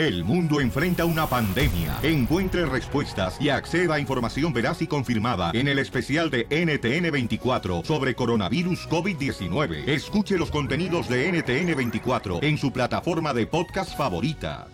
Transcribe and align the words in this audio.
El 0.00 0.24
mundo 0.24 0.62
enfrenta 0.62 1.04
una 1.04 1.26
pandemia. 1.26 1.98
Encuentre 2.02 2.64
respuestas 2.64 3.38
y 3.38 3.50
acceda 3.50 3.96
a 3.96 4.00
información 4.00 4.50
veraz 4.50 4.80
y 4.80 4.86
confirmada 4.86 5.50
en 5.52 5.68
el 5.68 5.78
especial 5.78 6.30
de 6.30 6.48
NTN24 6.48 7.84
sobre 7.84 8.14
coronavirus 8.14 8.88
COVID-19. 8.88 9.86
Escuche 9.86 10.38
los 10.38 10.50
contenidos 10.50 11.06
de 11.06 11.30
NTN24 11.30 12.42
en 12.42 12.56
su 12.56 12.72
plataforma 12.72 13.34
de 13.34 13.46
podcast 13.46 13.94
favorita. 13.94 14.68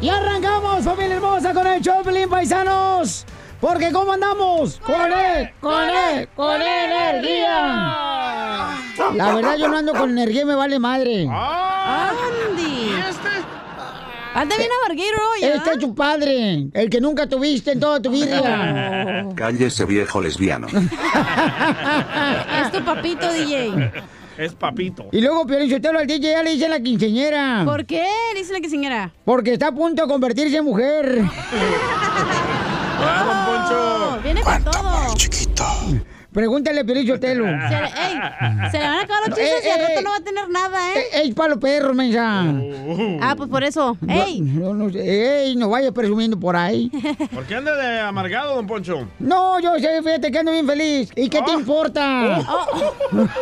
Y 0.00 0.08
arrancamos, 0.08 0.84
familia 0.84 1.16
hermosa, 1.16 1.52
con 1.52 1.66
el 1.66 1.82
Choplin, 1.82 2.30
paisanos. 2.30 3.26
Porque 3.60 3.90
¿cómo 3.90 4.12
andamos? 4.12 4.78
Con 4.78 5.12
él, 5.12 5.50
con 5.60 5.90
él, 5.90 6.28
con 6.36 6.62
energía. 6.62 8.04
La 9.14 9.34
verdad 9.34 9.56
yo 9.56 9.68
no 9.68 9.76
ando 9.78 9.92
con 9.92 10.10
energía 10.10 10.42
y 10.42 10.44
me 10.44 10.54
vale 10.54 10.78
madre. 10.78 11.28
Andy. 11.28 12.90
Anda 14.34 14.56
bien 14.56 14.70
amarguero 14.84 15.16
hoy, 15.32 15.44
Este 15.44 15.70
es 15.70 15.78
tu 15.78 15.94
padre, 15.94 16.66
el 16.72 16.90
que 16.90 17.00
nunca 17.00 17.28
tuviste 17.28 17.70
en 17.72 17.78
toda 17.80 18.02
tu 18.02 18.10
vida. 18.10 19.24
Cállese 19.36 19.84
viejo 19.84 20.20
lesbiano. 20.20 20.66
Es 22.60 22.72
tu 22.72 22.84
papito, 22.84 23.32
DJ. 23.32 23.92
Es 24.36 24.52
papito. 24.54 25.06
Y 25.12 25.20
luego 25.20 25.46
Piolín 25.46 25.70
Sotelo 25.70 26.00
al 26.00 26.06
DJ 26.08 26.32
ya 26.32 26.42
le 26.42 26.50
dice 26.50 26.68
la 26.68 26.80
quinceñera. 26.80 27.62
¿Por 27.64 27.86
qué? 27.86 28.04
Dice 28.34 28.52
la 28.52 28.60
quinceañera. 28.60 29.12
Porque 29.24 29.52
está 29.52 29.68
a 29.68 29.72
punto 29.72 30.02
de 30.02 30.08
convertirse 30.08 30.56
en 30.56 30.64
mujer. 30.64 31.22
¡Ah, 33.06 33.24
don 33.24 33.36
Poncho! 33.46 34.22
Viene 34.24 34.42
con 34.42 34.64
todo. 34.64 35.14
chiquito. 35.16 35.43
Pregúntale 36.34 36.80
a 36.80 36.84
Piolín 36.84 37.06
Sotelo. 37.06 37.44
Se, 37.68 37.80
le- 37.80 37.86
ey, 37.86 38.70
se 38.72 38.78
le 38.78 38.84
van 38.84 38.98
a 38.98 39.00
acabar 39.02 39.28
los 39.28 39.38
chistes 39.38 39.64
y 39.64 39.70
al 39.70 39.80
rato 39.80 40.00
no 40.02 40.10
va 40.10 40.16
a 40.16 40.20
tener 40.20 40.48
nada, 40.50 40.94
¿eh? 40.94 41.04
Ey, 41.22 41.32
para 41.32 41.50
los 41.50 41.58
perros, 41.58 41.94
mensa. 41.94 42.44
Ah, 43.22 43.34
pues 43.36 43.48
por 43.48 43.62
eso. 43.62 43.96
¡Ey! 44.08 44.40
No, 44.40 44.74
no, 44.74 44.90
sé. 44.90 45.44
Ey, 45.44 45.54
no 45.56 45.70
vaya 45.70 45.92
presumiendo 45.92 46.38
por 46.38 46.56
ahí. 46.56 46.90
¿Por 47.32 47.44
qué 47.44 47.54
anda 47.54 47.76
de 47.76 48.00
amargado, 48.00 48.56
don 48.56 48.66
Poncho? 48.66 49.06
No, 49.20 49.60
yo 49.60 49.78
sé, 49.78 50.02
fíjate 50.02 50.32
que 50.32 50.38
ando 50.40 50.50
bien 50.50 50.66
feliz. 50.66 51.10
¿Y 51.14 51.28
qué 51.28 51.40
te 51.42 51.52
importa? 51.52 52.40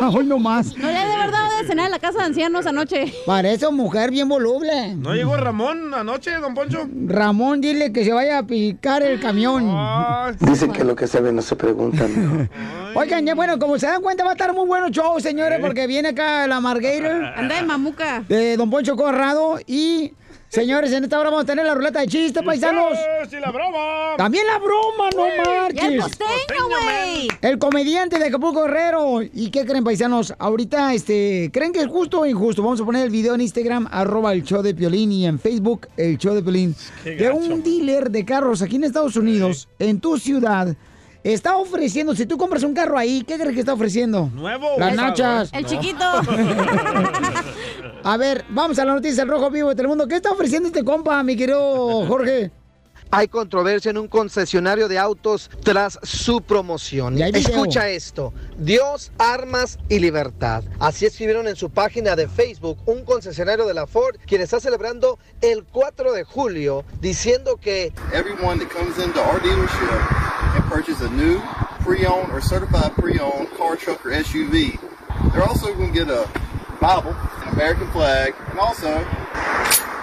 Hoy 0.13 0.25
no 0.27 0.37
más. 0.37 0.77
No 0.77 0.87
le 0.87 0.95
ha 0.97 1.05
de 1.07 1.13
haber 1.13 1.31
dado 1.31 1.57
de 1.61 1.67
cenar 1.67 1.85
en 1.87 1.91
la 1.91 1.99
casa 1.99 2.19
de 2.19 2.25
ancianos 2.25 2.65
anoche. 2.67 3.11
Parece 3.25 3.69
mujer 3.71 4.11
bien 4.11 4.29
voluble. 4.29 4.95
¿No 4.95 5.15
llegó 5.15 5.35
Ramón 5.35 5.93
anoche, 5.95 6.31
don 6.35 6.53
Poncho? 6.53 6.87
Ramón, 7.07 7.59
dile 7.59 7.91
que 7.91 8.05
se 8.05 8.13
vaya 8.13 8.37
a 8.37 8.43
picar 8.43 9.01
el 9.01 9.19
camión. 9.19 9.65
Ah, 9.71 10.31
Dicen 10.39 10.71
que 10.71 10.83
lo 10.83 10.95
que 10.95 11.07
se 11.07 11.19
ve 11.21 11.31
no 11.33 11.41
se 11.41 11.55
pregunta. 11.55 12.05
Oigan, 12.95 13.25
ya 13.25 13.33
bueno, 13.35 13.57
como 13.59 13.77
se 13.79 13.87
dan 13.87 14.01
cuenta, 14.01 14.23
va 14.23 14.31
a 14.31 14.33
estar 14.33 14.53
muy 14.53 14.67
bueno 14.67 14.87
el 14.87 14.91
show, 14.93 15.19
señores, 15.19 15.59
porque 15.59 15.87
viene 15.87 16.09
acá 16.09 16.45
la 16.47 16.59
Margueira 16.59 17.33
Anda 17.35 17.55
de 17.55 17.63
mamuca. 17.63 18.23
de 18.27 18.55
Don 18.57 18.69
Poncho 18.69 18.95
Corrado 18.95 19.57
y, 19.65 20.13
señores, 20.49 20.91
en 20.91 21.03
esta 21.03 21.19
hora 21.19 21.29
vamos 21.31 21.43
a 21.43 21.47
tener 21.47 21.65
la 21.65 21.73
ruleta 21.73 22.01
de 22.01 22.07
chistes, 22.07 22.43
paisanos. 22.43 22.93
¡Eh, 22.93 23.27
sí, 23.29 23.37
la 23.39 23.51
broma! 23.51 24.15
También 24.17 24.45
la 24.45 24.59
broma, 24.59 25.09
no 25.15 25.25
¡Ya 25.73 25.87
el 25.87 25.97
marches. 25.97 26.03
costeño, 26.03 26.67
güey! 26.69 27.27
El 27.41 27.57
comediante 27.57 28.19
de 28.19 28.25
Acapulco 28.25 28.61
Guerrero. 28.63 29.21
¿Y 29.23 29.49
qué 29.49 29.65
creen, 29.65 29.83
paisanos? 29.83 30.33
Ahorita, 30.37 30.93
este, 30.93 31.49
¿creen 31.51 31.73
que 31.73 31.79
es 31.79 31.87
justo 31.87 32.19
o 32.21 32.25
injusto? 32.27 32.61
Vamos 32.61 32.79
a 32.79 32.85
poner 32.85 33.05
el 33.05 33.09
video 33.09 33.33
en 33.33 33.41
Instagram, 33.41 33.87
arroba 33.91 34.33
el 34.33 34.43
show 34.43 34.61
de 34.61 34.75
Piolín, 34.75 35.11
y 35.11 35.25
en 35.25 35.39
Facebook, 35.39 35.87
el 35.97 36.17
show 36.19 36.35
de 36.35 36.43
Piolín. 36.43 36.75
Qué 37.03 37.11
De 37.15 37.25
gacho. 37.25 37.37
un 37.37 37.63
dealer 37.63 38.11
de 38.11 38.23
carros 38.23 38.61
aquí 38.61 38.75
en 38.75 38.83
Estados 38.83 39.15
Unidos, 39.15 39.67
en 39.79 39.99
tu 39.99 40.17
ciudad, 40.19 40.75
está 41.23 41.55
ofreciendo, 41.57 42.15
si 42.15 42.25
tú 42.25 42.37
compras 42.37 42.63
un 42.63 42.73
carro 42.73 42.97
ahí, 42.97 43.23
¿qué 43.25 43.37
crees 43.37 43.53
que 43.53 43.59
está 43.61 43.73
ofreciendo? 43.73 44.29
¿Nuevo? 44.33 44.67
Las 44.77 44.95
nachas. 44.95 45.49
El 45.53 45.63
No. 45.63 45.69
chiquito. 45.69 46.03
A 48.03 48.17
ver, 48.17 48.43
vamos 48.49 48.77
a 48.79 48.85
la 48.85 48.93
noticia 48.93 49.23
del 49.23 49.29
Rojo 49.29 49.49
Vivo 49.49 49.69
de 49.69 49.75
Telemundo. 49.75 50.07
¿Qué 50.07 50.15
está 50.15 50.31
ofreciendo 50.31 50.67
este 50.67 50.83
compa, 50.83 51.23
mi 51.23 51.35
querido 51.37 52.05
Jorge? 52.05 52.51
Hay 53.15 53.27
controversia 53.27 53.91
en 53.91 53.99
un 53.99 54.07
concesionario 54.07 54.87
de 54.87 54.97
autos 54.97 55.51
tras 55.63 55.99
su 56.01 56.41
promoción. 56.41 57.21
Escucha 57.21 57.87
esto. 57.87 58.33
Dios, 58.57 59.11
armas 59.19 59.77
y 59.87 59.99
libertad. 59.99 60.63
Así 60.79 61.05
escribieron 61.05 61.47
en 61.47 61.55
su 61.55 61.69
página 61.69 62.15
de 62.15 62.27
Facebook 62.27 62.79
un 62.87 63.05
concesionario 63.05 63.67
de 63.67 63.75
la 63.75 63.85
Ford, 63.85 64.15
quien 64.25 64.41
está 64.41 64.59
celebrando 64.59 65.19
el 65.41 65.63
4 65.63 66.11
de 66.11 66.23
julio, 66.23 66.85
diciendo 67.01 67.57
que 67.57 67.93
everyone 68.13 68.57
that 68.57 68.69
comes 68.69 68.97
into 68.97 69.21
our 69.21 69.39
dealership 69.41 70.55
and 70.55 70.63
purchases 70.67 71.01
a 71.03 71.09
new, 71.11 71.39
pre-owned, 71.85 72.31
or 72.31 72.41
certified 72.41 72.95
pre-owned 72.95 73.47
car, 73.55 73.75
truck, 73.77 74.03
or 74.03 74.09
SUV, 74.09 74.79
they're 75.33 75.43
also 75.43 75.71
going 75.75 75.93
to 75.93 75.99
get 75.99 76.09
a 76.09 76.27
Bible, 76.81 77.15
an 77.45 77.53
American 77.53 77.91
flag, 77.91 78.33
and 78.49 78.57
also 78.57 78.87
12-gauge 78.97 79.73
shotgun. 79.77 80.02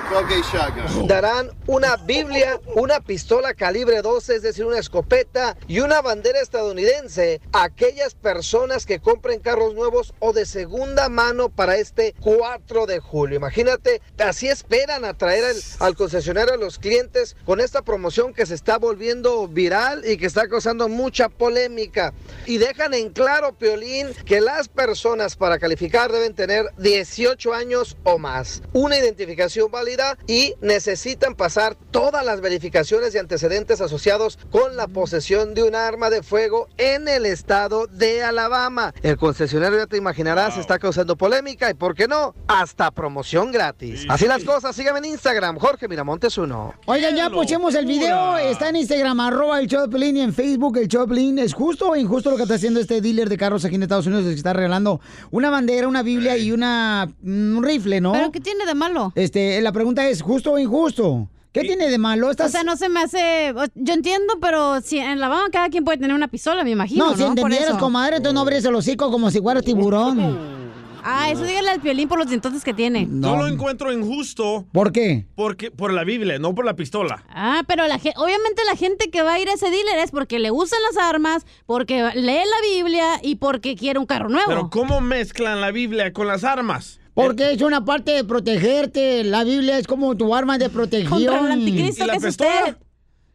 Darán 1.07 1.51
una 1.69 1.97
Biblia, 1.97 2.61
una 2.75 3.01
pistola 3.01 3.55
calibre 3.55 4.03
12, 4.03 4.37
es 4.37 4.43
decir, 4.43 4.65
una 4.65 4.79
escopeta 4.79 5.57
y 5.69 5.81
una 5.81 6.03
bandera 6.03 6.41
estadounidense 6.41 7.41
a 7.53 7.65
aquellas 7.65 8.15
personas 8.15 8.87
que 8.87 8.99
compren 8.99 9.39
carros 9.39 9.75
nuevos 9.75 10.13
o 10.19 10.33
de 10.33 10.47
segunda 10.47 11.09
mano 11.09 11.49
para 11.49 11.77
este 11.77 12.15
4 12.21 12.87
de 12.87 12.99
julio. 12.99 13.37
Imagínate, 13.37 14.03
así 14.19 14.49
esperan 14.49 15.05
atraer 15.05 15.45
al, 15.45 15.57
al 15.79 15.95
concesionario 15.95 16.55
a 16.55 16.57
los 16.57 16.79
clientes 16.79 17.37
con 17.45 17.61
esta 17.61 17.83
promoción 17.83 18.35
que 18.35 18.47
se 18.47 18.55
está 18.55 18.79
volviendo 18.79 19.47
viral 19.47 20.05
y 20.05 20.17
que 20.17 20.27
está 20.27 20.49
causando 20.49 20.89
mucha 20.89 21.29
polémica. 21.29 22.13
Y 22.47 22.59
dejan 22.59 22.95
en 22.95 23.11
claro, 23.11 23.53
Piolín, 23.53 24.09
que 24.25 24.41
las 24.41 24.69
personas 24.69 25.37
para 25.37 25.61
calificar 25.61 26.11
deben 26.11 26.35
tener 26.35 26.67
18 26.79 27.55
años 27.55 27.97
o 28.03 28.19
más, 28.19 28.63
una 28.73 28.99
identificación 28.99 29.71
válida 29.71 30.00
y 30.27 30.55
necesitan 30.61 31.35
pasar 31.35 31.77
todas 31.91 32.25
las 32.25 32.41
verificaciones 32.41 33.15
y 33.15 33.19
antecedentes 33.19 33.81
asociados 33.81 34.39
con 34.51 34.77
la 34.77 34.89
posesión 34.89 35.55
de 35.55 35.63
un 35.63 35.75
arma 35.75 36.11
de 36.11 36.23
fuego 36.23 36.69
en 36.77 37.09
el 37.09 37.27
estado 37.27 37.87
de 37.87 38.23
Alabama. 38.23 38.95
El 39.03 39.17
concesionario, 39.17 39.79
ya 39.79 39.87
te 39.87 39.97
imaginarás, 39.97 40.57
está 40.57 40.79
causando 40.79 41.17
polémica 41.17 41.71
y, 41.71 41.75
¿por 41.75 41.95
qué 41.95 42.09
no? 42.09 42.35
Hasta 42.49 42.91
promoción 42.91 43.53
gratis. 43.53 44.07
Así 44.09 44.27
las 44.27 44.45
cosas, 44.45 44.75
síganme 44.77 45.01
en 45.01 45.07
Instagram, 45.07 45.59
Jorge 45.59 45.89
Miramontes 45.89 46.37
1. 46.37 46.75
Oigan, 46.87 47.17
ya 47.17 47.31
pusimos 47.31 47.75
el 47.75 47.87
video, 47.87 48.39
está 48.39 48.69
en 48.69 48.77
Instagram, 48.77 49.21
arroba 49.21 49.61
el 49.61 49.69
Pelín 49.91 50.17
y 50.17 50.21
en 50.21 50.35
Facebook 50.35 50.79
el 50.79 50.89
Pelín. 50.89 51.39
¿Es 51.39 51.55
justo 51.55 51.91
o 51.91 51.97
injusto 51.97 52.31
lo 52.31 52.37
que 52.37 52.43
está 52.43 52.55
haciendo 52.55 52.81
este 52.81 53.01
dealer 53.01 53.29
de 53.29 53.37
carros 53.37 53.65
aquí 53.65 53.77
en 53.77 53.83
Estados 53.83 54.07
Unidos? 54.07 54.25
Es 54.25 54.33
que 54.33 54.37
está 54.37 54.53
regalando 54.53 55.01
una 55.31 55.51
bandera, 55.51 55.89
una 55.89 56.03
biblia 56.03 56.37
y 56.37 56.53
una 56.53 57.11
un 57.23 57.63
rifle, 57.63 58.01
¿no? 58.01 58.13
¿Pero 58.13 58.31
qué 58.31 58.41
tiene 58.41 58.67
de 58.67 58.75
malo? 58.75 59.13
Este, 59.15 59.61
la 59.61 59.73
pregunta 59.73 59.90
es, 59.99 60.23
¿justo 60.23 60.53
o 60.53 60.59
injusto? 60.59 61.29
¿Qué 61.53 61.63
tiene 61.63 61.89
de 61.89 61.99
malo? 61.99 62.29
O 62.29 62.31
Estás... 62.31 62.53
sea, 62.53 62.63
no 62.63 62.77
se 62.77 62.89
me 62.89 63.01
hace... 63.01 63.53
Yo 63.75 63.93
entiendo, 63.95 64.35
pero 64.41 64.81
si 64.83 64.99
en 64.99 65.19
la 65.19 65.29
Bama 65.29 65.49
cada 65.51 65.69
quien 65.69 65.85
puede 65.85 65.99
tener 65.99 66.15
una 66.15 66.29
pistola, 66.29 66.63
me 66.63 66.71
imagino, 66.71 67.05
no, 67.07 67.11
¿no? 67.11 67.17
si 67.17 67.25
entendieras, 67.25 67.77
comadre, 67.77 68.17
entonces 68.19 68.35
no 68.35 68.41
abres 68.43 68.65
el 68.65 68.75
hocico 68.77 69.11
como 69.11 69.31
si 69.31 69.41
fuera 69.41 69.61
tiburón. 69.61 70.61
Ah, 71.03 71.31
eso 71.31 71.45
dígale 71.45 71.71
al 71.71 71.81
piolín 71.81 72.09
por 72.09 72.19
los 72.19 72.29
dientotes 72.29 72.63
que 72.63 72.75
tiene. 72.75 73.09
Yo 73.11 73.35
lo 73.35 73.47
encuentro 73.47 73.91
injusto 73.91 74.67
¿Por 74.71 74.93
qué? 74.93 75.25
porque, 75.35 75.71
por 75.71 75.95
la 75.95 76.05
Biblia, 76.05 76.39
no 76.39 76.55
por 76.55 76.67
la 76.67 76.77
pistola. 76.77 77.25
Ah, 77.31 77.63
pero 77.67 77.87
la 77.89 77.99
ge- 77.99 78.13
obviamente 78.17 78.61
la 78.67 78.77
gente 78.77 79.11
que 79.11 79.23
va 79.23 79.33
a 79.33 79.41
ir 79.41 79.49
a 79.49 79.55
ese 79.55 79.71
dealer 79.71 79.99
es 80.01 80.11
porque 80.11 80.39
le 80.39 80.51
gustan 80.51 80.79
las 80.93 81.03
armas, 81.03 81.47
porque 81.65 82.03
lee 82.17 82.27
la 82.45 82.69
Biblia 82.83 83.19
y 83.23 83.37
porque 83.37 83.77
quiere 83.77 83.99
un 83.99 84.05
carro 84.05 84.29
nuevo. 84.29 84.47
Pero 84.47 84.69
¿cómo 84.69 85.01
mezclan 85.01 85.63
la 85.63 85.71
Biblia 85.71 86.13
con 86.13 86.27
las 86.27 86.45
armas? 86.45 87.00
Porque 87.15 87.53
es 87.53 87.63
una 87.63 87.85
parte 87.85 88.13
de 88.13 88.25
protegerte. 88.25 89.25
La 89.25 89.45
Biblia 89.45 89.79
es 89.79 89.87
como 89.87 90.17
tu 90.17 90.35
arma 90.35 90.59
de 90.59 90.69
protección. 90.71 91.11
Contra 91.25 91.41
el 91.41 91.53
anticristo 91.53 92.05
¿Y 92.05 92.07
la 92.07 92.13
que 92.15 92.19
es 92.19 92.25
usted. 92.25 92.77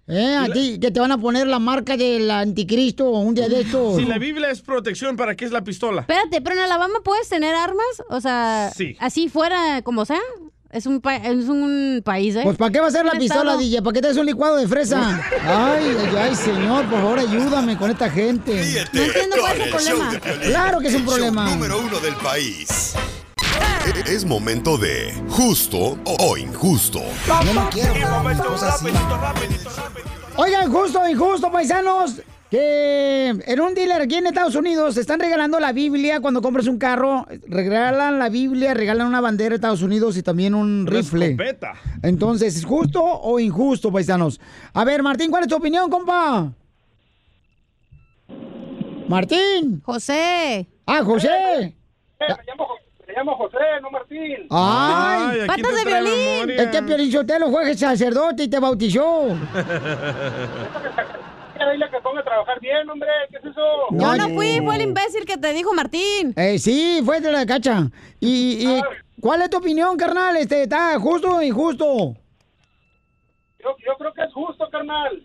Eh, 0.08 0.36
a 0.36 0.46
ti, 0.54 0.78
que 0.80 0.92
te 0.92 1.00
van 1.00 1.12
a 1.12 1.18
poner 1.18 1.48
la 1.48 1.58
marca 1.58 1.98
del 1.98 2.30
anticristo 2.30 3.10
un 3.10 3.34
día 3.34 3.50
de 3.50 3.62
estos. 3.62 3.98
Si 3.98 4.06
la 4.06 4.20
Biblia 4.20 4.50
es 4.52 4.62
protección, 4.62 5.18
¿para 5.18 5.36
qué 5.36 5.46
es 5.46 5.52
la 5.52 5.64
pistola? 5.64 6.02
Espérate, 6.02 6.42
pero 6.42 6.56
en 6.56 6.62
Alabama 6.62 6.96
puedes 7.04 7.28
tener 7.28 7.56
armas, 7.56 7.86
o 8.10 8.22
sea, 8.22 8.72
Sí. 8.76 8.96
así 9.00 9.30
fuera 9.30 9.82
como 9.82 10.06
sea. 10.06 10.20
Es 10.72 10.86
un, 10.88 11.00
pa- 11.00 11.16
es 11.16 11.46
un 11.48 12.02
país, 12.04 12.36
¿eh? 12.36 12.42
Pues 12.44 12.58
¿para 12.58 12.70
qué 12.70 12.82
va 12.82 12.88
a 12.88 12.92
ser 12.92 13.06
la 13.06 13.14
pistola, 13.14 13.52
estado. 13.52 13.60
DJ? 13.60 13.82
¿Para 13.82 13.94
qué 13.94 14.02
te 14.02 14.08
das 14.10 14.18
un 14.18 14.26
licuado 14.26 14.58
de 14.58 14.68
fresa? 14.68 15.24
Ay, 15.46 15.86
ay, 15.98 16.16
ay, 16.18 16.36
señor, 16.36 16.86
por 16.90 17.00
favor, 17.00 17.20
ayúdame 17.20 17.78
con 17.78 17.90
esta 17.92 18.10
gente. 18.10 18.86
No 18.92 19.02
entiendo 19.04 19.38
cuál 19.40 19.58
es 19.58 19.64
el 19.64 19.70
problema. 19.72 20.10
Piolín, 20.22 20.42
Claro 20.50 20.80
que 20.82 20.88
es 20.90 20.94
un 20.96 21.00
el 21.02 21.06
problema. 21.08 21.50
número 21.50 21.80
uno 21.80 22.00
del 22.02 22.16
país. 22.16 22.94
Es 24.08 24.26
momento 24.26 24.78
de 24.78 25.14
justo 25.30 25.98
o 26.20 26.38
injusto. 26.38 27.00
Yo 27.46 27.54
no 27.54 27.70
quiero 27.70 27.94
cosas 28.44 28.76
así. 28.82 28.88
Oigan, 30.38 30.72
justo 30.72 31.02
o 31.02 31.08
injusto, 31.08 31.52
paisanos, 31.52 32.22
que 32.50 33.30
en 33.30 33.60
un 33.62 33.74
dealer 33.76 34.02
aquí 34.02 34.16
en 34.16 34.28
Estados 34.28 34.56
Unidos 34.56 34.98
están 34.98 35.20
regalando 35.20 35.60
la 35.60 35.72
Biblia 35.72 36.20
cuando 36.20 36.42
compras 36.42 36.68
un 36.68 36.78
carro. 36.80 37.28
Regalan 37.48 38.18
la 38.18 38.30
Biblia, 38.30 38.74
regalan 38.74 39.08
una 39.08 39.22
bandera 39.22 39.50
de 39.50 39.56
Estados 39.56 39.82
Unidos 39.84 40.18
y 40.18 40.24
también 40.24 40.56
un 40.56 40.82
Una 40.82 40.92
rifle. 40.92 41.26
escopeta. 41.28 41.74
Entonces, 42.02 42.56
¿es 42.56 42.66
justo 42.66 43.04
o 43.04 43.40
injusto, 43.40 43.92
paisanos? 43.92 44.40
A 44.74 44.84
ver, 44.84 45.04
Martín, 45.04 45.30
¿cuál 45.30 45.44
es 45.44 45.50
tu 45.50 45.56
opinión, 45.56 45.90
compa? 45.90 46.52
Martín. 49.08 49.82
José. 49.86 50.68
Ah, 50.88 51.04
José. 51.04 51.76
llamo 52.48 52.66
José, 52.66 52.85
no 53.24 53.92
Martín. 53.92 54.48
¡Ay! 54.50 55.40
Te 55.56 55.62
trae 55.62 55.86
memoria. 55.86 56.64
Es 56.64 56.68
que 56.70 56.84
Piolín 56.84 57.12
Sotelo 57.12 57.50
fue 57.50 57.74
sacerdote 57.76 58.44
y 58.44 58.48
te 58.50 58.60
bautizó. 58.60 59.28
Dile 61.72 61.90
que 61.90 62.00
ponga 62.02 62.22
a 62.22 62.24
trabajar 62.24 62.60
bien, 62.60 62.90
hombre. 62.90 63.10
¿Qué 63.32 63.38
es 63.38 63.46
eso? 63.46 63.62
Yo 63.92 64.16
no 64.16 64.30
fui, 64.30 64.60
fue 64.64 64.76
el 64.76 64.82
imbécil 64.84 65.26
que 65.26 65.38
te 65.38 65.52
dijo 65.54 65.74
Martín. 65.74 66.34
Eh, 66.36 66.60
sí, 66.60 67.02
fue 67.04 67.20
de 67.22 67.32
la 67.32 67.46
cacha. 67.46 67.90
¿Y, 68.20 68.68
y 68.68 68.82
cuál 69.20 69.42
es 69.42 69.50
tu 69.50 69.58
opinión, 69.58 69.98
carnal? 69.98 70.38
Este, 70.38 70.64
¿Está 70.64 70.98
justo 71.00 71.38
o 71.38 71.42
injusto? 71.42 72.16
Yo, 73.60 73.76
yo 73.86 73.96
creo 73.98 74.14
que 74.14 74.24
es 74.24 74.34
justo, 74.34 74.70
carnal. 74.70 75.24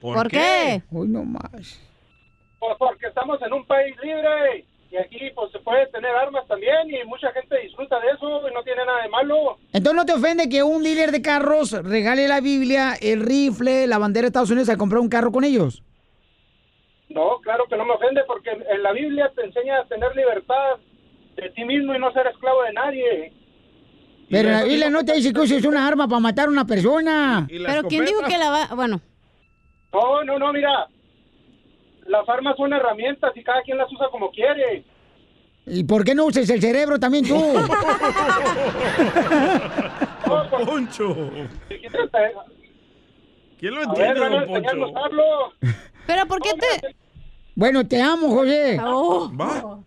¿Por 0.00 0.28
qué? 0.30 0.82
Uy, 0.90 1.08
no 1.08 1.24
más. 1.24 1.80
Pues 2.58 2.76
porque 2.78 3.06
estamos 3.06 3.40
en 3.42 3.52
un 3.52 3.66
país 3.66 3.94
libre 4.02 4.64
y 4.90 4.96
aquí 4.96 5.30
pues 5.34 5.50
se 5.52 5.58
puede 5.58 5.86
tener 5.88 6.10
armas 6.14 6.46
también 6.46 6.88
y 6.88 7.04
mucha 7.06 7.32
gente 7.32 7.58
disfruta 7.60 7.98
de 8.00 8.08
eso 8.10 8.48
y 8.48 8.54
no 8.54 8.62
tiene 8.62 8.84
nada 8.84 9.02
de 9.02 9.08
malo. 9.08 9.58
Entonces, 9.72 9.94
¿no 9.94 10.04
te 10.04 10.12
ofende 10.12 10.48
que 10.48 10.62
un 10.62 10.82
dealer 10.82 11.10
de 11.10 11.22
carros 11.22 11.72
regale 11.72 12.28
la 12.28 12.40
Biblia, 12.40 12.94
el 13.00 13.20
rifle, 13.20 13.86
la 13.86 13.98
bandera 13.98 14.22
de 14.22 14.28
Estados 14.28 14.50
Unidos 14.50 14.68
a 14.68 14.76
comprar 14.76 15.00
un 15.00 15.08
carro 15.08 15.32
con 15.32 15.44
ellos? 15.44 15.82
No, 17.08 17.38
claro 17.42 17.64
que 17.68 17.76
no 17.76 17.84
me 17.84 17.94
ofende 17.94 18.22
porque 18.26 18.50
en 18.50 18.82
la 18.82 18.92
Biblia 18.92 19.30
te 19.34 19.44
enseña 19.44 19.80
a 19.80 19.84
tener 19.86 20.14
libertad 20.14 20.76
de 21.36 21.50
ti 21.50 21.64
mismo 21.64 21.94
y 21.94 21.98
no 21.98 22.12
ser 22.12 22.26
esclavo 22.26 22.62
de 22.62 22.72
nadie. 22.72 23.32
Pero 24.28 24.50
la 24.50 24.64
Biblia 24.64 24.90
no 24.90 25.04
te 25.04 25.14
dice 25.14 25.32
que 25.32 25.40
uses 25.40 25.64
una 25.64 25.86
arma 25.86 26.08
para 26.08 26.20
matar 26.20 26.48
a 26.48 26.50
una 26.50 26.66
persona. 26.66 27.46
Pero 27.48 27.84
¿quién 27.84 28.04
dijo 28.04 28.22
que 28.22 28.38
la 28.38 28.50
va...? 28.50 28.74
Bueno. 28.74 29.00
No, 29.92 30.24
no, 30.24 30.38
no, 30.38 30.52
mira. 30.52 30.88
Las 32.08 32.28
armas 32.28 32.56
son 32.56 32.72
herramientas 32.72 33.32
y 33.36 33.42
cada 33.42 33.62
quien 33.62 33.78
las 33.78 33.90
usa 33.92 34.06
como 34.10 34.30
quiere. 34.30 34.84
¿Y 35.66 35.84
por 35.84 36.04
qué 36.04 36.14
no 36.14 36.26
uses 36.26 36.48
el 36.48 36.60
cerebro 36.60 37.00
también 37.00 37.26
tú? 37.26 37.34
Poncho. 40.66 41.16
¿Quién 43.58 43.74
lo 43.74 43.82
entiende, 43.82 44.20
ver, 44.20 44.30
don 44.30 44.46
Poncho? 44.46 44.70
¿Pero 46.06 46.26
por 46.26 46.40
qué 46.40 46.50
te...? 46.54 46.94
bueno, 47.56 47.84
te 47.86 48.00
amo, 48.00 48.30
José. 48.30 48.78
Oh. 48.84 49.28
Va. 49.34 49.80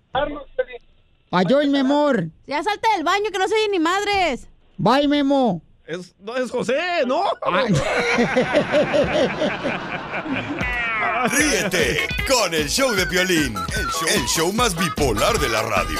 Adiós, 1.31 1.68
mi 1.68 1.80
amor. 1.80 2.25
Ya 2.48 2.62
salte 2.63 2.89
del 2.95 3.06
baño, 3.06 3.31
que 3.31 3.39
no 3.39 3.48
se 3.48 3.56
oye 3.56 3.69
ni 3.71 3.80
madres. 3.80 4.50
Bye, 4.77 5.07
Memo. 5.07 5.62
Es, 5.86 6.13
no, 6.19 6.36
es 6.36 6.51
José, 6.51 7.06
¿no? 7.06 7.24
Ríete 11.31 12.07
con 12.27 12.54
el 12.54 12.69
show 12.69 12.92
de 12.92 13.06
Piolín, 13.06 13.54
el 13.54 13.88
show, 13.88 14.07
el 14.16 14.25
show 14.27 14.54
más 14.54 14.74
bipolar 14.75 15.38
de 15.38 15.50
la 15.50 15.62
radio. 15.63 16.00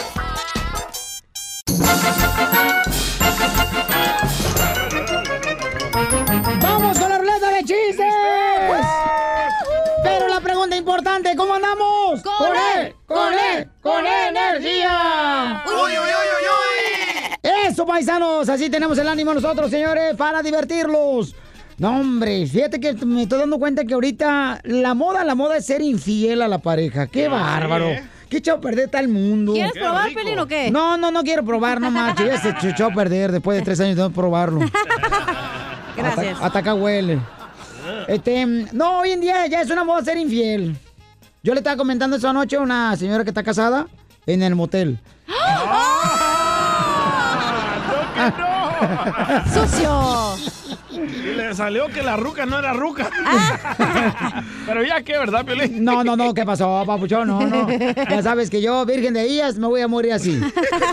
¡Vamos 6.62 7.00
con 7.00 7.10
la 7.10 7.18
ruleta 7.18 7.50
de 7.52 7.60
chistes! 7.66 8.14
Pero 10.04 10.28
la 10.30 10.40
pregunta 10.40 10.78
importante, 10.78 11.36
¿cómo 11.36 11.56
andamos? 11.56 12.22
¡Con 12.22 12.56
él! 12.78 12.96
¡Con 13.06 13.34
él! 13.34 13.70
¡Con 13.82 14.06
energía! 14.06 15.64
¡Uy, 15.66 15.92
uy, 15.92 15.98
uy, 15.98 17.44
uy, 17.44 17.50
Eso, 17.68 17.86
paisanos, 17.86 18.48
así 18.48 18.70
tenemos 18.70 18.98
el 18.98 19.08
ánimo 19.10 19.34
nosotros, 19.34 19.70
señores, 19.70 20.16
para 20.16 20.42
divertirlos. 20.42 21.36
No, 21.80 22.02
hombre, 22.02 22.46
fíjate 22.46 22.80
que 22.80 22.94
me 23.06 23.24
estoy 23.24 23.40
dando 23.40 23.58
cuenta 23.58 23.86
que 23.86 23.94
ahorita 23.94 24.60
la 24.66 24.94
moda, 24.94 25.24
la 25.24 25.34
moda 25.34 25.56
es 25.56 25.66
ser 25.66 25.82
infiel 25.82 26.42
a 26.42 26.50
la 26.50 26.58
pareja. 26.58 27.08
¡Qué 27.08 27.30
bárbaro! 27.30 27.86
¿eh? 27.88 28.04
¡Qué 28.30 28.38
echado 28.38 28.58
a 28.58 28.62
perder 28.62 28.90
tal 28.90 29.08
mundo! 29.08 29.54
¿Quieres 29.54 29.72
Qué 29.72 29.80
probar, 29.80 30.10
rico. 30.10 30.20
Pelín, 30.22 30.40
o 30.40 30.46
qué? 30.46 30.70
No, 30.70 30.98
no, 30.98 31.10
no 31.10 31.24
quiero 31.24 31.44
probar, 31.46 31.80
no 31.80 31.90
macho. 31.90 32.26
Ya 32.26 32.38
se 32.38 32.70
echó 32.70 32.88
a 32.88 32.94
perder 32.94 33.32
después 33.32 33.58
de 33.58 33.64
tres 33.64 33.80
años 33.80 33.96
de 33.96 34.04
no 34.04 34.12
probarlo. 34.12 34.60
Gracias. 35.96 36.34
Hasta, 36.34 36.46
hasta 36.46 36.60
acá 36.60 36.74
huele. 36.74 37.20
Este, 38.10 38.46
no, 38.74 39.00
hoy 39.00 39.12
en 39.12 39.22
día 39.22 39.48
ya 39.48 39.62
es 39.62 39.70
una 39.70 39.86
moda 39.86 40.04
ser 40.04 40.18
infiel. 40.18 40.76
Yo 41.42 41.54
le 41.54 41.62
estaba 41.62 41.78
comentando 41.78 42.18
esa 42.18 42.34
noche 42.34 42.58
a 42.58 42.60
una 42.60 42.96
señora 42.98 43.24
que 43.24 43.30
está 43.30 43.44
casada 43.44 43.88
en 44.26 44.44
el 44.44 44.54
motel. 44.54 45.00
¡Sucio! 49.54 50.29
Le 51.40 51.56
salió 51.56 51.88
que 51.88 52.04
la 52.04 52.18
ruca 52.18 52.46
no 52.46 52.60
era 52.60 52.74
ruca. 52.74 53.10
Ah. 53.26 54.44
Pero 54.66 54.84
ya 54.84 55.02
qué, 55.02 55.14
¿verdad, 55.18 55.46
Piolín? 55.46 55.84
No, 55.84 56.04
no, 56.04 56.16
no, 56.16 56.34
¿qué 56.34 56.46
pasó, 56.46 56.84
papuchón? 56.86 57.28
No, 57.28 57.40
no. 57.42 57.68
Ya 58.10 58.22
sabes 58.22 58.50
que 58.50 58.62
yo, 58.62 58.86
virgen 58.86 59.14
de 59.14 59.24
días, 59.24 59.58
me 59.58 59.68
voy 59.68 59.82
a 59.82 59.88
morir 59.88 60.14
así. 60.14 60.40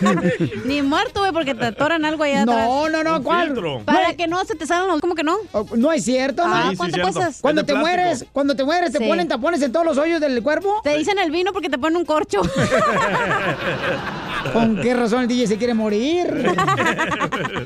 Ni 0.64 0.82
muerto, 0.82 1.20
güey, 1.20 1.32
porque 1.32 1.54
te 1.54 1.66
atoran 1.66 2.04
algo 2.04 2.22
allá 2.24 2.42
atrás. 2.42 2.68
No, 2.68 2.88
no, 2.88 3.02
no, 3.04 3.22
¿cuál? 3.22 3.46
filtro. 3.48 3.82
Para 3.84 4.14
que 4.14 4.26
no 4.28 4.44
se 4.44 4.54
te 4.54 4.66
salgan 4.66 4.88
los... 4.88 5.00
¿Cómo 5.00 5.14
que 5.14 5.24
no? 5.24 5.36
Oh, 5.52 5.66
No 5.76 5.92
es 5.92 6.04
cierto, 6.04 6.42
Ah, 6.46 6.62
¿no? 6.66 6.70
sí, 6.70 6.76
¿cuánto 6.76 6.94
cierto. 6.94 7.12
cuestas? 7.12 7.40
Cuando 7.40 7.64
te 7.64 7.72
plástico. 7.72 7.96
mueres, 7.96 8.26
cuando 8.32 8.56
te 8.56 8.64
mueres, 8.64 8.92
te 8.92 8.98
Sí. 8.98 9.06
ponen 9.08 9.28
tapones 9.28 9.60
en 9.62 9.72
todos 9.72 9.84
los 9.84 9.98
hoyos 9.98 10.20
del 10.20 10.42
cuerpo. 10.42 10.80
Te 10.84 10.96
dicen 10.96 11.18
el 11.18 11.30
vino 11.30 11.52
porque 11.52 11.68
te 11.68 11.78
ponen 11.78 11.96
un 11.96 12.04
corcho. 12.04 12.42
¿Con 14.52 14.80
qué 14.80 14.94
razón 14.94 15.22
el 15.22 15.28
DJ 15.28 15.46
se 15.48 15.56
quiere 15.56 15.74
morir? 15.74 16.52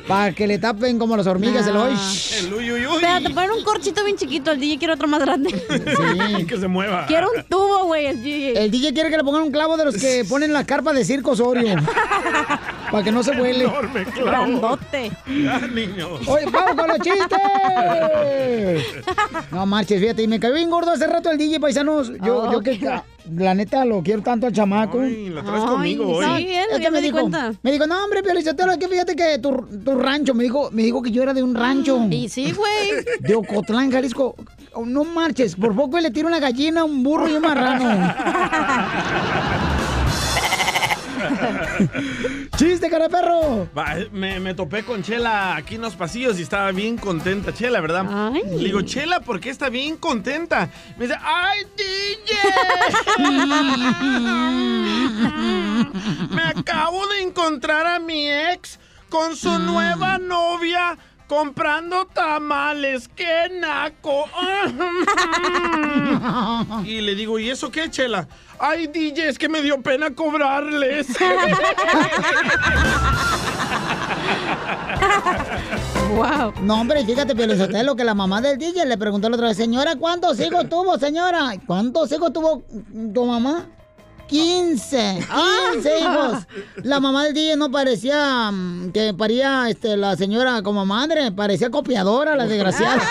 Para 0.08 0.32
que 0.32 0.46
le 0.46 0.58
tapen 0.58 0.98
como 0.98 1.16
las 1.16 1.26
hormigas 1.26 1.66
el 1.66 1.76
hoy. 1.76 1.94
El 2.38 2.50
uy, 2.72 2.80
uy, 2.80 2.86
uy. 2.86 2.98
Pero 3.00 3.20
te 3.22 3.30
ponen 3.34 3.50
un 3.52 3.62
corchito 3.64 4.04
bien 4.04 4.16
chiquito. 4.16 4.50
El 4.52 4.60
DJ 4.60 4.78
quiere 4.78 4.94
otro 4.94 5.08
más 5.08 5.20
grande. 5.20 5.50
Sí. 5.70 6.44
Que 6.50 6.56
se 6.58 6.68
mueva. 6.68 7.06
Quiero 7.06 7.28
un 7.36 7.42
tubo, 7.44 7.84
güey, 7.84 8.06
el 8.06 8.22
DJ. 8.22 8.64
El 8.64 8.70
DJ 8.70 8.92
quiere 8.92 9.10
que 9.10 9.16
le 9.16 9.24
pongan 9.24 9.42
un 9.42 9.50
clavo 9.52 9.76
de 9.76 9.84
los 9.84 9.96
que 9.96 10.24
ponen 10.28 10.52
la 10.52 10.64
carpa 10.64 10.92
de 10.92 11.04
circo 11.04 11.30
Osorio. 11.32 11.76
para 12.90 13.04
que 13.04 13.12
no 13.12 13.22
se 13.22 13.36
vuele. 13.36 13.64
Enorme 13.64 14.04
clavo. 14.04 14.26
Grandote. 14.26 15.12
Ya, 15.26 15.58
niños. 15.68 16.26
Oye, 16.26 16.46
vamos 16.50 16.74
con 16.76 16.88
los 16.88 16.98
chistes. 17.00 17.38
No 19.52 19.66
marches, 19.66 20.00
fíjate, 20.00 20.22
y 20.22 20.28
me 20.28 20.40
cayó 20.40 20.54
bien 20.54 20.70
gordo 20.70 20.90
hace 20.92 21.06
rato 21.06 21.30
el 21.30 21.38
DJ 21.38 21.60
paisanos. 21.60 22.10
Yo, 22.24 22.38
Oh, 22.42 22.52
yo 22.52 22.60
que 22.60 22.78
qué- 22.78 23.00
la 23.36 23.54
neta 23.54 23.84
lo 23.84 24.02
quiero 24.02 24.22
tanto 24.22 24.46
al 24.46 24.52
chamaco. 24.52 25.00
Ay, 25.00 25.28
la 25.30 25.42
traes 25.42 25.62
Ay, 25.62 25.68
conmigo 25.68 26.06
hoy. 26.08 26.24
sí, 26.24 26.46
él, 26.54 26.64
Es 26.72 26.78
ya 26.78 26.84
que 26.84 26.84
me, 26.84 26.90
me 26.92 27.00
di 27.00 27.06
dijo, 27.08 27.18
cuenta. 27.20 27.52
me 27.62 27.72
dijo, 27.72 27.86
no 27.86 28.04
hombre, 28.04 28.22
Piolizotelo, 28.22 28.72
es 28.72 28.78
que 28.78 28.88
fíjate 28.88 29.14
que 29.16 29.38
tu, 29.38 29.50
tu 29.84 29.94
rancho, 29.98 30.34
me 30.34 30.44
dijo, 30.44 30.70
me 30.72 30.82
dijo 30.82 31.02
que 31.02 31.10
yo 31.10 31.22
era 31.22 31.34
de 31.34 31.42
un 31.42 31.54
rancho. 31.54 31.98
Y 32.10 32.28
sí, 32.28 32.52
güey. 32.52 33.04
De 33.20 33.34
Ocotlán, 33.34 33.90
Jalisco. 33.90 34.34
Oh, 34.72 34.84
No 34.86 35.04
marches, 35.04 35.56
por 35.56 35.74
poco 35.74 35.98
le 35.98 36.10
tiro 36.10 36.28
una 36.28 36.38
gallina, 36.38 36.84
un 36.84 37.02
burro 37.02 37.28
y 37.28 37.32
un 37.32 37.42
marrano. 37.42 38.14
¡Chiste, 42.56 42.88
cara 42.90 43.08
perro! 43.08 43.68
Va, 43.76 43.96
me, 44.12 44.40
me 44.40 44.54
topé 44.54 44.84
con 44.84 45.02
Chela 45.02 45.56
aquí 45.56 45.76
en 45.76 45.82
los 45.82 45.94
pasillos 45.94 46.38
y 46.38 46.42
estaba 46.42 46.72
bien 46.72 46.96
contenta, 46.96 47.52
Chela, 47.52 47.80
¿verdad? 47.80 48.30
Ay. 48.32 48.42
Le 48.50 48.64
digo, 48.64 48.82
Chela, 48.82 49.20
¿por 49.20 49.40
qué 49.40 49.50
está 49.50 49.68
bien 49.68 49.96
contenta? 49.96 50.70
Me 50.96 51.06
dice, 51.06 51.18
¡ay, 51.22 51.60
DJ! 51.76 53.18
me 56.30 56.42
acabo 56.42 57.06
de 57.08 57.22
encontrar 57.22 57.86
a 57.86 57.98
mi 57.98 58.30
ex 58.30 58.78
con 59.08 59.36
su 59.36 59.58
nueva 59.58 60.18
novia 60.18 60.96
comprando 61.30 62.06
tamales. 62.06 63.08
¡Qué 63.14 63.48
naco! 63.60 64.24
y 66.84 67.00
le 67.02 67.14
digo, 67.14 67.38
¿y 67.38 67.50
eso 67.50 67.70
qué, 67.70 67.88
Chela? 67.88 68.26
Ay, 68.58 68.88
DJ, 68.88 69.28
es 69.28 69.38
que 69.38 69.48
me 69.48 69.62
dio 69.62 69.80
pena 69.80 70.12
cobrarles. 70.12 71.06
wow. 76.16 76.52
No, 76.62 76.80
hombre, 76.80 77.04
fíjate, 77.04 77.36
Piolizotelo, 77.36 77.94
que 77.94 78.02
la 78.02 78.14
mamá 78.14 78.40
del 78.40 78.58
DJ 78.58 78.84
le 78.86 78.98
preguntó 78.98 79.28
la 79.28 79.36
otra 79.36 79.46
vez, 79.46 79.56
señora, 79.56 79.94
¿cuántos 79.94 80.40
hijos 80.40 80.68
tuvo, 80.68 80.98
señora? 80.98 81.52
¿Cuántos 81.64 82.10
hijos 82.10 82.32
tuvo 82.32 82.64
tu 83.14 83.24
mamá? 83.24 83.68
15, 84.30 85.26
15 85.74 85.98
hijos. 85.98 86.46
La 86.84 87.00
mamá 87.00 87.24
del 87.24 87.34
DJ 87.34 87.56
no 87.56 87.68
parecía 87.70 88.50
mm, 88.52 88.92
que 88.92 89.12
paría 89.12 89.68
este, 89.68 89.96
la 89.96 90.16
señora 90.16 90.62
como 90.62 90.86
madre, 90.86 91.32
parecía 91.32 91.68
copiadora, 91.70 92.36
la 92.36 92.46
desgraciada. 92.46 93.00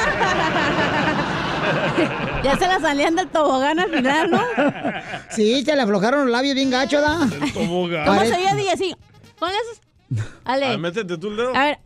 Ya 2.42 2.58
se 2.58 2.68
la 2.68 2.80
salían 2.80 3.16
del 3.18 3.28
tobogán 3.28 3.78
al 3.80 3.92
final, 3.92 4.32
¿no? 4.32 4.42
Sí, 5.30 5.62
se 5.64 5.76
le 5.76 5.82
aflojaron 5.82 6.22
los 6.22 6.30
labios 6.30 6.56
bien 6.56 6.70
gacho, 6.70 7.02
¿da? 7.02 7.20
Tobogán. 7.54 8.08
¿Cómo 8.08 8.22
se 8.22 8.32
veía 8.32 8.56
DJ 8.56 8.72
así? 8.72 8.96
Con 9.38 9.50
esos... 9.50 9.82
Ah, 10.46 10.54
Ale. 10.54 10.78
métete 10.78 11.18
tú 11.18 11.28
el 11.28 11.36
dedo. 11.36 11.56
A 11.56 11.66
ver, 11.66 11.80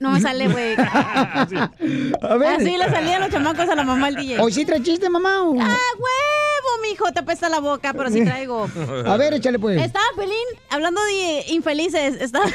no 0.00 0.10
me 0.12 0.20
sale, 0.20 0.48
güey. 0.48 0.74
A 2.22 2.36
ver. 2.36 2.48
Así 2.60 2.76
le 2.76 2.88
salían 2.90 3.20
los 3.20 3.30
chamacos 3.30 3.68
a 3.68 3.74
la 3.74 3.82
mamá 3.84 4.06
al 4.08 4.14
DJ. 4.16 4.40
¿Hoy 4.40 4.52
sí 4.52 4.64
trae 4.64 4.82
chiste, 4.82 5.08
mamá? 5.10 5.42
o- 5.42 5.56
¡Ah, 5.60 5.76
huevo, 5.96 6.82
mijo! 6.88 7.10
Te 7.12 7.20
apesta 7.20 7.48
la 7.48 7.60
boca, 7.60 7.92
pero 7.94 8.10
sí 8.10 8.24
traigo. 8.24 8.68
A 9.06 9.16
ver, 9.16 9.34
échale 9.34 9.58
pues. 9.58 9.80
Estaba 9.80 10.04
Pelín 10.16 10.34
hablando 10.70 11.00
de 11.04 11.44
infelices. 11.52 12.20
Estaba... 12.20 12.46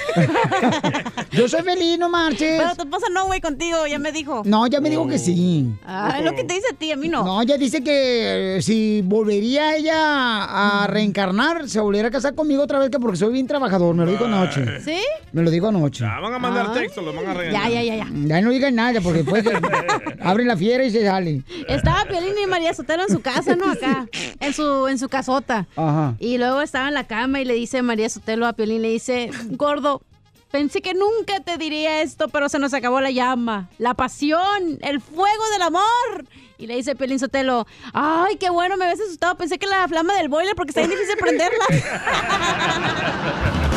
Yo 1.32 1.48
soy 1.50 1.62
feliz, 1.64 1.98
no 2.00 2.10
marches. 2.10 2.62
Pero 2.62 2.76
tu 2.76 2.84
esposa 2.84 3.08
no, 3.12 3.26
güey, 3.26 3.42
contigo, 3.42 3.88
ya 3.88 4.00
me 4.00 4.12
dijo. 4.12 4.44
No, 4.46 4.68
ya 4.68 4.80
me 4.80 4.90
dijo 4.90 5.08
que 5.08 5.18
sí. 5.18 5.68
Ah, 5.86 6.16
es 6.20 6.24
lo 6.26 6.34
que 6.36 6.44
te 6.44 6.54
dice 6.54 6.68
a 6.72 6.76
ti, 6.76 6.92
a 6.92 6.96
mí 6.96 7.08
no. 7.08 7.24
No, 7.24 7.42
ella 7.42 7.58
dice 7.58 7.84
que 7.84 8.58
eh, 8.58 8.62
si 8.62 9.02
volvería 9.04 9.76
ella 9.76 9.94
a 10.84 10.88
reencarnar, 10.88 11.68
se 11.68 11.80
volvería 11.80 12.08
a 12.08 12.12
casar 12.12 12.36
conmigo 12.36 12.64
otra 12.64 12.80
vez 12.80 12.90
que 12.90 13.00
porque 13.00 13.18
soy 13.18 13.34
bien 13.34 13.48
trabajador. 13.48 13.96
Me 13.96 14.06
lo 14.06 14.12
dijo 14.12 14.26
anoche. 14.26 14.80
¿Sí? 14.82 15.02
Me 15.32 15.42
lo 15.42 15.50
dijo 15.52 15.68
anoche. 15.68 16.04
Ya 16.04 16.20
van 16.20 16.34
a 16.34 16.40
mandar 16.40 16.68
Ay. 16.70 16.82
texto, 16.84 17.02
los 17.02 17.16
van 17.16 17.28
a 17.28 17.33
regañar. 17.34 17.70
Ya, 17.70 17.82
ya, 17.82 17.84
ya, 17.84 17.96
ya. 18.04 18.08
Ya 18.12 18.42
no 18.42 18.52
digan 18.52 18.76
nada 18.76 19.02
porque 19.02 19.24
después 19.24 19.46
abren 20.22 20.48
la 20.48 20.58
fiera 20.58 20.84
y 20.84 20.92
se 20.92 21.06
salen. 21.06 21.44
Estaba 21.68 22.06
Piolín 22.06 22.34
y 22.44 22.48
María 22.48 22.74
Sotelo 22.74 23.04
en 23.04 23.10
su 23.10 23.22
casa, 23.22 23.56
¿no? 23.56 23.72
Acá, 23.72 24.08
en 24.40 24.54
su, 24.54 24.88
en 24.88 24.98
su 25.00 25.10
casota. 25.10 25.68
Ajá. 25.76 26.16
Y 26.20 26.38
luego 26.38 26.62
estaba 26.62 26.88
en 26.88 26.94
la 26.94 27.06
cama 27.06 27.42
y 27.42 27.46
le 27.46 27.54
dice 27.54 27.82
María 27.82 28.10
Sotelo 28.10 28.48
a 28.48 28.54
Piolín, 28.54 28.82
le 28.82 28.90
dice, 28.90 29.30
gordo, 29.52 30.02
pensé 30.52 30.82
que 30.82 30.94
nunca 30.94 31.40
te 31.44 31.58
diría 31.58 32.02
esto, 32.04 32.30
pero 32.30 32.48
se 32.48 32.60
nos 32.60 32.74
acabó 32.76 33.02
la 33.02 33.10
llama, 33.10 33.70
la 33.80 33.96
pasión, 33.96 34.78
el 34.82 35.02
fuego 35.02 35.50
del 35.54 35.64
amor. 35.64 36.26
Y 36.60 36.68
le 36.68 36.76
dice 36.76 36.96
Piolín 36.96 37.20
Sotelo, 37.20 37.66
ay, 37.94 38.38
qué 38.38 38.52
bueno, 38.52 38.78
me 38.78 38.86
habías 38.86 39.02
asustado, 39.02 39.36
pensé 39.36 39.58
que 39.58 39.66
la 39.66 39.88
flama 39.88 40.14
del 40.16 40.30
boiler 40.30 40.56
porque 40.56 40.70
está 40.70 40.82
bien 40.82 40.92
difícil 40.92 41.18
prenderla. 41.18 41.66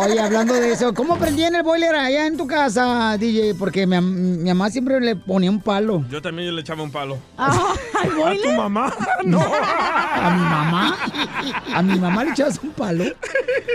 Oye, 0.00 0.20
hablando 0.20 0.54
de 0.54 0.72
eso, 0.72 0.92
¿cómo 0.94 1.16
prendían 1.16 1.54
el 1.54 1.62
boiler 1.62 1.94
allá 1.94 2.26
en 2.26 2.36
tu 2.36 2.46
casa, 2.46 3.16
DJ? 3.18 3.54
Porque 3.54 3.86
mi, 3.86 3.96
am- 3.96 4.38
mi 4.42 4.48
mamá 4.48 4.70
siempre 4.70 5.00
le 5.00 5.16
ponía 5.16 5.50
un 5.50 5.60
palo. 5.60 6.04
Yo 6.10 6.20
también 6.22 6.54
le 6.54 6.60
echaba 6.60 6.82
un 6.82 6.90
palo. 6.90 7.18
Ah, 7.36 7.72
¿Al 8.00 8.38
¿A 8.38 8.42
tu 8.42 8.52
mamá? 8.52 8.94
No. 9.24 9.40
¿A 9.40 10.30
mi 10.30 10.42
mamá? 10.42 10.96
¿A 11.74 11.82
mi 11.82 11.98
mamá 11.98 12.24
le 12.24 12.30
echabas 12.30 12.60
un 12.62 12.70
palo? 12.70 13.04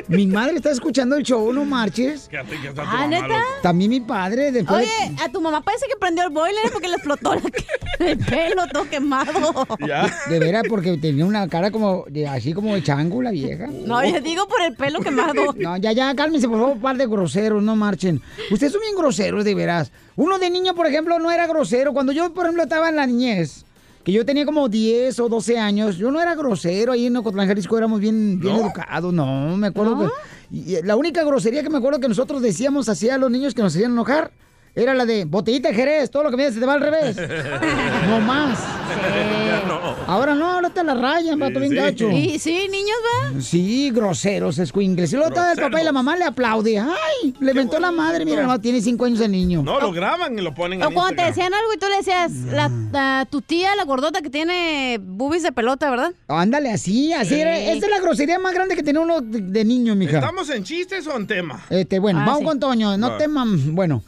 Mi 0.08 0.26
madre 0.28 0.56
está 0.56 0.72
escuchando 0.72 1.16
el 1.16 1.24
show, 1.24 1.52
no 1.52 1.66
marches. 1.66 2.28
Fíjate 2.30 2.60
que 2.62 2.68
está 2.70 2.84
tu 2.84 2.90
Ah, 2.92 3.08
¿neta? 3.08 3.28
loco. 3.28 3.40
También 3.62 3.90
mi 3.90 4.00
padre, 4.02 4.52
después 4.52 4.80
de- 4.80 4.86
Oye, 4.86 5.16
a 5.24 5.30
tu 5.30 5.42
mamá 5.42 5.62
parece 5.62 5.86
que 5.88 5.96
prendió 5.98 6.24
el 6.26 6.30
boiler 6.32 6.72
porque 6.72 6.88
le 6.88 6.96
explotó 6.96 7.36
la- 7.36 7.42
el 8.06 8.18
pelo 8.20 8.68
todo 8.72 8.90
quemado. 8.90 9.68
Ya. 9.86 10.06
De 10.30 10.40
veras, 10.40 10.64
porque 10.70 10.98
tenía 10.98 11.26
una 11.26 11.48
cara 11.48 11.72
como, 11.72 12.06
de- 12.08 12.28
así 12.28 12.54
como 12.54 12.74
de 12.76 12.84
chango 12.84 13.22
la 13.22 13.32
vieja. 13.32 13.68
No, 13.68 14.04
yo 14.06 14.20
digo 14.22 14.48
por 14.48 14.62
el 14.62 14.76
pelo 14.76 15.00
quemado. 15.02 15.23
No, 15.60 15.78
ya, 15.78 15.92
ya, 15.92 16.14
cálmense, 16.16 16.48
por 16.50 16.60
favor, 16.60 16.78
par 16.80 16.98
de 16.98 17.08
groseros, 17.08 17.62
no 17.64 17.76
marchen. 17.76 18.22
Ustedes 18.52 18.74
son 18.74 18.82
bien 18.82 18.96
groseros, 18.96 19.46
de 19.46 19.56
veras. 19.56 19.92
Uno 20.16 20.40
de 20.40 20.50
niño, 20.50 20.76
por 20.76 20.88
ejemplo, 20.88 21.18
no 21.20 21.32
era 21.32 21.48
grosero. 21.48 21.94
Cuando 21.94 22.12
yo, 22.12 22.34
por 22.34 22.46
ejemplo, 22.46 22.64
estaba 22.64 22.90
en 22.90 22.96
la 22.98 23.06
niñez, 23.08 23.66
que 24.04 24.12
yo 24.12 24.26
tenía 24.26 24.46
como 24.46 24.68
10 24.68 25.20
o 25.22 25.30
12 25.30 25.58
años, 25.60 25.98
yo 25.98 26.12
no 26.12 26.22
era 26.22 26.36
grosero. 26.36 26.92
Ahí 26.92 27.06
en 27.06 27.16
Ocotlán, 27.16 27.48
Jalisco, 27.48 27.78
éramos 27.78 28.00
bien, 28.00 28.40
bien 28.40 28.56
educados. 28.58 29.14
No, 29.14 29.56
me 29.58 29.68
acuerdo 29.68 29.98
que... 30.00 30.56
y- 30.56 30.76
y 30.78 30.82
la 30.84 30.96
única 30.96 31.24
grosería 31.24 31.64
que 31.64 31.70
me 31.70 31.78
acuerdo 31.78 32.00
que 32.00 32.08
nosotros 32.10 32.42
decíamos 32.42 32.90
así 32.90 33.10
a 33.10 33.18
los 33.18 33.32
niños 33.32 33.54
que 33.54 33.62
nos 33.62 33.74
hacían 33.76 33.92
enojar 33.94 34.32
era 34.76 34.94
la 34.94 35.06
de 35.06 35.26
botellita 35.26 35.70
de 35.70 35.76
Jerez, 35.76 36.10
todo 36.10 36.24
lo 36.24 36.32
que 36.32 36.38
me 36.38 36.52
se 36.52 36.60
te 36.60 36.66
va 36.66 36.74
al 36.74 36.82
revés. 36.82 37.16
no 38.10 38.20
más. 38.22 38.60
Ya 38.60 39.64
no. 39.68 39.80
Ahora 40.08 40.34
no, 40.36 40.50
ahora 40.50 40.70
te 40.72 40.84
la 40.84 40.94
rayan, 40.96 41.38
vato, 41.40 41.60
bien 41.60 41.72
sí. 41.72 41.78
gacho. 41.78 42.10
Y 42.10 42.40
sí, 42.40 42.68
niños, 42.72 42.96
va. 43.36 43.42
Sí, 43.42 43.92
groseros, 43.92 44.58
escuingles. 44.60 45.14
Y 45.14 45.16
luego 45.16 45.32
todo 45.34 45.52
el 45.52 45.58
papá 45.60 45.82
y 45.82 45.86
la 45.86 45.92
mamá 45.92 46.16
le 46.18 46.26
aplaude. 46.26 46.80
¡Ay! 46.80 47.34
Le 47.40 47.52
inventó 47.52 47.80
la 47.80 47.92
madre. 47.92 48.26
Mira, 48.26 48.44
no, 48.44 48.60
tiene 48.60 48.82
cinco 48.82 49.06
años 49.06 49.20
el 49.22 49.32
niño. 49.32 49.62
No, 49.64 49.80
lo 49.80 49.92
graban 49.92 50.38
y 50.38 50.42
lo 50.42 50.54
ponen 50.54 50.82
O 50.82 50.88
en 50.88 50.94
cuando 50.94 51.16
te 51.22 51.28
decían 51.28 51.54
algo 51.54 51.74
y 51.74 51.78
tú 51.78 51.86
le 51.90 51.98
decías, 51.98 52.32
la, 52.52 52.70
la- 52.92 53.28
tu 53.30 53.42
tía, 53.42 53.76
la 53.76 53.84
gordota 53.86 54.22
que 54.22 54.30
tiene 54.30 55.00
boobies 55.02 55.44
de 55.44 55.52
pelota, 55.52 55.90
¿verdad? 55.90 56.14
Ándale, 56.28 56.72
así, 56.72 57.14
así. 57.14 57.40
era. 57.40 57.58
Esa 57.58 57.86
es 57.86 57.92
la 57.92 58.00
grosería 58.00 58.40
más 58.40 58.54
grande 58.54 58.76
que 58.76 58.84
tenía 58.84 59.02
uno 59.02 59.22
de, 59.22 59.40
de 59.42 59.66
niño, 59.66 59.96
mija. 59.96 60.18
¿Estamos 60.18 60.50
en 60.50 60.64
chistes 60.64 61.06
o 61.08 61.16
en 61.16 61.28
tema? 61.28 61.64
Este, 61.70 62.00
bueno, 62.00 62.20
Ah, 62.22 62.26
vamos 62.26 62.40
sí. 62.40 62.46
con 62.46 62.60
Toño. 62.60 62.98
No 62.98 63.12
Va. 63.12 63.18
te 63.18 63.28
mam... 63.28 63.76
Bueno. 63.76 64.04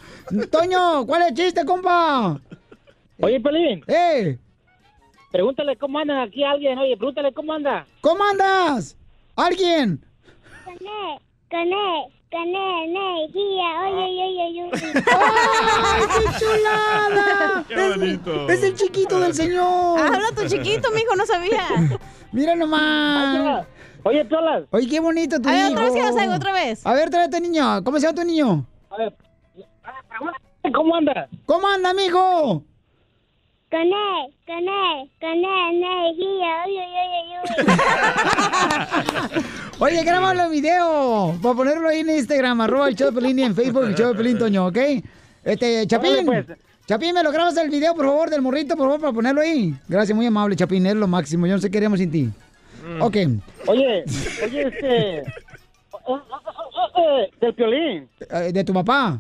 Toño, 0.60 1.06
¿cuál 1.06 1.22
es 1.24 1.28
el 1.30 1.34
chiste, 1.34 1.66
compa? 1.66 2.40
Oye, 3.22 3.40
Pelín, 3.42 3.84
¡Eh! 3.88 4.38
pregúntale 5.32 5.76
cómo 5.78 6.00
andan 6.00 6.20
aquí 6.20 6.44
a 6.44 6.52
alguien. 6.52 6.78
Oye, 6.78 6.96
pregúntale 6.96 7.34
cómo 7.34 7.54
anda. 7.54 7.86
¿Cómo 8.02 8.24
andas? 8.24 8.98
¿Alguien? 9.36 10.06
Cané, 10.64 11.20
cané, 11.50 12.08
cané, 12.32 12.86
energía, 12.86 13.66
oye, 13.84 14.04
oye, 14.04 14.44
oye, 14.48 14.64
oye. 14.64 15.04
¡Ay, 15.12 16.04
qué 16.14 16.40
chulada! 16.40 17.66
Qué 17.68 17.90
bonito. 17.90 18.50
Es, 18.50 18.60
es 18.60 18.64
el 18.64 18.76
chiquito 18.76 19.20
del 19.20 19.34
señor. 19.34 20.00
Habla 20.00 20.32
tu 20.36 20.48
chiquito, 20.48 20.90
mijo, 20.92 21.16
no 21.18 21.26
sabía. 21.26 21.68
Mira 22.32 22.56
nomás. 22.56 23.66
Oye, 24.04 24.24
Piolas, 24.24 24.64
Oye, 24.72 24.88
qué 24.88 25.00
bonito 25.00 25.42
tu 25.42 25.50
A 25.50 25.52
ver, 25.52 25.72
otra 25.72 25.84
vez 25.84 25.94
que 25.94 26.28
lo 26.28 26.36
otra 26.36 26.54
vez. 26.54 26.86
A 26.86 26.94
ver, 26.94 27.10
tráete 27.10 27.42
niño. 27.42 27.84
¿Cómo 27.84 28.00
se 28.00 28.06
llama 28.06 28.22
tu 28.22 28.28
niño? 28.28 28.66
a 28.92 28.98
ver, 28.98 29.16
ah, 29.84 30.45
cómo 30.74 30.96
anda. 30.96 31.28
¿Cómo 31.46 31.68
anda, 31.68 31.94
mijo? 31.94 32.64
Cané, 33.70 34.30
cané, 34.46 35.10
cané, 35.20 35.70
energía, 35.72 36.64
oye, 36.66 36.82
oye, 36.86 37.02
oye, 37.24 37.40
oye. 39.36 39.44
Oye, 39.80 40.04
grábalo 40.06 40.44
en 40.44 40.52
video 40.52 41.36
para 41.42 41.56
ponerlo 41.56 41.90
ahí 41.90 42.00
en 42.00 42.10
Instagram, 42.12 42.62
arroba 42.62 42.88
el 42.88 42.96
show 42.96 43.10
de 43.10 43.16
Pelín 43.20 43.40
y 43.40 43.44
en 43.44 43.54
Facebook 43.56 43.84
el 43.84 43.96
show 43.96 44.10
de 44.12 44.16
Pelín 44.16 44.38
Toño, 44.38 44.68
¿ok? 44.68 44.78
Este, 45.44 45.86
Chapín, 45.88 46.26
pues. 46.26 46.46
Chapín, 46.88 47.14
¿me 47.14 47.22
lo 47.24 47.32
grabas 47.32 47.58
el 47.58 47.70
video, 47.70 47.94
por 47.94 48.06
favor, 48.06 48.30
del 48.30 48.42
morrito, 48.42 48.78
por 48.78 48.86
favor, 48.86 49.02
para 49.02 49.12
ponerlo 49.14 49.42
ahí? 49.42 49.74
Gracias, 49.90 50.16
muy 50.16 50.26
amable, 50.28 50.56
Chapín, 50.56 50.86
es 50.86 50.96
lo 50.96 51.08
máximo, 51.08 51.46
yo 51.46 51.56
no 51.56 51.60
sé 51.60 51.70
qué 51.70 51.78
haríamos 51.80 52.00
sin 52.00 52.12
ti. 52.12 52.30
Ok, 53.02 53.18
Oye, 53.68 54.06
oye, 54.46 54.62
este... 54.68 55.18
eh, 55.18 55.24
eh, 56.98 57.30
del 57.42 57.54
Piolín. 57.56 58.08
eh, 58.30 58.52
de 58.54 58.64
tu 58.64 58.74
papá. 58.74 59.20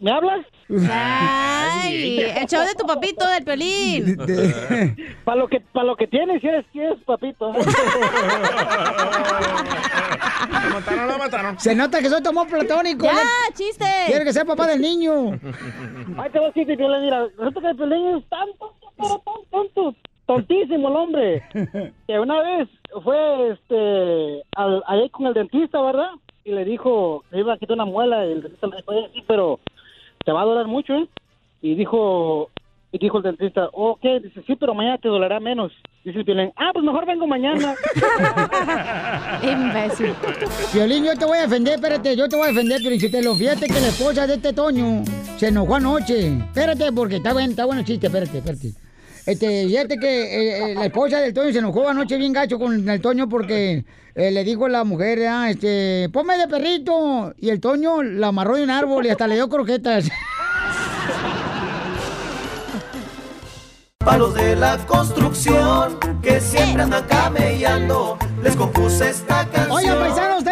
¿Me 0.00 0.10
hablas? 0.10 0.46
Ay, 0.90 2.20
el 2.20 2.46
show 2.46 2.64
de 2.64 2.74
tu 2.74 2.86
papito, 2.86 3.26
del 3.28 3.44
piolín. 3.44 4.16
De- 4.16 5.16
Para 5.24 5.36
lo 5.38 5.48
que 5.48 5.60
para 5.60 5.86
lo 5.86 5.96
que 5.96 6.06
tienes, 6.06 6.40
si 6.40 6.48
eres, 6.48 6.64
si 6.72 6.80
eres 6.80 6.98
papito. 7.04 7.52
Lo 7.52 7.58
mataron, 10.74 11.08
lo 11.08 11.18
mataron. 11.18 11.58
se 11.58 11.74
nota 11.74 12.00
que 12.00 12.08
soy 12.08 12.20
amor 12.26 12.46
platónico. 12.48 13.04
Ya, 13.04 13.12
¿eh? 13.12 13.52
chiste. 13.54 13.84
Quiere 14.06 14.24
que 14.24 14.32
sea 14.32 14.44
papá 14.44 14.66
del 14.68 14.80
niño. 14.80 15.32
Ay, 16.18 16.30
te 16.30 16.38
voy 16.38 16.48
a 16.48 16.52
decir, 16.52 16.76
Piolín, 16.76 17.02
mira, 17.02 17.26
resulta 17.38 17.60
que 17.60 17.68
el 17.68 17.76
Piolín 17.76 18.16
es 18.18 18.28
tan 18.28 18.46
tonto, 18.58 18.92
pero 18.96 19.22
tan 19.24 19.34
tonto, 19.50 19.94
tontísimo 20.26 20.88
el 20.88 20.96
hombre, 20.96 21.42
que 22.06 22.18
una 22.18 22.40
vez 22.42 22.68
fue, 23.02 23.50
este, 23.52 24.42
al, 24.56 24.82
ahí 24.86 25.08
con 25.10 25.26
el 25.26 25.34
dentista, 25.34 25.80
¿verdad? 25.80 26.10
Y 26.44 26.52
le 26.52 26.64
dijo, 26.64 27.24
le 27.30 27.40
iba 27.40 27.54
a 27.54 27.58
quitar 27.58 27.74
una 27.74 27.84
muela, 27.84 28.26
y 28.26 28.32
el 28.32 28.42
dentista 28.42 28.66
le 28.66 28.76
dijo, 28.76 28.90
"Oye, 28.92 29.10
sí, 29.14 29.24
pero 29.26 29.60
te 30.24 30.32
va 30.32 30.42
a 30.42 30.44
doler 30.44 30.66
mucho, 30.66 30.94
¿eh? 30.94 31.08
Y 31.60 31.74
dijo, 31.74 32.50
y 32.90 32.98
dijo 32.98 33.18
el 33.18 33.22
dentista, 33.22 33.68
ok, 33.72 34.02
dice, 34.22 34.42
sí, 34.46 34.54
pero 34.56 34.74
mañana 34.74 34.98
te 34.98 35.08
dolerá 35.08 35.40
menos. 35.40 35.72
Dice 36.04 36.18
el 36.18 36.24
Piolín, 36.24 36.52
ah, 36.56 36.70
pues 36.74 36.84
mejor 36.84 37.06
vengo 37.06 37.26
mañana. 37.26 37.74
Imbécil. 39.42 40.14
Violín, 40.74 41.04
yo 41.04 41.16
te 41.16 41.24
voy 41.24 41.38
a 41.38 41.42
defender, 41.42 41.74
espérate, 41.76 42.16
yo 42.16 42.28
te 42.28 42.36
voy 42.36 42.46
a 42.46 42.48
defender, 42.48 42.82
Felicitelo. 42.82 43.34
Fíjate 43.34 43.66
que 43.66 43.80
la 43.80 43.88
esposa 43.88 44.26
de 44.26 44.34
este 44.34 44.52
Toño 44.52 45.04
se 45.38 45.48
enojó 45.48 45.76
anoche. 45.76 46.36
Espérate, 46.38 46.92
porque 46.92 47.16
está 47.16 47.32
bueno, 47.32 47.50
está 47.50 47.64
bueno 47.64 47.80
el 47.80 47.86
chiste, 47.86 48.08
espérate, 48.08 48.38
espérate. 48.38 48.72
Este, 49.24 49.66
fíjate 49.68 49.96
que 49.98 50.22
eh, 50.24 50.72
eh, 50.72 50.74
la 50.74 50.86
esposa 50.86 51.20
del 51.20 51.32
Toño 51.32 51.52
se 51.52 51.60
enojó 51.60 51.88
anoche 51.88 52.18
bien 52.18 52.32
gacho 52.32 52.58
con 52.58 52.88
el 52.88 53.00
Toño 53.00 53.28
porque 53.28 53.84
eh, 54.14 54.30
le 54.30 54.44
dijo 54.44 54.66
a 54.66 54.68
la 54.68 54.84
mujer, 54.84 55.26
ah, 55.26 55.50
este, 55.50 56.08
ponme 56.12 56.36
de 56.36 56.46
perrito. 56.48 57.32
Y 57.38 57.50
el 57.50 57.60
Toño 57.60 58.02
la 58.02 58.28
amarró 58.28 58.56
de 58.56 58.64
un 58.64 58.70
árbol 58.70 59.06
y 59.06 59.10
hasta 59.10 59.26
le 59.26 59.36
dio 59.36 59.48
croquetas. 59.48 60.10
Palos 64.04 64.34
de 64.34 64.56
la 64.56 64.76
construcción 64.78 65.98
que 66.20 66.40
siempre 66.40 66.82
andan 66.82 67.04
camellando. 67.06 68.18
Les 68.42 68.56
compuse 68.56 69.10
esta 69.10 69.46
canción. 69.48 69.70
Oiga, 69.70 69.98
paisano, 69.98 70.38
¿ustedes 70.38 70.51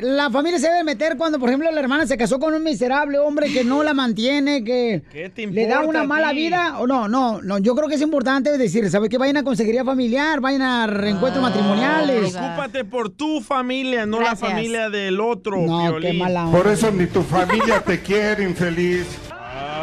que 0.00 0.06
la 0.06 0.30
familia 0.30 0.58
se 0.58 0.68
debe 0.68 0.84
meter 0.84 1.16
cuando, 1.16 1.38
por 1.38 1.48
ejemplo, 1.48 1.70
la 1.70 1.80
hermana 1.80 2.06
se 2.06 2.16
casó 2.16 2.38
con 2.38 2.54
un 2.54 2.62
miserable 2.62 3.18
hombre 3.18 3.52
que 3.52 3.64
no 3.64 3.82
la 3.82 3.94
mantiene, 3.94 4.64
que 4.64 5.02
¿Qué 5.12 5.30
te 5.30 5.46
le 5.46 5.66
da 5.66 5.80
una 5.80 6.04
mala 6.04 6.32
vida? 6.32 6.78
O 6.78 6.86
no, 6.86 7.08
no, 7.08 7.40
no, 7.42 7.58
yo 7.58 7.74
creo 7.74 7.88
que 7.88 7.94
es 7.94 8.02
importante 8.02 8.56
decir, 8.56 8.88
¿sabes 8.90 9.08
qué? 9.08 9.18
Vayan 9.18 9.38
a 9.38 9.44
consejería 9.44 9.84
familiar, 9.84 10.40
vayan 10.40 10.62
a 10.62 10.86
reencuentros 10.86 11.42
matrimoniales. 11.42 12.32
Preocúpate 12.32 12.84
por 12.84 13.10
tu 13.10 13.40
familia, 13.40 14.06
no 14.06 14.18
Gracias. 14.18 14.40
la 14.40 14.48
familia 14.48 14.90
del 14.90 15.20
otro. 15.20 15.60
No, 15.60 15.96
qué 16.00 16.12
mala 16.12 16.46
onda. 16.46 16.58
Por 16.58 16.70
eso 16.70 16.90
ni 16.90 17.06
tu 17.06 17.22
familia 17.22 17.80
te 17.80 18.00
quiere, 18.00 18.44
infeliz. 18.44 19.06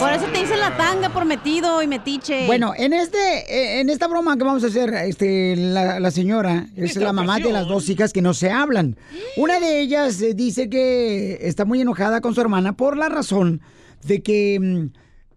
Por 0.02 0.12
eso 0.12 0.26
te 0.34 0.40
dicen 0.40 0.60
la 0.60 0.76
tanga 0.76 1.10
por 1.10 1.26
metido 1.26 1.84
y 1.84 1.86
metiche. 1.86 2.48
Bueno, 2.48 2.74
en 2.76 2.92
este, 2.92 3.80
en 3.80 3.88
esta 3.88 4.08
broma 4.08 4.36
que 4.36 4.44
vamos 4.44 4.64
a 4.64 4.68
hacer, 4.68 4.92
este, 4.96 5.56
la, 5.56 6.00
la 6.00 6.10
señora 6.10 6.66
es 6.76 6.96
la 6.96 7.14
mamá 7.14 7.38
de 7.38 7.52
las 7.52 7.68
dos 7.68 7.88
hijas 7.88 8.12
que 8.12 8.24
no 8.24 8.34
se 8.34 8.50
hablan. 8.50 8.98
Una 9.38 9.60
de 9.60 9.80
ellas 9.80 10.20
eh, 10.24 10.34
dice 10.34 10.72
que 10.72 11.38
está 11.42 11.66
muy 11.66 11.82
enojada 11.82 12.20
con 12.20 12.34
su 12.34 12.42
hermana 12.42 12.76
por 12.76 12.98
la 12.98 13.10
razón 13.10 13.62
de 14.04 14.24
que 14.24 14.60
mm, 14.60 14.86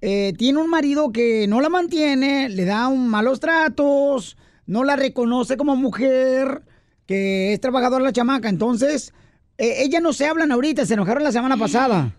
eh, 0.01 0.33
tiene 0.39 0.59
un 0.61 0.71
marido 0.71 1.13
que 1.13 1.47
no 1.47 1.61
la 1.61 1.69
mantiene, 1.69 2.49
le 2.49 2.65
da 2.65 2.89
un 2.89 3.07
malos 3.07 3.41
tratos, 3.41 4.39
no 4.65 4.83
la 4.83 4.97
reconoce 4.97 5.59
como 5.59 5.77
mujer, 5.77 6.63
que 7.05 7.53
es 7.53 7.61
trabajadora 7.61 8.03
la 8.03 8.15
chamaca. 8.15 8.49
Entonces, 8.49 9.13
eh, 9.59 9.83
ellas 9.83 10.01
no 10.01 10.15
se 10.15 10.27
hablan 10.27 10.53
ahorita, 10.53 10.87
se 10.87 10.95
enojaron 10.95 11.23
la 11.23 11.33
semana 11.33 11.59
pasada. 11.59 12.15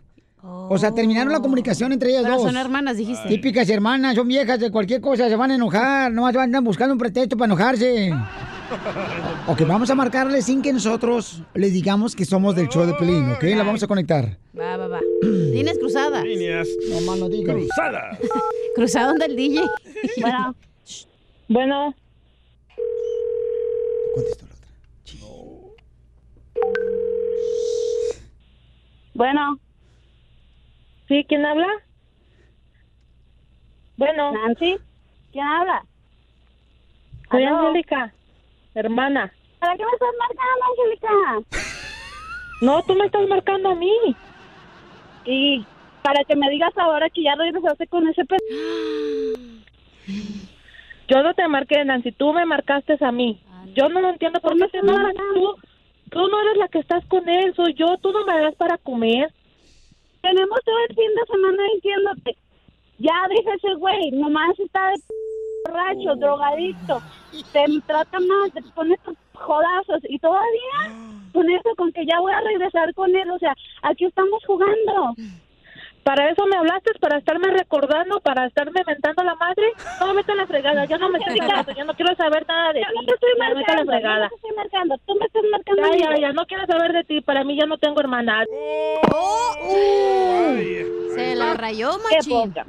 O 0.48 0.78
sea, 0.78 0.92
terminaron 0.92 1.32
la 1.32 1.40
comunicación 1.40 1.92
entre 1.92 2.10
ellas 2.10 2.24
Pero 2.24 2.36
dos. 2.36 2.44
son 2.44 2.58
hermanas, 2.58 2.98
dijiste. 2.98 3.28
Típicas 3.30 3.70
hermanas, 3.70 4.16
son 4.16 4.28
viejas 4.28 4.60
de 4.60 4.72
cualquier 4.72 5.02
cosa, 5.02 5.28
se 5.30 5.36
van 5.36 5.52
a 5.52 5.56
enojar, 5.56 6.12
no 6.12 6.24
van 6.24 6.38
a 6.38 6.44
andar 6.44 6.62
buscando 6.64 6.94
un 6.94 7.00
pretexto 7.00 7.38
para 7.38 7.54
enojarse. 7.54 8.12
Ok, 9.48 9.62
vamos 9.68 9.92
a 9.92 9.96
marcarle 9.96 10.42
sin 10.42 10.64
que 10.64 10.74
nosotros 10.74 11.44
les 11.54 11.72
digamos 11.72 12.16
que 12.16 12.26
somos 12.26 12.56
del 12.56 12.68
show 12.68 12.84
de 12.84 12.96
Pelín, 12.96 13.30
¿ok? 13.30 13.44
La 13.44 13.64
vamos 13.64 13.84
a 13.84 13.88
conectar. 13.88 14.40
Va, 14.58 14.76
va, 14.76 14.88
va. 14.88 15.00
Líneas 15.22 15.78
cruzadas. 15.78 16.24
Líneas. 16.24 16.68
No 16.90 17.02
más 17.02 17.20
no 17.20 17.30
digas. 17.30 17.56
Cruzada. 17.56 18.18
Cruzado 18.76 19.14
del 19.14 19.36
DJ. 19.36 19.62
Bueno. 20.20 20.56
Bueno. 21.48 21.94
Bueno. 29.14 29.60
¿Sí? 31.08 31.26
¿Quién 31.28 31.46
habla? 31.46 31.68
Bueno. 33.98 34.32
Nancy, 34.32 34.78
¿quién 35.32 35.46
habla? 35.46 35.86
Soy 37.32 37.44
¿Aló? 37.44 37.68
Angélica, 37.68 38.14
hermana. 38.74 39.32
¿Para 39.60 39.76
qué 39.78 39.84
me 39.86 39.92
estás 39.92 40.10
marcando, 40.20 40.66
Angélica? 40.72 41.58
No, 42.62 42.84
tú 42.84 42.96
me 42.96 43.06
estás 43.06 43.28
marcando 43.28 43.70
a 43.70 43.76
mí. 43.76 44.16
Y 45.26 45.66
para 46.02 46.24
que 46.24 46.36
me 46.36 46.50
digas 46.50 46.74
ahora 46.78 47.10
que 47.10 47.24
ya 47.24 47.36
regresaste 47.36 47.88
con 47.88 48.08
ese 48.08 48.26
pe... 48.26 48.38
Yo 51.08 51.22
no 51.22 51.34
te 51.34 51.48
marqué, 51.48 51.84
Nancy, 51.86 52.12
tú 52.12 52.34
me 52.34 52.46
marcaste 52.46 52.98
a 53.00 53.12
mí. 53.12 53.42
Yo 53.76 53.90
no 53.90 54.02
lo 54.02 54.10
entiendo 54.10 54.40
por 54.40 54.58
qué 54.58 54.68
te 54.70 54.80
enojas 54.80 55.14
tú. 55.14 55.56
Tú 56.10 56.28
no 56.28 56.42
eres 56.42 56.58
la 56.58 56.68
que 56.68 56.80
estás 56.80 57.06
con 57.06 57.28
él, 57.28 57.54
soy 57.56 57.74
yo. 57.74 57.98
Tú 57.98 58.12
no 58.12 58.26
me 58.26 58.40
das 58.40 58.56
para 58.56 58.78
comer. 58.78 59.32
Tenemos 60.26 60.60
todo 60.66 60.76
el 60.90 60.96
fin 60.96 61.12
de 61.14 61.26
semana 61.32 61.64
diciéndote. 61.76 62.38
Ya 62.98 63.14
dije 63.30 63.54
ese 63.58 63.76
güey, 63.76 64.10
nomás 64.10 64.60
está 64.60 64.90
de 64.90 64.96
borracho, 65.66 66.16
drogadicto. 66.16 67.00
Te 67.54 67.66
trata 67.86 68.20
mal, 68.20 68.52
te 68.52 68.64
pone 68.74 68.98
tus 69.06 69.16
jodazos 69.36 70.02
y 70.10 70.18
todavía 70.18 70.80
con 71.32 71.48
eso, 71.48 71.70
con 71.78 71.92
que 71.92 72.08
ya 72.08 72.20
voy 72.22 72.34
a 72.34 72.42
regresar 72.42 72.92
con 72.96 73.16
él. 73.16 73.30
O 73.30 73.38
sea, 73.38 73.54
aquí 73.84 74.06
estamos 74.06 74.44
jugando. 74.48 75.14
¿Para 76.06 76.30
eso 76.30 76.46
me 76.46 76.56
hablaste? 76.56 76.92
¿Para 77.02 77.18
estarme 77.18 77.50
recordando? 77.50 78.20
¿Para 78.22 78.46
estarme 78.46 78.84
mentando 78.86 79.24
la 79.24 79.34
madre? 79.36 79.64
No, 80.00 80.14
vete 80.14 80.34
a 80.34 80.36
la 80.36 80.46
fregada. 80.46 80.86
Ya 80.86 81.00
no 81.00 81.10
me 81.10 81.18
estoy 81.18 81.40
hablando. 81.42 81.72
Ya 81.72 81.84
no 81.84 81.94
quiero 81.96 82.16
saber 82.16 82.46
nada 82.48 82.74
de 82.74 82.82
Yo 82.82 82.86
ti. 82.88 82.96
no 82.96 83.06
te 83.06 83.14
estoy 83.16 83.30
Ya, 83.40 83.54
vete 83.56 83.72
a 83.72 83.76
la 83.76 83.84
marcando, 83.84 83.92
yo 83.92 83.98
fregada. 83.98 84.24
no 84.24 84.30
te 84.30 84.36
estoy 84.36 84.52
marcando. 84.56 84.98
Tú 85.08 85.16
me 85.16 85.26
estás 85.26 85.44
marcando. 85.52 85.82
Ya, 85.82 86.12
ya, 86.12 86.18
ya. 86.22 86.34
No 86.34 86.46
quiero 86.46 86.66
saber 86.68 86.94
de 86.94 87.04
ti. 87.06 87.22
Para 87.22 87.44
mí 87.44 87.58
ya 87.60 87.66
no 87.66 87.80
tengo 87.80 88.00
hermana. 88.02 88.46
Se 91.16 91.36
la 91.36 91.54
rayó, 91.56 91.90
Qué 92.10 92.18
machín. 92.18 92.54
poca. 92.54 92.66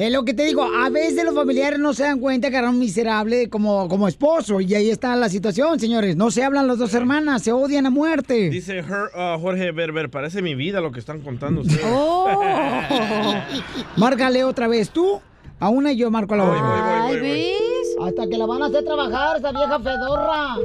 Es 0.00 0.10
lo 0.10 0.24
que 0.24 0.32
te 0.32 0.44
digo, 0.46 0.62
a 0.64 0.88
veces 0.88 1.22
los 1.26 1.34
familiares 1.34 1.78
no 1.78 1.92
se 1.92 2.04
dan 2.04 2.20
cuenta 2.20 2.48
que 2.50 2.56
era 2.56 2.70
un 2.70 2.78
miserable 2.78 3.50
como, 3.50 3.86
como 3.86 4.08
esposo. 4.08 4.58
Y 4.62 4.74
ahí 4.74 4.88
está 4.88 5.14
la 5.14 5.28
situación, 5.28 5.78
señores. 5.78 6.16
No 6.16 6.30
se 6.30 6.42
hablan 6.42 6.66
las 6.66 6.78
dos 6.78 6.94
hermanas, 6.94 7.42
se 7.42 7.52
odian 7.52 7.84
a 7.84 7.90
muerte. 7.90 8.48
Dice 8.48 8.82
Her- 8.82 9.10
uh, 9.14 9.38
Jorge 9.38 9.72
Berber, 9.72 10.08
parece 10.08 10.40
mi 10.40 10.54
vida 10.54 10.80
lo 10.80 10.90
que 10.90 11.00
están 11.00 11.20
contando 11.20 11.60
ustedes. 11.60 11.84
Oh. 11.84 12.30
Márcale 13.98 14.42
otra 14.44 14.68
vez 14.68 14.88
tú, 14.88 15.20
a 15.58 15.68
una 15.68 15.92
y 15.92 15.98
yo 15.98 16.10
marco 16.10 16.32
a 16.32 16.36
la 16.38 16.44
otra. 16.44 17.04
Ay, 17.04 17.20
¿ves? 17.20 17.96
Hasta 18.02 18.26
que 18.26 18.38
la 18.38 18.46
van 18.46 18.62
a 18.62 18.66
hacer 18.68 18.82
trabajar 18.82 19.36
esa 19.36 19.50
vieja 19.52 19.78
fedorra. 19.80 20.56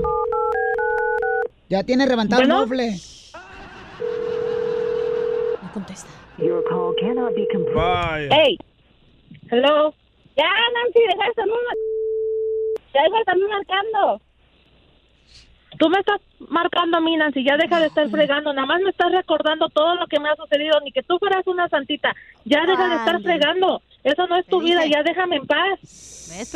Ya 1.70 1.84
tiene 1.84 2.08
levantado 2.08 2.42
el 2.42 2.48
mofle. 2.48 2.96
No 5.62 5.72
contesta. 5.74 6.10
Bye. 7.74 8.30
Ey, 8.32 8.58
Hello. 9.52 9.94
ya, 10.36 10.44
Nancy, 10.74 11.00
deja 11.08 11.24
de 11.24 11.30
estarme 11.30 11.54
mar- 11.54 11.78
Ya 12.94 13.02
deja 13.04 13.16
de 13.16 13.20
estarme 13.22 13.48
marcando. 13.48 14.22
Tú 15.78 15.90
me 15.90 16.00
estás 16.00 16.22
marcando 16.50 16.98
a 16.98 17.02
mí, 17.02 17.18
Nancy. 17.18 17.44
Ya 17.44 17.58
deja 17.58 17.80
de 17.82 17.88
estar 17.88 18.10
fregando. 18.10 18.54
Nada 18.54 18.66
más 18.66 18.82
me 18.82 18.90
estás 18.92 19.12
recordando 19.12 19.68
todo 19.70 19.96
lo 19.96 20.08
que 20.08 20.20
me 20.20 20.30
ha 20.30 20.36
sucedido. 20.36 20.80
Ni 20.82 20.92
que 20.94 21.04
tú 21.04 21.18
fueras 21.20 21.46
una 21.48 21.68
santita. 21.68 22.16
Ya 22.46 22.66
deja 22.66 22.88
de 22.88 22.96
estar 22.96 23.22
fregando. 23.22 23.82
Eso 24.04 24.26
no 24.28 24.38
es 24.38 24.46
tu 24.48 24.62
vida. 24.62 24.86
Ya 24.92 25.04
déjame 25.04 25.36
en 25.38 25.46
paz. 25.48 25.80
¿Ves? 25.82 26.50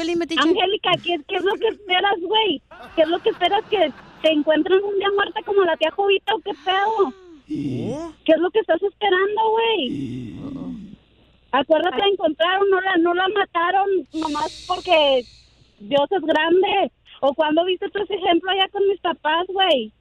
Angélica, 0.49 0.91
¿qué, 1.03 1.17
¿qué 1.27 1.36
es 1.36 1.43
lo 1.43 1.53
que 1.55 1.67
esperas, 1.67 2.15
güey? 2.21 2.62
¿Qué 2.95 3.01
es 3.01 3.08
lo 3.10 3.19
que 3.19 3.29
esperas? 3.29 3.63
¿Que 3.69 3.91
te 4.21 4.32
encuentren 4.32 4.84
un 4.84 4.97
día 4.97 5.10
muerta 5.13 5.41
como 5.45 5.63
la 5.63 5.75
tía 5.77 5.91
Jovita 5.91 6.36
o 6.36 6.39
qué 6.39 6.51
pedo? 6.63 7.13
¿Qué 8.25 8.32
es 8.34 8.38
lo 8.39 8.49
que 8.51 8.60
estás 8.60 8.82
esperando, 8.82 9.41
güey? 9.51 9.89
Acuérdate, 11.51 11.97
la 11.97 12.07
encontraron, 12.07 12.69
no 12.69 12.81
la, 12.81 12.97
no 12.97 13.13
la 13.13 13.27
mataron 13.29 13.88
nomás 14.13 14.65
porque 14.67 15.23
Dios 15.79 16.12
es 16.12 16.21
grande. 16.21 16.91
¿O 17.21 17.33
cuando 17.33 17.65
viste 17.65 17.89
tu 17.89 17.99
ejemplo 18.01 18.51
allá 18.51 18.69
con 18.71 18.88
mis 18.88 18.99
papás, 19.01 19.45
güey? 19.47 19.91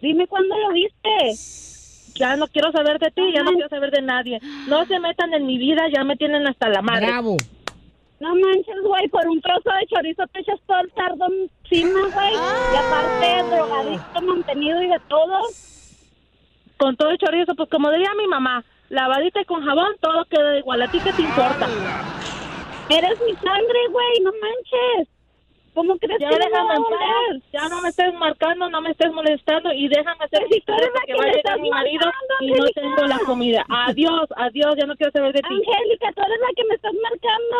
Dime 0.00 0.26
cuándo 0.26 0.56
lo 0.58 0.72
viste. 0.72 2.14
Ya 2.14 2.36
no 2.36 2.46
quiero 2.48 2.72
saber 2.72 2.98
de 2.98 3.10
ti. 3.10 3.22
Ya 3.34 3.42
no 3.42 3.52
quiero 3.52 3.68
saber 3.68 3.90
de 3.90 4.02
nadie. 4.02 4.40
No 4.68 4.86
se 4.86 4.98
metan 5.00 5.34
en 5.34 5.44
mi 5.44 5.58
vida. 5.58 5.82
Ya 5.92 6.04
me 6.04 6.16
tienen 6.16 6.46
hasta 6.46 6.68
la 6.68 6.80
madre. 6.82 7.06
Bravo. 7.08 7.36
No 8.18 8.34
manches, 8.34 8.80
güey, 8.82 9.08
por 9.08 9.26
un 9.28 9.40
trozo 9.42 9.70
de 9.78 9.86
chorizo 9.88 10.26
te 10.28 10.40
echas 10.40 10.58
todo 10.66 10.80
el 10.80 10.90
sardo 10.94 11.26
encima, 11.26 12.00
güey. 12.14 12.32
Y 12.32 12.76
aparte, 12.76 13.54
drogadicto, 13.54 14.22
mantenido 14.22 14.82
y 14.82 14.88
de 14.88 15.00
todo. 15.08 15.40
Con 16.78 16.96
todo 16.96 17.10
el 17.10 17.18
chorizo, 17.18 17.54
pues 17.54 17.68
como 17.68 17.90
diría 17.90 18.10
mi 18.16 18.26
mamá, 18.26 18.64
lavadita 18.88 19.40
y 19.40 19.44
con 19.44 19.64
jabón, 19.64 19.96
todo 20.00 20.24
queda 20.26 20.58
igual. 20.58 20.82
¿A 20.82 20.90
ti 20.90 21.00
qué 21.00 21.12
te 21.12 21.22
importa? 21.22 21.66
Eres 22.88 23.20
mi 23.20 23.34
sangre, 23.34 23.78
güey, 23.90 24.20
no 24.22 24.30
manches. 24.32 25.08
¿Cómo 25.74 25.98
crees 25.98 26.18
Ya 26.18 26.30
que 26.30 26.36
déjame 26.36 26.74
en 26.74 26.82
paz. 26.84 27.42
Ya 27.52 27.68
no 27.68 27.82
me 27.82 27.90
estés 27.90 28.14
marcando, 28.14 28.70
no 28.70 28.80
me 28.80 28.92
estés 28.92 29.12
molestando 29.12 29.70
y 29.74 29.88
déjame 29.88 30.24
hacer 30.24 30.46
mi 30.50 30.58
tarea 30.62 30.88
porque 30.90 31.12
que 31.12 31.18
va 31.18 31.24
a 31.24 31.32
llegar 31.32 31.60
mi 31.60 31.70
marido 31.70 32.10
y 32.40 32.52
no 32.52 32.64
tengo 32.74 33.04
la 33.06 33.18
comida. 33.18 33.62
Adiós, 33.68 34.26
adiós, 34.36 34.74
ya 34.78 34.86
no 34.86 34.96
quiero 34.96 35.12
saber 35.12 35.34
de 35.34 35.40
ti. 35.40 35.48
Angélica, 35.54 36.12
tú 36.14 36.22
eres 36.22 36.40
la 36.40 36.48
que 36.56 36.64
me 36.64 36.74
estás 36.76 36.92
marcando. 37.02 37.56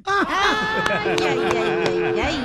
Ay, 0.06 1.16
ay, 1.20 1.38
ay, 1.52 2.04
ay, 2.06 2.20
ay. 2.20 2.36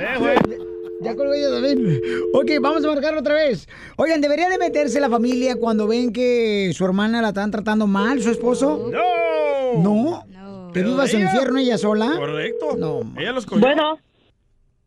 Eh, 0.00 0.18
güey. 0.18 0.81
Ya 1.02 1.14
colgó 1.16 1.34
ella 1.34 1.50
también. 1.50 2.00
Ok, 2.34 2.50
vamos 2.60 2.84
a 2.84 2.88
marcarlo 2.88 3.20
otra 3.20 3.34
vez. 3.34 3.68
Oigan, 3.96 4.20
¿debería 4.20 4.48
de 4.48 4.58
meterse 4.58 5.00
la 5.00 5.10
familia 5.10 5.56
cuando 5.56 5.86
ven 5.86 6.12
que 6.12 6.70
su 6.74 6.84
hermana 6.84 7.20
la 7.20 7.28
están 7.28 7.50
tratando 7.50 7.86
mal, 7.86 8.20
su 8.22 8.30
esposo? 8.30 8.88
¡No! 8.90 9.82
¿No? 9.82 10.24
No. 10.28 10.72
¿Que 10.72 10.82
viva 10.82 11.06
su 11.06 11.18
infierno 11.18 11.58
ella 11.58 11.76
sola? 11.78 12.12
Correcto. 12.16 12.76
No, 12.78 13.00
Ella 13.18 13.32
los 13.32 13.44
cogió. 13.46 13.60
Bueno, 13.60 13.98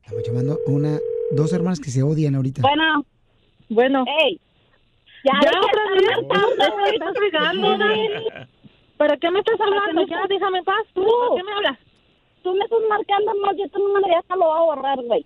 Estamos 0.04 0.24
llamando 0.28 0.54
a 0.54 0.58
una, 0.72 1.00
dos 1.32 1.52
hermanas 1.52 1.80
que 1.80 1.90
se 1.90 2.04
odian 2.04 2.36
ahorita. 2.36 2.62
Bueno, 2.62 3.04
bueno. 3.70 4.06
ey. 4.24 4.40
Ya, 5.24 5.32
Ya 5.42 5.50
otra 5.60 5.84
vez, 5.96 6.04
estás. 6.22 6.46
¿Para 8.98 9.18
qué 9.18 9.30
me 9.32 9.40
estás 9.40 9.60
hablando? 9.60 10.06
Ya 10.08 10.18
déjame 10.30 10.60
en 10.60 10.64
paz. 10.64 10.86
Tú. 10.94 11.02
¿Para 11.04 11.36
qué 11.36 11.44
me 11.44 11.52
hablas? 11.54 11.78
Tú 12.44 12.54
me 12.54 12.64
estás 12.64 12.80
marcando 12.88 13.34
más, 13.42 13.56
yo 13.58 13.68
tu 13.70 13.80
número 13.80 14.06
ya 14.08 14.22
lo 14.36 14.46
voy 14.46 14.58
a 14.58 14.62
borrar, 14.62 15.02
güey. 15.04 15.26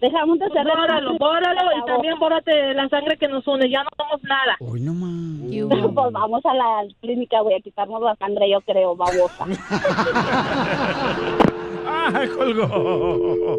Dejamos 0.00 0.38
de 0.38 0.48
ser... 0.50 0.64
Bóralo, 0.64 1.16
bóralo 1.18 1.60
y 1.76 1.84
también 1.86 2.18
bórate 2.18 2.74
la 2.74 2.88
sangre 2.88 3.16
que 3.16 3.28
nos 3.28 3.46
une. 3.46 3.68
Ya 3.70 3.82
no 3.82 3.90
somos 3.96 4.22
nada. 4.22 4.56
Hoy 4.60 4.80
no 4.80 4.94
más. 4.94 5.08
Pues 5.98 6.12
vamos 6.12 6.40
a 6.44 6.54
la 6.54 6.82
clínica, 7.00 7.40
güey, 7.40 7.56
a 7.56 7.60
quitarnos 7.60 8.00
la 8.00 8.14
sangre, 8.16 8.48
yo 8.50 8.60
creo, 8.60 8.94
babosa. 8.94 9.46
¡Ah, 11.86 12.24
colgó! 12.36 13.56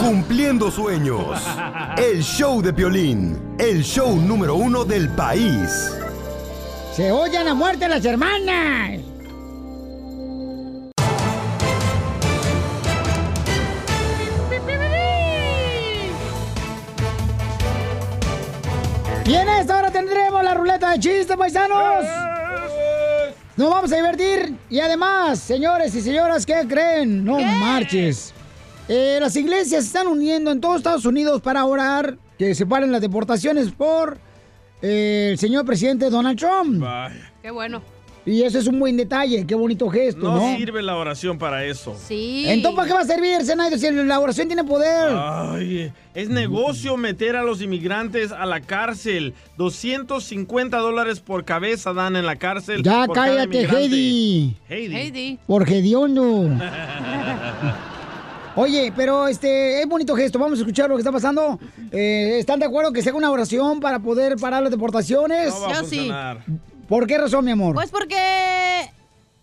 Cumpliendo 0.00 0.70
sueños. 0.70 1.46
El 1.98 2.22
show 2.22 2.62
de 2.62 2.72
Piolín. 2.72 3.56
El 3.58 3.82
show 3.82 4.16
número 4.16 4.54
uno 4.54 4.84
del 4.84 5.08
país. 5.10 5.94
¡Se 6.92 7.12
odian 7.12 7.48
a 7.48 7.54
muerte 7.54 7.88
las 7.88 8.04
hermanas! 8.04 9.00
Y 19.26 19.34
en 19.34 19.48
esta 19.48 19.78
hora 19.78 19.90
tendremos 19.90 20.44
la 20.44 20.52
ruleta 20.52 20.90
de 20.90 20.98
chistes, 20.98 21.34
paisanos. 21.36 22.04
Nos 23.56 23.70
vamos 23.70 23.90
a 23.90 23.96
divertir. 23.96 24.54
Y 24.68 24.80
además, 24.80 25.38
señores 25.38 25.94
y 25.94 26.02
señoras, 26.02 26.44
¿qué 26.44 26.66
creen? 26.68 27.24
No 27.24 27.38
marches. 27.40 28.34
Eh, 28.86 29.16
las 29.18 29.34
iglesias 29.36 29.84
se 29.84 29.88
están 29.88 30.08
uniendo 30.08 30.52
en 30.52 30.60
todos 30.60 30.76
Estados 30.76 31.06
Unidos 31.06 31.40
para 31.40 31.64
orar 31.64 32.18
que 32.38 32.54
se 32.54 32.66
paren 32.66 32.92
las 32.92 33.00
deportaciones 33.00 33.70
por 33.72 34.18
eh, 34.82 35.28
el 35.32 35.38
señor 35.38 35.64
presidente 35.64 36.10
Donald 36.10 36.38
Trump. 36.38 36.84
Qué 37.40 37.50
bueno. 37.50 37.80
Y 38.26 38.42
eso 38.42 38.58
es 38.58 38.66
un 38.66 38.78
buen 38.80 38.96
detalle, 38.96 39.46
qué 39.46 39.54
bonito 39.54 39.88
gesto, 39.90 40.22
¿no? 40.22 40.36
No 40.36 40.56
sirve 40.56 40.82
la 40.82 40.96
oración 40.96 41.38
para 41.38 41.64
eso. 41.64 41.94
Sí. 42.06 42.44
Entonces, 42.46 42.76
¿para 42.76 42.88
qué 42.88 42.94
va 42.94 43.00
a 43.00 43.04
servir, 43.04 43.44
Zenaida, 43.44 43.76
si 43.76 43.90
la 43.90 44.18
oración 44.18 44.46
tiene 44.46 44.64
poder? 44.64 45.12
Ay, 45.14 45.92
es 46.14 46.28
negocio 46.30 46.96
meter 46.96 47.36
a 47.36 47.42
los 47.42 47.60
inmigrantes 47.60 48.32
a 48.32 48.46
la 48.46 48.60
cárcel. 48.60 49.34
250 49.58 50.78
dólares 50.78 51.20
por 51.20 51.44
cabeza 51.44 51.92
dan 51.92 52.16
en 52.16 52.24
la 52.24 52.36
cárcel. 52.36 52.82
ya 52.82 53.04
por 53.06 53.14
cada 53.14 53.28
cállate, 53.28 53.58
inmigrante. 53.58 53.78
Heidi. 53.78 54.56
Heidi. 54.68 55.38
Por 55.46 55.68
hediondo. 55.68 56.50
Oye, 58.56 58.92
pero 58.94 59.26
este 59.26 59.80
es 59.80 59.86
bonito 59.86 60.14
gesto. 60.14 60.38
Vamos 60.38 60.58
a 60.58 60.62
escuchar 60.62 60.88
lo 60.88 60.94
que 60.94 61.00
está 61.00 61.10
pasando. 61.10 61.58
Eh, 61.90 62.38
¿Están 62.38 62.60
de 62.60 62.66
acuerdo 62.66 62.92
que 62.92 63.02
se 63.02 63.08
haga 63.08 63.18
una 63.18 63.30
oración 63.30 63.80
para 63.80 63.98
poder 63.98 64.36
parar 64.36 64.62
las 64.62 64.70
deportaciones? 64.70 65.52
No 65.52 65.60
va 65.60 65.66
a 65.66 65.82
Yo 65.82 65.88
sí. 65.88 66.10
¿Por 66.88 67.06
qué 67.06 67.18
razón, 67.18 67.44
mi 67.44 67.50
amor? 67.50 67.74
Pues 67.74 67.90
porque 67.90 68.16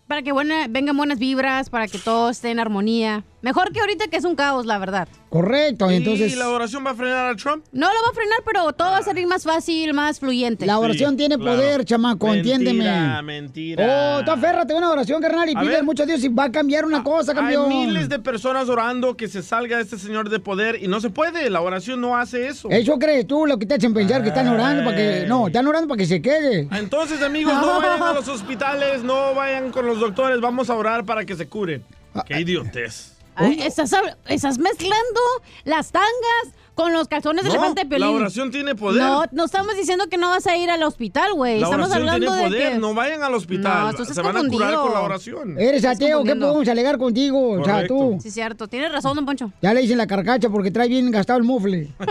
para 0.06 0.22
que 0.22 0.32
buena- 0.32 0.66
vengan 0.68 0.96
buenas 0.96 1.18
vibras, 1.18 1.70
para 1.70 1.88
que 1.88 1.98
todo 1.98 2.30
esté 2.30 2.50
en 2.50 2.60
armonía. 2.60 3.24
Mejor 3.42 3.72
que 3.72 3.80
ahorita 3.80 4.06
que 4.06 4.16
es 4.16 4.24
un 4.24 4.36
caos, 4.36 4.66
la 4.66 4.78
verdad. 4.78 5.08
Correcto, 5.28 5.90
entonces. 5.90 6.32
¿Y 6.32 6.36
la 6.36 6.48
oración 6.48 6.86
va 6.86 6.90
a 6.90 6.94
frenar 6.94 7.30
a 7.32 7.36
Trump? 7.36 7.64
No 7.72 7.88
lo 7.88 8.02
va 8.02 8.10
a 8.10 8.14
frenar, 8.14 8.38
pero 8.44 8.72
todo 8.72 8.90
va 8.90 8.98
a 8.98 9.02
salir 9.02 9.26
más 9.26 9.42
fácil, 9.42 9.92
más 9.94 10.20
fluyente. 10.20 10.64
La 10.64 10.78
oración 10.78 11.16
tiene 11.16 11.38
poder, 11.38 11.84
chamaco, 11.84 12.32
entiéndeme. 12.32 12.84
Mentira, 12.84 13.22
mentira. 13.22 14.18
Oh, 14.20 14.24
tú 14.24 14.30
aférrate 14.30 14.72
a 14.74 14.76
una 14.76 14.90
oración, 14.90 15.20
carnal, 15.20 15.48
y 15.50 15.56
pide 15.56 15.82
mucho 15.82 16.04
a 16.04 16.06
Dios 16.06 16.22
y 16.22 16.28
va 16.28 16.44
a 16.44 16.52
cambiar 16.52 16.84
una 16.84 17.02
cosa, 17.02 17.34
campeón. 17.34 17.70
Hay 17.72 17.86
miles 17.86 18.08
de 18.08 18.18
personas 18.20 18.68
orando 18.68 19.16
que 19.16 19.26
se 19.26 19.42
salga 19.42 19.80
este 19.80 19.98
señor 19.98 20.28
de 20.28 20.38
poder 20.38 20.80
y 20.80 20.86
no 20.86 21.00
se 21.00 21.10
puede. 21.10 21.50
La 21.50 21.62
oración 21.62 22.00
no 22.00 22.16
hace 22.16 22.46
eso. 22.46 22.68
Eso 22.70 22.98
crees 22.98 23.26
tú, 23.26 23.46
lo 23.46 23.58
que 23.58 23.66
te 23.66 23.74
hacen 23.74 23.92
pensar 23.92 24.22
que 24.22 24.28
están 24.28 24.48
orando 24.48 24.84
para 24.84 24.96
que. 24.96 25.24
No, 25.26 25.48
están 25.48 25.66
orando 25.66 25.88
para 25.88 25.98
que 25.98 26.06
se 26.06 26.22
quede. 26.22 26.68
Entonces, 26.70 27.20
amigos, 27.22 27.54
no 27.54 27.80
vayan 27.82 28.02
a 28.02 28.12
los 28.12 28.28
hospitales, 28.28 29.02
no 29.02 29.34
vayan 29.34 29.72
con 29.72 29.86
los 29.86 29.98
doctores, 29.98 30.40
vamos 30.40 30.70
a 30.70 30.74
orar 30.74 31.04
para 31.04 31.24
que 31.24 31.34
se 31.34 31.48
curen. 31.48 31.82
Ah, 32.14 32.24
Qué 32.26 32.40
idiotez. 32.40 33.11
Ay, 33.34 33.60
estás, 33.62 33.94
estás 34.28 34.58
mezclando 34.58 35.20
las 35.64 35.90
tangas 35.90 36.54
con 36.74 36.92
los 36.92 37.06
calzones 37.08 37.44
de 37.44 37.50
No, 37.50 37.54
elefante 37.56 37.84
de 37.84 37.98
la 37.98 38.06
Piolín. 38.06 38.22
oración 38.22 38.50
tiene 38.50 38.74
poder. 38.74 39.02
No, 39.02 39.24
no 39.30 39.44
estamos 39.44 39.76
diciendo 39.76 40.06
que 40.08 40.16
no 40.16 40.30
vas 40.30 40.46
a 40.46 40.56
ir 40.56 40.70
al 40.70 40.82
hospital, 40.82 41.32
güey. 41.34 41.60
La 41.60 41.66
Estamos 41.66 41.92
hablando 41.92 42.26
tiene 42.32 42.42
de 42.44 42.48
poder, 42.48 42.72
que... 42.72 42.78
no 42.78 42.94
vayan 42.94 43.22
al 43.22 43.34
hospital. 43.34 43.94
No, 43.98 44.04
se 44.04 44.22
van 44.22 44.36
a 44.36 44.48
curar 44.48 44.74
con 44.74 44.92
la 44.92 45.00
oración. 45.00 45.58
Eres 45.58 45.84
ateo, 45.84 46.24
¿qué 46.24 46.34
podemos 46.34 46.66
alegar 46.68 46.98
contigo? 46.98 47.60
O 47.60 47.64
sea, 47.64 47.86
tú. 47.86 48.18
Sí, 48.22 48.30
cierto. 48.30 48.68
Tienes 48.68 48.90
razón, 48.92 49.16
don 49.16 49.26
Poncho. 49.26 49.52
Ya 49.60 49.74
le 49.74 49.80
dicen 49.82 49.98
la 49.98 50.06
carcacha 50.06 50.48
porque 50.48 50.70
trae 50.70 50.88
bien 50.88 51.10
gastado 51.10 51.38
el 51.38 51.44
mufle. 51.44 51.88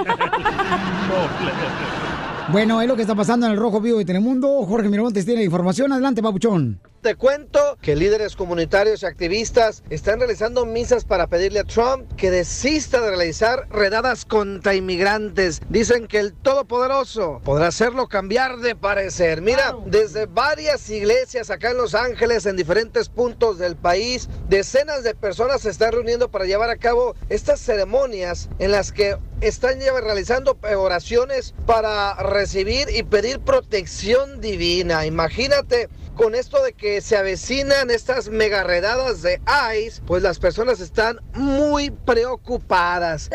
Bueno, 2.52 2.82
es 2.82 2.88
lo 2.88 2.98
que 2.98 3.04
está 3.04 3.16
pasando 3.16 3.46
en 3.46 3.54
el 3.54 3.58
Rojo 3.58 3.80
Vivo 3.80 4.00
de 4.00 4.04
Telemundo. 4.06 4.66
Jorge 4.66 4.90
Miramontes 4.90 5.24
tiene 5.24 5.40
la 5.40 5.46
información. 5.46 5.94
Adelante, 5.94 6.22
papuchón. 6.22 6.82
Te 7.02 7.16
cuento 7.16 7.80
que 7.82 7.96
líderes 7.96 8.36
comunitarios 8.36 9.02
y 9.02 9.08
activistas 9.08 9.82
están 9.90 10.20
realizando 10.20 10.68
misas 10.68 11.04
para 11.04 11.26
pedirle 11.26 11.62
a 11.62 11.64
Trump 11.64 12.08
que 12.16 12.30
desista 12.30 13.02
de 13.02 13.10
realizar 13.10 13.68
redadas 13.72 14.24
contra 14.24 14.76
inmigrantes. 14.76 15.62
Dicen 15.68 16.08
que 16.08 16.20
el 16.20 16.32
Todopoderoso 16.34 17.42
podrá 17.44 17.66
hacerlo 17.66 18.08
cambiar 18.08 18.58
de 18.58 18.76
parecer. 18.76 19.42
Mira, 19.42 19.76
desde 19.88 20.28
varias 20.28 20.88
iglesias 20.92 21.50
acá 21.50 21.72
en 21.72 21.78
Los 21.78 21.96
Ángeles, 21.96 22.46
en 22.46 22.56
diferentes 22.56 23.10
puntos 23.10 23.58
del 23.58 23.76
país, 23.76 24.30
decenas 24.48 25.04
de 25.04 25.16
personas 25.16 25.62
se 25.62 25.72
están 25.72 25.94
reuniendo 25.94 26.30
para 26.30 26.46
llevar 26.46 26.70
a 26.70 26.78
cabo 26.78 27.16
estas 27.30 27.60
ceremonias 27.62 28.48
en 28.60 28.70
las 28.70 28.92
que 28.92 29.18
están 29.42 29.80
realizando 29.80 30.56
oraciones 30.78 31.56
para 31.66 32.14
recibir 32.14 32.90
y 32.96 33.02
pedir 33.02 33.40
protección 33.40 34.40
divina. 34.40 35.08
Imagínate 35.08 35.90
con 36.16 36.36
esto 36.36 36.62
de 36.64 36.74
que 36.74 37.02
se 37.02 37.18
avecinan 37.18 37.90
estas 37.90 38.30
mega 38.30 38.64
redadas 38.64 39.22
de 39.22 39.42
ICE, 39.76 40.02
pues 40.06 40.24
las 40.24 40.40
personas 40.40 40.80
están 40.80 41.20
muy 41.34 41.92
preocupadas. 41.92 43.30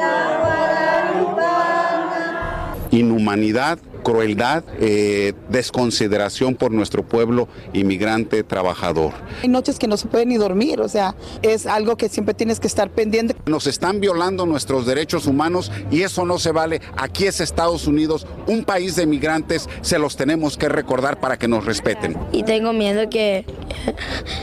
inhumanidad, 2.91 3.79
crueldad, 4.07 4.63
eh, 4.79 5.33
desconsideración 5.49 6.55
por 6.55 6.71
nuestro 6.71 7.03
pueblo 7.03 7.49
inmigrante 7.73 8.45
trabajador. 8.45 9.13
Hay 9.43 9.49
noches 9.49 9.81
que 9.81 9.89
no 9.89 9.97
se 9.97 10.07
puede 10.07 10.25
ni 10.27 10.37
dormir, 10.37 10.81
o 10.81 10.89
sea, 10.89 11.17
es 11.43 11.67
algo 11.67 11.97
que 11.97 12.09
siempre 12.09 12.33
tienes 12.33 12.61
que 12.61 12.69
estar 12.69 12.89
pendiente. 12.89 13.35
Nos 13.47 13.67
están 13.67 13.99
violando 13.99 14.47
nuestros 14.47 14.87
derechos 14.87 15.27
humanos 15.27 15.73
y 15.91 16.03
eso 16.03 16.25
no 16.25 16.39
se 16.39 16.53
vale. 16.53 16.81
Aquí 16.97 17.27
es 17.27 17.41
Estados 17.41 17.89
Unidos, 17.89 18.29
un 18.47 18.63
país 18.65 18.95
de 18.95 19.07
migrantes, 19.07 19.69
se 19.81 19.99
los 19.99 20.17
tenemos 20.17 20.57
que 20.57 20.69
recordar 20.69 21.19
para 21.19 21.37
que 21.37 21.49
nos 21.49 21.65
respeten. 21.65 22.17
Y 22.31 22.45
tengo 22.45 22.73
miedo 22.73 23.11
que 23.11 23.45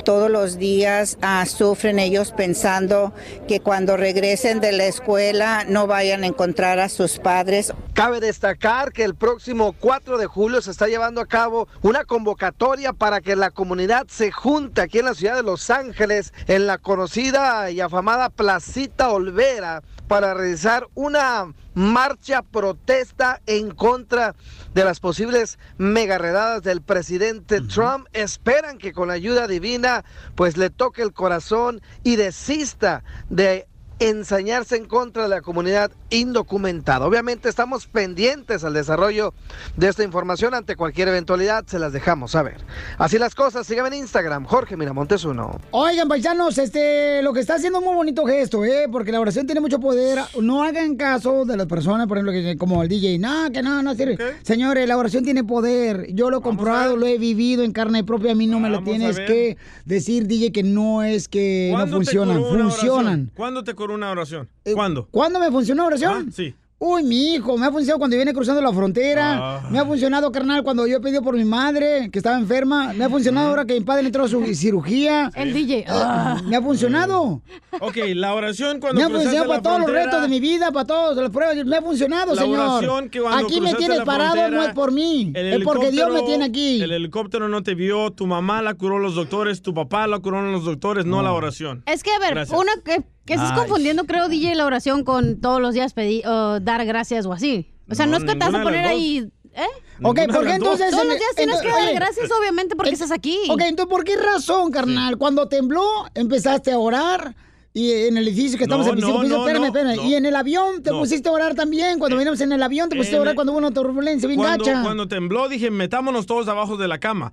Todos 0.05 0.29
los 0.29 0.57
días 0.57 1.17
ah, 1.21 1.45
sufren 1.45 1.99
ellos 1.99 2.33
pensando 2.35 3.13
que 3.47 3.59
cuando 3.59 3.97
regresen 3.97 4.59
de 4.59 4.71
la 4.71 4.85
escuela 4.85 5.65
no 5.67 5.87
vayan 5.87 6.23
a 6.23 6.27
encontrar 6.27 6.79
a 6.79 6.89
sus 6.89 7.19
padres. 7.19 7.73
Cabe 7.93 8.19
destacar 8.19 8.91
que 8.91 9.03
el 9.03 9.15
próximo 9.15 9.52
4 9.53 10.17
de 10.17 10.25
julio 10.25 10.61
se 10.63 10.71
está 10.71 10.87
llevando 10.87 11.21
a 11.21 11.27
cabo 11.27 11.67
una 11.83 12.05
convocatoria 12.05 12.91
para 12.91 13.21
que 13.21 13.35
la 13.35 13.51
comunidad 13.51 14.07
se 14.07 14.31
junte 14.31 14.81
aquí 14.81 14.99
en 14.99 15.05
la 15.05 15.13
ciudad 15.13 15.35
de 15.35 15.43
Los 15.43 15.69
Ángeles, 15.69 16.33
en 16.47 16.65
la 16.65 16.79
conocida 16.79 17.69
y 17.69 17.79
afamada 17.79 18.29
Placita 18.29 19.11
Olvera, 19.11 19.83
para 20.07 20.33
realizar 20.33 20.87
una 20.95 21.53
marcha 21.75 22.41
protesta 22.41 23.41
en 23.45 23.71
contra 23.71 24.35
de 24.73 24.85
las 24.85 24.99
posibles 24.99 25.59
megaredadas 25.77 26.63
del 26.63 26.81
presidente 26.81 27.61
Trump. 27.61 28.07
Esperan 28.13 28.79
que 28.79 28.91
con 28.91 29.09
la 29.09 29.13
ayuda 29.13 29.47
divina 29.47 30.03
pues 30.33 30.57
le 30.57 30.71
toque 30.71 31.03
el 31.03 31.13
corazón 31.13 31.79
y 32.03 32.15
desista 32.15 33.03
de 33.29 33.67
ensañarse 34.09 34.75
en 34.75 34.85
contra 34.85 35.23
de 35.23 35.29
la 35.29 35.41
comunidad 35.41 35.91
indocumentada. 36.09 37.05
Obviamente 37.05 37.47
estamos 37.47 37.87
pendientes 37.87 38.65
al 38.65 38.73
desarrollo 38.73 39.33
de 39.77 39.87
esta 39.87 40.03
información 40.03 40.53
ante 40.53 40.75
cualquier 40.75 41.07
eventualidad, 41.07 41.65
se 41.65 41.79
las 41.79 41.93
dejamos 41.93 42.31
saber. 42.31 42.57
Así 42.97 43.17
las 43.17 43.33
cosas, 43.33 43.65
síganme 43.65 43.95
en 43.95 44.03
Instagram, 44.03 44.43
Jorge 44.45 44.75
Miramontes 44.75 45.23
uno. 45.23 45.59
Oigan, 45.71 46.09
paisanos, 46.09 46.57
este, 46.57 47.21
lo 47.21 47.31
que 47.31 47.39
está 47.39 47.55
haciendo 47.55 47.79
es 47.79 47.85
un 47.85 47.89
muy 47.89 47.95
bonito 47.95 48.25
gesto, 48.25 48.65
¿eh? 48.65 48.87
Porque 48.91 49.13
la 49.13 49.21
oración 49.21 49.45
tiene 49.45 49.61
mucho 49.61 49.79
poder. 49.79 50.19
No 50.41 50.63
hagan 50.63 50.97
caso 50.97 51.45
de 51.45 51.55
las 51.55 51.67
personas, 51.67 52.07
por 52.07 52.17
ejemplo, 52.17 52.33
que 52.33 52.57
como 52.57 52.83
el 52.83 52.89
DJ, 52.89 53.19
no, 53.19 53.51
que 53.51 53.63
no, 53.63 53.81
no 53.81 53.95
sirve. 53.95 54.17
Señores, 54.41 54.85
la 54.85 54.97
oración 54.97 55.23
tiene 55.23 55.45
poder. 55.45 56.13
Yo 56.13 56.29
lo 56.29 56.39
he 56.39 56.41
comprobado, 56.41 56.97
lo 56.97 57.05
he 57.05 57.17
vivido 57.17 57.63
en 57.63 57.71
carne 57.71 58.03
propia. 58.03 58.33
A 58.33 58.35
mí 58.35 58.47
no 58.47 58.59
me 58.59 58.69
lo 58.69 58.83
tienes 58.83 59.17
que 59.17 59.57
decir, 59.85 60.27
DJ, 60.27 60.51
que 60.51 60.63
no 60.63 61.03
es 61.03 61.29
que 61.29 61.69
no 61.71 61.77
¿Cuándo 61.77 61.99
te 61.99 62.05
funcionan. 62.05 62.43
Funcionan. 62.43 63.31
¿Cuándo 63.33 63.63
te 63.63 63.73
curó 63.73 63.92
una 63.93 64.11
oración? 64.11 64.49
¿Cuándo? 64.73 65.07
¿Cuándo 65.11 65.39
me 65.39 65.49
funcionó 65.51 65.83
la 65.83 65.87
oración? 65.87 66.25
Ah, 66.27 66.31
sí. 66.33 66.53
Uy, 66.85 67.01
mi 67.03 67.35
hijo, 67.35 67.57
me 67.57 67.65
ha 67.65 67.71
funcionado 67.71 67.97
cuando 67.97 68.17
viene 68.17 68.33
cruzando 68.33 68.61
la 68.61 68.73
frontera. 68.73 69.37
Ah. 69.59 69.67
Me 69.71 69.79
ha 69.79 69.85
funcionado, 69.85 70.29
carnal, 70.33 70.63
cuando 70.63 70.85
yo 70.85 70.97
he 70.97 70.99
pedido 70.99 71.21
por 71.21 71.33
mi 71.37 71.45
madre, 71.45 72.09
que 72.11 72.19
estaba 72.19 72.37
enferma. 72.37 72.91
Me 72.91 73.05
ha 73.05 73.09
funcionado 73.09 73.47
ahora 73.47 73.63
que 73.63 73.73
mi 73.75 73.79
padre 73.85 74.05
entró 74.07 74.25
a 74.25 74.27
su 74.27 74.43
cirugía. 74.53 75.31
El 75.33 75.53
DJ. 75.53 75.85
Ah, 75.87 76.41
Me 76.45 76.57
ha 76.57 76.61
funcionado. 76.61 77.41
Ok, 77.79 77.95
la 78.15 78.33
oración 78.33 78.81
cuando 78.81 78.99
Me 78.99 79.05
ha 79.05 79.09
funcionado 79.09 79.47
para 79.47 79.61
todos 79.61 79.79
los 79.79 79.91
retos 79.91 80.21
de 80.23 80.27
mi 80.27 80.41
vida, 80.41 80.73
para 80.73 80.85
todas 80.85 81.15
las 81.15 81.29
pruebas. 81.29 81.55
Me 81.65 81.77
ha 81.77 81.81
funcionado, 81.81 82.35
La 82.35 82.41
señor. 82.41 82.59
oración 82.59 83.09
que 83.09 83.21
cuando 83.21 83.45
aquí 83.47 83.61
me 83.61 83.75
tienes 83.75 84.01
parado, 84.01 84.33
frontera, 84.33 84.57
no 84.57 84.63
es 84.63 84.73
por 84.73 84.91
mí. 84.91 85.31
Es 85.33 85.63
porque 85.63 85.89
Dios 85.89 86.11
me 86.11 86.23
tiene 86.23 86.43
aquí. 86.43 86.81
El 86.81 86.91
helicóptero 86.91 87.47
no 87.47 87.63
te 87.63 87.75
vio, 87.75 88.11
tu 88.11 88.27
mamá 88.27 88.61
la 88.61 88.73
curó 88.73 88.99
los 88.99 89.15
doctores, 89.15 89.61
tu 89.61 89.73
papá 89.73 90.05
la 90.07 90.19
curó 90.19 90.41
los 90.51 90.65
doctores, 90.65 91.05
no, 91.05 91.21
la 91.23 91.31
oración. 91.31 91.81
Es 91.85 92.03
que, 92.03 92.11
a 92.11 92.19
ver, 92.19 92.31
Gracias. 92.33 92.59
uno 92.59 92.71
que, 92.83 93.03
que 93.25 93.33
estás 93.33 93.51
Ay. 93.51 93.57
confundiendo, 93.57 94.03
creo, 94.05 94.27
DJ, 94.29 94.55
la 94.55 94.65
oración 94.65 95.03
con 95.03 95.39
todos 95.39 95.61
los 95.61 95.73
días 95.73 95.93
pedir, 95.93 96.27
o 96.27 96.59
dar 96.59 96.85
gracias 96.85 97.25
o 97.25 97.33
así. 97.33 97.69
O 97.89 97.95
sea, 97.95 98.05
no, 98.05 98.13
No, 98.13 98.17
es 98.19 98.23
que 98.23 98.39
te 98.39 98.45
vas 98.45 98.53
a 98.53 98.57
de 98.59 98.63
poner 98.63 98.81
las 98.83 98.91
ahí... 98.91 99.29
¿Eh? 99.55 99.67
Ok, 100.01 100.17
Ninguna 100.17 100.33
¿por 100.33 100.45
de 100.45 100.51
qué 100.53 100.59
las 100.59 100.59
dos. 100.59 100.79
entonces... 100.81 100.89
Todos 100.91 101.03
en- 101.03 101.09
los 101.09 101.17
días 101.19 101.29
tienes 101.35 101.55
que 101.61 101.67
entonces, 101.67 101.71
dar 101.85 101.89
oye, 101.89 101.95
gracias, 101.95 102.31
obviamente, 102.31 102.75
porque 102.75 102.91
estás 102.91 103.11
aquí. 103.11 103.37
Ok, 103.49 103.61
entonces, 103.61 103.89
¿por 103.95 104.03
qué 104.03 104.15
razón, 104.17 104.71
carnal? 104.71 105.17
Cuando 105.17 105.47
tembló, 105.47 105.85
empezaste 106.15 106.71
a 106.71 106.79
orar. 106.79 107.35
Y 107.75 107.91
en 107.91 108.17
el 108.17 108.27
edificio 108.27 108.55
que 108.59 108.65
estamos 108.65 108.85
No, 108.85 108.91
en 108.93 108.99
el 108.99 109.01
no, 109.01 109.07
piso, 109.07 109.21
piso, 109.23 109.35
no, 109.35 109.41
espérame, 109.47 109.61
no, 109.61 109.67
espérame. 109.67 109.95
no. 109.95 110.03
Y 110.03 110.13
en 110.13 110.25
el 110.27 110.35
avión 110.35 110.83
te 110.83 110.91
No. 110.91 110.99
pusiste 110.99 111.27
a 111.27 111.31
orar 111.31 111.55
también. 111.55 111.97
Cuando 111.97 112.17
venimos 112.17 112.39
en 112.41 112.51
el 112.51 112.61
avión 112.61 112.87
te 112.87 112.95
pusiste 112.95 113.17
a 113.17 113.21
orar 113.21 113.33
cuando 113.33 113.51
hubo 113.51 113.57
una 113.57 113.71
turbulencia 113.71 114.27
bien 114.27 114.39
Cuando, 114.39 114.63
gacha. 114.63 114.83
cuando 114.83 115.07
tembló 115.07 115.49
dije, 115.49 115.71
metámonos 115.71 116.27
todos 116.27 116.47
abajo 116.47 116.77
de 116.77 116.87
la 116.87 116.99
cama. 116.99 117.31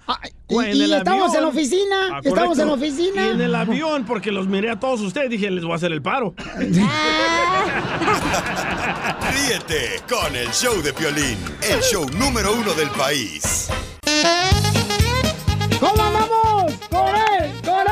y- 0.49 0.57
En 0.57 0.77
y 0.77 0.83
el 0.85 0.95
estamos 0.95 1.35
en 1.35 1.43
la 1.43 1.49
oficina, 1.49 1.97
Ah, 2.15 2.21
estamos 2.25 2.59
en 2.59 2.67
la 2.69 2.73
oficina. 2.73 3.27
Y 3.27 3.29
en 3.29 3.41
el 3.43 3.55
avión, 3.55 4.05
porque 4.07 4.33
los 4.33 4.47
miré 4.49 4.71
a 4.71 4.81
todos 4.81 5.03
ustedes, 5.03 5.29
dije, 5.29 5.51
les 5.51 5.63
voy 5.63 5.73
a 5.73 5.77
hacer 5.77 5.93
el 5.93 6.01
paro. 6.01 6.35
Ríete 9.33 10.01
con 10.09 10.35
el 10.35 10.49
show 10.53 10.81
de 10.83 10.93
Piolín, 10.95 11.37
el 11.71 11.81
show 11.83 12.07
número 12.19 12.55
uno 12.55 12.73
del 12.75 12.89
país. 12.91 13.69
¿Cómo 15.79 16.03
andamos? 16.03 16.73
¡Con 16.91 17.09
él! 17.09 17.53
¡Con 17.65 17.87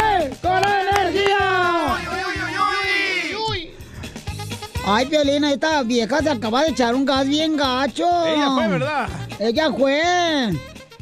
Ay, 4.91 5.05
Piolina, 5.05 5.53
esta 5.53 5.83
vieja 5.83 6.23
se 6.23 6.31
acaba 6.31 6.63
de 6.63 6.71
echar 6.71 6.95
un 6.95 7.05
gas 7.05 7.29
bien 7.29 7.59
gacho. 7.59 8.07
Ella 8.27 8.51
fue, 8.55 8.69
¿verdad? 8.69 9.07
Ella 9.39 9.71
fue. 9.71 10.01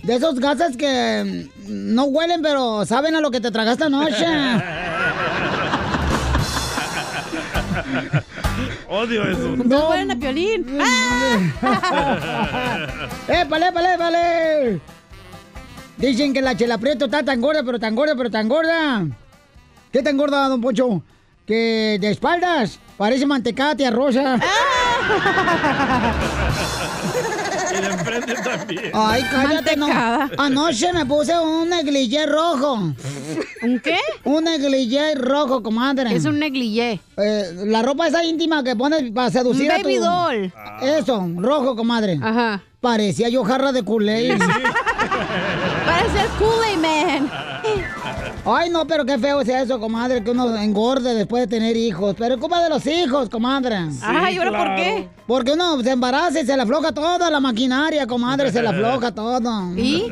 De 0.03 0.15
esos 0.17 0.41
gases 0.41 0.77
que 0.77 1.49
mm, 1.69 1.95
no 1.95 2.07
huelen, 2.07 2.43
pero 2.43 2.85
saben 2.85 3.15
a 3.15 3.21
lo 3.21 3.31
que 3.31 3.41
te 3.41 3.53
tragaste 3.53 3.85
anoche. 3.85 4.27
Odio 8.89 9.23
eso. 9.23 9.57
No 9.57 9.91
huelen 9.91 10.11
a 10.11 10.17
piolín. 10.17 10.67
¡Épale, 13.29 13.69
épale, 13.69 13.95
épale! 13.95 14.81
Dicen 15.97 16.35
que 16.35 16.43
la 16.43 16.57
chela 16.57 16.79
prieto 16.79 17.05
está 17.05 17.23
tan 17.23 17.41
gorda, 17.41 17.63
pero 17.63 17.79
tan 17.79 17.95
gorda, 17.95 18.17
pero 18.17 18.33
tan 18.33 18.49
gorda. 18.49 19.07
¿Qué 19.93 20.03
tan 20.03 20.17
gorda, 20.17 20.49
don 20.49 20.61
Poncho? 20.61 21.05
Que 21.47 21.99
de 22.01 22.11
espaldas 22.11 22.79
parece 22.97 23.25
mantecada 23.27 23.77
tía 23.77 23.91
Rosa. 23.91 24.39
Y 27.77 27.81
de 27.81 27.87
enfrente 27.89 28.35
también. 28.35 28.91
Ay, 28.95 29.23
cállate, 29.31 29.77
no. 29.77 29.87
Anoche 30.39 30.93
me 30.93 31.05
puse 31.05 31.39
un 31.39 31.69
negligé 31.69 32.25
rojo. 32.27 32.75
¿Un 33.63 33.81
qué? 33.81 33.99
Un 34.25 34.45
negligé 34.45 35.15
rojo, 35.15 35.63
comadre. 35.63 36.15
Es 36.15 36.25
un 36.25 36.39
negligé. 36.39 37.01
Eh, 37.17 37.53
la 37.67 37.83
ropa 37.83 38.07
esa 38.07 38.25
íntima 38.25 38.63
que 38.65 38.75
pones 38.77 39.11
para 39.13 39.31
seducir 39.31 39.71
Un 39.71 39.73
a 39.73 39.77
tu... 39.79 39.83
baby 39.83 39.97
doll. 39.99 40.53
Eso, 40.83 41.29
rojo, 41.37 41.77
comadre. 41.77 42.19
Ajá. 42.23 42.63
Parecía 42.81 43.29
yo 43.29 43.45
jarra 43.45 43.73
de 43.73 43.83
culé. 43.83 44.39
Parece 46.07 46.25
el 46.25 46.31
Kool-Aid 46.39 46.79
Man. 46.79 47.31
Ay, 48.45 48.71
no, 48.71 48.87
pero 48.87 49.05
qué 49.05 49.19
feo 49.19 49.41
es 49.41 49.49
eso, 49.49 49.81
comadre, 49.81 50.23
que 50.23 50.31
uno 50.31 50.57
engorde 50.57 51.15
después 51.15 51.43
de 51.43 51.47
tener 51.49 51.77
hijos. 51.77 52.15
Pero 52.17 52.35
es 52.35 52.41
culpa 52.41 52.63
de 52.63 52.69
los 52.69 52.87
hijos, 52.87 53.29
comadre. 53.29 53.77
Ay, 54.03 54.37
¿y 54.37 54.39
ahora 54.39 54.57
por 54.57 54.77
qué? 54.77 55.09
Porque 55.27 55.53
uno 55.53 55.83
se 55.83 55.91
embaraza 55.91 56.41
y 56.41 56.47
se 56.47 56.57
le 56.57 56.63
afloja 56.63 56.93
toda 56.93 57.29
la 57.29 57.41
maquinaria, 57.41 58.07
comadre, 58.07 58.53
se 58.53 58.63
le 58.63 58.69
afloja 58.69 59.13
todo. 59.13 59.77
¿Y? 59.77 60.05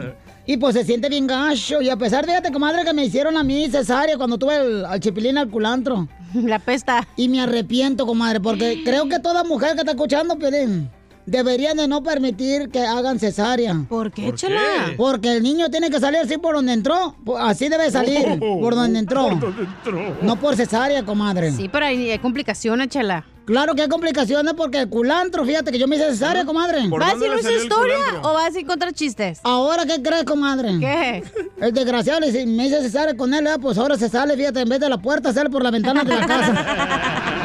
Y 0.47 0.57
pues 0.57 0.75
se 0.75 0.85
siente 0.85 1.09
bien 1.09 1.29
gacho. 1.29 1.81
Y 1.81 1.89
a 1.89 1.97
pesar, 1.97 2.25
fíjate, 2.25 2.51
comadre, 2.51 2.85
que 2.85 2.93
me 2.93 3.05
hicieron 3.05 3.37
a 3.37 3.45
mí 3.45 3.69
cesárea 3.71 4.17
cuando 4.17 4.37
tuve 4.37 4.57
el, 4.57 4.85
al 4.85 4.99
chipilín 4.99 5.39
al 5.39 5.49
culantro. 5.49 6.09
La 6.35 6.59
pesta. 6.59 7.07
Y 7.17 7.29
me 7.29 7.41
arrepiento, 7.41 8.05
comadre, 8.05 8.41
porque 8.41 8.83
creo 8.85 9.09
que 9.09 9.21
toda 9.21 9.45
mujer 9.45 9.75
que 9.75 9.81
está 9.81 9.93
escuchando, 9.93 10.37
Pelín, 10.37 10.91
deberían 11.27 11.77
de 11.77 11.89
no 11.89 12.03
permitir 12.03 12.69
que 12.71 12.81
hagan 12.81 13.19
cesárea. 13.19 13.75
¿Por 13.89 14.11
qué, 14.13 14.27
¿Por 14.27 14.35
chela? 14.35 14.61
qué? 14.87 14.93
Porque 14.97 15.33
el 15.37 15.43
niño 15.43 15.71
tiene 15.71 15.91
que 15.91 16.01
salir 16.01 16.21
así 16.21 16.39
por 16.39 16.55
donde 16.55 16.73
entró. 16.73 17.17
Por- 17.25 17.41
Así 17.41 17.69
debe 17.69 17.91
salir, 17.91 18.39
por 18.39 18.75
donde 18.75 18.99
entró. 18.99 19.29
Por 19.29 19.41
donde 19.41 19.63
entró. 19.63 20.17
No 20.23 20.37
por 20.37 20.57
cesárea, 20.57 21.05
comadre. 21.05 21.53
Sí, 21.53 21.69
pero 21.71 21.87
hay, 21.87 22.11
hay 22.11 22.19
complicaciones, 22.19 22.89
chela. 22.89 23.25
Claro 23.47 23.75
que 23.75 23.83
hay 23.83 23.89
complicaciones 23.89 24.55
porque 24.55 24.79
el 24.81 24.89
culantro, 24.89 25.45
fíjate 25.45 25.71
que 25.71 25.79
yo 25.79 25.87
me 25.87 25.97
hice 25.97 26.07
cesárea, 26.13 26.47
comadre. 26.47 26.89
¿Va 26.89 27.11
a 27.11 27.15
decir 27.15 27.29
una 27.31 27.53
historia 27.53 27.97
o 28.23 28.33
va 28.33 28.47
a 28.47 28.49
decir 28.49 28.67
contra 28.67 28.91
chistes? 28.91 29.41
Ahora, 29.43 29.85
¿qué 29.85 30.03
crees, 30.03 30.25
comadre? 30.25 30.79
¿Qué? 30.81 31.23
El 31.61 31.73
desgraciado 31.75 32.21
me 32.21 32.29
hice 32.67 32.81
cesárea 32.81 33.15
con 33.15 33.35
él, 33.35 33.47
¿eh? 33.47 33.51
pues 33.61 33.77
ahora 33.77 33.99
se 33.99 34.09
sale, 34.09 34.35
fíjate, 34.35 34.61
en 34.63 34.69
vez 34.71 34.81
de 34.81 34.89
la 34.89 34.97
puerta, 34.97 35.31
sale 35.35 35.51
por 35.51 35.63
la 35.63 35.71
ventana 35.71 36.05
de 36.05 36.15
la 36.15 36.27
casa. 36.27 37.35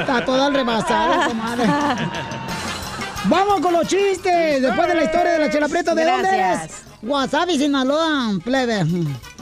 Está 0.00 0.24
toda 0.24 0.50
rebasada, 0.50 1.26
comadre. 1.28 1.64
Vamos 3.24 3.60
con 3.60 3.72
los 3.72 3.86
chistes. 3.86 4.62
Después 4.62 4.88
de 4.88 4.94
la 4.94 5.04
historia 5.04 5.32
de 5.32 5.38
la 5.38 5.50
chela 5.50 5.68
prieto, 5.68 5.94
¿de 5.94 6.04
dónde 6.04 6.28
Gracias. 6.28 6.62
eres? 6.64 6.82
Wasabi, 7.02 7.58
Sinaloa, 7.58 8.32
plebe. 8.42 8.84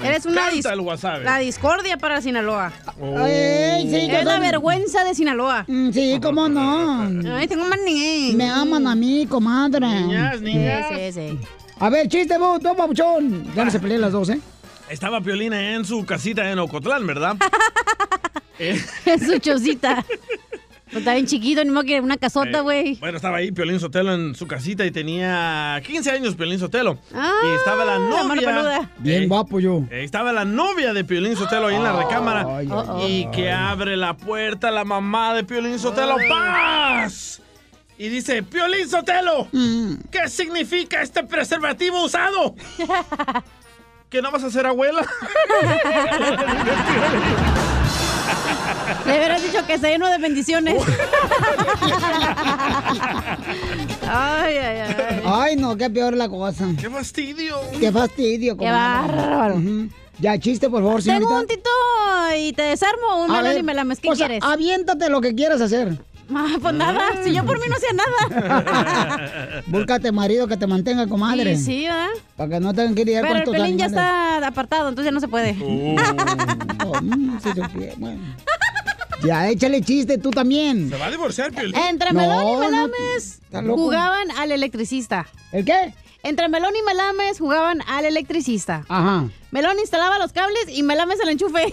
Eres 0.03 0.27
una 0.27 0.51
dis- 0.51 0.71
el 0.71 0.81
wasabi. 0.81 1.25
la 1.25 1.39
discordia 1.39 1.97
para 1.97 2.21
Sinaloa. 2.21 2.71
Ay, 3.19 3.89
sí, 3.91 4.09
yo 4.09 4.19
es 4.19 4.25
la 4.25 4.39
vergüenza 4.39 5.05
de 5.05 5.15
Sinaloa. 5.15 5.65
Mm, 5.67 5.91
Sí, 5.91 6.19
cómo 6.23 6.49
no. 6.49 7.03
Ay, 7.37 7.47
tengo 7.49 7.65
más 7.65 7.79
ni. 7.85 8.33
Me 8.35 8.51
aman 8.51 8.87
a 8.87 8.95
mí, 8.95 9.27
comadre. 9.27 9.87
Niñas, 9.87 10.41
niñas. 10.43 10.87
Sí, 10.91 10.95
sí, 11.13 11.13
sí. 11.13 11.39
A 11.79 11.89
ver, 11.89 12.09
chiste, 12.09 12.37
vos, 12.39 12.61
toma, 12.61 12.77
papuchón. 12.77 13.51
Ya 13.55 13.65
no 13.65 13.71
se 13.71 13.79
pelean 13.81 14.01
las 14.03 14.13
dos, 14.13 14.29
¿eh? 14.31 14.41
Estaba 14.91 15.21
Piolina 15.21 15.75
en 15.75 15.85
su 15.85 16.05
casita 16.05 16.51
en 16.51 16.59
Ocotlán, 16.59 17.07
¿verdad? 17.07 17.37
Eh, 18.59 18.83
Es 19.05 19.27
su 19.27 19.39
chocita. 19.39 20.03
Pues 20.87 20.99
está 20.99 21.15
bien 21.15 21.27
chiquito, 21.27 21.65
ni 21.65 21.71
modo 21.71 21.83
que 21.85 22.01
una 22.01 22.17
casota, 22.17 22.59
eh, 22.59 22.61
güey. 22.61 22.95
bueno, 23.01 23.17
estaba 23.17 23.39
ahí 23.39 23.51
Piolín 23.51 23.81
Sotelo 23.81 24.15
en 24.15 24.37
su 24.37 24.47
casita 24.47 24.87
y 24.87 24.93
tenía 24.93 25.83
15 25.85 26.11
años 26.13 26.37
Piolín 26.37 26.61
Sotelo. 26.61 26.97
Ah, 27.13 27.33
y 27.45 27.57
estaba 27.57 27.85
la 27.85 27.99
la 27.99 28.23
mano 28.23 28.35
novia. 28.37 28.47
peluda. 28.49 28.91
Bien 28.99 29.29
guapo 29.29 29.59
yo. 29.59 29.83
Eh, 29.91 30.05
Estaba 30.05 30.33
la 30.33 30.45
novia 30.45 30.93
de 30.95 31.03
Piolín 31.05 31.35
Sotelo 31.37 31.67
ahí 31.67 31.75
en 31.75 31.83
la 31.83 31.93
recámara. 32.05 32.47
Ay, 32.59 32.69
y 33.09 33.27
que 33.33 33.51
abre 33.51 33.97
la 33.97 34.17
puerta 34.17 34.71
la 34.71 34.85
mamá 34.85 35.35
de 35.35 35.43
Piolín 35.43 35.79
Sotelo. 35.81 36.17
¡Paz! 36.29 37.43
Y 37.99 38.09
dice, 38.09 38.43
Piolín 38.45 38.89
Sotelo, 38.89 39.49
Mm. 39.53 39.95
¿qué 40.11 40.29
significa 40.29 41.03
este 41.03 41.25
preservativo 41.25 42.05
usado? 42.05 42.55
¿Que 44.09 44.23
no 44.23 44.31
vas 44.31 44.45
a 44.45 44.51
ser 44.53 44.67
abuela? 44.67 45.05
Le 49.07 49.17
hubieras 49.19 49.43
dicho 49.43 49.67
que 49.67 49.75
está 49.75 49.89
lleno 49.89 50.09
de 50.09 50.19
bendiciones. 50.19 50.83
ay, 54.09 54.57
ay, 54.57 54.79
ay. 54.81 55.23
Ay, 55.25 55.57
no, 55.57 55.77
qué 55.77 55.91
peor 55.91 56.15
la 56.17 56.29
cosa. 56.29 56.69
¡Qué 56.79 56.89
fastidio! 56.91 57.61
Qué 57.79 57.93
fastidio, 57.93 58.57
Qué 58.57 58.71
bárbaro. 58.71 59.61
Ya, 60.19 60.39
chiste, 60.39 60.71
por 60.71 60.83
favor, 60.83 61.03
señorita. 61.03 61.29
Tengo 61.29 61.41
un 61.41 61.47
tito 61.47 61.71
y 62.39 62.53
te 62.53 62.63
desarmo 62.63 63.25
un 63.25 63.31
melón 63.31 63.59
y 63.59 63.63
me 63.63 63.75
lames. 63.75 64.01
¿Qué 64.01 64.09
o 64.09 64.17
sea, 64.17 64.29
quieres? 64.29 64.45
aviéntate 64.45 65.11
lo 65.11 65.21
que 65.21 65.35
quieras 65.35 65.61
hacer. 65.61 65.99
Ah, 66.35 66.57
pues 66.61 66.75
nada, 66.75 67.23
si 67.23 67.33
yo 67.33 67.45
por 67.45 67.59
mí 67.61 67.67
no 67.69 67.77
hacía 67.77 67.91
nada. 67.93 69.63
Búscate 69.67 70.11
marido 70.11 70.49
que 70.49 70.57
te 70.57 70.67
mantenga, 70.67 71.07
comadre. 71.07 71.57
Sí, 71.57 71.65
sí, 71.65 71.83
¿verdad? 71.85 72.09
Para 72.37 72.51
que 72.51 72.61
no 72.61 72.75
tengan 72.75 72.95
que 72.95 73.05
lidiar 73.05 73.23
Pero 73.23 73.33
con 73.35 73.39
el 73.39 73.45
tus 73.45 73.55
pelín 73.55 73.79
ya 73.79 73.87
está 73.87 74.45
apartado, 74.45 74.89
entonces 74.89 75.05
ya 75.11 75.15
no 75.15 75.21
se 75.21 75.29
puede. 75.29 75.57
Oh, 76.85 76.95
mm, 77.03 77.39
sí 77.41 77.49
supiera, 77.55 77.95
bueno. 77.99 78.21
Ya, 79.23 79.49
échale 79.49 79.83
chiste 79.83 80.19
tú 80.19 80.31
también. 80.31 80.91
¿Se 80.91 80.97
va 80.99 81.07
a 81.07 81.11
divorciar 81.11 81.53
Piolín? 81.53 81.75
Entre 81.77 82.13
No, 82.13 82.21
Melón 82.21 82.49
y 82.49 82.57
Melames 82.57 83.41
jugaban 83.53 84.31
al 84.33 84.53
electricista. 84.53 85.27
¿El 85.53 85.65
qué? 85.65 85.95
Entre 86.23 86.49
Melón 86.49 86.75
y 86.77 86.83
Melames 86.83 87.39
jugaban 87.39 87.83
al 87.87 88.05
electricista. 88.05 88.85
Ajá. 88.89 89.29
Melón 89.51 89.79
instalaba 89.79 90.19
los 90.19 90.33
cables 90.33 90.67
y 90.69 90.83
Melames 90.83 91.21
el 91.21 91.29
enchufe. 91.31 91.67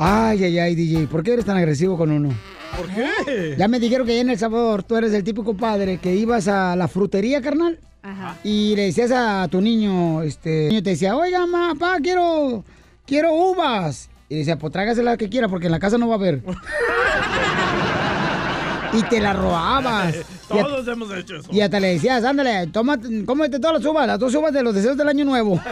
Ay, 0.00 0.44
ay, 0.44 0.58
ay, 0.60 0.74
DJ, 0.76 1.08
¿por 1.08 1.24
qué 1.24 1.32
eres 1.32 1.44
tan 1.44 1.56
agresivo 1.56 1.96
con 1.98 2.12
uno? 2.12 2.32
¿Por 2.76 2.86
qué? 2.88 3.54
Ya 3.58 3.68
me 3.68 3.80
dijeron 3.80 4.06
que 4.06 4.12
allá 4.12 4.20
en 4.22 4.30
El 4.30 4.38
Salvador 4.38 4.82
tú 4.82 4.96
eres 4.96 5.12
el 5.12 5.24
típico 5.24 5.54
padre 5.56 5.98
que 5.98 6.14
ibas 6.14 6.48
a 6.48 6.76
la 6.76 6.88
frutería, 6.88 7.40
carnal, 7.40 7.78
Ajá. 8.02 8.36
y 8.44 8.74
le 8.76 8.82
decías 8.82 9.10
a 9.10 9.48
tu 9.48 9.60
niño, 9.60 10.22
este, 10.22 10.68
niño 10.68 10.82
te 10.82 10.90
decía, 10.90 11.16
oiga, 11.16 11.40
mamá, 11.46 11.74
papá, 11.74 11.96
quiero, 12.02 12.64
quiero 13.06 13.32
uvas. 13.34 14.08
Y 14.28 14.36
decía, 14.38 14.58
pues 14.58 14.72
trágase 14.72 15.02
la 15.02 15.16
que 15.16 15.28
quiera 15.30 15.48
porque 15.48 15.66
en 15.66 15.72
la 15.72 15.78
casa 15.78 15.96
no 15.98 16.08
va 16.08 16.14
a 16.16 16.18
haber. 16.18 16.42
y 18.92 19.02
te 19.04 19.20
la 19.20 19.32
robabas. 19.32 20.14
Y 20.54 20.58
a- 20.58 20.62
Todos 20.62 20.86
hemos 20.86 21.10
hecho 21.16 21.36
eso. 21.36 21.48
Y 21.50 21.60
hasta 21.62 21.80
le 21.80 21.94
decías, 21.94 22.22
ándale, 22.24 22.66
toma, 22.68 22.98
cómete 23.26 23.58
todas 23.58 23.82
las 23.82 23.86
uvas, 23.90 24.06
las 24.06 24.18
dos 24.18 24.34
uvas 24.34 24.52
de 24.52 24.62
los 24.62 24.74
deseos 24.74 24.96
del 24.96 25.08
año 25.08 25.24
nuevo. 25.24 25.60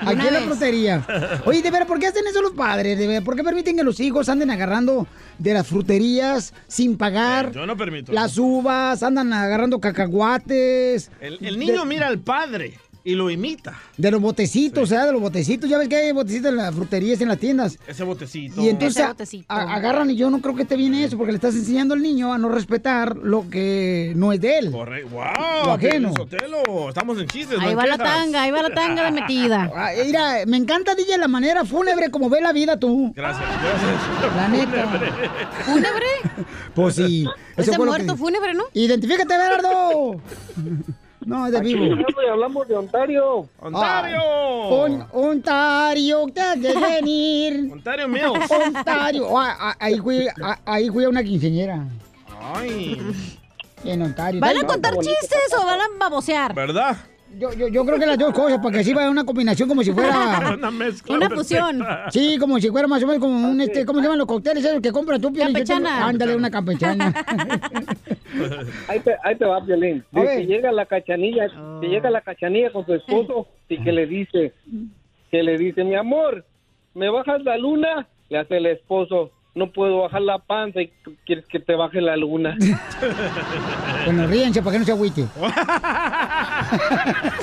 Aquí 0.00 0.26
en 0.26 0.34
la 0.34 0.40
frutería. 0.40 1.06
Oye, 1.44 1.62
de 1.62 1.70
veras, 1.70 1.86
¿por 1.88 1.98
qué 1.98 2.06
hacen 2.06 2.26
eso 2.28 2.42
los 2.42 2.52
padres? 2.52 2.98
De 2.98 3.06
veras, 3.06 3.24
¿Por 3.24 3.36
qué 3.36 3.42
permiten 3.44 3.76
que 3.76 3.82
los 3.84 3.98
hijos 4.00 4.28
anden 4.28 4.50
agarrando 4.50 5.06
de 5.38 5.54
las 5.54 5.66
fruterías 5.66 6.52
sin 6.66 6.96
pagar 6.96 7.52
Yo 7.52 7.66
no 7.66 7.76
permito. 7.76 8.12
las 8.12 8.36
uvas, 8.38 9.02
andan 9.02 9.32
agarrando 9.32 9.80
cacahuates? 9.80 11.10
El, 11.20 11.38
el 11.44 11.58
niño 11.58 11.80
de, 11.80 11.86
mira 11.86 12.06
al 12.06 12.18
padre 12.18 12.78
y 13.06 13.14
lo 13.14 13.30
imita. 13.30 13.78
de 13.96 14.10
los 14.10 14.20
botecitos, 14.20 14.82
o 14.82 14.86
sea, 14.86 15.06
de 15.06 15.12
los 15.12 15.20
botecitos. 15.20 15.70
Ya 15.70 15.78
ves 15.78 15.88
que 15.88 15.96
hay 15.96 16.12
botecitos 16.12 16.50
en 16.50 16.56
las 16.56 16.74
fruterías, 16.74 17.20
en 17.20 17.28
las 17.28 17.38
tiendas. 17.38 17.78
Ese 17.86 18.02
botecito. 18.04 18.60
Y 18.60 18.68
entonces 18.68 18.96
Ese 18.96 19.02
a- 19.04 19.08
botecito. 19.08 19.46
a- 19.48 19.74
agarran 19.74 20.10
y 20.10 20.16
yo 20.16 20.28
no 20.28 20.40
creo 20.42 20.54
que 20.56 20.62
esté 20.62 20.76
bien 20.76 20.92
eso, 20.94 21.16
porque 21.16 21.32
le 21.32 21.36
estás 21.36 21.54
enseñando 21.54 21.94
al 21.94 22.02
niño 22.02 22.32
a 22.34 22.38
no 22.38 22.48
respetar 22.48 23.16
lo 23.16 23.48
que 23.48 24.12
no 24.16 24.32
es 24.32 24.40
de 24.40 24.58
él. 24.58 24.70
Correcto. 24.72 25.08
Lo 25.10 25.16
¡Wow! 25.16 25.70
ajeno. 25.74 26.12
Piolín 26.12 26.16
Sotelo. 26.16 26.88
Estamos 26.88 27.18
en 27.20 27.26
chistes. 27.28 27.58
no 27.58 27.66
Ahí 27.66 27.74
va 27.74 27.86
la 27.86 27.96
tanga, 27.96 28.42
ahí 28.42 28.50
va 28.50 28.62
la 28.62 28.74
tanga 28.74 29.04
de 29.04 29.10
metida. 29.12 29.70
Ah, 29.76 29.90
Mira, 30.04 30.38
me 30.46 30.56
encanta, 30.56 30.94
DJ, 30.94 31.16
la 31.18 31.28
manera 31.28 31.64
fúnebre 31.64 32.10
como 32.10 32.28
ve 32.28 32.40
la 32.40 32.52
vida 32.52 32.76
tú. 32.78 33.12
Gracias, 33.14 33.44
gracias. 33.48 34.36
La 34.36 34.48
neta. 34.48 34.88
¿Fúnebre? 35.64 36.06
Pues 36.74 36.96
sí. 36.96 37.26
Es 37.56 37.66
de 37.66 37.72
fue 37.74 37.86
lo 37.86 37.92
muerto 37.92 38.12
que- 38.14 38.18
fúnebre, 38.18 38.54
¿no? 38.54 38.64
Identifícate, 38.72 39.28
Berardo. 39.36 40.20
No, 41.26 41.44
es 41.46 41.52
de 41.52 41.60
vivo. 41.60 41.84
y 41.84 42.28
hablamos 42.30 42.68
de 42.68 42.76
Ontario. 42.76 43.48
¡Ontario! 43.58 44.20
Un, 44.68 45.04
Ontario, 45.12 46.24
te 46.32 46.40
has 46.40 46.62
de 46.62 46.72
venir. 46.72 47.68
Ontario 47.72 48.06
Mills. 48.06 48.48
Ontario. 48.48 49.36
Ah, 49.36 49.56
ah, 49.58 49.76
ahí, 49.80 49.98
fui, 49.98 50.28
ah, 50.40 50.58
ahí 50.64 50.88
fui 50.88 51.02
a 51.02 51.08
una 51.08 51.24
quinceñera. 51.24 51.84
Ay, 52.54 53.02
En 53.84 54.02
Ontario. 54.02 54.40
¿Van 54.40 54.56
a 54.56 54.62
contar 54.62 54.94
chistes 54.98 55.52
o 55.58 55.66
van 55.66 55.80
a 55.80 55.84
babosear? 55.98 56.54
¿verdad? 56.54 56.96
Yo, 57.38 57.52
yo, 57.52 57.68
yo 57.68 57.84
creo 57.84 57.98
que 57.98 58.06
las 58.06 58.18
dos 58.18 58.32
cosas, 58.32 58.58
porque 58.62 58.78
así 58.78 58.92
va 58.92 59.00
a 59.00 59.04
haber 59.04 59.12
una 59.12 59.24
combinación 59.24 59.68
como 59.68 59.82
si 59.82 59.92
fuera... 59.92 60.54
Una 60.58 60.70
mezcla 60.70 61.16
Una 61.16 61.28
perfecta. 61.28 61.66
fusión. 61.66 61.86
Sí, 62.10 62.38
como 62.38 62.58
si 62.58 62.70
fuera 62.70 62.88
más 62.88 63.02
o 63.02 63.06
menos 63.06 63.20
como 63.20 63.50
un, 63.50 63.60
este, 63.60 63.84
¿cómo 63.84 63.98
se 63.98 64.04
llaman 64.04 64.18
los 64.18 64.26
cócteles 64.26 64.64
esos 64.64 64.80
que 64.80 64.92
compras 64.92 65.20
tú? 65.20 65.32
Piolín? 65.32 65.52
Campechana. 65.52 66.06
Ándale, 66.06 66.36
una 66.36 66.50
campechana. 66.50 67.12
Ahí 68.88 69.00
te, 69.00 69.16
ahí 69.22 69.36
te 69.36 69.44
va, 69.44 69.60
ver. 69.60 70.02
Si 70.12 70.46
llega 70.46 70.70
la 70.72 70.86
cachanilla, 70.86 71.48
si 71.80 71.86
llega 71.86 72.10
la 72.10 72.20
cachanilla 72.20 72.70
con 72.70 72.84
su 72.84 72.94
esposo 72.94 73.48
y 73.68 73.82
que 73.82 73.92
le 73.92 74.06
dice, 74.06 74.52
que 75.30 75.42
le 75.42 75.56
dice, 75.56 75.84
mi 75.84 75.94
amor, 75.94 76.44
¿me 76.94 77.08
bajas 77.08 77.42
la 77.44 77.56
luna? 77.56 78.06
Le 78.28 78.38
hace 78.38 78.58
el 78.58 78.66
esposo, 78.66 79.30
no 79.56 79.72
puedo 79.72 80.02
bajar 80.02 80.20
la 80.20 80.38
panza 80.38 80.82
y 80.82 80.92
tú 81.02 81.16
quieres 81.24 81.46
que 81.46 81.58
te 81.58 81.74
baje 81.74 82.02
la 82.02 82.14
luna. 82.14 82.58
bueno, 84.04 84.26
ríense 84.26 84.60
para 84.60 84.72
que 84.72 84.78
no 84.80 84.84
se 84.84 84.92
agüite. 84.92 85.22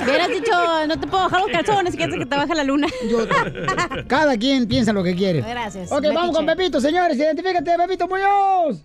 Hubieras 0.00 0.28
dicho, 0.28 0.86
no 0.86 1.00
te 1.00 1.06
puedo 1.08 1.24
bajar 1.24 1.40
los 1.40 1.50
calzones, 1.50 1.96
quieres 1.96 2.16
que 2.16 2.24
te 2.24 2.36
baje 2.36 2.54
la 2.54 2.62
luna. 2.62 2.86
Cada 4.06 4.36
quien 4.38 4.68
piensa 4.68 4.92
lo 4.92 5.02
que 5.02 5.16
quiere. 5.16 5.40
Gracias. 5.40 5.90
Ok, 5.90 6.04
vamos 6.14 6.36
con 6.36 6.46
Pepito, 6.46 6.80
señores. 6.80 7.16
Identifícate, 7.18 7.76
Pepito 7.76 8.06
Muñoz. 8.06 8.80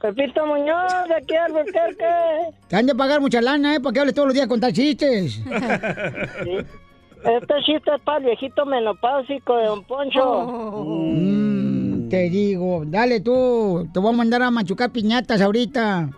Pepito 0.00 0.44
Muñoz, 0.44 1.08
de 1.08 1.14
aquí 1.14 1.36
al 1.36 1.56
Albuquerque. 1.56 2.04
Te 2.66 2.76
han 2.76 2.86
de 2.86 2.96
pagar 2.96 3.20
mucha 3.20 3.40
lana, 3.40 3.76
¿eh? 3.76 3.80
Para 3.80 3.92
que 3.92 4.00
hables 4.00 4.14
todos 4.14 4.26
los 4.26 4.34
días 4.34 4.46
a 4.46 4.48
contar 4.48 4.72
chistes. 4.72 5.40
Este 7.24 7.54
chiste 7.64 7.90
es 7.94 8.00
para 8.02 8.18
el 8.18 8.24
viejito 8.24 8.64
menopáusico 8.66 9.56
de 9.56 9.66
Don 9.66 9.84
Poncho. 9.84 10.84
Mm, 10.84 12.08
te 12.08 12.30
digo, 12.30 12.82
dale 12.86 13.20
tú. 13.20 13.88
Te 13.92 13.98
voy 13.98 14.14
a 14.14 14.16
mandar 14.16 14.42
a 14.42 14.50
machucar 14.50 14.90
piñatas 14.90 15.40
ahorita. 15.40 16.10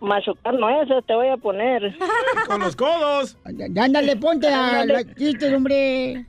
Machucar 0.00 0.54
nueces 0.54 1.04
te 1.06 1.14
voy 1.14 1.28
a 1.28 1.36
poner. 1.36 1.96
Con 2.46 2.60
los 2.60 2.76
codos. 2.76 3.36
Ya, 3.70 3.84
ándale, 3.84 4.16
ponte 4.16 4.48
a 4.48 4.84
los 4.84 5.14
chistes, 5.14 5.52
hombre. 5.52 6.26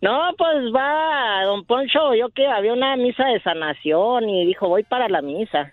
No, 0.00 0.30
pues 0.38 0.72
va, 0.72 1.42
don 1.44 1.64
Poncho, 1.64 2.14
yo 2.14 2.28
que 2.28 2.46
había 2.46 2.72
una 2.72 2.96
misa 2.96 3.24
de 3.26 3.40
sanación 3.40 4.28
y 4.28 4.46
dijo, 4.46 4.68
voy 4.68 4.84
para 4.84 5.08
la 5.08 5.22
misa. 5.22 5.72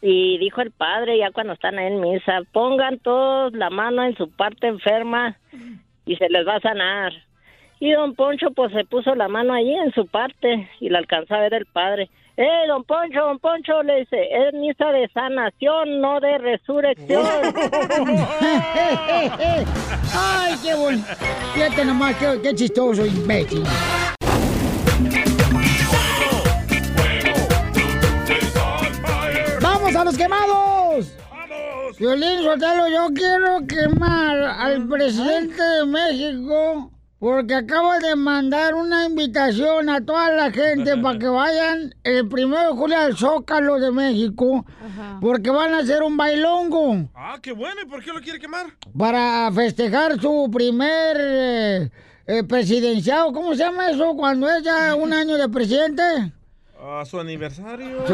Y 0.00 0.38
dijo 0.38 0.60
el 0.60 0.70
padre, 0.70 1.18
ya 1.18 1.30
cuando 1.30 1.52
están 1.54 1.78
ahí 1.78 1.86
en 1.86 2.00
misa, 2.00 2.42
pongan 2.52 2.98
todos 2.98 3.52
la 3.52 3.70
mano 3.70 4.04
en 4.04 4.16
su 4.16 4.30
parte 4.30 4.66
enferma 4.66 5.36
y 6.06 6.16
se 6.16 6.28
les 6.28 6.46
va 6.46 6.56
a 6.56 6.60
sanar. 6.60 7.12
Y 7.80 7.90
don 7.92 8.14
Poncho 8.14 8.50
pues 8.52 8.72
se 8.72 8.84
puso 8.84 9.14
la 9.14 9.28
mano 9.28 9.54
allí 9.54 9.74
en 9.74 9.92
su 9.92 10.06
parte 10.06 10.68
y 10.80 10.88
la 10.88 10.98
alcanzó 10.98 11.34
a 11.34 11.40
ver 11.40 11.54
el 11.54 11.66
padre. 11.66 12.08
¡Eh, 12.36 12.66
don 12.66 12.84
Poncho, 12.84 13.20
don 13.20 13.38
Poncho! 13.38 13.82
Le 13.82 14.00
dice, 14.00 14.16
es 14.30 14.54
misa 14.54 14.90
de 14.90 15.08
sanación, 15.08 16.00
no 16.00 16.18
de 16.20 16.38
resurrección. 16.38 17.26
Ay, 20.14 20.54
qué 20.64 20.74
bueno. 20.74 21.04
Fíjate 21.54 21.84
nomás, 21.84 22.16
qué, 22.16 22.40
qué 22.42 22.54
chistoso, 22.54 23.04
imbécil. 23.04 23.64
¡Vamos 30.02 30.14
a 30.18 30.18
los 30.18 30.28
quemados! 30.28 31.12
¡Vamos! 31.30 31.96
Violín 31.96 32.42
Sotelo, 32.42 32.88
yo 32.88 33.08
quiero 33.14 33.64
quemar 33.68 34.36
al 34.36 34.88
presidente 34.88 35.62
de 35.62 35.86
México 35.86 36.90
porque 37.20 37.54
acabo 37.54 37.92
de 38.00 38.16
mandar 38.16 38.74
una 38.74 39.04
invitación 39.06 39.88
a 39.88 40.04
toda 40.04 40.30
la 40.32 40.50
gente 40.50 40.96
para 40.96 41.20
que 41.20 41.28
vayan 41.28 41.94
el 42.02 42.28
primero 42.28 42.72
de 42.72 42.76
julio 42.76 42.98
al 42.98 43.16
Zócalo 43.16 43.78
de 43.78 43.92
México 43.92 44.66
porque 45.20 45.50
van 45.50 45.72
a 45.72 45.78
hacer 45.78 46.02
un 46.02 46.16
bailongo 46.16 47.08
Ah, 47.14 47.38
qué 47.40 47.52
bueno. 47.52 47.80
¿Y 47.82 47.88
por 47.88 48.02
qué 48.02 48.12
lo 48.12 48.20
quiere 48.20 48.40
quemar? 48.40 48.66
para 48.98 49.52
festejar 49.52 50.20
su 50.20 50.50
primer 50.52 51.16
eh, 51.20 51.90
eh, 52.26 52.42
presidenciado. 52.42 53.32
¿Cómo 53.32 53.52
se 53.52 53.58
llama 53.58 53.88
eso 53.88 54.16
cuando 54.16 54.50
es 54.50 54.64
ya 54.64 54.96
un 54.96 55.12
año 55.12 55.36
de 55.36 55.48
presidente? 55.48 56.02
Ah, 56.84 57.04
su 57.04 57.20
aniversario. 57.20 58.04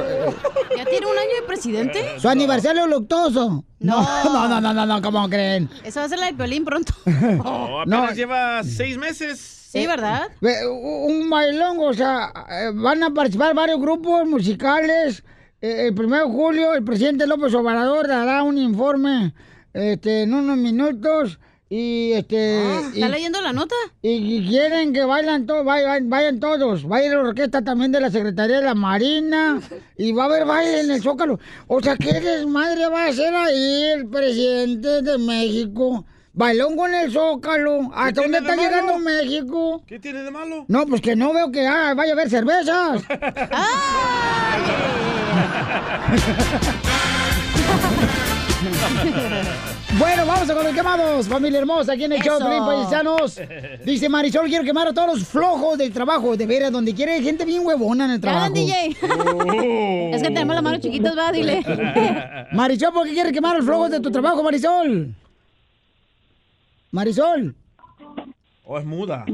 ¿Ya 0.76 0.84
tiene 0.84 1.06
un 1.06 1.16
año 1.16 1.40
de 1.40 1.46
presidente? 1.46 2.20
Su 2.20 2.28
aniversario 2.28 2.86
luctuoso. 2.86 3.64
No, 3.78 4.02
no, 4.24 4.46
no, 4.48 4.60
no, 4.60 4.74
no, 4.74 4.84
no, 4.84 5.00
¿cómo 5.00 5.26
creen? 5.30 5.70
Eso 5.84 6.00
va 6.00 6.06
a 6.06 6.08
ser 6.10 6.18
la 6.18 6.26
de 6.26 6.34
Piolín 6.34 6.64
pronto. 6.66 6.92
Oh, 7.44 7.80
apenas 7.80 8.14
lleva 8.14 8.62
seis 8.62 8.98
meses. 8.98 9.38
Sí, 9.40 9.86
¿verdad? 9.86 10.28
Eh, 10.42 10.66
Un 10.66 11.30
bailongo, 11.30 11.86
o 11.86 11.94
sea, 11.94 12.30
eh, 12.50 12.70
van 12.74 13.02
a 13.02 13.10
participar 13.14 13.54
varios 13.54 13.80
grupos 13.80 14.26
musicales. 14.26 15.24
Eh, 15.62 15.86
El 15.88 15.94
primero 15.94 16.26
de 16.26 16.32
julio, 16.32 16.74
el 16.74 16.84
presidente 16.84 17.26
López 17.26 17.54
Obrador 17.54 18.06
dará 18.06 18.42
un 18.42 18.58
informe 18.58 19.32
este, 19.72 20.22
en 20.24 20.34
unos 20.34 20.58
minutos. 20.58 21.38
Y 21.70 22.12
este. 22.12 22.62
Ah, 22.64 22.80
¿Está 22.94 23.08
y- 23.08 23.10
leyendo 23.10 23.42
la 23.42 23.52
nota? 23.52 23.74
Y, 24.00 24.36
y 24.38 24.48
quieren 24.48 24.94
que 24.94 25.04
bailan 25.04 25.46
todos, 25.46 25.64
vayan, 25.64 26.08
vayan 26.08 26.40
todos. 26.40 26.90
Va 26.90 26.96
a 26.96 27.04
ir 27.04 27.12
la 27.12 27.20
orquesta 27.20 27.62
también 27.62 27.92
de 27.92 28.00
la 28.00 28.10
Secretaría 28.10 28.58
de 28.58 28.64
la 28.64 28.74
Marina. 28.74 29.60
Y 29.96 30.12
va 30.12 30.24
a 30.24 30.26
haber 30.26 30.46
baile 30.46 30.80
en 30.80 30.90
el 30.90 31.02
Zócalo. 31.02 31.38
O 31.66 31.80
sea, 31.82 31.96
¿qué 31.96 32.20
desmadre 32.20 32.88
va 32.88 33.04
a 33.04 33.08
hacer 33.08 33.34
ahí 33.34 33.84
el 33.94 34.08
presidente 34.08 35.02
de 35.02 35.18
México? 35.18 36.06
Bailón 36.32 36.74
con 36.76 36.94
el 36.94 37.12
Zócalo. 37.12 37.90
¿Hasta 37.94 38.22
dónde 38.22 38.38
está 38.38 38.56
llegando 38.56 38.98
México? 38.98 39.82
¿Qué 39.86 39.98
tiene 39.98 40.22
de 40.22 40.30
malo? 40.30 40.64
No, 40.68 40.86
pues 40.86 41.02
que 41.02 41.16
no 41.16 41.34
veo 41.34 41.52
que 41.52 41.66
ah, 41.66 41.92
vaya 41.94 42.12
a 42.12 42.14
haber 42.14 42.30
cervezas. 42.30 43.02
Bueno, 49.98 50.26
vamos 50.26 50.48
a 50.48 50.54
con 50.54 50.64
los 50.64 50.74
quemados, 50.74 51.28
familia 51.28 51.58
hermosa, 51.58 51.94
aquí 51.94 52.04
en 52.04 52.12
el 52.12 52.20
show 52.20 52.38
de 52.38 52.44
paisanos. 52.44 53.40
Dice 53.84 54.08
Marisol, 54.08 54.46
quiero 54.46 54.62
quemar 54.64 54.86
a 54.86 54.92
todos 54.92 55.18
los 55.18 55.28
flojos 55.28 55.76
del 55.76 55.92
trabajo, 55.92 56.36
de 56.36 56.46
veras, 56.46 56.70
donde 56.70 56.94
quiere 56.94 57.20
gente 57.20 57.44
bien 57.44 57.66
huevona 57.66 58.04
en 58.04 58.12
el 58.12 58.20
trabajo. 58.20 58.52
DJ. 58.52 58.96
Es 60.12 60.22
que 60.22 60.28
tenemos 60.28 60.54
las 60.54 60.62
manos 60.62 60.80
chiquitas, 60.80 61.18
va, 61.18 61.32
dile. 61.32 61.64
Marisol, 62.52 62.92
¿por 62.92 63.06
qué 63.06 63.14
quieres 63.14 63.32
quemar 63.32 63.56
a 63.56 63.58
los 63.58 63.66
flojos 63.66 63.90
de 63.90 64.00
tu 64.00 64.10
trabajo, 64.12 64.42
Marisol? 64.42 65.14
Marisol. 66.92 67.54
Oh, 68.64 68.78
es 68.78 68.84
muda. 68.84 69.24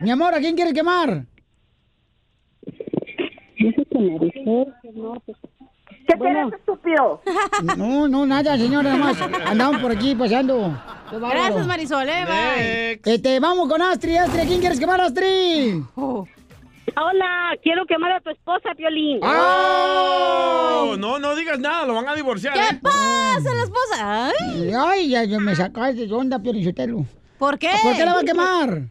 Mi 0.00 0.10
amor, 0.10 0.32
¿a 0.34 0.38
quién 0.38 0.54
quieres 0.54 0.74
quemar? 0.74 1.24
¿Qué 6.08 6.16
tienes, 6.16 6.52
estúpido? 6.54 7.20
No, 7.76 8.08
no, 8.08 8.24
nada, 8.24 8.56
señora, 8.56 8.94
nada 8.94 9.12
más. 9.12 9.20
Andamos 9.46 9.82
por 9.82 9.92
aquí 9.92 10.14
paseando. 10.14 10.72
Gracias, 11.12 11.66
Marisol, 11.66 12.08
eh, 12.08 12.24
bye. 12.24 13.12
Este, 13.14 13.38
vamos 13.40 13.68
con 13.68 13.82
Astrid, 13.82 14.16
Astrid, 14.16 14.40
¿a 14.40 14.46
quién 14.46 14.60
quieres 14.60 14.80
quemar, 14.80 15.00
Astrid? 15.00 15.82
Hola, 15.96 17.56
quiero 17.62 17.84
quemar 17.84 18.12
a 18.12 18.20
tu 18.20 18.30
esposa, 18.30 18.70
Piolín. 18.74 19.20
Oh, 19.22 20.96
no, 20.98 21.18
no 21.18 21.36
digas 21.36 21.58
nada, 21.58 21.84
lo 21.84 21.94
van 21.94 22.08
a 22.08 22.14
divorciar. 22.14 22.54
¿Qué 22.54 22.60
¿eh? 22.60 22.80
pasa, 22.82 23.54
la 23.54 23.62
esposa? 23.62 24.26
Ay. 24.28 24.72
Ay, 24.74 25.08
ya, 25.10 25.24
ya 25.24 25.38
me 25.38 25.54
sacaste 25.54 26.06
de 26.06 26.14
onda, 26.14 26.38
Piorichotelo. 26.38 27.04
¿Por 27.38 27.58
qué? 27.58 27.70
¿Por 27.82 27.94
qué 27.94 28.04
la 28.04 28.14
va 28.14 28.20
a 28.20 28.24
quemar? 28.24 28.82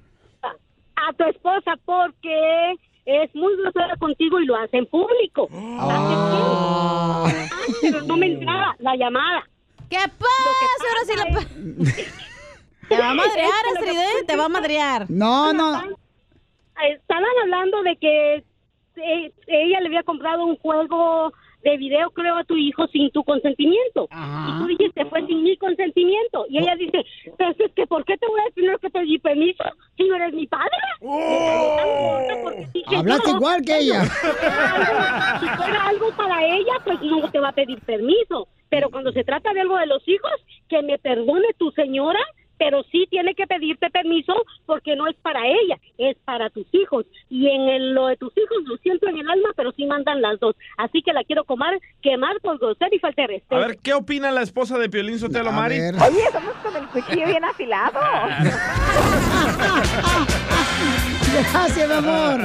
A 0.43 1.13
tu 1.13 1.23
esposa 1.25 1.73
porque 1.85 2.75
es 3.07 3.33
muy 3.33 3.55
grosera 3.55 3.95
contigo 3.95 4.39
y 4.39 4.45
lo 4.45 4.55
hace 4.57 4.77
en 4.77 4.85
público. 4.85 5.47
Ah. 5.51 7.25
Ay, 7.25 7.73
pero 7.81 8.01
no 8.01 8.17
me 8.17 8.25
entraba 8.25 8.75
la 8.79 8.95
llamada. 8.97 9.47
¿Qué 9.89 9.97
pasa? 9.97 10.85
Ahora 10.89 11.05
sí 11.05 11.13
la... 11.15 11.95
Te 12.89 12.97
va 12.97 13.09
a 13.09 13.13
madrear, 13.13 13.35
que 13.35 13.79
que 13.81 13.89
Astrid, 13.89 13.99
¿eh? 13.99 14.25
Te 14.25 14.35
va 14.35 14.45
a 14.45 14.49
madrear. 14.49 15.05
No, 15.09 15.51
no. 15.53 15.81
Estaban 16.89 17.25
hablando 17.43 17.81
de 17.83 17.95
que 17.97 18.35
eh, 18.35 19.33
ella 19.47 19.79
le 19.81 19.87
había 19.87 20.03
comprado 20.03 20.45
un 20.45 20.57
juego 20.57 21.33
de 21.63 21.77
video, 21.77 22.09
creo, 22.11 22.37
a 22.37 22.43
tu 22.43 22.55
hijo 22.55 22.87
sin 22.87 23.11
tu 23.11 23.23
consentimiento. 23.23 24.07
Y 24.11 24.59
tú 24.59 24.67
dijiste, 24.67 25.05
fue 25.05 25.25
sin 25.25 25.43
mi 25.43 25.57
consentimiento. 25.57 26.45
Y 26.49 26.59
ella 26.59 26.75
dice, 26.75 27.03
pero 27.37 27.51
es 27.57 27.71
que, 27.73 27.87
¿por 27.87 28.05
qué 28.05 28.17
te 28.17 28.27
voy 28.27 28.39
a 28.39 28.53
tener 28.53 28.79
que 28.79 28.89
pedir 28.89 29.21
permiso 29.21 29.63
si 29.97 30.07
no 30.07 30.15
eres 30.15 30.33
mi 30.33 30.47
padre? 30.47 30.77
Dije, 31.01 31.86
Igual 33.25 33.63
que 33.63 33.77
ella. 33.77 34.03
si 35.39 35.47
fuera 35.47 35.87
algo 35.87 36.11
para 36.11 36.43
ella, 36.45 36.73
pues 36.83 37.01
no 37.01 37.29
te 37.31 37.39
va 37.39 37.49
a 37.49 37.53
pedir 37.53 37.79
permiso. 37.81 38.47
Pero 38.69 38.89
cuando 38.89 39.11
se 39.11 39.23
trata 39.23 39.53
de 39.53 39.61
algo 39.61 39.77
de 39.77 39.85
los 39.85 40.05
hijos, 40.07 40.31
que 40.67 40.81
me 40.81 40.97
perdone 40.99 41.47
tu 41.57 41.71
señora, 41.71 42.19
pero 42.57 42.83
sí 42.91 43.07
tiene 43.09 43.35
que 43.35 43.47
pedirte 43.47 43.89
permiso 43.89 44.33
porque 44.65 44.95
no 44.95 45.07
es 45.07 45.15
para 45.21 45.41
ella, 45.47 45.77
es 45.97 46.17
para 46.25 46.49
tus 46.49 46.65
hijos. 46.73 47.05
Y 47.29 47.47
en 47.49 47.61
el- 47.69 47.93
lo 47.93 48.07
de 48.07 48.17
tus 48.17 48.31
hijos 48.37 48.57
lo 48.65 48.77
siento 48.77 49.07
en 49.07 49.17
el 49.17 49.29
alma, 49.29 49.49
pero 49.55 49.71
sí 49.71 49.85
mandan 49.85 50.21
las 50.21 50.39
dos. 50.39 50.55
Así 50.77 51.01
que 51.01 51.13
la 51.13 51.23
quiero 51.23 51.43
comer, 51.43 51.79
quemar 52.01 52.39
por 52.41 52.57
grosero 52.59 52.95
y 52.95 52.99
falta 52.99 53.21
de 53.21 53.25
A 53.25 53.27
respeto. 53.27 53.61
ver, 53.61 53.77
¿qué 53.81 53.93
opina 53.93 54.31
la 54.31 54.41
esposa 54.41 54.77
de 54.77 54.89
Piolín 54.89 55.19
Sotelo, 55.19 55.51
Mari? 55.51 55.79
Oye, 55.79 56.23
somos 56.31 56.53
con 56.63 56.75
el 56.75 56.87
cuchillo 56.87 57.27
bien 57.27 57.43
afilado. 57.45 57.99
Gracias, 61.51 61.87
mi 61.87 61.93
amor. 61.93 62.41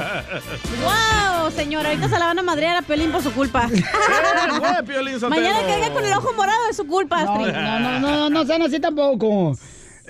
¡Wow, 0.82 1.50
señora! 1.52 1.90
Ahorita 1.90 2.08
se 2.08 2.18
la 2.18 2.26
van 2.26 2.38
a 2.38 2.42
madrear 2.42 2.76
a 2.76 2.82
Piolín 2.82 3.10
por 3.12 3.22
su 3.22 3.32
culpa. 3.32 3.68
fue, 3.68 4.82
Piolín 4.86 5.18
Sotelo? 5.20 5.40
Mañana 5.42 5.60
que 5.66 5.74
venga 5.80 5.90
con 5.92 6.04
el 6.04 6.12
ojo 6.12 6.32
morado 6.34 6.60
es 6.70 6.76
su 6.76 6.86
culpa, 6.86 7.24
No, 7.24 7.32
Astrid. 7.34 7.52
no, 7.54 7.80
no, 7.80 8.00
no, 8.00 8.30
no 8.30 8.44
sean 8.44 8.62
así 8.62 8.80
tampoco. 8.80 9.52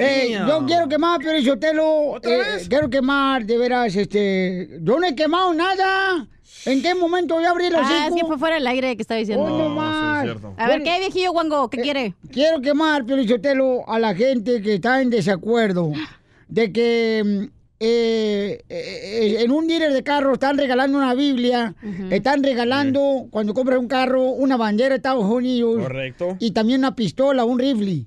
Eh, 0.02 0.40
yo 0.46 0.64
quiero 0.66 0.88
quemar, 0.88 1.20
pero 1.22 1.40
Sotelo, 1.42 2.16
eh, 2.22 2.64
quiero 2.68 2.90
quemar, 2.90 3.44
de 3.44 3.58
veras, 3.58 3.94
este, 3.96 4.78
yo 4.80 4.98
no 4.98 5.06
he 5.06 5.14
quemado 5.14 5.54
nada. 5.54 6.26
¿En 6.64 6.80
qué 6.80 6.94
momento 6.94 7.40
yo 7.40 7.48
abrí 7.50 7.70
los 7.70 7.80
Ah, 7.82 8.06
es 8.08 8.14
que 8.14 8.24
fue 8.24 8.38
fuera 8.38 8.54
del 8.54 8.66
aire 8.66 8.94
que 8.94 9.02
estaba 9.02 9.18
diciendo. 9.18 9.44
Oh, 9.44 9.58
no 9.58 9.68
más. 9.70 10.28
A 10.56 10.68
ver, 10.68 10.82
¿qué 10.82 10.98
viejillo 11.00 11.32
guango? 11.32 11.68
¿Qué 11.68 11.78
quiere? 11.78 12.14
Quiero 12.30 12.60
quemar, 12.60 13.04
Sotelo, 13.26 13.88
a 13.88 13.98
la 13.98 14.14
gente 14.14 14.62
que 14.62 14.74
está 14.74 15.00
en 15.00 15.10
desacuerdo 15.10 15.92
de 16.48 16.72
que 16.72 17.22
mm, 17.24 17.62
eh, 17.84 18.62
eh, 18.68 19.36
en 19.40 19.50
un 19.50 19.66
dealer 19.66 19.92
de 19.92 20.04
carro 20.04 20.34
están 20.34 20.56
regalando 20.56 20.96
una 20.96 21.14
Biblia, 21.14 21.74
están 22.10 22.44
regalando, 22.44 23.26
cuando 23.30 23.54
compras 23.54 23.80
un 23.80 23.88
carro, 23.88 24.22
una 24.22 24.56
bandera 24.56 24.90
de 24.90 24.96
Estados 24.96 25.24
Unidos. 25.24 25.82
Correcto. 25.82 26.36
Y 26.38 26.52
también 26.52 26.78
una 26.78 26.94
pistola, 26.94 27.44
un 27.44 27.58
rifle. 27.58 28.04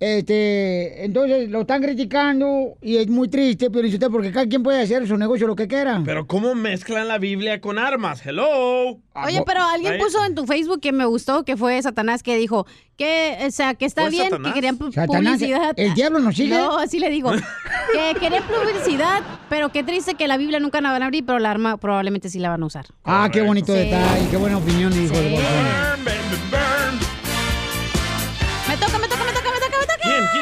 Este, 0.00 1.04
entonces 1.04 1.48
lo 1.48 1.62
están 1.62 1.82
criticando 1.82 2.76
y 2.80 2.98
es 2.98 3.08
muy 3.08 3.28
triste, 3.28 3.68
pero 3.68 3.88
porque 4.12 4.30
cada 4.30 4.46
quien 4.46 4.62
puede 4.62 4.80
hacer 4.80 5.08
su 5.08 5.16
negocio 5.16 5.48
lo 5.48 5.56
que 5.56 5.66
quiera. 5.66 6.02
Pero 6.04 6.26
¿cómo 6.28 6.54
mezclan 6.54 7.08
la 7.08 7.18
Biblia 7.18 7.60
con 7.60 7.78
armas? 7.80 8.24
Hello. 8.24 9.00
Oye, 9.14 9.42
pero 9.44 9.60
alguien 9.62 9.98
puso 9.98 10.24
en 10.24 10.36
tu 10.36 10.46
Facebook 10.46 10.80
que 10.80 10.92
me 10.92 11.04
gustó, 11.04 11.44
que 11.44 11.56
fue 11.56 11.82
Satanás, 11.82 12.22
que 12.22 12.36
dijo 12.36 12.64
que, 12.96 13.38
o 13.44 13.50
sea, 13.50 13.74
que 13.74 13.86
está 13.86 14.02
¿Fue 14.02 14.10
bien, 14.10 14.24
Satanás? 14.30 14.52
que 14.52 14.54
querían 14.54 14.78
Satanás, 14.78 15.32
publicidad. 15.38 15.74
¿el 15.76 15.94
diablo 15.94 16.20
nos 16.20 16.36
sigue? 16.36 16.54
No, 16.54 16.78
así 16.78 17.00
le 17.00 17.10
digo. 17.10 17.32
que 17.92 18.20
querían 18.20 18.44
publicidad, 18.44 19.22
pero 19.48 19.70
qué 19.70 19.82
triste 19.82 20.14
que 20.14 20.28
la 20.28 20.36
Biblia 20.36 20.60
nunca 20.60 20.80
la 20.80 20.92
van 20.92 21.02
a 21.02 21.06
abrir, 21.06 21.26
pero 21.26 21.40
la 21.40 21.50
arma 21.50 21.76
probablemente 21.76 22.28
sí 22.28 22.38
la 22.38 22.50
van 22.50 22.62
a 22.62 22.66
usar. 22.66 22.86
Ah, 23.04 23.28
qué 23.32 23.42
bonito 23.42 23.72
Sí. 23.72 23.80
detalle, 23.80 24.28
qué 24.30 24.36
buena 24.36 24.58
opinión, 24.58 24.92
hijo 24.92 25.14
de 25.16 25.38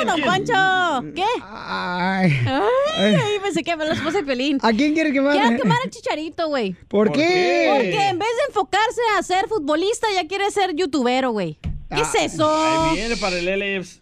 Don? 0.06 0.20
Poncho. 0.22 1.14
¿Qué? 1.14 1.24
Ay. 1.42 2.32
Ay, 2.46 3.38
pensé 3.42 3.62
que 3.62 3.76
me 3.76 3.84
lo 3.84 3.92
esposa 3.92 4.18
de 4.18 4.24
Pelín. 4.24 4.58
¿A 4.62 4.72
quién 4.72 4.94
quieres 4.94 5.12
quemar? 5.12 5.32
Quiero 5.32 5.62
quemar 5.62 5.78
al 5.84 5.90
Chicharito, 5.90 6.48
güey. 6.48 6.74
¿Por 6.88 7.12
qué? 7.12 7.70
Porque 7.74 8.08
en 8.08 8.18
vez 8.18 8.28
de 8.28 8.44
enfocarse 8.48 9.00
a 9.18 9.22
ser 9.22 9.48
futbolista, 9.48 10.06
ya 10.14 10.26
quiere 10.26 10.50
ser 10.50 10.74
youtubero, 10.74 11.30
güey. 11.30 11.58
¿Qué 11.94 12.00
es 12.00 12.32
eso? 12.32 12.48
Ahí 12.48 12.96
viene 12.96 13.16
para 13.16 13.38
el 13.38 13.46
LFC. 13.46 14.00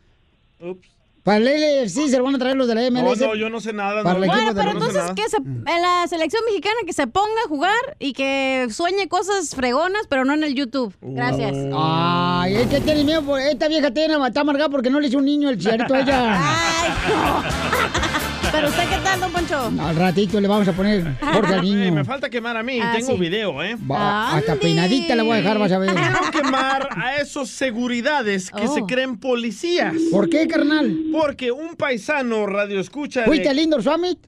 Ups. 0.61 0.94
Para 1.25 1.39
el 1.39 1.45
LFC 1.47 2.09
se 2.11 2.19
lo 2.19 2.25
van 2.25 2.35
a 2.35 2.39
traer 2.39 2.55
los 2.55 2.69
de 2.69 2.75
la 2.75 2.83
No, 2.91 3.03
MLS. 3.03 3.19
no, 3.21 3.35
yo 3.35 3.49
no 3.49 3.59
sé 3.61 3.73
nada. 3.73 4.03
Para 4.03 4.19
no. 4.19 4.27
Bueno, 4.27 4.53
pero 4.55 4.75
no 4.75 4.81
sé 4.81 4.87
entonces 4.87 5.03
nada. 5.03 5.15
que 5.15 5.29
se, 5.31 5.37
en 5.39 5.83
la 5.83 6.07
selección 6.07 6.43
mexicana 6.47 6.75
que 6.87 6.93
se 6.93 7.07
ponga 7.07 7.41
a 7.47 7.49
jugar 7.49 7.97
y 7.99 8.13
que 8.13 8.67
sueñe 8.71 9.09
cosas 9.09 9.55
fregonas, 9.55 10.03
pero 10.09 10.27
no 10.27 10.35
en 10.35 10.45
el 10.45 10.55
YouTube. 10.55 10.95
Gracias. 11.01 11.55
Ay, 11.75 12.57
es 12.57 12.67
que 12.69 12.81
tiene 12.81 13.05
miedo. 13.05 13.23
por- 13.23 13.41
Esta 13.41 13.69
vieja 13.69 13.91
tiene, 13.91 14.15
está 14.27 14.43
amargada 14.43 14.69
porque 14.69 14.91
no 14.91 15.01
le 15.01 15.09
hizo 15.09 15.17
un 15.17 15.25
niño 15.25 15.49
el 15.49 15.57
chicharito 15.59 15.95
a 15.95 16.01
ella. 16.01 16.39
Pero 18.55 18.69
usted, 18.69 18.83
¿qué 18.89 18.97
tal, 19.03 19.21
don 19.21 19.33
Poncho? 19.33 19.73
Al 19.83 19.97
ratito 19.97 20.41
le 20.41 20.47
vamos 20.49 20.69
a 20.69 20.73
poner 20.73 21.17
Ey, 21.53 21.61
niño. 21.63 21.93
me 21.93 22.05
falta 22.05 22.31
quemar 22.31 22.57
a 22.57 22.63
mí. 22.63 22.79
Ah, 22.81 22.93
Tengo 22.97 23.13
sí. 23.15 23.19
video, 23.19 23.63
¿eh? 23.63 23.77
Va, 23.91 24.37
hasta 24.37 24.55
peinadita 24.57 25.15
la 25.17 25.23
voy 25.25 25.33
a 25.33 25.37
dejar, 25.37 25.59
vas 25.59 25.73
a 25.73 25.79
ver. 25.79 25.91
Quiero 25.95 26.31
quemar 26.33 26.89
a 26.97 27.17
esos 27.17 27.49
seguridades 27.51 28.51
que 28.51 28.67
Oh. 28.67 28.75
se 28.75 28.83
creen 28.83 29.19
policías. 29.19 29.95
¿Por 30.11 30.29
qué, 30.31 30.47
carnal? 30.47 30.97
Porque 31.13 31.51
un 31.53 31.75
paisano 31.77 32.47
radio 32.47 32.79
escucha. 32.81 33.25
¿Fuiste 33.25 33.49
al 33.49 33.59
Indoor 33.59 33.83
Summit? 33.83 34.19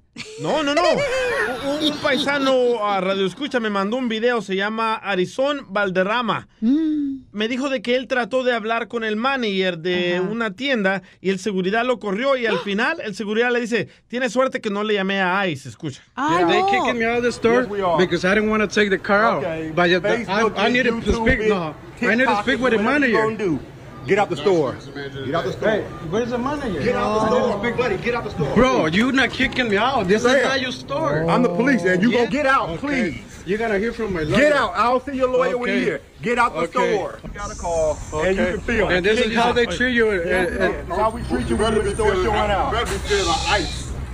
No, 0.40 0.62
no, 0.62 0.74
no. 0.74 0.82
Un, 1.66 1.92
un 1.92 1.98
paisano 1.98 2.86
a 2.86 3.00
Radio 3.00 3.26
Escucha 3.26 3.58
me 3.58 3.70
mandó 3.70 3.96
un 3.96 4.08
video, 4.08 4.40
se 4.40 4.54
llama 4.54 4.94
Arizón 4.94 5.66
Valderrama. 5.68 6.46
Mm. 6.60 7.22
Me 7.32 7.48
dijo 7.48 7.68
de 7.68 7.82
que 7.82 7.96
él 7.96 8.06
trató 8.06 8.44
de 8.44 8.52
hablar 8.52 8.86
con 8.88 9.02
el 9.02 9.16
manager 9.16 9.78
de 9.78 10.20
una 10.20 10.52
tienda 10.52 11.02
y 11.20 11.30
el 11.30 11.38
seguridad 11.38 11.84
lo 11.84 11.98
corrió 11.98 12.36
y 12.36 12.46
al 12.46 12.58
final 12.64 13.00
el 13.02 13.14
seguridad 13.14 13.50
le 13.50 13.60
dice, 13.60 13.88
tiene 14.08 14.30
suerte 14.30 14.60
que 14.60 14.70
no 14.70 14.84
le 14.84 14.94
llamé 14.94 15.20
a 15.20 15.46
ICE, 15.48 15.68
escucha. 15.68 16.02
Yeah, 16.16 16.46
they 16.46 16.62
kicking 16.70 16.98
me 16.98 17.04
out 17.04 17.18
of 17.18 17.24
the 17.24 17.32
store 17.32 17.66
because 17.98 18.24
I 18.24 18.34
didn't 18.34 18.50
want 18.50 18.62
to 18.62 18.68
take 18.68 18.90
the 18.90 18.98
car 18.98 19.24
out. 19.24 19.42
But 19.74 19.90
I, 19.90 20.66
I 20.66 20.70
needed 20.70 21.04
to 21.04 21.12
speak. 21.12 21.48
No, 21.48 21.74
I 22.00 22.14
needed 22.14 22.28
to 22.28 22.42
speak 22.42 22.60
with 22.60 22.72
the 22.72 22.82
manager. 22.82 23.58
Get 24.06 24.18
out 24.18 24.30
the 24.30 24.36
store. 24.36 24.74
Get 24.74 25.34
out 25.34 25.44
the 25.44 25.52
store. 25.52 25.68
Hey, 25.70 25.82
where's 26.10 26.30
the 26.30 26.38
manager? 26.38 26.80
Get 26.80 26.94
out 26.94 27.20
the 27.20 27.26
store, 27.26 27.58
big 27.58 27.76
buddy. 27.76 27.96
Get 27.96 28.14
out 28.14 28.24
the 28.24 28.30
store. 28.30 28.54
Bro, 28.54 28.86
you 28.86 29.10
not 29.12 29.30
kicking 29.30 29.68
me 29.68 29.76
out. 29.76 30.06
This 30.06 30.24
is 30.24 30.30
Sam, 30.30 30.44
not 30.44 30.60
your 30.60 30.72
store. 30.72 31.28
I'm 31.28 31.42
the 31.42 31.48
police, 31.48 31.82
and 31.82 32.00
you 32.02 32.12
gonna 32.12 32.26
get 32.28 32.46
out, 32.46 32.70
Okay. 32.70 32.78
please. 32.78 33.42
You're 33.46 33.58
gonna 33.58 33.78
hear 33.78 33.92
from 33.92 34.12
my 34.12 34.22
lawyer. 34.22 34.36
Get 34.40 34.52
out. 34.52 34.72
I'll 34.76 35.00
see 35.00 35.12
your 35.16 35.28
lawyer 35.28 35.56
when 35.56 35.70
you're 35.70 35.80
here. 35.80 36.00
Get 36.22 36.38
out 36.38 36.52
the 36.54 36.60
Okay. 36.60 36.94
store. 36.96 37.18
You 37.22 37.28
got 37.30 37.52
a 37.52 37.56
call, 37.56 37.98
and 38.14 38.36
you 38.36 38.44
can 38.44 38.60
feel 38.60 38.88
it. 38.90 38.96
And 38.96 39.06
this 39.06 39.20
is 39.20 39.34
how 39.34 39.52
they 39.52 39.66
treat 39.66 39.94
you. 39.94 40.12
Yeah, 40.12 40.18
uh, 40.18 40.22
yeah. 40.22 40.34
uh, 40.40 40.58
That's 40.88 40.88
how 41.00 41.10
we 41.10 41.22
treat 41.24 41.48
you 41.48 41.56
when 41.56 41.72
you're 41.74 41.82
in 41.82 41.88
the 41.90 41.94
store 41.94 42.14
showing 42.14 42.28
out. 42.50 42.72
Better 42.72 42.86
be 42.86 42.98
feeling 42.98 43.26
like 43.26 43.66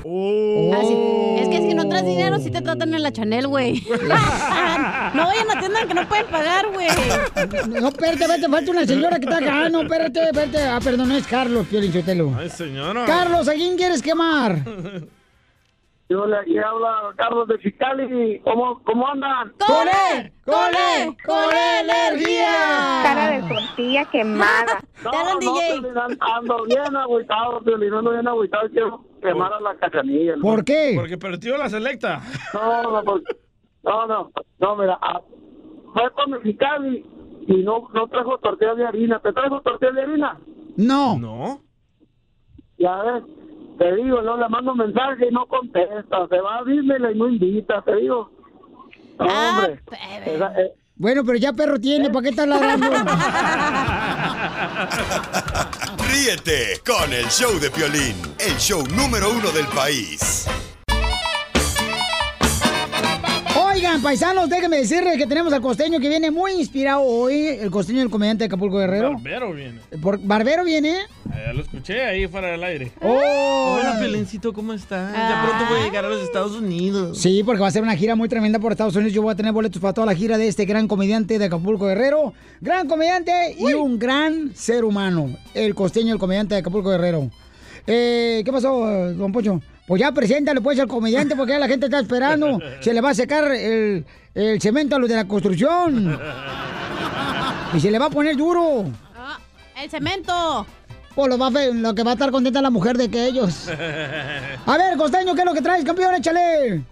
Ah, 0.05 0.80
sí. 0.82 1.42
Es 1.42 1.48
que 1.48 1.68
si 1.68 1.74
no 1.74 1.88
traes 1.88 2.05
dinero, 2.05 2.38
sí 2.38 2.50
te 2.50 2.61
tratan 2.61 2.94
en 2.94 3.03
la 3.03 3.12
Chanel, 3.12 3.46
güey. 3.46 3.82
no 3.90 5.26
vayan 5.26 5.50
a 5.50 5.61
tiendas 5.61 5.86
que 5.86 5.94
no 5.94 6.09
pueden 6.09 6.26
pagar, 6.26 6.66
güey. 6.72 6.88
No, 7.68 7.88
espérate, 7.88 8.24
espérate, 8.24 8.48
falta 8.48 8.70
una 8.70 8.86
señora 8.86 9.18
que 9.18 9.26
está 9.26 9.38
acá. 9.38 9.68
No, 9.68 9.82
espérate, 9.82 10.24
espérate. 10.24 10.62
Ah, 10.62 10.80
perdón, 10.82 11.09
no 11.09 11.16
es 11.16 11.26
Carlos, 11.26 11.66
Piolín 11.68 11.92
Sotelo. 11.92 12.32
Ay, 12.38 12.50
señora. 12.50 13.05
Carlos, 13.07 13.48
¿a 13.48 13.55
quién 13.55 13.76
quieres 13.76 14.03
quemar? 14.03 14.64
Yo 16.12 16.26
le 16.26 16.36
aquí 16.36 16.58
habla 16.58 17.14
Carlos 17.16 17.48
de 17.48 17.56
Ficali. 17.56 18.38
¿Cómo, 18.44 18.82
cómo 18.84 19.08
andan? 19.08 19.50
¡Con 19.58 19.88
él! 19.88 20.30
¡Con 20.44 20.74
él! 20.74 21.16
¡Con 21.24 21.54
energía! 21.54 23.00
Cara 23.02 23.30
de 23.30 23.42
tortilla 23.54 24.04
quemada. 24.06 24.84
No, 25.02 25.10
no, 25.10 25.38
Piolín, 25.40 25.96
ando- 25.96 26.16
ando 26.20 26.64
bien 26.64 26.96
agüitado, 26.96 27.60
Piolín, 27.64 27.92
ando 27.94 28.10
bien 28.12 28.28
agüitado. 28.28 28.68
Quiero 28.70 29.04
quemar 29.20 29.52
a 29.54 29.60
la 29.60 29.74
cachanilla. 29.76 30.36
¿no? 30.36 30.42
¿Por 30.42 30.64
qué? 30.64 30.92
Porque 30.94 31.16
perdió 31.18 31.56
la 31.56 31.68
selecta. 31.70 32.20
No, 32.54 32.82
no, 32.92 33.02
porque- 33.02 33.36
no, 33.82 34.06
no, 34.06 34.30
no, 34.60 34.76
mira, 34.76 34.96
ah, 35.00 35.20
fue 35.92 36.08
con 36.12 36.30
Mexicali 36.30 37.04
y 37.48 37.56
no, 37.64 37.88
no 37.94 38.06
trajo 38.08 38.38
tortilla 38.38 38.74
de 38.76 38.86
harina. 38.86 39.18
¿Te 39.18 39.32
trajo 39.32 39.60
tortilla 39.62 39.90
de 39.92 40.02
harina? 40.02 40.38
No. 40.76 41.18
No. 41.18 41.62
Ya 42.78 42.94
ves, 43.02 43.24
te 43.83 43.97
digo, 43.97 44.22
no 44.22 44.37
le 44.37 44.49
mando 44.49 44.74
mensaje 44.74 45.26
y 45.28 45.33
no 45.35 45.47
contesta. 45.47 46.28
Se 46.28 46.41
va 46.41 46.59
a 46.59 46.64
Disney 46.64 46.99
y 47.12 47.18
no 47.18 47.28
invita, 47.28 47.83
te 47.83 47.97
digo. 47.97 48.30
No, 49.18 49.26
hombre. 49.26 49.80
Esa- 50.26 50.61
eh, 50.61 50.72
Bueno, 50.95 51.22
pero 51.24 51.39
ya 51.39 51.53
perro 51.53 51.80
tiene, 51.80 52.11
¿para 52.11 52.22
qué 52.22 52.28
estás 52.28 52.47
ladrando? 52.47 52.87
Ríete 56.11 56.80
con 56.87 57.12
el 57.12 57.26
show 57.26 57.59
de 57.59 57.70
Piolín, 57.70 58.16
el 58.39 58.57
show 58.59 58.85
número 58.97 59.30
uno 59.30 59.51
del 59.51 59.66
país. 59.68 60.47
Oigan, 63.85 64.01
paisanos, 64.01 64.49
déjenme 64.49 64.76
decirles 64.76 65.16
que 65.18 65.26
tenemos 65.26 65.53
al 65.53 65.61
costeño 65.61 65.99
que 65.99 66.09
viene 66.09 66.30
muy 66.30 66.53
inspirado 66.53 67.03
hoy, 67.03 67.49
el 67.49 67.68
costeño 67.68 67.99
del 67.99 68.11
comediante 68.11 68.45
de 68.45 68.47
Acapulco 68.47 68.76
Guerrero. 68.78 69.14
Barbero 69.14 69.53
viene. 69.53 69.80
Por- 70.01 70.20
¿Barbero 70.20 70.62
viene? 70.62 70.99
Ah, 71.28 71.39
Ya 71.47 71.53
lo 71.53 71.62
escuché 71.62 72.05
ahí 72.05 72.28
fuera 72.28 72.53
del 72.53 72.62
aire. 72.62 72.93
Oh. 73.03 73.78
Hola, 73.80 73.97
Pelencito, 73.99 74.53
¿cómo 74.53 74.72
estás? 74.72 75.12
Ya 75.12 75.43
pronto 75.49 75.64
voy 75.68 75.80
a 75.80 75.85
llegar 75.85 76.05
a 76.05 76.09
los 76.11 76.22
Estados 76.22 76.53
Unidos. 76.53 77.18
Sí, 77.18 77.43
porque 77.45 77.61
va 77.61 77.66
a 77.66 77.70
ser 77.72 77.83
una 77.83 77.97
gira 77.97 78.14
muy 78.14 78.28
tremenda 78.28 78.61
por 78.61 78.70
Estados 78.70 78.95
Unidos. 78.95 79.14
Yo 79.14 79.22
voy 79.22 79.33
a 79.33 79.37
tener 79.37 79.51
boletos 79.51 79.83
para 79.83 79.93
toda 79.95 80.07
la 80.07 80.14
gira 80.14 80.39
de 80.39 80.47
este 80.47 80.64
gran 80.64 80.87
comediante 80.87 81.41
de 81.41 81.45
Acapulco 81.47 81.87
Guerrero. 81.87 82.35
Gran 82.61 82.87
comediante 82.87 83.57
y 83.59 83.72
un 83.74 83.99
gran 83.99 84.55
ser 84.55 84.85
humano. 84.85 85.28
El 85.55 85.74
costeño, 85.74 86.12
el 86.12 86.20
comediante 86.20 86.55
de 86.55 86.61
Acapulco 86.61 86.91
Guerrero. 86.91 87.30
Eh, 87.89 88.43
¿Qué 88.45 88.53
pasó, 88.53 88.87
don 89.14 89.33
Pocho? 89.33 89.61
Pues 89.87 90.01
ya 90.01 90.12
preséntale 90.12 90.61
pues 90.61 90.78
al 90.78 90.87
comediante 90.87 91.35
porque 91.35 91.53
ya 91.53 91.59
la 91.59 91.68
gente 91.68 91.87
está 91.87 92.01
esperando. 92.01 92.61
Se 92.80 92.95
le 92.95 93.01
va 93.01 93.11
a 93.11 93.14
secar 93.14 93.51
el, 93.53 94.05
el 94.35 94.61
cemento 94.61 94.97
a 94.97 94.99
los 94.99 95.09
de 95.09 95.16
la 95.16 95.26
construcción. 95.26 96.18
Y 97.74 97.80
se 97.80 97.91
le 97.91 97.99
va 97.99 98.07
a 98.07 98.11
poner 98.11 98.37
duro. 98.37 98.85
El 99.76 99.91
cemento. 99.91 100.66
Pues 101.14 101.28
lo, 101.28 101.37
va 101.37 101.49
a 101.49 101.51
lo 101.51 101.95
que 101.95 102.03
va 102.05 102.12
a 102.12 102.14
estar 102.14 102.30
contenta 102.30 102.62
la 102.62 102.70
mujer 102.70 102.97
de 102.97 103.11
que 103.11 103.26
ellos. 103.26 103.68
A 103.68 104.76
ver, 104.78 104.97
costeño, 104.97 105.35
¿qué 105.35 105.41
es 105.41 105.47
lo 105.47 105.53
que 105.53 105.61
traes, 105.61 105.85
campeón? 105.85 106.14
Échale. 106.14 106.83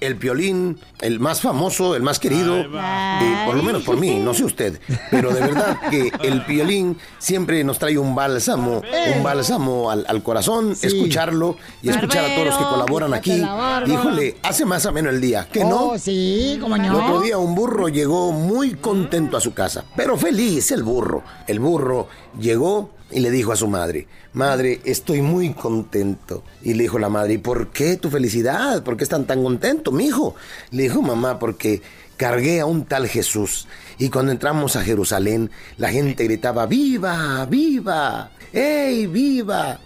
El 0.00 0.16
piolín, 0.16 0.78
el 1.00 1.20
más 1.20 1.40
famoso, 1.40 1.96
el 1.96 2.02
más 2.02 2.18
querido, 2.18 2.58
eh, 2.58 3.42
por 3.46 3.56
lo 3.56 3.62
menos 3.62 3.82
por 3.82 3.96
mí, 3.96 4.18
no 4.18 4.34
sé 4.34 4.44
usted, 4.44 4.80
pero 5.10 5.32
de 5.32 5.40
verdad 5.40 5.78
que 5.90 6.12
el 6.22 6.44
piolín 6.44 6.98
siempre 7.18 7.64
nos 7.64 7.78
trae 7.78 7.96
un 7.98 8.14
bálsamo, 8.14 8.82
un 9.16 9.22
bálsamo 9.22 9.90
al, 9.90 10.04
al 10.08 10.22
corazón, 10.22 10.76
escucharlo 10.80 11.56
y 11.82 11.88
escuchar 11.90 12.24
a 12.26 12.34
todos 12.34 12.46
los 12.46 12.58
que 12.58 12.64
colaboran 12.64 13.14
aquí. 13.14 13.42
Híjole, 13.86 14.36
hace 14.42 14.64
más 14.64 14.84
ameno 14.86 15.10
el 15.10 15.20
día, 15.20 15.48
¿que 15.50 15.64
no? 15.64 15.90
Oh, 15.90 15.98
sí, 15.98 16.58
cómo 16.60 16.76
no. 16.76 16.84
El 16.84 16.94
otro 16.94 17.20
día 17.20 17.38
un 17.38 17.54
burro 17.54 17.88
llegó 17.88 18.32
muy 18.32 18.74
contento 18.74 19.36
a 19.36 19.40
su 19.40 19.54
casa, 19.54 19.84
pero 19.96 20.16
feliz 20.16 20.70
el 20.72 20.82
burro. 20.82 21.22
El 21.46 21.60
burro 21.60 22.08
llegó 22.38 22.90
y 23.10 23.20
le 23.20 23.30
dijo 23.30 23.52
a 23.52 23.56
su 23.56 23.68
madre, 23.68 24.08
madre, 24.32 24.80
estoy 24.84 25.22
muy 25.22 25.54
contento. 25.54 26.42
Y 26.62 26.74
le 26.74 26.84
dijo 26.84 26.98
la 26.98 27.08
madre, 27.08 27.34
¿y 27.34 27.38
por 27.38 27.68
qué 27.68 27.96
tu 27.96 28.10
felicidad? 28.10 28.82
¿Por 28.82 28.96
qué 28.96 29.04
están 29.04 29.26
tan 29.26 29.42
contento, 29.42 29.92
mijo? 29.92 30.34
Le 30.72 30.84
dijo, 30.84 31.02
mamá, 31.02 31.38
porque 31.38 31.82
cargué 32.16 32.60
a 32.60 32.66
un 32.66 32.84
tal 32.84 33.06
Jesús. 33.06 33.68
Y 33.98 34.10
cuando 34.10 34.32
entramos 34.32 34.74
a 34.76 34.82
Jerusalén, 34.82 35.50
la 35.76 35.90
gente 35.90 36.24
gritaba, 36.24 36.66
¡viva, 36.66 37.46
viva! 37.46 38.30
¡Ey, 38.52 39.06
viva! 39.06 39.78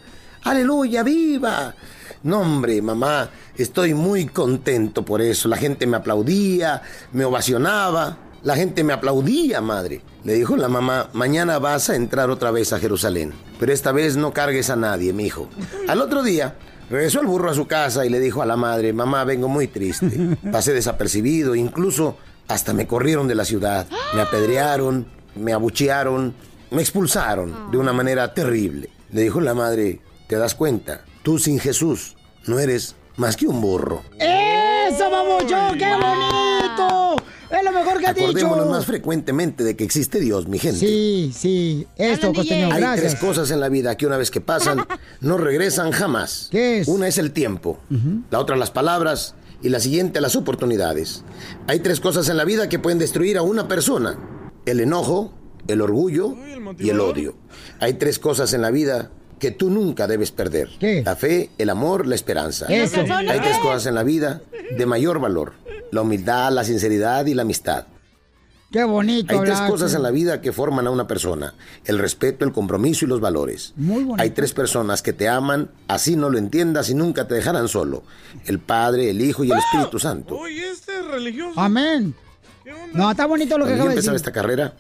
¡Aleluya, 0.43 1.03
viva! 1.03 1.75
No, 2.23 2.41
hombre, 2.41 2.81
mamá, 2.83 3.31
estoy 3.57 3.95
muy 3.95 4.27
contento 4.27 5.05
por 5.05 5.21
eso. 5.21 5.49
La 5.49 5.57
gente 5.57 5.87
me 5.87 5.99
aplaudía, 5.99 6.83
me 7.13 7.25
ovacionaba. 7.25 8.17
La 8.43 8.57
gente 8.57 8.85
me 8.85 8.93
aplaudía, 8.93 9.61
madre. 9.61 10.01
Le 10.25 10.35
dijo 10.35 10.57
la 10.57 10.69
mamá, 10.69 11.11
mañana 11.13 11.59
vas 11.59 11.91
a 11.91 11.97
entrar 11.97 12.31
otra 12.31 12.51
vez 12.51 12.73
a 12.73 12.79
Jerusalén. 12.79 13.33
Pero 13.59 13.73
esta 13.73 13.93
vez 13.93 14.17
no 14.17 14.33
cargues 14.33 14.71
a 14.71 14.77
nadie, 14.77 15.13
mi 15.13 15.27
hijo. 15.27 15.49
Al 15.89 16.01
otro 16.01 16.23
día, 16.23 16.57
regresó 16.89 17.21
el 17.21 17.27
burro 17.27 17.51
a 17.51 17.55
su 17.55 17.67
casa 17.67 18.07
y 18.07 18.09
le 18.09 18.19
dijo 18.19 18.41
a 18.41 18.47
la 18.47 18.57
madre, 18.57 18.93
mamá, 18.95 19.25
vengo 19.25 19.49
muy 19.49 19.67
triste. 19.67 20.37
Pasé 20.51 20.73
desapercibido, 20.73 21.55
incluso 21.55 22.17
hasta 22.49 22.73
me 22.73 22.87
corrieron 22.87 23.29
de 23.29 23.35
la 23.35 23.45
ciudad. 23.45 23.87
Me 24.15 24.23
apedrearon, 24.23 25.07
me 25.37 25.53
abuchearon, 25.53 26.35
me 26.71 26.81
expulsaron 26.81 27.71
de 27.71 27.77
una 27.77 27.93
manera 27.93 28.33
terrible. 28.33 28.89
Le 29.13 29.23
dijo 29.23 29.41
la 29.41 29.53
madre, 29.55 30.01
¿te 30.29 30.37
das 30.37 30.55
cuenta? 30.55 31.05
Tú 31.23 31.39
sin 31.39 31.59
Jesús 31.59 32.17
no 32.47 32.59
eres 32.59 32.97
más 33.17 33.37
que 33.37 33.47
un 33.47 33.61
burro. 33.61 34.03
¡Eso, 34.19 35.11
babuchón! 35.11 35.77
¡Qué 35.77 35.93
bonito! 35.93 37.20
Es 37.51 37.65
lo 37.65 37.73
mejor 37.73 37.99
que 37.99 38.07
Acordémonos 38.07 38.59
dicho. 38.65 38.71
más 38.71 38.87
frecuentemente 38.87 39.65
de 39.65 39.75
que 39.77 39.85
existe 39.85 40.21
Dios, 40.21 40.47
mi 40.49 40.59
gente. 40.59 40.79
Sí, 40.79 41.33
sí. 41.37 41.87
Esto, 41.97 42.33
costeño, 42.33 42.67
Hay 42.73 42.81
gracias. 42.81 43.01
tres 43.13 43.21
cosas 43.21 43.51
en 43.51 43.61
la 43.61 43.69
vida 43.69 43.97
que 43.97 44.07
una 44.07 44.17
vez 44.17 44.31
que 44.31 44.41
pasan 44.41 44.87
no 45.21 45.37
regresan 45.37 45.91
jamás. 45.91 46.49
¿Qué 46.51 46.81
es? 46.81 46.89
Una 46.89 47.09
es 47.09 47.19
el 47.19 47.33
tiempo, 47.33 47.79
la 48.31 48.39
otra 48.39 48.57
las 48.57 48.71
palabras 48.71 49.35
y 49.63 49.69
la 49.69 49.81
siguiente 49.81 50.21
las 50.21 50.37
oportunidades. 50.37 51.25
Hay 51.67 51.81
tres 51.81 52.01
cosas 52.01 52.29
en 52.29 52.37
la 52.37 52.45
vida 52.45 52.69
que 52.69 52.79
pueden 52.79 52.99
destruir 52.99 53.37
a 53.37 53.43
una 53.43 53.67
persona. 53.69 54.17
El 54.65 54.81
enojo, 54.81 55.33
el 55.67 55.81
orgullo 55.81 56.35
y 56.79 56.91
el 56.91 57.01
odio. 57.01 57.35
Hay 57.81 57.95
tres 57.95 58.19
cosas 58.19 58.53
en 58.53 58.63
la 58.63 58.71
vida 58.71 59.11
que 59.39 59.51
tú 59.51 59.71
nunca 59.71 60.07
debes 60.07 60.31
perder. 60.31 60.69
La 61.05 61.17
fe, 61.17 61.51
el 61.59 61.71
amor, 61.71 62.07
la 62.07 62.15
esperanza. 62.15 62.67
Eso. 62.67 63.01
Hay 63.01 63.41
tres 63.41 63.59
cosas 63.59 63.87
en 63.87 63.95
la 63.95 64.03
vida 64.03 64.43
de 64.77 64.87
mayor 64.87 65.19
valor. 65.19 65.55
La 65.91 66.03
humildad, 66.03 66.53
la 66.53 66.65
sinceridad 66.65 67.27
y 67.27 67.35
la 67.35 67.43
amistad. 67.43 67.87
Qué 68.71 68.85
bonito. 68.85 69.33
Hay 69.33 69.45
tres 69.45 69.61
cosas 69.63 69.95
en 69.95 70.03
la 70.05 70.13
vida 70.13 70.41
que 70.41 70.53
forman 70.53 70.87
a 70.87 70.91
una 70.91 71.09
persona. 71.09 71.55
El 71.85 71.99
respeto, 71.99 72.45
el 72.45 72.53
compromiso 72.53 73.05
y 73.05 73.09
los 73.09 73.21
valores. 73.21 73.73
Muy 73.75 74.05
bonito. 74.05 74.23
Hay 74.23 74.31
tres 74.31 74.53
personas 74.53 75.03
que 75.03 75.13
te 75.13 75.29
aman, 75.29 75.71
así 75.89 76.15
no 76.15 76.31
lo 76.31 76.39
entiendas 76.39 76.89
y 76.89 76.95
nunca 76.95 77.27
te 77.27 77.35
dejarán 77.35 77.67
solo. 77.67 78.05
El 78.47 78.61
Padre, 78.61 79.11
el 79.11 79.21
Hijo 79.23 79.43
y 79.43 79.51
el 79.51 79.59
Espíritu 79.59 79.99
Santo. 79.99 80.37
Oye, 80.37 80.71
este 80.71 81.01
es 81.01 81.05
religioso. 81.07 81.59
Amén. 81.59 82.15
No, 82.93 83.11
está 83.11 83.27
bonito 83.27 83.59
lo 83.59 83.65
que 83.65 83.71
Cuando 83.73 83.77
yo 83.77 83.83
acaba 83.83 83.89
de 83.89 83.95
empezaba 83.95 84.13
decir. 84.13 84.29
esta 84.29 84.33
carrera, 84.33 84.75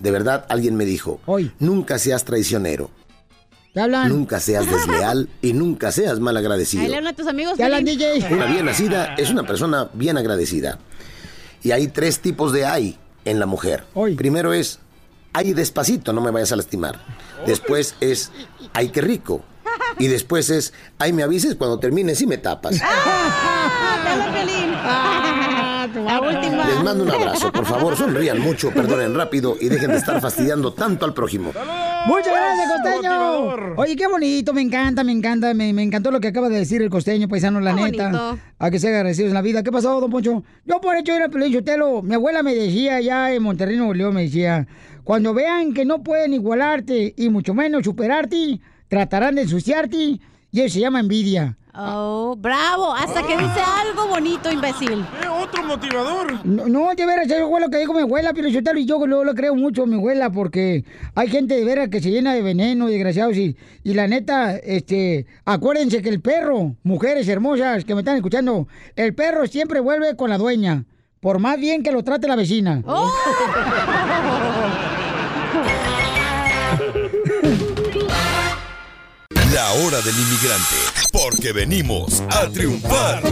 de 0.00 0.10
verdad 0.10 0.44
alguien 0.48 0.74
me 0.74 0.84
dijo, 0.84 1.20
nunca 1.60 2.00
seas 2.00 2.24
traicionero, 2.24 2.90
¿Te 3.76 3.82
hablan? 3.82 4.08
nunca 4.08 4.40
seas 4.40 4.64
desleal 4.70 5.28
y 5.42 5.52
nunca 5.52 5.92
seas 5.92 6.18
mal 6.18 6.34
Ahí 6.34 6.42
agradecido. 6.46 6.88
le 6.88 6.96
hablan 6.96 7.12
a 7.12 7.14
tus 7.14 7.26
amigos. 7.26 7.58
¿Te 7.58 7.64
hablan. 7.64 7.84
DJ? 7.84 8.26
Una 8.30 8.46
bien 8.46 8.64
nacida 8.64 9.14
es 9.18 9.28
una 9.28 9.42
persona 9.42 9.90
bien 9.92 10.16
agradecida. 10.16 10.78
Y 11.62 11.72
hay 11.72 11.88
tres 11.88 12.20
tipos 12.20 12.52
de 12.54 12.64
ay 12.64 12.96
en 13.26 13.38
la 13.38 13.44
mujer. 13.44 13.84
Primero 14.16 14.54
es 14.54 14.78
ay 15.34 15.52
despacito, 15.52 16.14
no 16.14 16.22
me 16.22 16.30
vayas 16.30 16.52
a 16.52 16.56
lastimar. 16.56 16.98
Después 17.46 17.96
es 18.00 18.32
ay 18.72 18.88
qué 18.88 19.02
rico. 19.02 19.44
Y 19.98 20.06
después 20.06 20.48
es 20.48 20.72
ay 20.98 21.12
me 21.12 21.22
avises 21.22 21.54
cuando 21.54 21.78
termines 21.78 22.22
y 22.22 22.26
me 22.26 22.38
tapas. 22.38 22.80
Ah, 22.82 24.00
te. 25.40 25.45
La 25.94 26.20
última. 26.20 26.66
Les 26.66 26.82
mando 26.82 27.04
un 27.04 27.10
abrazo. 27.10 27.52
Por 27.52 27.64
favor, 27.64 27.96
sonrían 27.96 28.40
mucho, 28.40 28.70
perdonen 28.70 29.14
rápido 29.14 29.56
y 29.60 29.68
dejen 29.68 29.90
de 29.90 29.96
estar 29.98 30.20
fastidiando 30.20 30.72
tanto 30.72 31.04
al 31.04 31.14
prójimo. 31.14 31.52
Muchas 32.06 32.32
gracias, 32.32 32.72
costeño. 32.82 33.74
Oye, 33.76 33.96
qué 33.96 34.06
bonito, 34.06 34.52
me 34.52 34.62
encanta, 34.62 35.02
me 35.04 35.12
encanta, 35.12 35.52
me, 35.54 35.72
me 35.72 35.82
encantó 35.82 36.10
lo 36.10 36.20
que 36.20 36.28
acaba 36.28 36.48
de 36.48 36.58
decir 36.58 36.80
el 36.82 36.90
costeño, 36.90 37.28
paisano, 37.28 37.60
la 37.60 37.74
Qué 37.74 37.82
neta. 37.82 38.04
bonito. 38.10 38.38
A 38.58 38.70
que 38.70 38.78
se 38.78 38.88
agradecidos 38.88 39.28
en 39.28 39.34
la 39.34 39.42
vida. 39.42 39.62
¿Qué 39.62 39.72
pasó, 39.72 40.00
don 40.00 40.10
Poncho? 40.10 40.42
Yo 40.64 40.80
por 40.80 40.96
hecho 40.96 41.12
era 41.14 41.28
Pelín 41.28 41.52
Chotelo. 41.52 42.02
Mi 42.02 42.14
abuela 42.14 42.42
me 42.42 42.54
decía 42.54 43.00
ya 43.00 43.32
en 43.32 43.42
Monterrey, 43.42 43.76
Nuevo 43.76 43.94
León, 43.94 44.14
me 44.14 44.22
decía, 44.22 44.66
cuando 45.04 45.34
vean 45.34 45.74
que 45.74 45.84
no 45.84 46.02
pueden 46.02 46.32
igualarte 46.34 47.14
y 47.16 47.28
mucho 47.28 47.54
menos 47.54 47.84
superarte, 47.84 48.60
tratarán 48.88 49.34
de 49.34 49.42
ensuciarte 49.42 49.96
y 49.96 50.20
eso 50.60 50.74
se 50.74 50.80
llama 50.80 51.00
envidia. 51.00 51.56
Oh, 51.78 52.34
bravo. 52.38 52.94
Hasta 52.94 53.22
que 53.26 53.36
dice 53.36 53.60
algo 53.60 54.06
bonito, 54.08 54.50
imbécil. 54.50 55.04
Eh, 55.22 55.28
otro 55.28 55.62
motivador. 55.62 56.46
No, 56.46 56.66
no, 56.68 56.94
de 56.94 57.04
veras, 57.04 57.30
eso 57.30 57.48
fue 57.48 57.60
lo 57.60 57.68
que 57.68 57.78
dijo 57.78 57.92
mi 57.92 58.00
abuela, 58.00 58.32
Pio 58.32 58.42
Lizotelo, 58.42 58.78
y 58.78 58.86
yo 58.86 59.06
lo, 59.06 59.24
lo 59.24 59.34
creo 59.34 59.54
mucho, 59.54 59.84
mi 59.84 59.96
abuela, 59.96 60.30
porque 60.30 60.84
hay 61.14 61.28
gente 61.28 61.54
de 61.54 61.64
veras 61.64 61.88
que 61.88 62.00
se 62.00 62.10
llena 62.10 62.32
de 62.32 62.40
veneno, 62.40 62.86
desgraciados, 62.86 63.36
y, 63.36 63.56
y 63.84 63.94
la 63.94 64.08
neta, 64.08 64.56
este, 64.56 65.26
acuérdense 65.44 66.00
que 66.00 66.08
el 66.08 66.20
perro, 66.20 66.76
mujeres 66.82 67.28
hermosas 67.28 67.84
que 67.84 67.94
me 67.94 68.00
están 68.00 68.16
escuchando, 68.16 68.68
el 68.94 69.14
perro 69.14 69.46
siempre 69.46 69.80
vuelve 69.80 70.16
con 70.16 70.30
la 70.30 70.38
dueña, 70.38 70.84
por 71.20 71.38
más 71.40 71.58
bien 71.58 71.82
que 71.82 71.92
lo 71.92 72.02
trate 72.02 72.26
la 72.26 72.36
vecina. 72.36 72.82
La 79.52 79.72
hora 79.72 80.00
del 80.02 80.14
inmigrante, 80.14 80.76
porque 81.16 81.52
venimos 81.52 82.22
a 82.28 82.46
triunfar. 82.48 83.22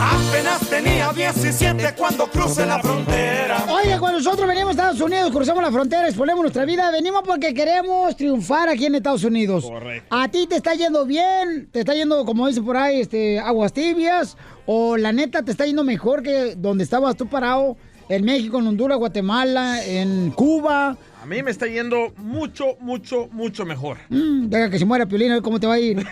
Apenas 0.00 0.60
tenía 0.70 1.12
17 1.12 1.94
cuando 1.96 2.30
crucé 2.30 2.66
la 2.66 2.78
frontera. 2.78 3.64
Oye, 3.68 3.98
cuando 3.98 4.18
nosotros 4.18 4.46
venimos 4.46 4.68
a 4.68 4.72
Estados 4.72 5.00
Unidos, 5.00 5.32
cruzamos 5.32 5.62
la 5.62 5.72
frontera, 5.72 6.06
exponemos 6.06 6.42
nuestra 6.42 6.64
vida, 6.64 6.90
venimos 6.92 7.22
porque 7.26 7.52
queremos 7.52 8.16
triunfar 8.16 8.68
aquí 8.68 8.86
en 8.86 8.94
Estados 8.94 9.24
Unidos. 9.24 9.64
Correcto. 9.64 10.06
A 10.14 10.28
ti 10.28 10.46
te 10.46 10.54
está 10.54 10.74
yendo 10.74 11.04
bien, 11.04 11.68
te 11.72 11.80
está 11.80 11.94
yendo, 11.94 12.24
como 12.24 12.46
dice 12.46 12.62
por 12.62 12.76
ahí, 12.76 13.00
este, 13.00 13.40
aguas 13.40 13.72
tibias, 13.72 14.36
o 14.66 14.96
la 14.96 15.12
neta 15.12 15.42
te 15.42 15.50
está 15.50 15.66
yendo 15.66 15.82
mejor 15.82 16.22
que 16.22 16.54
donde 16.54 16.84
estabas 16.84 17.16
tú 17.16 17.26
parado, 17.26 17.76
en 18.08 18.24
México, 18.24 18.58
en 18.58 18.68
Honduras, 18.68 18.98
Guatemala, 18.98 19.84
en 19.84 20.30
Cuba. 20.30 20.96
A 21.28 21.30
mí 21.30 21.42
me 21.42 21.50
está 21.50 21.66
yendo 21.66 22.14
mucho, 22.16 22.78
mucho, 22.80 23.28
mucho 23.30 23.66
mejor. 23.66 23.98
Mm, 24.08 24.48
deja 24.48 24.70
que 24.70 24.78
se 24.78 24.86
muera 24.86 25.04
Piolín, 25.04 25.30
a 25.30 25.34
ver 25.34 25.42
cómo 25.42 25.60
te 25.60 25.66
va 25.66 25.74
a 25.74 25.78
ir. 25.78 25.98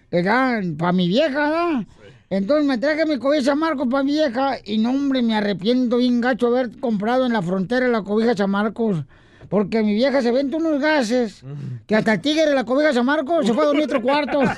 Para 0.79 0.93
mi 0.93 1.09
vieja, 1.09 1.51
¿verdad? 1.51 1.87
Entonces 2.29 2.67
me 2.67 2.79
traje 2.79 3.07
mi 3.07 3.19
cobija 3.19 3.43
San 3.43 3.59
Marcos 3.59 3.89
para 3.91 4.05
mi 4.05 4.13
vieja 4.13 4.59
y 4.65 4.79
no, 4.79 4.91
hombre, 4.91 5.23
me 5.23 5.35
arrepiento 5.35 5.97
bien 5.97 6.21
gacho 6.21 6.47
haber 6.49 6.79
comprado 6.79 7.27
en 7.27 7.33
la 7.33 7.43
frontera 7.43 7.89
la 7.89 8.03
cobija 8.03 8.37
San 8.37 8.51
Marcos. 8.51 9.05
Porque 9.49 9.83
mi 9.83 9.95
vieja 9.95 10.23
se 10.23 10.31
vende 10.31 10.57
unos 10.57 10.81
gases. 10.81 11.43
Que 11.89 11.97
hasta 11.97 12.13
el 12.13 12.21
tigre 12.21 12.47
de 12.47 12.55
la 12.55 12.65
cobija 12.65 12.93
San 12.93 13.05
Marcos 13.07 13.47
se 13.47 13.53
fue 13.53 13.65
a 13.65 13.67
dormir 13.67 13.85
otro 13.85 14.01
cuarto. 14.01 14.41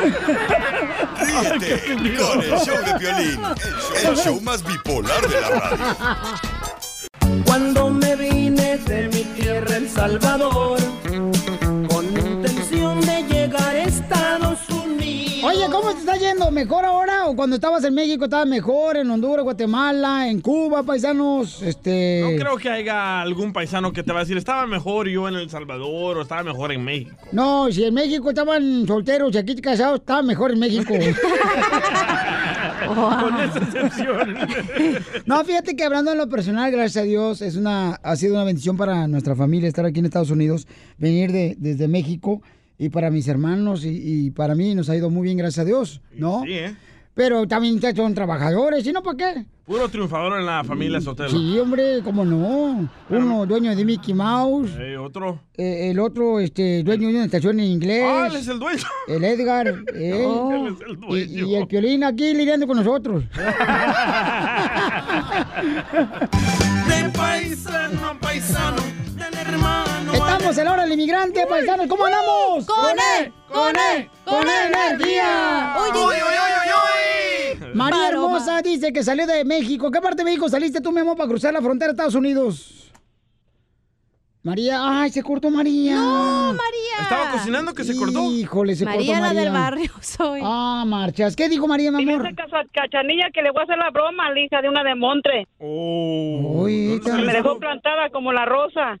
Ríete 1.42 2.16
con 2.16 2.42
el 2.42 2.50
show 2.50 2.76
de 2.84 2.98
Piolín, 2.98 3.40
el, 4.02 4.08
el 4.08 4.16
show 4.16 4.40
más 4.40 4.62
bipolar 4.64 5.28
de 5.28 5.40
la 5.40 5.48
radio. 5.48 5.84
Cuando 7.44 7.90
me 7.90 8.16
vine 8.16 8.78
de 8.78 9.08
mi 9.08 9.24
tierra, 9.40 9.76
El 9.76 9.88
Salvador, 9.88 10.78
¿cómo 15.80 15.92
te 15.94 16.00
está 16.00 16.16
yendo? 16.16 16.50
¿Mejor 16.50 16.84
ahora 16.84 17.26
o 17.26 17.34
cuando 17.34 17.56
estabas 17.56 17.82
en 17.84 17.94
México 17.94 18.24
estabas 18.24 18.46
mejor? 18.46 18.96
¿En 18.98 19.10
Honduras, 19.10 19.44
Guatemala, 19.44 20.28
en 20.28 20.40
Cuba, 20.40 20.82
paisanos? 20.82 21.62
Este... 21.62 22.20
No 22.22 22.36
creo 22.38 22.56
que 22.56 22.68
haya 22.68 23.20
algún 23.20 23.52
paisano 23.52 23.92
que 23.92 24.02
te 24.02 24.12
va 24.12 24.18
a 24.20 24.22
decir, 24.22 24.36
estaba 24.36 24.66
mejor 24.66 25.08
yo 25.08 25.28
en 25.28 25.36
El 25.36 25.48
Salvador 25.48 26.18
o 26.18 26.22
estaba 26.22 26.42
mejor 26.42 26.72
en 26.72 26.84
México. 26.84 27.16
No, 27.32 27.70
si 27.72 27.84
en 27.84 27.94
México 27.94 28.28
estaban 28.30 28.86
solteros 28.86 29.34
y 29.34 29.38
aquí 29.38 29.54
casados, 29.56 30.00
estaba 30.00 30.22
mejor 30.22 30.52
en 30.52 30.58
México. 30.58 30.92
Con 32.86 33.40
esa 33.40 33.58
excepción. 33.58 34.36
No, 35.26 35.44
fíjate 35.44 35.76
que 35.76 35.84
hablando 35.84 36.10
en 36.12 36.18
lo 36.18 36.28
personal, 36.28 36.72
gracias 36.72 37.04
a 37.04 37.06
Dios, 37.06 37.40
es 37.42 37.54
una, 37.56 37.94
ha 37.94 38.16
sido 38.16 38.34
una 38.34 38.44
bendición 38.44 38.76
para 38.76 39.06
nuestra 39.06 39.36
familia 39.36 39.68
estar 39.68 39.84
aquí 39.84 40.00
en 40.00 40.06
Estados 40.06 40.30
Unidos, 40.30 40.66
venir 40.98 41.30
de, 41.30 41.54
desde 41.58 41.86
México 41.88 42.42
y 42.80 42.88
para 42.88 43.10
mis 43.10 43.28
hermanos 43.28 43.84
y, 43.84 43.90
y 44.26 44.30
para 44.30 44.54
mí 44.54 44.74
nos 44.74 44.88
ha 44.88 44.96
ido 44.96 45.10
muy 45.10 45.24
bien, 45.24 45.36
gracias 45.36 45.58
a 45.64 45.66
Dios, 45.66 46.00
¿no? 46.16 46.42
Sí, 46.44 46.52
¿eh? 46.54 46.74
Pero 47.12 47.46
también 47.46 47.74
ustedes 47.74 47.96
son 47.96 48.14
trabajadores, 48.14 48.86
¿y 48.86 48.92
no 48.92 49.02
para 49.02 49.16
qué? 49.18 49.44
Puro 49.66 49.88
triunfador 49.88 50.38
en 50.40 50.46
la 50.46 50.64
familia 50.64 51.00
Sotelo. 51.00 51.28
Sí, 51.28 51.58
hombre, 51.58 52.00
cómo 52.02 52.24
no. 52.24 52.88
Uno 53.10 53.46
dueño 53.46 53.76
de 53.76 53.84
Mickey 53.84 54.14
Mouse. 54.14 54.70
Eh, 54.78 54.96
otro. 54.96 55.38
eh, 55.56 55.90
el 55.90 55.98
otro, 56.00 56.40
este, 56.40 56.82
dueño 56.82 57.08
de 57.08 57.14
una 57.16 57.24
estación 57.26 57.60
en 57.60 57.66
inglés. 57.66 58.02
Ah, 58.06 58.28
él 58.30 58.36
es 58.36 58.48
el 58.48 58.58
dueño. 58.58 58.82
El 59.06 59.24
Edgar. 59.24 59.66
¿eh? 59.94 60.24
No, 60.26 60.66
él 60.66 60.74
es 60.74 60.80
el 60.80 60.98
y, 61.36 61.50
y 61.50 61.54
el 61.56 61.66
Piolín 61.66 62.02
aquí 62.04 62.32
lidiando 62.32 62.66
con 62.66 62.78
nosotros. 62.78 63.24
De 66.88 67.08
paisano 67.10 68.06
a 68.08 68.14
paisano, 68.18 68.82
del 69.16 69.34
hermano. 69.46 69.99
Estamos 70.50 70.58
en 70.58 70.64
la 70.64 70.72
hora 70.72 70.82
del 70.82 70.92
inmigrante, 70.94 71.46
paisanos. 71.46 71.86
¿Cómo 71.86 72.06
andamos? 72.06 72.66
¡Con 72.66 72.90
él! 72.90 73.32
¡Con 73.52 73.68
él! 73.76 74.10
¡Con 74.24 74.42
energía! 74.48 75.76
¡Uy, 75.80 75.90
uy, 75.96 76.02
uy, 76.02 76.14
uy, 76.16 77.62
uy! 77.68 77.70
María. 77.74 78.08
Hermosa 78.08 78.60
dice 78.60 78.92
que 78.92 79.04
salió 79.04 79.28
de 79.28 79.44
México. 79.44 79.92
¿Qué 79.92 80.00
parte 80.00 80.16
de 80.18 80.24
México 80.24 80.48
saliste 80.48 80.80
tú, 80.80 80.90
mi 80.90 81.02
amor, 81.02 81.16
para 81.16 81.28
cruzar 81.28 81.52
la 81.52 81.60
frontera 81.62 81.90
de 81.90 81.92
Estados 81.92 82.16
Unidos? 82.16 82.90
María, 84.42 84.80
ay, 84.82 85.10
se 85.10 85.22
cortó 85.22 85.50
María. 85.50 85.94
No, 85.94 86.46
María. 86.54 87.02
Estaba 87.02 87.30
cocinando 87.30 87.72
que 87.72 87.84
se 87.84 87.94
cortó. 87.96 88.18
Híjole, 88.32 88.74
se 88.74 88.84
María, 88.86 89.06
cortó 89.06 89.20
la 89.20 89.26
María. 89.28 89.40
del 89.42 89.52
barrio 89.52 89.92
soy. 90.00 90.40
Ah, 90.42 90.82
marchas. 90.84 91.36
¿Qué 91.36 91.48
dijo 91.48 91.68
María, 91.68 91.92
mi 91.92 92.02
amor? 92.02 92.22
Dice 92.24 92.34
Casa- 92.34 92.64
Cachanilla 92.72 93.28
que 93.32 93.42
le 93.42 93.52
voy 93.52 93.60
a 93.60 93.64
hacer 93.64 93.78
la 93.78 93.90
broma 93.90 94.26
a 94.26 94.30
la 94.32 94.40
hija 94.40 94.60
de 94.62 94.68
una 94.68 94.82
de 94.82 94.96
Montre. 94.96 95.46
Oh. 95.58 96.62
Uy, 96.64 97.00
Que 97.04 97.12
me 97.12 97.32
dejó 97.34 97.56
plantada 97.60 98.10
como 98.10 98.32
la 98.32 98.46
rosa. 98.46 98.98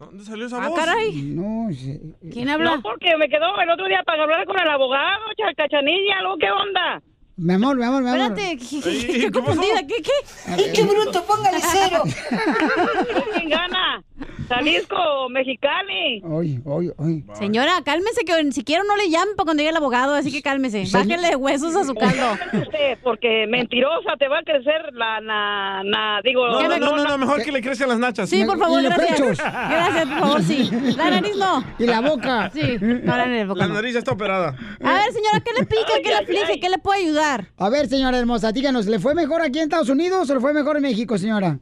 ¿Dónde 0.00 0.24
salió 0.24 0.46
esa 0.46 0.64
Ah, 0.64 0.68
voz? 0.68 0.78
caray. 0.80 1.12
No, 1.12 1.68
sé. 1.74 2.00
¿Quién 2.32 2.46
No, 2.46 2.80
porque 2.80 3.14
me 3.18 3.28
quedó 3.28 3.60
el 3.60 3.68
otro 3.70 3.86
día 3.86 4.02
para 4.06 4.22
hablar 4.22 4.46
con 4.46 4.58
el 4.58 4.66
abogado, 4.68 5.24
cha- 5.36 5.54
Cachanilla, 5.54 6.22
¿luego 6.22 6.38
qué 6.38 6.50
onda? 6.50 7.02
Mi 7.36 7.52
amor, 7.52 7.76
mi 7.76 7.84
amor, 7.84 8.02
mi 8.02 8.08
amor. 8.08 8.20
Espérate, 8.38 8.56
qué 8.58 9.20
¿qué 9.20 9.30
confundida, 9.30 9.86
¿qué, 9.86 10.02
qué? 10.02 10.10
¡Ay, 10.46 10.72
qué 10.74 10.82
bruto! 10.84 11.22
¡Póngale 11.24 11.58
cero! 11.60 12.02
¿Quién 13.34 13.50
gana? 13.50 14.02
Jalisco, 14.50 15.28
Mexicali. 15.30 16.22
Ay, 16.24 16.60
ay, 16.66 16.90
ay. 16.98 17.24
Señora, 17.34 17.80
cálmese 17.84 18.24
que 18.24 18.42
ni 18.42 18.52
siquiera 18.52 18.82
no 18.86 18.96
le 18.96 19.08
llaman 19.08 19.28
para 19.36 19.44
cuando 19.44 19.60
llegue 19.60 19.70
el 19.70 19.76
abogado, 19.76 20.14
así 20.14 20.32
que 20.32 20.42
cálmese. 20.42 20.84
Bájele 20.92 21.36
huesos 21.36 21.74
a 21.76 21.84
su 21.84 21.94
caldo. 21.94 22.32
Usted, 22.60 22.98
porque 23.02 23.46
mentirosa 23.48 24.16
te 24.18 24.26
va 24.28 24.40
a 24.40 24.42
crecer 24.42 24.92
la, 24.92 25.20
na, 25.20 25.82
na- 25.84 26.20
digo... 26.24 26.48
No, 26.48 26.62
no, 26.68 26.78
no, 26.78 26.96
no, 26.96 27.04
no, 27.04 27.18
mejor 27.18 27.42
que 27.42 27.52
le 27.52 27.62
crezcan 27.62 27.88
las 27.90 27.98
nachas. 27.98 28.28
Sí, 28.28 28.44
por 28.44 28.58
favor, 28.58 28.80
Y 28.80 28.84
los 28.84 28.94
gracias. 28.94 29.20
pechos. 29.20 29.38
Gracias, 29.38 30.06
por 30.08 30.18
favor, 30.18 30.42
sí. 30.42 30.70
La 30.96 31.10
nariz 31.10 31.36
no. 31.36 31.64
Y 31.78 31.86
la 31.86 32.00
boca. 32.00 32.50
Sí, 32.52 32.76
no, 32.80 33.16
la 33.16 33.26
nariz, 33.26 33.46
boca 33.46 33.60
La 33.60 33.68
no. 33.68 33.74
nariz 33.74 33.92
ya 33.92 33.98
está 34.00 34.12
operada. 34.12 34.56
A 34.82 34.92
ver, 34.94 35.12
señora, 35.12 35.40
¿qué 35.44 35.52
le 35.58 35.66
pica? 35.66 35.92
¿Qué 36.02 36.08
le 36.08 36.16
aflige? 36.16 36.60
¿Qué 36.60 36.68
le 36.68 36.78
puede 36.78 37.00
ayudar? 37.04 37.46
A 37.56 37.68
ver, 37.68 37.86
señora 37.88 38.18
hermosa, 38.18 38.50
díganos, 38.52 38.86
¿le 38.86 38.98
fue 38.98 39.14
mejor 39.14 39.42
aquí 39.42 39.58
en 39.58 39.64
Estados 39.64 39.88
Unidos 39.88 40.28
o 40.28 40.34
le 40.34 40.40
fue 40.40 40.52
mejor 40.52 40.76
en 40.76 40.82
México, 40.82 41.16
señora? 41.18 41.58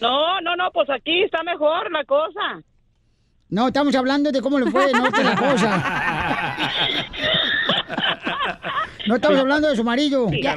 No, 0.00 0.40
no, 0.40 0.56
no, 0.56 0.70
pues 0.72 0.88
aquí 0.90 1.22
está 1.24 1.42
mejor 1.42 1.90
la 1.90 2.04
cosa. 2.04 2.62
No, 3.48 3.66
estamos 3.66 3.94
hablando 3.96 4.30
de 4.30 4.40
cómo 4.40 4.58
le 4.60 4.70
fue, 4.70 4.92
no 4.92 5.10
de 5.10 5.24
la 5.24 5.34
cosa. 5.36 6.56
No 9.06 9.16
estamos 9.16 9.38
hablando 9.40 9.68
de 9.68 9.76
su 9.76 9.82
marido. 9.84 10.28
Ya, 10.30 10.54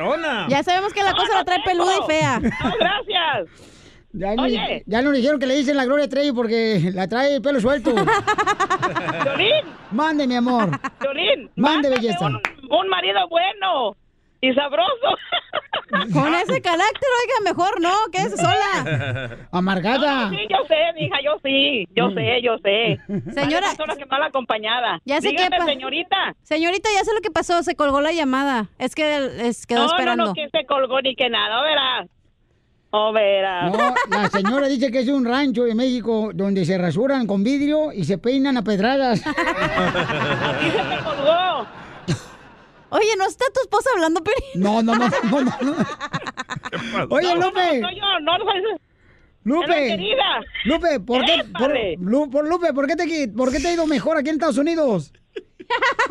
ya 0.47 0.63
sabemos 0.63 0.93
que 0.93 1.01
la 1.03 1.13
cosa 1.13 1.33
la 1.35 1.43
trae 1.43 1.59
peluda 1.65 1.91
y 2.03 2.07
fea. 2.07 2.39
gracias. 2.39 3.49
Ya, 4.15 4.35
no- 4.35 4.43
Oye. 4.43 4.83
ya 4.85 5.01
nos 5.01 5.13
dijeron 5.13 5.39
que 5.39 5.47
le 5.47 5.55
dicen 5.55 5.75
la 5.75 5.85
Gloria 5.85 6.07
Trevi 6.07 6.31
porque 6.33 6.91
la 6.93 7.07
trae 7.07 7.35
el 7.37 7.41
pelo 7.41 7.59
suelto. 7.59 7.95
Violín, 9.23 9.65
Mande, 9.91 10.27
mi 10.27 10.35
amor. 10.35 10.69
Violín. 11.01 11.49
Mande, 11.55 11.89
belleza. 11.89 12.27
Un, 12.27 12.39
un 12.69 12.87
marido 12.89 13.27
bueno 13.27 13.95
y 14.43 14.53
sabroso. 14.53 15.17
Con 16.13 16.33
ese 16.35 16.61
carácter, 16.61 17.09
oiga, 17.21 17.51
mejor 17.51 17.79
no, 17.79 17.91
quédese 18.11 18.35
sola. 18.37 19.37
Amargada. 19.51 20.29
Sí, 20.31 20.37
yo 20.49 20.57
sé, 20.67 20.75
mija, 20.99 21.17
yo 21.23 21.39
sí, 21.43 21.87
yo 21.95 22.09
sé, 22.11 22.41
yo 22.41 22.57
sé. 22.57 22.99
Señora- 23.33 23.69
Hay 23.69 23.75
sola 23.77 23.95
que 23.95 24.05
mal 24.05 24.21
acompañada. 24.23 24.99
Ya 25.05 25.21
sé 25.21 25.29
Dígame, 25.29 25.57
qué 25.57 25.63
señorita. 25.63 26.35
Señorita, 26.43 26.89
ya 26.93 27.05
sé 27.05 27.13
lo 27.13 27.21
que 27.21 27.31
pasó, 27.31 27.63
se 27.63 27.75
colgó 27.75 28.01
la 28.01 28.11
llamada. 28.11 28.67
Es 28.79 28.95
que 28.95 29.47
es, 29.47 29.65
quedó 29.65 29.85
no, 29.85 29.91
esperando. 29.91 30.23
no, 30.25 30.29
no, 30.31 30.33
que 30.33 30.49
se 30.49 30.65
colgó 30.65 30.99
ni 31.01 31.15
que 31.15 31.29
nada, 31.29 31.61
¿o 31.61 31.63
verás? 31.63 32.07
¿O 32.95 33.11
verás? 33.13 33.71
No, 33.71 33.95
la 34.09 34.29
señora 34.29 34.67
dice 34.67 34.91
que 34.91 34.99
es 34.99 35.07
un 35.07 35.25
rancho 35.25 35.63
de 35.63 35.73
México 35.73 36.31
donde 36.33 36.65
se 36.65 36.77
rasuran 36.77 37.25
con 37.27 37.43
vidrio 37.43 37.91
y 37.93 38.03
se 38.03 38.17
peinan 38.17 38.57
a 38.57 38.63
pedradas. 38.63 39.21
se 39.21 41.03
colgó. 41.03 41.65
Oye, 42.93 43.15
¿no 43.17 43.25
está 43.25 43.45
tu 43.53 43.59
esposa 43.61 43.89
hablando, 43.95 44.21
Peri? 44.23 44.43
No, 44.55 44.81
no, 44.83 44.95
no, 44.95 45.07
no, 45.31 45.41
no. 45.41 45.51
no. 45.61 45.75
Oye, 47.09 47.27
No, 47.27 47.35
no, 47.35 47.47
Lupe. 47.47 47.79
No, 47.81 47.91
yo, 47.91 48.19
no, 48.21 48.37
no, 48.37 48.47
Lupe. 49.45 49.97
Lupe, 50.65 50.99
¿por 51.01 51.25
qué, 51.25 51.43
por, 51.57 51.71
Épale. 51.71 51.95
Lu- 51.99 52.29
por- 52.29 52.47
Lupe, 52.47 52.71
¿por 52.73 52.87
qué, 52.87 52.95
te, 52.95 53.27
¿por 53.29 53.51
qué 53.51 53.59
te 53.59 53.67
ha 53.69 53.73
ido 53.73 53.85
mejor 53.87 54.17
aquí 54.17 54.29
en 54.29 54.35
Estados 54.35 54.57
Unidos? 54.57 55.11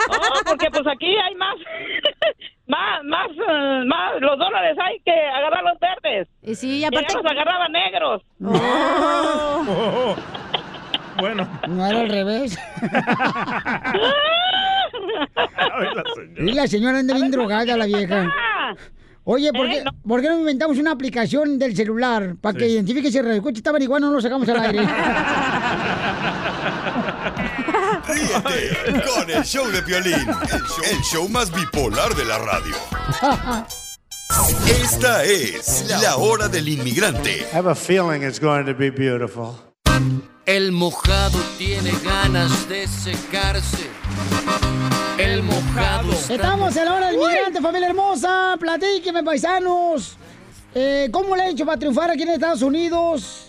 Oh, 0.09 0.41
porque 0.47 0.68
pues 0.70 0.83
aquí 0.87 1.14
hay 1.16 1.35
más, 1.37 1.55
más, 2.66 3.05
más, 3.05 3.28
eh, 3.30 3.85
más, 3.87 4.20
los 4.20 4.39
dólares 4.39 4.76
hay 4.83 5.01
que 5.05 5.12
agarrar 5.12 5.62
los 5.64 5.78
verdes. 5.80 6.28
Y 6.43 6.55
sí, 6.55 6.68
y 6.78 6.80
Y 6.80 6.85
aparte... 6.85 7.14
los 7.14 7.24
agarraba 7.24 7.68
negros. 7.68 8.22
Oh. 8.45 10.16
Bueno. 11.18 11.47
No 11.68 11.87
era 11.87 12.01
al 12.01 12.09
revés. 12.09 12.59
Y 16.38 16.52
la 16.52 16.66
señora 16.66 16.98
anda 16.98 17.14
bien 17.14 17.30
drogada, 17.30 17.76
la 17.76 17.86
vieja. 17.86 18.32
Oye, 19.24 19.52
¿por 19.52 19.68
qué, 19.68 19.84
¿por 20.06 20.20
qué 20.20 20.28
no 20.28 20.40
inventamos 20.40 20.78
una 20.78 20.90
aplicación 20.90 21.58
del 21.58 21.76
celular 21.76 22.34
para 22.40 22.58
que 22.58 22.68
identifique 22.68 23.10
si 23.10 23.18
el 23.18 23.30
escucha 23.30 23.58
está 23.58 23.70
marihuana 23.70 24.08
o 24.08 24.10
no 24.10 24.16
lo 24.16 24.22
sacamos 24.22 24.48
al 24.48 24.60
aire? 24.60 24.80
Ríete 28.08 29.02
con 29.06 29.30
el 29.30 29.44
show 29.44 29.70
de 29.70 29.80
Piolín, 29.82 30.14
el 30.14 30.26
show, 30.26 30.84
el 30.90 31.00
show 31.02 31.28
más 31.28 31.52
bipolar 31.54 32.14
de 32.16 32.24
la 32.24 32.38
radio. 32.38 32.74
Esta 34.66 35.24
es 35.24 35.86
la 36.02 36.16
hora 36.16 36.48
del 36.48 36.68
inmigrante. 36.68 37.46
I 37.52 37.56
have 37.56 37.68
a 37.68 37.74
feeling 37.74 38.22
it's 38.22 38.40
going 38.40 38.64
to 38.66 38.74
be 38.74 38.90
beautiful. 38.90 39.72
El 40.53 40.70
mojado 40.70 41.38
tiene 41.57 41.92
ganas 42.05 42.68
de 42.68 42.86
secarse. 42.86 43.88
El 45.16 45.42
mojado 45.42 46.12
está- 46.12 46.34
Estamos 46.34 46.76
en 46.76 46.84
la 46.84 46.94
hora 46.94 47.07
del 47.07 47.16
migrante, 47.16 47.62
familia 47.62 47.88
hermosa. 47.88 48.57
Platíqueme, 48.61 49.22
paisanos. 49.22 50.18
Eh, 50.74 51.09
¿Cómo 51.11 51.34
le 51.36 51.44
he 51.44 51.50
hecho 51.53 51.64
para 51.64 51.78
triunfar 51.78 52.11
aquí 52.11 52.24
en 52.24 52.28
Estados 52.28 52.61
Unidos? 52.61 53.46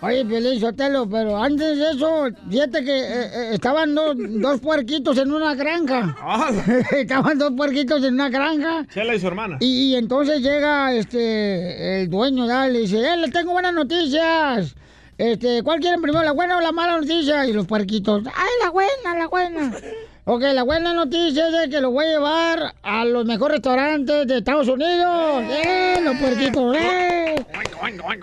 Oye, 0.00 0.24
Piolín 0.24 0.60
Sotelo, 0.60 1.08
pero 1.08 1.42
antes 1.42 1.76
de 1.76 1.90
eso, 1.90 2.26
fíjate 2.48 2.84
que 2.84 2.98
eh, 3.00 3.04
eh, 3.24 3.50
estaban 3.54 3.92
dos, 3.92 4.14
dos 4.16 4.60
puerquitos 4.60 5.18
en 5.18 5.32
una 5.32 5.56
granja. 5.56 6.14
estaban 6.92 7.36
dos 7.36 7.50
puerquitos 7.56 8.04
en 8.04 8.14
una 8.14 8.28
granja. 8.28 8.86
Chela 8.94 9.16
y 9.16 9.18
su 9.18 9.26
hermana. 9.26 9.56
Y, 9.58 9.92
y 9.92 9.96
entonces 9.96 10.40
llega 10.40 10.92
este 10.94 12.02
el 12.02 12.10
dueño, 12.10 12.46
ya, 12.46 12.68
le 12.68 12.78
dice, 12.78 13.00
eh, 13.00 13.16
les 13.16 13.32
tengo 13.32 13.50
buenas 13.52 13.74
noticias. 13.74 14.76
Este, 15.16 15.62
¿cuál 15.62 15.80
quieren 15.80 16.02
primero, 16.02 16.24
la 16.24 16.32
buena 16.32 16.56
o 16.56 16.60
la 16.60 16.72
mala 16.72 16.98
noticia? 16.98 17.46
Y 17.46 17.52
los 17.52 17.66
puerquitos, 17.66 18.24
ay, 18.26 18.50
la 18.62 18.70
buena, 18.70 19.18
la 19.18 19.28
buena. 19.28 19.72
Ok, 20.26 20.40
la 20.54 20.62
buena 20.62 20.94
noticia 20.94 21.48
es 21.48 21.52
de 21.52 21.68
que 21.68 21.82
lo 21.82 21.90
voy 21.90 22.06
a 22.06 22.08
llevar 22.08 22.74
a 22.82 23.04
los 23.04 23.26
mejores 23.26 23.56
restaurantes 23.56 24.26
de 24.26 24.38
Estados 24.38 24.68
Unidos. 24.68 25.42
¡Eh, 25.50 26.00
los 26.02 26.16
puerquitos! 26.16 26.74
¡Eh! 26.74 27.44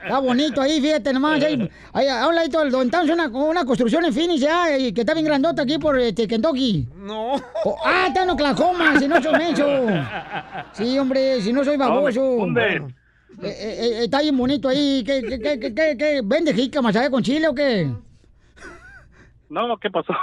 Está 0.04 0.18
bonito 0.20 0.62
ahí, 0.62 0.80
fíjate 0.80 1.12
nomás. 1.12 1.42
Ahí, 1.42 1.68
ahí 1.92 2.06
a 2.08 2.26
un 2.28 2.34
ladito 2.34 2.60
del 2.60 2.70
donde 2.70 2.86
estamos 2.86 3.10
una, 3.10 3.28
una 3.28 3.64
construcción 3.66 4.04
en 4.06 4.14
Phoenix 4.14 4.40
ya, 4.40 4.78
y 4.78 4.92
que 4.94 5.00
está 5.02 5.12
bien 5.12 5.26
grandota 5.26 5.62
aquí 5.62 5.76
por 5.78 5.98
este, 5.98 6.26
Kentucky. 6.26 6.88
No. 6.96 7.34
Oh, 7.64 7.76
ah, 7.84 8.04
está 8.08 8.22
en 8.22 8.30
Oklahoma, 8.30 8.98
si 8.98 9.06
no 9.08 9.20
soy 9.22 9.32
menso. 9.38 9.66
Sí, 10.72 10.98
hombre, 10.98 11.42
si 11.42 11.52
no 11.52 11.62
soy 11.64 11.76
baboso. 11.76 12.22
¿Dónde? 12.38 12.82
Eh, 13.40 13.46
eh, 13.46 13.78
eh, 13.80 14.04
está 14.04 14.20
bien 14.20 14.36
bonito 14.36 14.68
ahí. 14.68 15.02
¿Qué, 15.04 15.22
qué, 15.22 15.38
qué, 15.38 15.58
qué, 15.58 15.96
qué? 15.96 16.20
¿Vende 16.22 16.52
jícamas, 16.52 16.92
¿sabes? 16.94 17.08
¿Con 17.10 17.22
chile 17.22 17.48
o 17.48 17.54
qué? 17.54 17.90
No, 19.48 19.78
¿qué 19.78 19.90
pasó? 19.90 20.12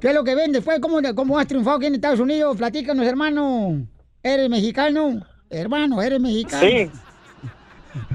¿Qué 0.00 0.08
es 0.08 0.14
lo 0.14 0.24
que 0.24 0.34
vende? 0.34 0.62
Pues, 0.62 0.80
¿cómo, 0.80 0.98
¿Cómo 1.14 1.38
has 1.38 1.46
triunfado 1.46 1.76
aquí 1.76 1.84
en 1.86 1.94
Estados 1.96 2.20
Unidos? 2.20 2.56
Platícanos, 2.56 3.06
hermano. 3.06 3.86
¿Eres 4.22 4.48
mexicano? 4.48 5.20
Hermano, 5.50 6.00
¿eres 6.02 6.20
mexicano? 6.20 6.62
Sí. 6.62 6.90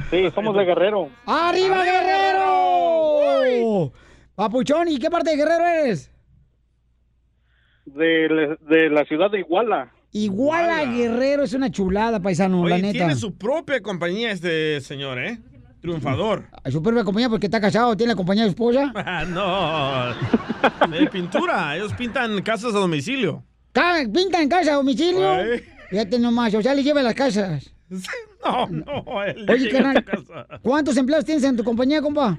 Sí, 0.10 0.32
somos 0.34 0.56
de 0.56 0.66
Guerrero. 0.66 1.10
¡Arriba, 1.26 1.84
Guerrero! 1.84 3.92
Papuchón, 4.36 4.88
¿y 4.88 4.98
qué 5.00 5.10
parte 5.10 5.32
de 5.32 5.38
Guerrero 5.38 5.66
eres? 5.66 6.12
De, 7.86 8.58
de 8.62 8.90
la 8.90 9.04
ciudad 9.06 9.30
de 9.32 9.40
Iguala. 9.40 9.92
Iguala 10.12 10.86
Guerrero 10.86 11.44
es 11.44 11.54
una 11.54 11.70
chulada, 11.70 12.20
paisano, 12.20 12.62
Oye, 12.62 12.70
la 12.72 12.78
neta. 12.80 12.92
tiene 12.98 13.16
su 13.16 13.36
propia 13.36 13.80
compañía 13.82 14.32
este 14.32 14.82
señor, 14.82 15.20
¿eh? 15.20 15.40
Triunfador. 15.82 16.46
Su 16.72 16.82
propia 16.84 17.04
compañía 17.04 17.30
porque 17.30 17.46
está 17.46 17.62
casado, 17.62 17.96
tiene 17.96 18.14
la 18.14 18.18
compañía 18.18 18.44
de 18.44 18.50
esposa. 18.50 18.92
Ah, 18.96 19.24
no. 19.26 20.88
De 20.90 21.08
pintura. 21.08 21.76
Ellos 21.78 21.94
pintan 21.94 22.42
casas 22.42 22.74
a 22.76 22.80
domicilio. 22.80 23.44
¿Pintan 24.14 24.42
en 24.44 24.50
casa 24.50 24.72
a 24.74 24.76
domicilio? 24.76 25.32
Ay. 25.32 25.64
Fíjate 25.90 26.20
nomás, 26.20 26.54
o 26.54 26.62
sea, 26.62 26.74
le 26.74 26.84
lleva 26.84 27.02
las 27.02 27.14
casas. 27.14 27.72
No, 28.46 28.68
no. 28.68 29.24
Él 29.26 29.46
Oye, 29.50 29.70
carnal. 29.70 30.06
¿cuántos 30.62 30.96
empleados 30.96 31.26
tienes 31.26 31.44
en 31.44 31.58
tu 31.58 31.64
compañía, 31.66 32.02
compa? 32.02 32.38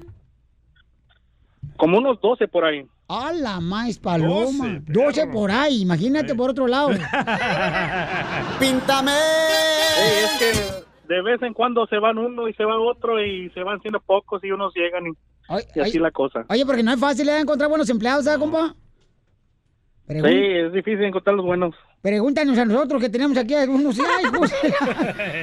Como 1.81 1.97
unos 1.97 2.21
12 2.21 2.47
por 2.47 2.63
ahí. 2.63 2.85
A 3.07 3.33
la 3.33 3.59
más 3.59 3.97
paloma. 3.97 4.79
12, 4.85 5.23
12, 5.23 5.27
por 5.33 5.49
ahí, 5.49 5.81
imagínate 5.81 6.35
por 6.35 6.51
otro 6.51 6.67
lado. 6.67 6.89
¡Píntame! 8.59 9.11
es 9.11 10.31
que 10.37 10.51
de 11.11 11.21
vez 11.23 11.41
en 11.41 11.55
cuando 11.55 11.87
se 11.87 11.97
van 11.97 12.19
uno 12.19 12.47
y 12.47 12.53
se 12.53 12.65
va 12.65 12.79
otro 12.79 13.19
y 13.19 13.49
se 13.55 13.63
van 13.63 13.81
siendo 13.81 13.99
pocos 13.99 14.43
y 14.43 14.51
unos 14.51 14.71
llegan 14.75 15.07
y, 15.07 15.09
y 15.75 15.79
así 15.79 15.97
ay. 15.97 15.99
la 16.03 16.11
cosa. 16.11 16.45
Oye, 16.49 16.63
porque 16.67 16.83
no 16.83 16.93
es 16.93 16.99
fácil 16.99 17.27
¿eh? 17.29 17.39
encontrar 17.39 17.67
buenos 17.67 17.89
empleados, 17.89 18.25
¿sabes, 18.25 18.39
compa? 18.39 18.75
Pregun- 20.07 20.29
Sí, 20.29 20.67
es 20.67 20.73
difícil 20.73 21.03
encontrar 21.05 21.35
los 21.35 21.45
buenos. 21.47 21.73
Pregúntanos 22.01 22.57
a 22.57 22.65
nosotros 22.65 22.99
que 22.99 23.09
tenemos 23.09 23.37
aquí 23.37 23.53
algunos. 23.53 23.95
Ay, 24.17 24.25
pues, 24.35 24.51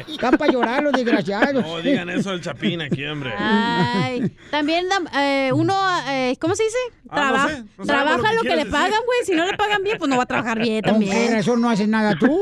están 0.08 0.36
para 0.36 0.52
llorar 0.52 0.82
los 0.82 0.92
desgraciados. 0.92 1.64
No 1.64 1.80
digan 1.80 2.10
eso 2.10 2.30
del 2.30 2.40
chapín 2.40 2.80
aquí, 2.80 3.04
hombre. 3.06 3.32
Ay, 3.38 4.30
también 4.50 4.86
da- 4.88 5.22
eh, 5.22 5.52
uno, 5.52 5.74
eh, 6.08 6.36
¿cómo 6.40 6.56
se 6.56 6.64
dice? 6.64 6.76
Ah, 7.08 7.14
no 7.14 7.16
Traba- 7.16 7.48
sé, 7.48 7.62
no 7.78 7.84
sabemos 7.84 7.86
trabaja 7.86 8.16
lo 8.16 8.22
que 8.28 8.34
lo 8.34 8.42
que 8.42 8.48
quieres 8.48 8.64
le 8.66 8.70
pagan, 8.72 9.00
güey. 9.06 9.18
Si 9.24 9.34
no 9.34 9.46
le 9.46 9.56
pagan 9.56 9.84
bien, 9.84 9.98
pues 9.98 10.08
no 10.10 10.16
va 10.16 10.24
a 10.24 10.26
trabajar 10.26 10.58
bien 10.60 10.82
¿Con 10.82 10.98
qué 11.00 11.06
también. 11.06 11.32
razón 11.32 11.60
no 11.60 11.70
haces 11.70 11.86
nada 11.88 12.16
tú? 12.18 12.40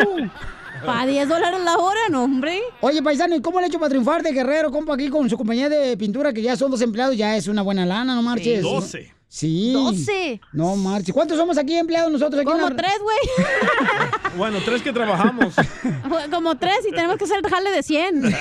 Para 0.84 1.06
10 1.06 1.28
dólares 1.28 1.60
la 1.64 1.76
hora, 1.78 2.00
no, 2.10 2.24
hombre. 2.24 2.60
Oye, 2.80 3.02
paisano, 3.02 3.34
¿y 3.34 3.40
cómo 3.42 3.60
le 3.60 3.66
he 3.66 3.68
hecho 3.68 3.78
para 3.78 3.88
triunfar 3.90 4.22
de 4.22 4.32
Guerrero, 4.32 4.70
compa, 4.70 4.94
aquí 4.94 5.08
con 5.08 5.28
su 5.28 5.36
compañía 5.36 5.68
de 5.68 5.96
pintura, 5.96 6.32
que 6.32 6.42
ya 6.42 6.56
son 6.56 6.70
dos 6.70 6.80
empleados, 6.82 7.16
ya 7.16 7.36
es 7.36 7.48
una 7.48 7.62
buena 7.62 7.84
lana, 7.84 8.14
no 8.14 8.22
marches? 8.22 8.58
Sí. 8.60 8.62
12. 8.62 9.12
Sí. 9.28 9.72
12. 9.72 10.40
No 10.52 10.76
marches. 10.76 11.12
¿Cuántos 11.12 11.36
somos 11.36 11.58
aquí 11.58 11.74
empleados 11.76 12.10
nosotros 12.12 12.40
aquí? 12.40 12.48
en 12.50 12.56
Como 12.58 12.70
la- 12.70 12.76
tres, 12.76 12.94
güey. 13.02 13.18
Bueno, 14.36 14.58
tres 14.64 14.82
que 14.82 14.92
trabajamos. 14.92 15.54
Como 16.30 16.54
tres 16.56 16.80
y 16.86 16.90
tenemos 16.92 17.16
que 17.16 17.24
hacer 17.24 17.40
el 17.42 17.50
jale 17.50 17.70
de 17.70 17.82
100. 17.82 18.22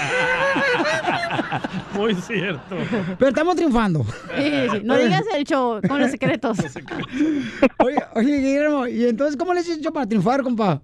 Muy 1.96 2.14
cierto. 2.16 2.76
Pero 3.18 3.30
estamos 3.30 3.56
triunfando. 3.56 4.04
Sí, 4.38 4.52
sí. 4.72 4.80
No 4.84 4.98
digas 4.98 5.24
el 5.34 5.46
show 5.46 5.80
con 5.88 6.02
los 6.02 6.12
secretos. 6.12 6.58
Oye, 7.80 7.98
oye, 8.16 8.38
Guillermo, 8.40 8.88
¿y 8.88 9.06
entonces 9.06 9.38
cómo 9.38 9.54
le 9.54 9.62
has 9.62 9.70
hecho 9.70 9.94
para 9.94 10.06
triunfar, 10.06 10.44
compa? 10.44 10.82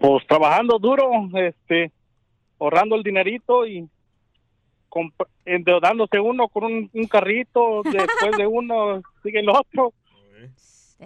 Pues 0.00 0.26
trabajando 0.26 0.78
duro, 0.78 1.10
este, 1.34 1.92
ahorrando 2.58 2.96
el 2.96 3.02
dinerito 3.02 3.66
y 3.66 3.86
endeudándose 5.44 6.20
uno 6.20 6.48
con 6.48 6.64
un, 6.64 6.90
un 6.92 7.06
carrito, 7.06 7.82
después 7.84 8.36
de 8.36 8.46
uno 8.46 9.02
sigue 9.22 9.40
el 9.40 9.48
otro. 9.48 9.92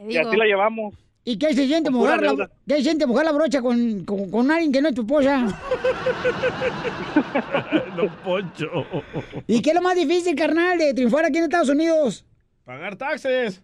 Y 0.08 0.16
así 0.16 0.36
la 0.36 0.44
llevamos. 0.44 0.94
¿Y 1.26 1.38
qué 1.38 1.54
se 1.54 1.66
siente 1.66 1.90
mojar 1.90 2.20
la, 2.22 2.50
qué 2.68 2.76
se 2.76 2.82
siente 2.82 3.06
mojar 3.06 3.24
la 3.24 3.32
brocha 3.32 3.62
con, 3.62 4.04
con, 4.04 4.30
con 4.30 4.50
alguien 4.50 4.70
que 4.72 4.82
no 4.82 4.88
es 4.90 4.94
tu 4.94 5.00
esposa? 5.02 5.46
Don 7.96 8.10
Poncho. 8.22 8.84
¿Y 9.46 9.62
qué 9.62 9.70
es 9.70 9.74
lo 9.74 9.80
más 9.80 9.96
difícil, 9.96 10.36
carnal, 10.36 10.76
de 10.76 10.92
triunfar 10.92 11.24
aquí 11.24 11.38
en 11.38 11.44
Estados 11.44 11.70
Unidos? 11.70 12.26
Pagar 12.64 12.96
taxes. 12.96 13.62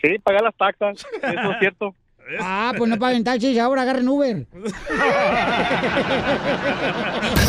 Sí, 0.00 0.18
pagar 0.22 0.42
las 0.42 0.54
taxas, 0.56 1.04
eso 1.22 1.52
es 1.52 1.58
cierto. 1.58 1.94
Ah, 2.40 2.72
pues 2.76 2.90
no 2.90 2.98
paguen 2.98 3.22
taxis, 3.22 3.58
ahora 3.58 3.82
agarren 3.82 4.08
Uber. 4.08 4.46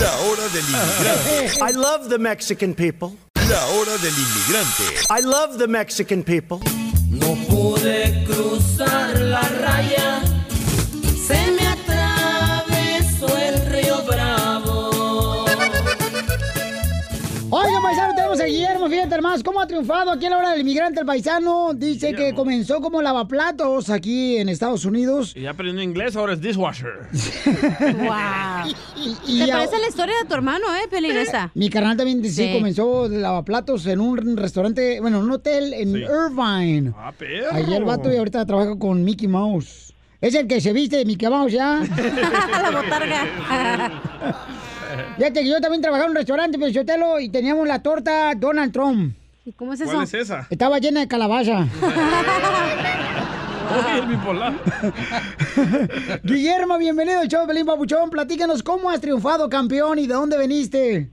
La 0.01 0.17
hora 0.19 0.47
del 0.53 0.63
inmigrante. 0.63 1.59
I 1.67 1.73
love 1.73 2.09
the 2.09 2.19
Mexican 2.19 2.73
people. 2.75 3.17
La 3.49 3.65
hora 3.67 3.97
del 3.97 4.13
inmigrante. 4.13 4.83
I 5.09 5.21
love 5.23 5.57
the 5.57 5.67
Mexican 5.67 6.23
people. 6.23 6.59
No 7.09 7.33
pude 7.47 8.23
cruzar 8.25 9.19
la 9.19 9.41
raya, 9.41 10.21
a 18.87 18.89
fíjate 18.89 19.15
hermanos, 19.15 19.43
cómo 19.43 19.59
ha 19.61 19.67
triunfado 19.67 20.11
aquí 20.11 20.25
a 20.25 20.29
la 20.29 20.37
hora 20.37 20.51
del 20.51 20.61
inmigrante, 20.61 20.99
el 21.01 21.05
paisano. 21.05 21.73
Dice 21.73 22.13
que 22.13 22.33
comenzó 22.33 22.79
como 22.81 23.01
lavaplatos 23.01 23.89
aquí 23.89 24.37
en 24.37 24.49
Estados 24.49 24.85
Unidos. 24.85 25.33
Y 25.35 25.41
ya 25.41 25.51
aprendió 25.51 25.83
inglés, 25.83 26.15
ahora 26.15 26.33
es 26.33 26.41
dishwasher. 26.41 26.93
Wow. 27.97 28.73
y 29.27 29.39
Te 29.39 29.45
ya- 29.47 29.53
parece 29.57 29.79
la 29.79 29.87
historia 29.87 30.15
de 30.21 30.27
tu 30.27 30.33
hermano, 30.35 30.65
¿eh, 30.75 30.87
Pelín, 30.89 31.15
esa? 31.17 31.51
Mi 31.53 31.69
carnal 31.69 31.97
también 31.97 32.23
sí, 32.23 32.29
Sí. 32.31 32.53
comenzó 32.53 33.09
de 33.09 33.19
lavaplatos 33.19 33.85
en 33.87 33.99
un 33.99 34.37
restaurante, 34.37 34.99
bueno, 35.01 35.19
un 35.19 35.31
hotel 35.31 35.73
en 35.73 35.93
Sí. 35.93 35.99
Irvine. 36.03 36.93
Ah, 36.97 37.11
perro. 37.17 37.47
Allí 37.51 37.73
el 37.73 37.83
vato 37.83 38.11
y 38.11 38.17
ahorita 38.17 38.45
trabaja 38.45 38.77
con 38.77 39.03
Mickey 39.03 39.27
Mouse. 39.27 39.93
Es 40.21 40.33
el 40.33 40.47
que 40.47 40.59
se 40.61 40.73
viste 40.73 40.97
de 40.97 41.05
Mickey 41.05 41.29
Mouse 41.29 41.51
ya. 41.51 41.79
la 42.61 42.71
botarga. 42.71 43.23
Fíjate 45.17 45.41
que 45.41 45.49
yo 45.49 45.59
también 45.59 45.81
trabajaba 45.81 46.05
en 46.05 46.11
un 46.11 46.17
restaurante, 46.17 46.59
Pelichotelo, 46.59 47.19
y 47.19 47.29
teníamos 47.29 47.67
la 47.67 47.81
torta 47.81 48.33
Donald 48.35 48.71
Trump. 48.71 49.15
¿Y 49.45 49.51
cómo 49.53 49.73
es 49.73 49.81
¿Cuál 49.81 50.03
es 50.03 50.13
esa? 50.13 50.45
Estaba 50.49 50.77
llena 50.79 50.99
de 51.01 51.07
calabaza. 51.07 51.67
Guillermo, 56.23 56.77
bienvenido 56.77 57.19
al 57.19 57.27
show 57.27 57.41
de 57.41 57.47
Pelín 57.47 57.65
Papuchón. 57.65 58.09
Platícanos 58.09 58.63
cómo 58.63 58.89
has 58.89 59.01
triunfado, 59.01 59.49
campeón, 59.49 59.99
y 59.99 60.07
de 60.07 60.13
dónde 60.13 60.37
veniste. 60.37 61.09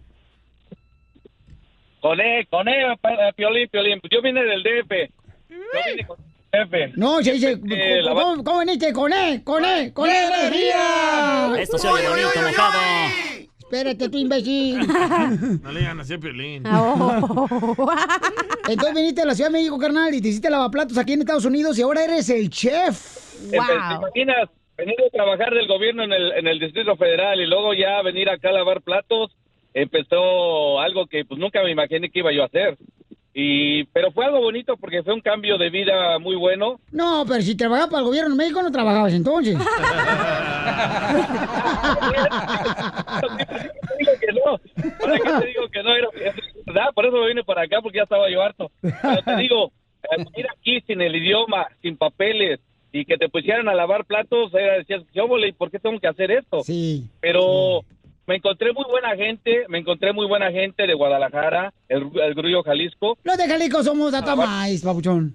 Con 2.01 2.21
él, 2.21 2.47
con 2.49 2.69
él, 2.69 2.97
pa- 3.01 3.33
Piolín, 3.35 3.69
Piolín. 3.71 4.01
Yo 4.11 4.23
vine 4.23 4.45
del 4.45 4.63
DF. 4.63 5.11
Yo 5.49 5.57
vine 5.87 6.07
con 6.07 6.17
el 6.53 6.69
DF. 6.69 6.97
No, 6.97 7.23
se 7.23 7.33
dice, 7.33 7.59
Eh, 7.71 8.01
¿cómo, 8.07 8.45
cómo 8.45 8.59
veniste? 8.59 8.93
Con 8.93 9.13
él, 9.13 9.43
con 9.43 9.65
él, 9.65 9.93
con 9.93 10.09
él, 10.09 10.17
energía. 10.41 11.53
Esto 11.59 11.79
se 11.79 11.89
oye 11.89 12.09
bonito, 12.09 12.29
mojado. 12.43 12.79
Espérate, 13.65 14.09
tú 14.09 14.19
imbécil. 14.19 14.87
No 15.63 15.73
le 15.73 15.81
digan 15.81 15.99
así 16.01 16.15
a 16.15 16.19
Piolín. 16.19 16.65
Entonces 18.69 18.95
viniste 18.95 19.23
a 19.23 19.25
la 19.25 19.35
Ciudad 19.35 19.51
de 19.51 19.59
México, 19.59 19.79
carnal, 19.79 20.15
y 20.15 20.21
te 20.21 20.29
hiciste 20.29 20.51
lavaplatos 20.51 20.99
aquí 20.99 21.15
en 21.15 21.21
Estados 21.21 21.45
Unidos 21.45 21.79
y 21.79 21.83
ahora 21.83 22.05
eres 22.05 22.29
el 22.31 22.51
chef. 22.51 23.51
¿Te 23.51 23.57
imaginas 23.57 24.51
venir 24.77 24.97
a 25.07 25.11
trabajar 25.11 25.53
del 25.55 25.67
gobierno 25.67 26.05
en 26.05 26.13
el, 26.13 26.33
en 26.33 26.47
el 26.47 26.59
Distrito 26.61 26.95
Federal 26.97 27.41
y 27.41 27.47
luego 27.47 27.75
ya 27.75 28.03
venir 28.03 28.29
acá 28.29 28.51
a 28.51 28.53
lavar 28.53 28.83
platos? 28.83 29.35
Empezó 29.73 30.79
algo 30.81 31.07
que 31.07 31.25
pues 31.25 31.41
nunca 31.41 31.63
me 31.63 31.71
imaginé 31.71 32.11
que 32.11 32.21
iba 32.21 32.33
yo 32.33 32.43
a 32.43 32.47
hacer. 32.47 32.77
Y, 33.37 33.83
pero 33.87 34.13
fue 34.13 34.25
algo 34.27 34.41
bonito 34.41 34.77
porque 34.77 35.03
fue 35.03 35.13
un 35.13 35.21
cambio 35.21 35.59
de 35.59 35.69
vida 35.69 36.21
muy 36.21 36.37
bueno. 36.37 36.79
No, 36.93 37.25
pero 37.27 37.43
si 37.43 37.57
trabajabas 37.57 37.91
para 37.91 37.99
el 38.03 38.07
gobierno 38.07 38.31
de 38.31 38.37
México, 38.37 38.63
no 38.63 38.71
trabajabas 38.71 39.13
entonces. 39.13 39.59
digo 43.99 44.13
que 44.21 44.33
no. 44.33 44.59
¿Para 45.01 45.19
qué 45.19 45.31
te 45.41 45.47
digo 45.49 45.69
que 45.69 45.83
no? 45.83 45.97
Era, 45.97 46.09
verdad, 46.65 46.93
por 46.95 47.07
eso 47.07 47.17
me 47.17 47.27
vine 47.27 47.43
para 47.43 47.63
acá 47.63 47.81
porque 47.83 47.99
ya 47.99 48.05
estaba 48.05 48.31
yo 48.31 48.41
harto. 48.41 48.71
Pero 48.81 49.23
te 49.25 49.37
digo, 49.37 49.73
eh, 50.17 50.25
ir 50.37 50.47
aquí 50.57 50.81
sin 50.87 51.01
el 51.01 51.17
idioma, 51.17 51.67
sin 51.83 51.97
papeles 51.97 52.61
y 52.93 53.05
que 53.05 53.17
te 53.17 53.29
pusieran 53.29 53.69
a 53.69 53.75
lavar 53.75 54.05
platos, 54.05 54.55
era, 54.55 54.75
decías, 54.75 55.03
yo 55.13 55.27
¿y 55.39 55.51
por 55.51 55.73
qué 55.73 55.81
tengo 55.81 55.99
que 55.99 56.07
hacer 56.07 56.31
esto? 56.31 56.63
Sí. 56.63 57.09
Pero 57.21 57.81
me 58.27 58.37
encontré 58.37 58.73
muy 58.73 58.85
buena 58.85 59.17
gente, 59.17 59.65
me 59.69 59.79
encontré 59.79 60.13
muy 60.13 60.27
buena 60.27 60.51
gente 60.51 60.87
de 60.87 60.95
Guadalajara, 60.95 61.73
el, 61.89 62.11
el 62.23 62.35
Grullo 62.35 62.63
Jalisco. 62.63 63.19
Los 63.23 63.37
de 63.37 63.47
Jalisco 63.47 63.83
somos 63.83 64.13
datamais, 64.13 64.83
papuchón. 64.83 65.35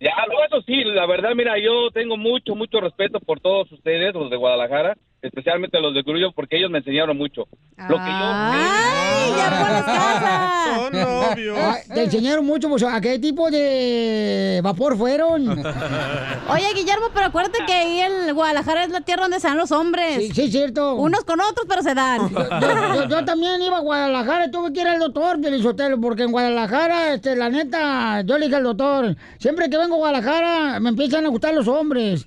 Ya, 0.00 0.14
no, 0.28 0.44
eso 0.44 0.60
sí, 0.66 0.82
la 0.84 1.06
verdad, 1.06 1.30
mira, 1.36 1.58
yo 1.58 1.90
tengo 1.92 2.16
mucho, 2.16 2.56
mucho 2.56 2.80
respeto 2.80 3.20
por 3.20 3.38
todos 3.38 3.70
ustedes, 3.70 4.12
los 4.14 4.30
de 4.30 4.36
Guadalajara, 4.36 4.96
especialmente 5.22 5.80
los 5.80 5.94
de 5.94 6.02
Grullo, 6.02 6.32
porque 6.32 6.58
ellos 6.58 6.70
me 6.70 6.78
enseñaron 6.78 7.16
mucho. 7.16 7.46
Lo 7.88 7.96
que 7.96 8.04
yo... 8.10 8.26
¡Ay, 8.34 9.30
ya 9.36 9.58
por 9.60 9.70
las 9.70 9.84
casas! 9.84 10.52
Son 10.82 10.92
novios. 10.92 11.58
Ay, 11.58 11.82
te 11.94 12.04
enseñaron 12.04 12.44
mucho, 12.46 12.68
pues, 12.68 12.82
¿a 12.82 13.00
qué 13.00 13.18
tipo 13.18 13.50
de 13.50 14.60
vapor 14.62 14.96
fueron? 14.96 15.48
Oye, 16.48 16.66
Guillermo, 16.74 17.06
pero 17.14 17.26
acuérdate 17.26 17.58
que 17.66 17.72
ahí 17.72 18.00
en 18.00 18.34
Guadalajara 18.34 18.84
es 18.84 18.90
la 18.90 19.00
tierra 19.00 19.22
donde 19.22 19.40
se 19.40 19.48
dan 19.48 19.56
los 19.58 19.70
hombres. 19.72 20.16
Sí, 20.28 20.32
sí, 20.34 20.50
cierto. 20.50 20.94
Unos 20.96 21.24
con 21.24 21.40
otros, 21.40 21.66
pero 21.68 21.82
se 21.82 21.94
dan. 21.94 22.28
Yo, 22.32 22.94
yo- 22.94 23.08
yo 23.08 23.24
también 23.24 23.60
iba 23.62 23.76
a 23.78 23.80
Guadalajara, 23.80 24.50
tuve 24.50 24.72
que 24.72 24.80
ir 24.80 24.88
al 24.88 24.98
doctor, 24.98 25.40
Pelizotelo, 25.40 26.00
porque 26.00 26.22
en 26.24 26.32
Guadalajara, 26.32 27.14
este, 27.14 27.36
la 27.36 27.48
neta, 27.48 28.22
yo 28.22 28.38
le 28.38 28.46
dije 28.46 28.56
al 28.56 28.64
doctor, 28.64 29.16
siempre 29.38 29.68
que 29.70 29.76
vengo 29.76 29.94
a 29.94 29.98
Guadalajara 29.98 30.80
me 30.80 30.90
empiezan 30.90 31.24
a 31.26 31.28
gustar 31.28 31.54
los 31.54 31.68
hombres. 31.68 32.26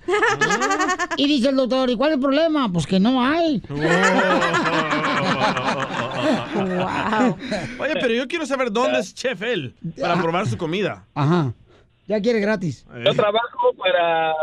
y 1.18 1.28
dice 1.28 1.50
el 1.50 1.56
doctor, 1.56 1.90
¿y 1.90 1.96
cuál 1.96 2.12
es 2.12 2.16
el 2.16 2.22
problema? 2.22 2.72
Pues 2.72 2.85
que 2.86 3.00
no 3.00 3.24
hay. 3.24 3.62
Oye, 7.80 7.94
pero 7.94 8.14
yo 8.14 8.28
quiero 8.28 8.46
saber 8.46 8.72
dónde 8.72 9.00
es 9.00 9.14
chef 9.14 9.42
él 9.42 9.74
para 10.00 10.22
probar 10.22 10.48
su 10.48 10.58
comida. 10.58 11.06
Ajá. 11.14 11.54
Ya 12.08 12.22
quiere 12.22 12.40
gratis. 12.40 12.86
Yo 13.04 13.14
trabajo 13.14 13.74
para 13.78 14.34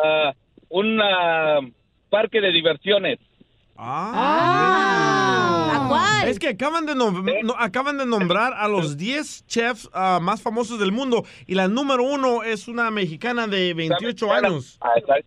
un 0.68 1.01
ah, 1.01 1.61
parque 2.11 2.40
de 2.40 2.51
diversiones. 2.53 3.18
Ah. 3.76 4.62
Es 6.26 6.38
que 6.38 6.49
acaban 6.49 6.86
de, 6.86 6.95
no- 6.95 7.12
acaban 7.59 7.99
de 7.99 8.07
nombrar 8.07 8.53
a 8.55 8.68
los 8.68 8.97
10 8.97 9.47
chefs 9.47 9.88
ah, 9.93 10.18
más 10.22 10.40
famosos 10.40 10.78
del 10.78 10.93
mundo 10.93 11.24
y 11.47 11.55
la 11.55 11.66
número 11.68 12.05
uno 12.05 12.43
es 12.45 12.68
una 12.68 12.90
mexicana 12.90 13.47
de 13.47 13.74
28 13.74 14.32
años. 14.32 14.78
Ah, 14.80 14.93
exact- 14.97 15.24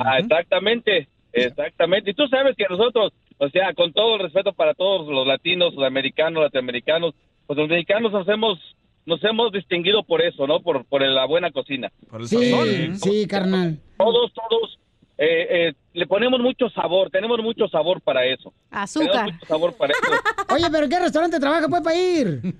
ah, 0.00 0.18
exactamente, 0.18 1.06
exactamente. 1.32 2.10
Y 2.10 2.14
tú 2.14 2.26
sabes 2.28 2.56
que 2.56 2.66
nosotros, 2.68 3.12
o 3.38 3.48
sea, 3.48 3.74
con 3.74 3.92
todo 3.92 4.16
el 4.16 4.22
respeto 4.22 4.52
para 4.52 4.74
todos 4.74 5.08
los 5.08 5.26
latinos, 5.26 5.74
los 5.74 5.86
americanos, 5.86 6.42
latinoamericanos, 6.42 7.14
pues 7.46 7.58
los 7.58 7.68
mexicanos 7.68 8.12
nos 8.12 8.28
hemos 8.28 8.58
nos 9.06 9.24
hemos 9.24 9.50
distinguido 9.52 10.02
por 10.02 10.20
eso, 10.20 10.46
¿no? 10.46 10.60
Por, 10.60 10.84
por 10.84 11.00
la 11.00 11.24
buena 11.24 11.50
cocina. 11.50 11.90
Sí, 12.26 12.94
sí, 12.96 13.26
carnal. 13.26 13.78
Todos, 13.96 14.30
todos 14.34 14.78
eh, 15.16 15.46
eh, 15.50 15.74
le 15.94 16.06
ponemos 16.06 16.38
mucho 16.40 16.68
sabor, 16.68 17.10
tenemos 17.10 17.42
mucho 17.42 17.68
sabor 17.68 18.02
para 18.02 18.26
eso. 18.26 18.52
Azúcar. 18.70 19.08
Tenemos 19.08 19.32
mucho 19.32 19.46
sabor 19.46 19.74
para 19.76 19.94
eso. 19.94 20.12
Oye, 20.54 20.66
pero 20.70 20.84
¿en 20.84 20.90
qué 20.90 20.98
restaurante 21.00 21.40
trabaja, 21.40 21.68
pues, 21.68 21.82
para 21.82 21.96
ir? 21.96 22.54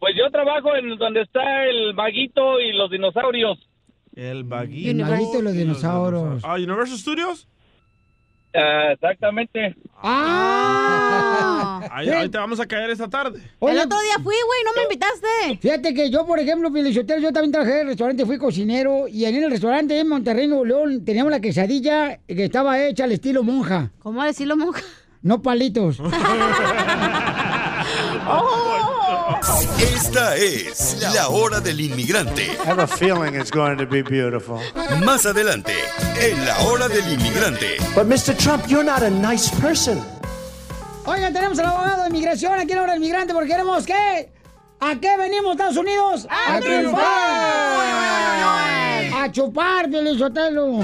Pues 0.00 0.14
yo 0.16 0.30
trabajo 0.30 0.74
en 0.76 0.98
donde 0.98 1.22
está 1.22 1.64
el 1.64 1.94
maguito 1.94 2.60
y 2.60 2.72
los 2.72 2.90
dinosaurios. 2.90 3.58
El 4.14 4.44
vaguito. 4.44 4.90
El 4.90 4.96
maguito 4.96 5.38
y 5.38 5.42
los 5.42 5.52
dinosaurios. 5.54 6.42
Ah, 6.44 6.56
Universal 6.56 6.98
Studios. 6.98 7.48
Exactamente. 8.54 9.74
¡Ah! 10.00 11.80
Ahí, 11.90 12.08
ahí 12.08 12.28
te 12.28 12.38
vamos 12.38 12.60
a 12.60 12.66
caer 12.66 12.90
esta 12.90 13.08
tarde. 13.08 13.40
Oye, 13.58 13.72
El 13.74 13.80
otro 13.80 14.00
día 14.00 14.14
fui, 14.22 14.34
güey, 14.46 14.60
no 14.64 14.72
me 14.76 14.82
invitaste. 14.84 15.58
Fíjate 15.60 15.92
que 15.92 16.08
yo, 16.10 16.24
por 16.24 16.38
ejemplo, 16.38 16.72
Pielichotero, 16.72 17.20
yo 17.20 17.32
también 17.32 17.50
trabajé 17.50 17.74
en 17.74 17.80
el 17.80 17.86
restaurante, 17.88 18.24
fui 18.24 18.38
cocinero, 18.38 19.08
y 19.08 19.24
en 19.24 19.42
el 19.42 19.50
restaurante 19.50 19.98
en 19.98 20.08
Monterrey, 20.08 20.46
Nuevo 20.46 20.64
León, 20.64 21.04
teníamos 21.04 21.32
la 21.32 21.40
quesadilla 21.40 22.20
que 22.28 22.44
estaba 22.44 22.80
hecha 22.80 23.04
al 23.04 23.12
estilo 23.12 23.42
monja. 23.42 23.90
¿Cómo 23.98 24.22
decirlo 24.22 24.56
monja? 24.56 24.82
No 25.22 25.42
palitos. 25.42 25.98
Esta 29.78 30.36
es 30.36 30.96
la 31.14 31.28
hora 31.28 31.60
del 31.60 31.80
inmigrante. 31.80 32.42
I 32.42 32.66
have 32.66 32.82
a 32.82 32.86
feeling 32.86 33.34
it's 33.34 33.50
going 33.50 33.76
to 33.78 33.86
be 33.86 34.02
beautiful. 34.02 34.60
Más 35.04 35.24
adelante, 35.24 35.72
en 36.20 36.44
la 36.44 36.58
hora 36.60 36.88
del 36.88 37.10
inmigrante. 37.10 37.76
But 37.94 38.06
Mr. 38.06 38.36
Trump, 38.36 38.64
you're 38.68 38.84
not 38.84 39.02
a 39.02 39.10
nice 39.10 39.50
person. 39.60 40.02
Oigan, 41.06 41.32
tenemos 41.32 41.58
al 41.58 41.66
abogado 41.66 42.02
de 42.02 42.08
inmigración 42.08 42.58
aquí 42.58 42.72
en 42.72 42.76
la 42.76 42.82
hora 42.82 42.92
del 42.92 43.02
inmigrante 43.02 43.32
porque 43.32 43.48
queremos 43.48 43.86
que... 43.86 44.33
¿A 44.80 44.98
qué 45.00 45.16
venimos, 45.16 45.52
Estados 45.52 45.76
Unidos? 45.76 46.26
¡A 46.28 46.58
triunfar! 46.60 47.04
A 49.16 49.30
chupar, 49.32 49.88
Pielichotelo. 49.88 50.80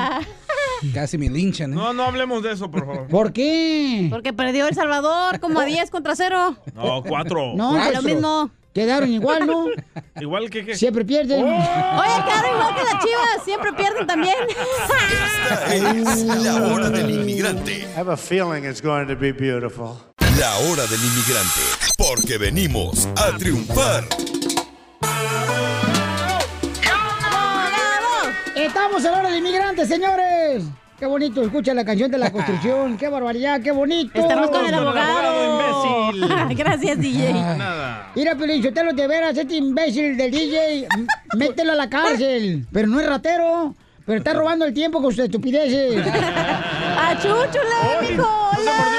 Casi 0.93 1.17
me 1.17 1.31
linchan, 1.31 1.73
¿eh? 1.73 1.75
No, 1.75 1.93
no 1.93 2.03
hablemos 2.03 2.43
de 2.43 2.51
eso, 2.51 2.69
por 2.69 2.85
favor. 2.85 3.07
¿Por 3.07 3.33
qué? 3.33 4.05
Porque 4.11 4.33
perdió 4.33 4.67
El 4.67 4.75
Salvador 4.75 5.39
como 5.39 5.59
a 5.59 5.65
10 5.65 5.89
contra 5.89 6.15
0. 6.15 6.57
No, 6.75 7.01
cuatro. 7.01 7.53
No, 7.55 7.71
pues, 7.71 7.91
lo 7.95 8.01
mismo. 8.03 8.51
Quedaron 8.71 9.09
igual, 9.11 9.47
¿no? 9.47 9.65
Igual 10.21 10.51
que 10.51 10.63
qué. 10.63 10.75
Siempre 10.75 11.03
pierden. 11.03 11.43
Oye, 11.43 11.53
quedaron 11.57 12.51
igual 12.55 12.75
que 12.75 12.83
las 12.83 13.03
chivas. 13.03 13.43
Siempre 13.45 13.73
pierden 13.73 14.05
también. 14.05 14.35
Es 15.73 16.23
la 16.23 16.67
hora 16.67 16.89
del 16.91 17.09
inmigrante. 17.09 17.79
I 17.79 17.99
have 17.99 18.11
a 18.11 18.15
feeling 18.15 18.63
it's 18.63 18.79
going 18.79 19.07
to 19.07 19.15
be 19.15 19.31
beautiful. 19.31 19.95
La 20.39 20.57
hora 20.59 20.87
del 20.87 21.03
inmigrante. 21.03 21.59
Porque 21.97 22.37
venimos 22.37 23.09
a 23.17 23.35
triunfar. 23.37 24.05
Estamos 28.55 29.03
en 29.03 29.11
la 29.11 29.19
hora 29.19 29.29
del 29.31 29.39
inmigrante, 29.39 29.85
señores. 29.85 30.63
Qué 30.97 31.05
bonito, 31.07 31.43
escucha 31.43 31.73
la 31.73 31.83
canción 31.83 32.09
de 32.09 32.19
la 32.19 32.31
construcción. 32.31 32.95
Qué 32.95 33.09
barbaridad, 33.09 33.59
qué 33.61 33.73
bonito. 33.73 34.17
Estamos 34.17 34.49
con 34.49 34.65
el 34.65 34.73
abogado. 34.75 36.11
Gracias, 36.51 36.97
DJ. 36.97 37.33
Nada. 37.33 38.13
Mira, 38.15 38.35
Pelichotelo, 38.35 38.93
de 38.93 39.07
veras, 39.09 39.37
este 39.37 39.55
imbécil 39.55 40.15
del 40.15 40.31
DJ, 40.31 40.87
mételo 41.35 41.73
a 41.73 41.75
la 41.75 41.89
cárcel. 41.89 42.65
Pero 42.71 42.87
no 42.87 43.01
es 43.01 43.07
ratero, 43.07 43.75
pero 44.05 44.19
está 44.19 44.31
robando 44.31 44.63
el 44.63 44.73
tiempo 44.73 45.01
con 45.01 45.11
sus 45.11 45.25
estupideces. 45.25 46.01
¡Achúchule, 46.97 48.09
mijo! 48.09 48.51
¡Hola! 48.57 48.98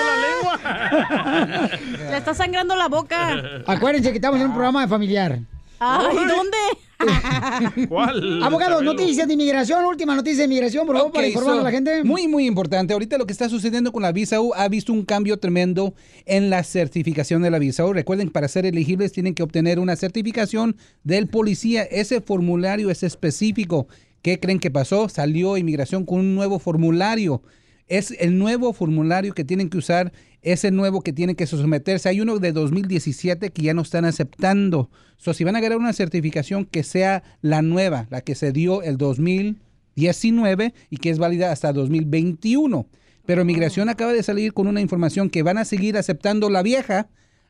Le 2.10 2.16
está 2.16 2.34
sangrando 2.34 2.76
la 2.76 2.88
boca. 2.88 3.62
Acuérdense 3.66 4.10
que 4.10 4.16
estamos 4.16 4.40
en 4.40 4.46
un 4.46 4.52
programa 4.52 4.82
de 4.82 4.88
familiar. 4.88 5.38
Ay, 5.78 6.16
¿dónde? 6.16 6.58
¿Cuál? 7.88 8.42
Abogado, 8.42 8.82
noticias 8.82 9.26
de 9.26 9.34
inmigración, 9.34 9.84
última 9.84 10.14
noticia 10.14 10.40
de 10.40 10.44
inmigración, 10.44 10.86
por 10.86 10.96
favor, 10.96 11.12
para 11.12 11.26
informar 11.26 11.58
a 11.58 11.62
la 11.62 11.70
gente. 11.70 12.04
Muy, 12.04 12.28
muy 12.28 12.46
importante. 12.46 12.92
Ahorita 12.92 13.16
lo 13.16 13.26
que 13.26 13.32
está 13.32 13.48
sucediendo 13.48 13.92
con 13.92 14.02
la 14.02 14.12
visa 14.12 14.40
U 14.40 14.52
ha 14.54 14.68
visto 14.68 14.92
un 14.92 15.04
cambio 15.04 15.38
tremendo 15.38 15.94
en 16.26 16.50
la 16.50 16.62
certificación 16.62 17.42
de 17.42 17.50
la 17.50 17.58
visa 17.58 17.86
U. 17.86 17.92
Recuerden, 17.92 18.30
para 18.30 18.48
ser 18.48 18.66
elegibles 18.66 19.12
tienen 19.12 19.34
que 19.34 19.42
obtener 19.42 19.78
una 19.78 19.96
certificación 19.96 20.76
del 21.02 21.28
policía. 21.28 21.82
Ese 21.84 22.20
formulario 22.20 22.90
es 22.90 23.02
específico. 23.02 23.88
¿Qué 24.22 24.38
creen 24.38 24.60
que 24.60 24.70
pasó? 24.70 25.08
Salió 25.08 25.56
inmigración 25.56 26.04
con 26.04 26.18
un 26.18 26.34
nuevo 26.34 26.58
formulario. 26.58 27.42
Es 27.90 28.12
el 28.20 28.38
nuevo 28.38 28.72
formulario 28.72 29.34
que 29.34 29.44
tienen 29.44 29.68
que 29.68 29.76
usar, 29.76 30.12
es 30.42 30.64
el 30.64 30.76
nuevo 30.76 31.02
que 31.02 31.12
tienen 31.12 31.34
que 31.34 31.46
someterse. 31.46 32.08
Hay 32.08 32.20
uno 32.20 32.38
de 32.38 32.52
2017 32.52 33.50
que 33.50 33.62
ya 33.62 33.74
no 33.74 33.82
están 33.82 34.04
aceptando. 34.04 34.90
So, 35.16 35.34
si 35.34 35.42
van 35.42 35.56
a 35.56 35.58
agarrar 35.58 35.78
una 35.78 35.92
certificación 35.92 36.64
que 36.64 36.84
sea 36.84 37.24
la 37.42 37.62
nueva, 37.62 38.06
la 38.08 38.20
que 38.20 38.36
se 38.36 38.52
dio 38.52 38.82
el 38.82 38.96
2019 38.96 40.72
y 40.88 40.96
que 40.98 41.10
es 41.10 41.18
válida 41.18 41.50
hasta 41.50 41.72
2021. 41.72 42.86
Pero 43.26 43.44
Migración 43.44 43.88
acaba 43.88 44.12
de 44.12 44.22
salir 44.22 44.54
con 44.54 44.68
una 44.68 44.80
información 44.80 45.28
que 45.28 45.42
van 45.42 45.58
a 45.58 45.64
seguir 45.64 45.96
aceptando 45.98 46.48
la 46.48 46.62
vieja 46.62 47.08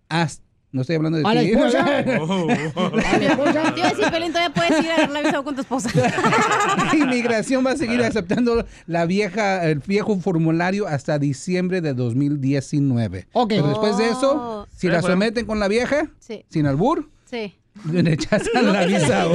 hasta... 0.08 0.49
No 0.72 0.82
estoy 0.82 0.96
hablando 0.96 1.18
de 1.18 1.24
¿A 1.26 1.34
la 1.34 1.40
ti. 1.40 1.50
esposa? 1.50 1.84
Te 2.04 2.12
iba 2.14 3.86
a 3.86 3.90
decir, 3.90 4.10
Pelín, 4.10 4.32
todavía 4.32 4.54
puedes 4.54 4.84
ir 4.84 4.90
a 4.92 4.96
dar 4.98 5.10
la 5.10 5.20
visa 5.22 5.42
con 5.42 5.54
tu 5.56 5.62
esposa. 5.62 5.90
Inmigración 6.94 7.66
va 7.66 7.72
a 7.72 7.76
seguir 7.76 8.00
aceptando 8.02 8.64
la 8.86 9.04
vieja, 9.06 9.64
el 9.68 9.80
viejo 9.80 10.16
formulario 10.20 10.86
hasta 10.86 11.18
diciembre 11.18 11.80
de 11.80 11.94
2019. 11.94 13.26
Ok. 13.32 13.48
Pero 13.48 13.66
después 13.68 13.96
de 13.98 14.04
Oh. 14.10 14.12
eso, 14.12 14.68
si 14.76 14.86
Eh, 14.86 14.90
la 14.90 15.00
bueno. 15.00 15.14
someten 15.14 15.46
con 15.46 15.58
la 15.58 15.68
vieja, 15.68 16.08
Sí. 16.20 16.44
sin 16.48 16.66
albur, 16.66 17.08
Sí. 17.24 17.54
rechazan 18.02 18.72
la 18.72 18.84
visa. 18.86 19.26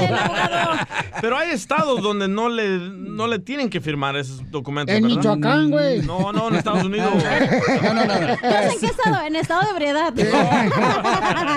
Pero 1.21 1.37
hay 1.37 1.51
estados 1.51 2.01
donde 2.01 2.27
no 2.27 2.49
le, 2.49 2.77
no 2.77 3.27
le 3.27 3.39
tienen 3.39 3.69
que 3.69 3.81
firmar 3.81 4.15
esos 4.15 4.41
documentos. 4.51 4.95
En 4.95 5.03
¿verdad? 5.03 5.17
Michoacán, 5.17 5.71
güey. 5.71 6.01
No, 6.01 6.31
no, 6.31 6.49
en 6.49 6.55
Estados 6.55 6.83
Unidos. 6.85 7.11
No, 7.83 7.93
no, 7.93 8.05
no. 8.05 8.13
¿Estás 8.13 8.73
en 8.73 8.79
qué 8.79 8.85
estado? 8.87 9.25
En 9.25 9.35
estado 9.35 9.61
de 9.61 9.69
ebriedad. 9.71 10.13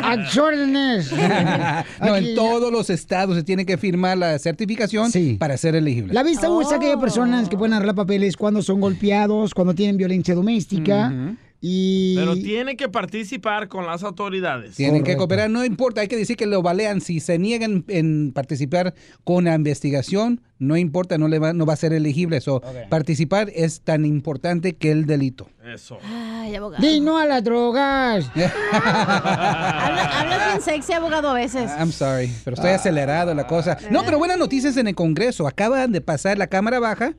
Acciones. 0.05 1.13
no, 2.01 2.17
en 2.17 2.35
todos 2.35 2.73
los 2.73 2.91
estados 2.91 3.37
se 3.37 3.43
tiene 3.43 3.67
que 3.67 3.77
firmar 3.77 4.19
la 4.19 4.39
certificación 4.39 5.11
para 5.39 5.57
ser 5.57 5.75
elegible. 5.75 6.15
La 6.15 6.23
visa 6.23 6.49
U 6.51 6.61
es 6.61 6.73
aquellas 6.73 6.99
personas 6.99 7.49
que 7.49 7.57
pueden 7.57 7.75
arreglar 7.75 7.95
papeles 7.95 8.37
cuando 8.37 8.63
son 8.63 8.81
golpeados, 8.81 9.55
cuando 9.55 9.75
tienen 9.75 9.97
violencia 9.97 10.35
doméstica. 10.35 11.13
Y. 11.61 12.15
Pero 12.17 12.35
tiene 12.37 12.77
que 12.77 12.89
participar 12.89 13.67
con 13.69 13.85
las 13.85 14.05
autoridades. 14.05 14.77
Tienen 14.77 15.03
que 15.03 15.17
cooperar, 15.17 15.51
no 15.51 15.65
importa, 15.65 16.03
hay 16.03 16.09
que 16.09 16.17
decir 16.17 16.37
que 16.37 16.47
lo 16.47 16.63
balean. 16.63 17.01
Si 17.01 17.19
se 17.19 17.37
niegan 17.39 17.85
en 17.89 18.31
participar 18.33 18.95
con 19.25 19.45
la 19.45 19.55
investigación, 19.57 20.41
no 20.61 20.77
importa, 20.77 21.19
no, 21.19 21.27
le 21.27 21.41
va, 21.41 21.53
no 21.53 21.67
va 21.67 21.73
a 21.73 21.77
ser 21.77 21.93
elegible. 21.93 22.37
Eso, 22.37 22.63
Participar 22.91 23.51
es 23.55 23.81
tan 23.81 24.05
importante 24.05 24.77
que 24.77 24.93
el 24.93 25.07
delito. 25.07 25.49
Eso. 25.65 25.99
Ay, 26.05 26.55
abogado. 26.55 26.81
Di 26.87 27.01
no 27.01 27.19
a 27.19 27.27
las 27.27 27.43
drogas. 27.43 28.31
Habla- 28.73 30.21
Hablas 30.21 30.47
bien 30.49 30.63
sexy, 30.63 30.93
abogado, 30.93 31.31
a 31.31 31.35
veces. 31.35 31.71
I'm 31.79 31.93
sorry, 31.93 32.31
pero 32.45 32.55
estoy 32.55 32.71
acelerado 32.71 33.35
la 33.35 33.47
cosa. 33.47 33.77
No, 33.91 34.05
pero 34.05 34.19
buenas 34.19 34.39
noticias 34.39 34.77
en 34.77 34.89
el 34.89 34.95
Congreso. 34.95 35.47
Acaban 35.47 35.93
de 35.93 36.01
pasar 36.01 36.39
la 36.39 36.47
Cámara 36.47 36.79
Baja 36.79 37.15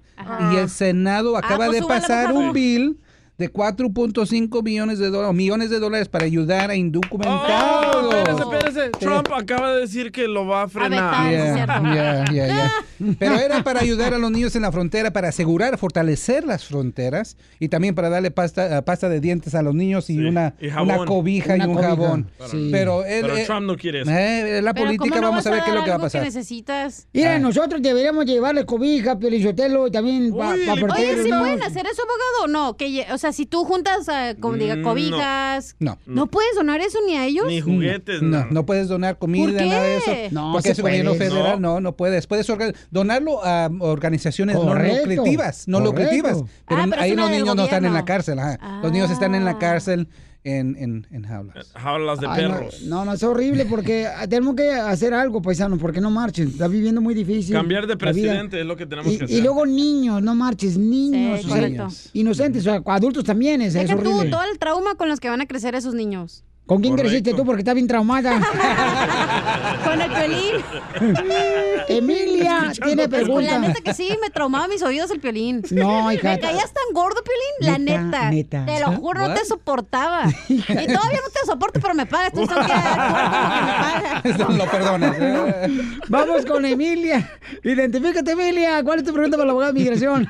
y 0.53 0.55
el 0.57 0.69
Senado 0.69 1.37
acaba 1.37 1.65
pues 1.67 1.81
de 1.81 1.87
pasar 1.87 2.31
un 2.33 2.53
bill 2.53 2.99
de 3.39 3.51
4.5 3.51 4.61
millones 4.63 4.99
de 4.99 5.09
dólares, 5.09 5.35
millones 5.35 5.69
de 5.69 5.79
dólares 5.79 6.07
para 6.09 6.25
ayudar 6.25 6.69
a 6.69 6.75
indocumentados. 6.75 8.05
Oh, 8.05 8.11
espérese, 8.11 8.41
espérese. 8.41 8.89
Trump 8.99 9.29
acaba 9.33 9.73
de 9.73 9.81
decir 9.81 10.11
que 10.11 10.27
lo 10.27 10.45
va 10.45 10.63
a 10.63 10.67
frenar. 10.67 11.31
Yeah, 11.31 11.65
yeah, 11.65 12.25
yeah, 12.31 12.47
yeah. 12.47 12.71
Pero 13.19 13.35
era 13.39 13.63
para 13.63 13.79
ayudar 13.79 14.13
a 14.13 14.17
los 14.17 14.29
niños 14.29 14.55
en 14.55 14.61
la 14.63 14.71
frontera, 14.71 15.11
para 15.11 15.29
asegurar, 15.29 15.77
fortalecer 15.77 16.43
las 16.43 16.65
fronteras 16.65 17.37
y 17.59 17.69
también 17.69 17.95
para 17.95 18.09
darle 18.09 18.29
pasta, 18.31 18.77
eh, 18.77 18.81
pasta 18.81 19.07
de 19.09 19.21
dientes 19.21 19.55
a 19.55 19.61
los 19.61 19.73
niños 19.73 20.09
y, 20.09 20.17
una, 20.19 20.53
y 20.59 20.67
una 20.67 21.05
cobija 21.05 21.53
Una 21.55 21.63
y 21.63 21.67
un 21.67 21.73
cobija, 21.75 21.89
jabón. 21.89 22.29
sí. 22.51 22.69
Pero, 22.71 23.05
él, 23.05 23.21
Pero 23.21 23.37
eh, 23.37 23.43
Trump 23.45 23.65
no 23.67 23.77
quiere 23.77 24.01
eso. 24.01 24.11
eh, 24.11 24.61
la 24.61 24.73
Pero 24.73 24.85
política, 24.87 25.09
¿cómo 25.15 25.21
no 25.21 25.29
vamos 25.31 25.47
a 25.47 25.51
ver 25.51 25.63
qué 25.63 25.69
es 25.69 25.75
lo 25.75 25.83
que 25.85 25.89
va 25.91 25.95
a 25.95 25.99
pasar. 25.99 26.23
necesitas? 26.23 27.07
Mira, 27.13 27.35
Ah. 27.35 27.39
nosotros 27.39 27.81
deberíamos 27.81 28.25
llevarle 28.25 28.65
cobija, 28.65 29.17
pelizotelo 29.17 29.87
y 29.87 29.91
también 29.91 30.33
para 30.35 30.49
pa 30.87 30.95
Oye, 30.95 31.23
¿sí 31.23 31.29
pueden 31.29 31.61
hacer 31.63 31.85
eso, 31.85 32.01
abogado, 32.03 32.43
o 32.43 32.47
no? 32.47 32.75
Que, 32.75 33.05
o 33.13 33.17
sea, 33.17 33.28
si 33.31 33.45
tú 33.45 33.63
juntas, 33.65 34.07
eh, 34.07 34.35
como 34.39 34.55
diga, 34.55 34.75
Mm, 34.75 34.83
cobijas... 34.83 35.75
No. 35.79 35.97
¿No 36.05 36.27
puedes 36.27 36.55
donar 36.55 36.81
eso 36.81 36.99
ni 37.05 37.15
a 37.17 37.25
ellos? 37.25 37.45
Ni 37.47 37.61
juguetes, 37.61 38.21
No, 38.21 38.39
no. 38.45 38.47
no 38.51 38.65
puedes 38.65 38.87
donar 38.87 39.17
comida, 39.17 39.45
¿Por 39.49 39.57
qué? 39.57 39.65
nada 39.65 39.81
de 39.83 39.97
eso. 39.97 40.11
No, 40.31 40.51
porque 40.53 40.67
se 40.67 40.71
es 40.73 40.79
gobierno 40.81 41.13
federal, 41.15 41.61
no, 41.61 41.79
no 41.79 41.95
puedes. 41.95 42.27
Puedes 42.27 42.47
donarlo 42.91 43.43
a 43.43 43.69
organizaciones 43.79 44.55
Correcto, 44.57 45.05
no 45.07 45.09
lucrativas, 45.15 45.67
no 45.67 45.77
correcto. 45.79 46.01
lucrativas. 46.01 46.43
Pero, 46.67 46.81
Ah, 46.81 46.85
pero 46.89 47.01
ahí 47.01 47.15
los 47.15 47.29
niños 47.29 47.55
no 47.55 47.63
están 47.63 47.85
en 47.85 47.93
la 47.93 48.05
cárcel. 48.05 48.39
ajá. 48.39 48.79
Los 48.81 48.91
niños 48.91 49.11
están 49.11 49.35
en 49.35 49.45
la 49.45 49.51
Ah. 49.51 49.59
cárcel 49.59 50.07
en, 50.43 50.75
en, 50.77 51.07
en 51.11 51.23
jaulas. 51.23 51.71
Jaulas 51.75 52.19
de 52.19 52.27
Ay, 52.27 52.41
perros. 52.41 52.81
No, 52.83 53.03
no, 53.05 53.13
es 53.13 53.23
horrible 53.23 53.65
porque 53.65 54.07
tenemos 54.29 54.55
que 54.55 54.71
hacer 54.71 55.13
algo, 55.13 55.41
paisanos, 55.41 55.79
porque 55.79 55.99
no 56.01 56.09
marchen. 56.11 56.47
Está 56.47 56.67
viviendo 56.67 57.01
muy 57.01 57.13
difícil. 57.13 57.53
Cambiar 57.55 57.87
de 57.87 57.97
presidente 57.97 58.59
es 58.61 58.65
lo 58.65 58.75
que 58.77 58.85
tenemos 58.85 59.11
Y, 59.11 59.17
que 59.17 59.23
y 59.23 59.25
hacer. 59.25 59.43
luego 59.43 59.65
niños, 59.65 60.21
no 60.21 60.35
marches, 60.35 60.77
niños. 60.77 61.41
Sí, 61.41 61.45
o 61.45 61.49
sea, 61.49 61.55
correcto. 61.61 61.87
inocentes, 62.13 62.61
o 62.65 62.69
sea, 62.71 62.81
adultos 62.85 63.23
también, 63.23 63.61
es, 63.61 63.75
es 63.75 63.87
Deja 63.89 64.01
tú 64.01 64.09
horrible. 64.09 64.29
todo 64.31 64.43
el 64.51 64.57
trauma 64.59 64.95
con 64.95 65.09
los 65.09 65.19
que 65.19 65.29
van 65.29 65.41
a 65.41 65.45
crecer 65.45 65.75
esos 65.75 65.93
niños. 65.93 66.43
¿Con 66.69 66.81
quién 66.81 66.93
Correcto. 66.93 67.09
creciste 67.09 67.33
tú? 67.33 67.43
Porque 67.45 67.61
estás 67.61 67.73
bien 67.73 67.87
traumada. 67.87 68.39
Con 69.83 69.99
el 69.99 70.11
piolín. 70.11 70.55
Emilia 71.87 72.71
tiene 72.83 73.03
La 73.03 73.09
pregunta. 73.09 73.57
neta 73.57 73.81
que 73.81 73.93
sí, 73.95 74.15
me 74.21 74.29
traumaba 74.29 74.67
mis 74.67 74.83
oídos 74.83 75.09
el 75.09 75.19
piolín. 75.19 75.63
No, 75.71 76.11
hija. 76.11 76.29
Me 76.29 76.39
caías 76.39 76.71
tan 76.71 76.83
gordo, 76.93 77.21
piolín. 77.23 77.73
La 77.73 77.77
Neta, 77.79 78.29
neta. 78.29 78.29
neta. 78.29 78.65
Te 78.67 78.79
lo 78.81 78.91
juro, 78.97 79.27
no 79.27 79.33
te 79.33 79.43
soportaba. 79.45 80.25
Y 80.47 80.61
todavía 80.61 81.19
no 81.25 81.29
te 81.33 81.45
soporto, 81.47 81.79
pero 81.81 81.95
me 81.95 82.05
pagas. 82.05 82.33
Tú 82.33 82.45
sabes 82.45 82.67
que 82.67 82.73
me 82.75 82.81
pagas. 82.83 84.25
Eso 84.25 84.49
lo 84.49 84.65
perdonas. 84.69 85.15
eh. 85.19 85.67
Vamos 86.07 86.45
con 86.45 86.65
Emilia. 86.65 87.31
Identifícate, 87.63 88.31
Emilia. 88.33 88.83
¿Cuál 88.83 88.99
es 88.99 89.05
tu 89.05 89.11
pregunta 89.13 89.37
para 89.37 89.47
la 89.47 89.51
abogada 89.53 89.71
de 89.73 89.79
migración? 89.79 90.27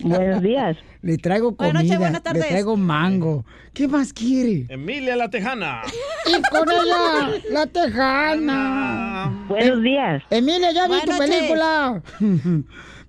Buenos 0.00 0.42
días. 0.42 0.76
Le 1.06 1.18
traigo 1.18 1.54
comida, 1.54 1.72
Buenas 1.72 1.84
noches, 1.84 1.98
buenas 2.00 2.20
le 2.20 2.24
tardes. 2.24 2.48
traigo 2.48 2.76
mango. 2.76 3.44
¿Qué 3.72 3.86
más 3.86 4.12
quiere? 4.12 4.66
Emilia 4.68 5.14
la 5.14 5.30
Tejana. 5.30 5.82
Y 6.26 6.32
con 6.50 6.68
ella, 6.68 7.30
la 7.52 7.66
tejana. 7.68 9.44
Buenos 9.48 9.82
días. 9.84 10.22
Emilia, 10.30 10.72
ya 10.72 10.88
vi 10.88 11.00
tu 11.04 11.12
noches. 11.12 11.28
película. 11.30 12.02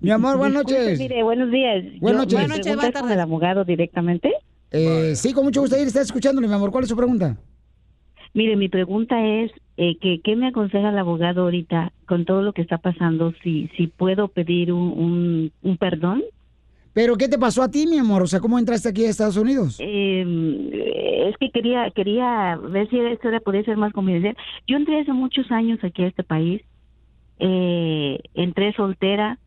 Mi 0.00 0.10
amor, 0.12 0.36
buenas 0.36 0.64
Disculpe, 0.64 0.80
noches. 0.92 0.98
Mire, 1.00 1.22
buenos 1.24 1.50
días. 1.50 1.84
Buenas 2.00 2.18
noches. 2.20 2.34
Buenas 2.34 2.58
noches, 2.58 2.74
buenas 2.76 2.92
tardes. 2.92 3.10
el 3.10 3.20
abogado 3.20 3.64
directamente. 3.64 4.32
Eh, 4.70 5.14
sí, 5.16 5.32
con 5.32 5.44
mucho 5.44 5.60
gusto 5.62 5.76
ir. 5.76 5.88
Está 5.88 6.00
escuchándole, 6.02 6.46
mi 6.46 6.54
amor. 6.54 6.70
¿Cuál 6.70 6.84
es 6.84 6.90
su 6.90 6.96
pregunta? 6.96 7.36
Mire, 8.32 8.54
mi 8.54 8.68
pregunta 8.68 9.20
es 9.26 9.50
eh, 9.76 9.96
que 10.00 10.20
qué 10.22 10.36
me 10.36 10.46
aconseja 10.46 10.90
el 10.90 10.98
abogado 10.98 11.42
ahorita 11.42 11.92
con 12.06 12.24
todo 12.26 12.42
lo 12.42 12.52
que 12.52 12.62
está 12.62 12.78
pasando, 12.78 13.32
si 13.42 13.68
si 13.76 13.88
puedo 13.88 14.28
pedir 14.28 14.72
un, 14.72 14.82
un, 14.96 15.52
un 15.62 15.76
perdón. 15.78 16.22
¿Pero 16.92 17.16
qué 17.16 17.28
te 17.28 17.38
pasó 17.38 17.62
a 17.62 17.70
ti, 17.70 17.86
mi 17.86 17.98
amor? 17.98 18.22
O 18.22 18.26
sea, 18.26 18.40
¿cómo 18.40 18.58
entraste 18.58 18.88
aquí 18.88 19.04
a 19.04 19.10
Estados 19.10 19.36
Unidos? 19.36 19.76
Eh, 19.78 21.28
es 21.30 21.36
que 21.38 21.50
quería 21.50 21.90
quería 21.92 22.56
ver 22.56 22.88
si 22.90 22.98
esto 22.98 23.28
era- 23.28 23.40
podía 23.40 23.62
ser 23.64 23.76
más 23.76 23.92
convivencial. 23.92 24.36
Yo 24.66 24.76
entré 24.76 25.00
hace 25.00 25.12
muchos 25.12 25.50
años 25.52 25.78
aquí 25.82 26.02
a 26.02 26.08
este 26.08 26.24
país. 26.24 26.62
Eh, 27.38 28.18
entré 28.34 28.72
soltera 28.72 29.38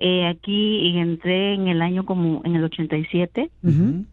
eh, 0.00 0.26
aquí 0.26 0.78
y 0.90 0.98
entré 0.98 1.54
en 1.54 1.68
el 1.68 1.82
año 1.82 2.04
como 2.04 2.40
en 2.44 2.56
el 2.56 2.64
87. 2.64 3.50
Ujú. 3.62 4.04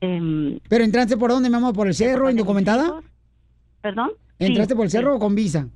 Em, 0.00 0.58
¿Pero 0.68 0.84
entraste 0.84 1.16
por 1.16 1.30
dónde, 1.30 1.50
mi 1.50 1.56
amor? 1.56 1.74
¿Por 1.74 1.86
el 1.88 1.94
cerro, 1.94 2.30
indocumentada? 2.30 3.00
¿Perdón? 3.82 4.10
¿Entraste 4.38 4.72
Sí, 4.72 4.76
por 4.76 4.84
el 4.86 4.90
cerro 4.90 5.16
o 5.16 5.18
con 5.18 5.34
visa? 5.34 5.68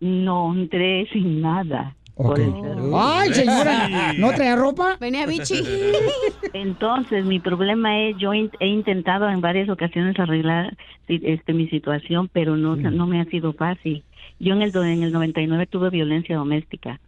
No, 0.00 0.54
entré 0.54 1.06
sin 1.12 1.40
nada. 1.40 1.94
Cerro. 2.16 2.90
Ay, 2.98 3.32
señora, 3.34 4.12
¿no 4.18 4.32
traía 4.32 4.56
ropa? 4.56 4.96
Venía 5.00 5.26
bichi. 5.26 5.54
Entonces, 6.52 7.24
mi 7.24 7.40
problema 7.40 7.98
es, 8.00 8.16
yo 8.18 8.34
in- 8.34 8.50
he 8.60 8.66
intentado 8.68 9.28
en 9.28 9.40
varias 9.40 9.68
ocasiones 9.68 10.18
arreglar 10.18 10.76
este 11.08 11.52
mi 11.52 11.68
situación, 11.68 12.28
pero 12.32 12.56
no, 12.56 12.76
no 12.90 13.06
me 13.06 13.20
ha 13.20 13.24
sido 13.26 13.52
fácil. 13.52 14.04
Yo 14.38 14.54
en 14.54 14.62
el, 14.62 14.72
do- 14.72 14.84
en 14.84 15.02
el 15.02 15.12
99 15.12 15.66
tuve 15.66 15.90
violencia 15.90 16.36
doméstica 16.36 17.00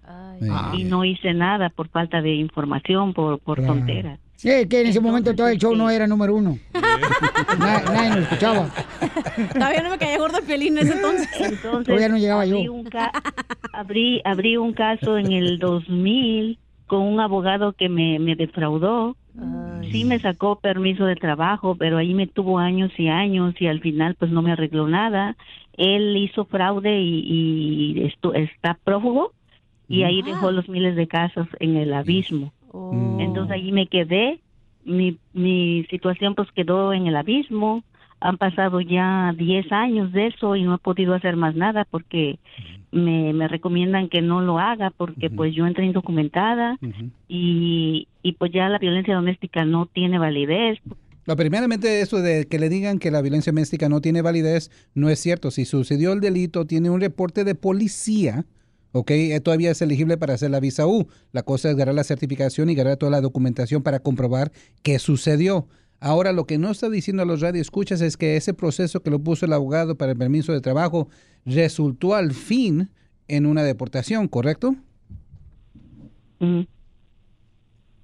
y 0.77 0.85
no 0.85 1.05
hice 1.05 1.35
nada 1.35 1.69
por 1.71 1.89
falta 1.89 2.23
de 2.23 2.35
información, 2.35 3.13
por, 3.13 3.39
por 3.41 3.61
tonteras. 3.67 4.19
Sí, 4.45 4.69
que 4.69 4.83
en 4.83 4.87
ese 4.89 5.01
momento 5.01 5.35
todo 5.35 5.49
el 5.49 5.57
show 5.59 5.75
no 5.75 5.89
era 5.89 6.07
número 6.07 6.35
uno. 6.35 6.59
Na- 7.59 7.81
nadie 7.81 8.11
nos 8.11 8.19
escuchaba. 8.25 8.69
Todavía 9.55 9.83
no 9.83 9.89
me 9.89 9.97
caía 9.97 10.19
gordo 10.19 10.37
el 10.37 10.45
piolín 10.45 10.77
en 10.77 10.85
ese 10.87 10.97
entonces. 10.97 11.29
Entonces, 11.41 11.87
Todavía 11.87 12.09
no 12.11 12.19
llegaba 12.19 12.43
abrí 12.43 12.65
yo. 12.65 12.73
Un 12.75 12.89
abrí, 13.73 14.21
abrí 14.27 14.57
un 14.59 14.75
caso 14.75 15.17
en 15.17 15.33
el 15.33 15.59
2000 15.59 16.59
con 16.87 17.01
un 17.01 17.21
abogado 17.21 17.73
que 17.73 17.89
me, 17.89 18.19
me 18.19 18.37
defraudó. 18.37 19.17
Sí 19.91 20.05
me 20.05 20.19
sacó 20.21 20.61
permiso 20.61 21.07
de 21.07 21.17
trabajo, 21.17 21.75
pero 21.77 21.97
ahí 21.97 22.13
me 22.13 22.27
tuvo 22.27 22.59
años 22.59 22.93
y 22.99 23.09
años 23.09 23.55
y 23.59 23.67
al 23.67 23.81
final 23.81 24.15
pues 24.15 24.31
no 24.31 24.43
me 24.43 24.53
arregló 24.53 24.87
nada. 24.89 25.37
Él 25.79 26.15
hizo 26.19 26.45
fraude 26.45 27.01
y, 27.01 27.95
y 27.95 27.95
estu- 28.03 28.37
está 28.37 28.79
prófugo 28.85 29.33
y 29.89 30.03
ahí 30.03 30.21
dejó 30.21 30.51
los 30.53 30.69
miles 30.69 30.97
de 30.97 31.07
casos 31.09 31.49
en 31.61 31.77
el 31.79 31.95
abismo. 31.95 32.53
Entonces 33.19 33.53
allí 33.53 33.73
me 33.73 33.87
quedé, 33.87 34.41
mi, 34.85 35.19
mi 35.33 35.85
situación 35.91 36.35
pues 36.35 36.51
quedó 36.53 36.93
en 36.93 37.07
el 37.07 37.17
abismo, 37.17 37.85
han 38.21 38.39
pasado 38.39 38.81
ya 38.81 39.35
10 39.37 39.71
años 39.73 40.13
de 40.13 40.29
eso 40.29 40.57
y 40.57 40.63
no 40.63 40.75
he 40.75 40.79
podido 40.79 41.15
hacer 41.15 41.37
más 41.37 41.55
nada 41.55 41.87
porque 41.91 42.39
me, 42.91 43.33
me 43.33 43.49
recomiendan 43.49 44.09
que 44.09 44.23
no 44.23 44.41
lo 44.41 44.59
haga 44.59 44.91
porque 44.91 45.29
pues 45.29 45.55
yo 45.55 45.67
entré 45.67 45.85
indocumentada 45.85 46.79
y, 47.29 48.09
y 48.23 48.33
pues 48.33 48.53
ya 48.53 48.69
la 48.69 48.79
violencia 48.79 49.15
doméstica 49.15 49.65
no 49.65 49.87
tiene 49.87 50.19
validez. 50.19 50.79
No, 51.27 51.37
primeramente 51.37 52.01
eso 52.01 52.21
de 52.21 52.47
que 52.47 52.59
le 52.59 52.69
digan 52.69 52.99
que 52.99 53.11
la 53.11 53.23
violencia 53.23 53.53
doméstica 53.53 53.89
no 53.89 54.01
tiene 54.01 54.23
validez 54.23 54.71
no 54.95 55.09
es 55.09 55.19
cierto. 55.19 55.51
Si 55.51 55.65
sucedió 55.65 56.13
el 56.13 56.21
delito, 56.21 56.67
tiene 56.67 56.91
un 56.91 57.01
reporte 57.01 57.45
de 57.45 57.55
policía, 57.55 58.45
¿ok? 58.95 59.11
Eh, 59.11 59.41
Todavía 59.41 59.73
es 59.73 59.83
elegible 59.83 60.17
para 60.17 60.35
hacer 60.35 60.51
la 60.51 60.61
visa 60.61 60.87
U. 60.87 61.09
La 61.33 61.43
cosa 61.43 61.69
es 61.71 61.77
ganar 61.77 61.95
la 61.95 62.05
certificación 62.05 62.71
y 62.71 62.75
ganar 62.77 62.97
toda 62.97 63.11
la 63.11 63.21
documentación 63.21 63.83
para 63.83 63.99
comprobar 63.99 64.53
qué 64.83 64.99
sucedió. 65.01 65.67
Ahora, 65.99 66.33
lo 66.33 66.47
que 66.47 66.59
no 66.59 66.71
está 66.71 66.89
diciendo 66.89 67.23
a 67.23 67.27
los 67.27 67.41
radioescuchas 67.41 68.01
es 68.01 68.17
que 68.17 68.37
ese 68.37 68.55
proceso 68.55 69.01
que 69.03 69.11
lo 69.11 69.19
puso 69.19 69.47
el 69.47 69.53
abogado 69.53 69.97
para 69.97 70.13
el 70.13 70.19
permiso 70.19 70.53
de 70.53 70.61
trabajo 70.61 71.09
resultó 71.45 72.15
al 72.15 72.33
fin 72.33 72.89
en 73.27 73.47
una 73.47 73.63
deportación, 73.65 74.29
¿correcto? 74.29 74.77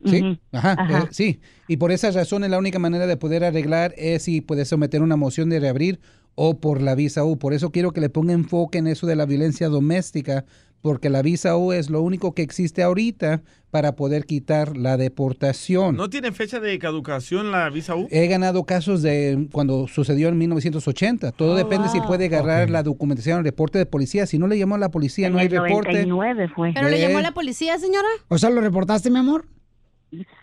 Sí, 0.05 0.41
ajá, 0.51 0.73
Ajá. 0.73 0.99
eh, 1.05 1.09
sí. 1.11 1.41
Y 1.69 1.77
por 1.77 1.93
esa 1.93 2.11
razón 2.11 2.43
es 2.43 2.51
la 2.51 2.59
única 2.59 2.79
manera 2.79 3.07
de 3.07 3.17
poder 3.17 3.45
arreglar 3.45 3.95
es 3.97 4.23
si 4.23 4.41
puedes 4.41 4.67
someter 4.69 5.03
una 5.03 5.17
moción 5.17 5.51
de 5.51 5.61
reabrir 5.61 6.01
o 6.37 6.59
por 6.59 6.81
la 6.81 6.95
visa 6.95 7.23
U. 7.25 7.39
Por 7.39 7.53
eso 7.53 7.71
quiero 7.71 7.93
que 7.93 8.01
le 8.01 8.09
ponga 8.09 8.33
enfoque 8.33 8.79
en 8.79 8.87
eso 8.87 9.07
de 9.07 9.15
la 9.17 9.27
violencia 9.27 9.69
doméstica, 9.69 10.47
porque 10.83 11.11
la 11.11 11.23
visa 11.23 11.57
U 11.57 11.73
es 11.73 11.91
lo 11.91 12.01
único 12.03 12.35
que 12.35 12.43
existe 12.43 12.83
ahorita 12.83 13.43
para 13.71 13.95
poder 13.97 14.25
quitar 14.25 14.77
la 14.77 14.97
deportación. 14.97 15.95
¿No 15.97 16.11
tiene 16.11 16.33
fecha 16.33 16.59
de 16.59 16.79
caducación 16.79 17.53
la 17.53 17.69
visa 17.71 17.95
U? 17.95 18.09
He 18.11 18.27
ganado 18.27 18.65
casos 18.65 19.03
de 19.03 19.47
cuando 19.53 19.87
sucedió 19.89 20.29
en 20.29 20.39
1980. 20.39 21.33
Todo 21.33 21.55
depende 21.55 21.89
si 21.89 22.01
puede 22.01 22.25
agarrar 22.27 22.71
la 22.71 22.83
documentación, 22.83 23.39
el 23.39 23.45
reporte 23.45 23.79
de 23.79 23.87
policía. 23.87 24.27
Si 24.27 24.39
no 24.39 24.47
le 24.47 24.59
llamó 24.59 24.75
a 24.75 24.79
la 24.79 24.91
policía, 24.91 25.31
no 25.31 25.39
hay 25.39 25.47
En 25.47 25.53
el 25.55 25.63
reporte. 25.63 26.05
99 26.07 26.49
fue. 26.55 26.73
¿Pero 26.75 26.89
le 26.89 26.97
Eh. 26.97 27.01
llamó 27.01 27.19
a 27.19 27.23
la 27.23 27.33
policía, 27.33 27.79
señora? 27.79 28.09
O 28.29 28.39
sea, 28.39 28.51
¿lo 28.51 28.61
reportaste, 28.61 29.11
mi 29.11 29.19
amor? 29.19 29.47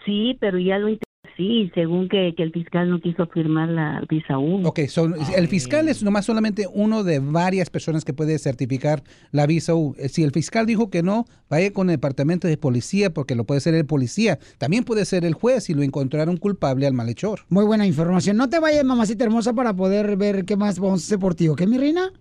Sí, 0.06 0.38
pero 0.40 0.58
ya 0.60 0.78
lo 0.78 0.88
intenté, 0.88 1.07
sí, 1.38 1.72
según 1.74 2.10
que, 2.10 2.34
que 2.36 2.44
el 2.44 2.52
fiscal 2.52 2.90
no 2.90 3.00
quiso 3.00 3.28
firmar 3.28 3.70
la 3.70 4.04
visa 4.10 4.38
1. 4.38 4.68
Ok, 4.68 4.82
so, 4.88 5.08
el 5.36 5.48
fiscal 5.48 5.88
es 5.88 6.04
nomás 6.04 6.26
solamente 6.26 6.66
uno 6.74 7.04
de 7.04 7.20
varias 7.20 7.70
personas 7.70 8.04
que 8.04 8.14
puede 8.14 8.38
certificar 8.40 9.04
la 9.32 9.46
visa 9.46 9.76
U. 9.76 9.96
Eh, 9.98 10.10
Si 10.10 10.24
el 10.24 10.32
fiscal 10.32 10.66
dijo 10.66 10.90
que 10.90 11.04
no, 11.04 11.26
vaya 11.50 11.72
con 11.72 11.90
el 11.90 11.96
departamento 11.96 12.48
de 12.48 12.58
policía 12.58 13.14
porque 13.14 13.36
lo 13.36 13.46
puede 13.46 13.62
ser 13.62 13.76
el 13.76 13.86
policía. 13.86 14.40
También 14.58 14.84
puede 14.84 15.06
ser 15.06 15.24
el 15.24 15.34
juez 15.34 15.66
si 15.66 15.74
lo 15.74 15.84
encontraron 15.84 16.38
culpable 16.38 16.88
al 16.88 16.94
malhechor. 16.94 17.42
Muy 17.50 17.64
buena 17.64 17.86
información. 17.86 18.36
No 18.36 18.50
te 18.50 18.60
vayas, 18.60 18.84
mamacita 18.84 19.24
hermosa, 19.24 19.54
para 19.54 19.76
poder 19.76 20.18
ver 20.18 20.44
qué 20.46 20.58
más 20.58 20.80
vamos 20.80 21.04
a 21.04 21.06
hacer 21.06 21.20
por 21.20 21.36
ti, 21.36 21.48
¿ok, 21.48 21.62
mi 21.68 21.78
reina? 21.78 22.12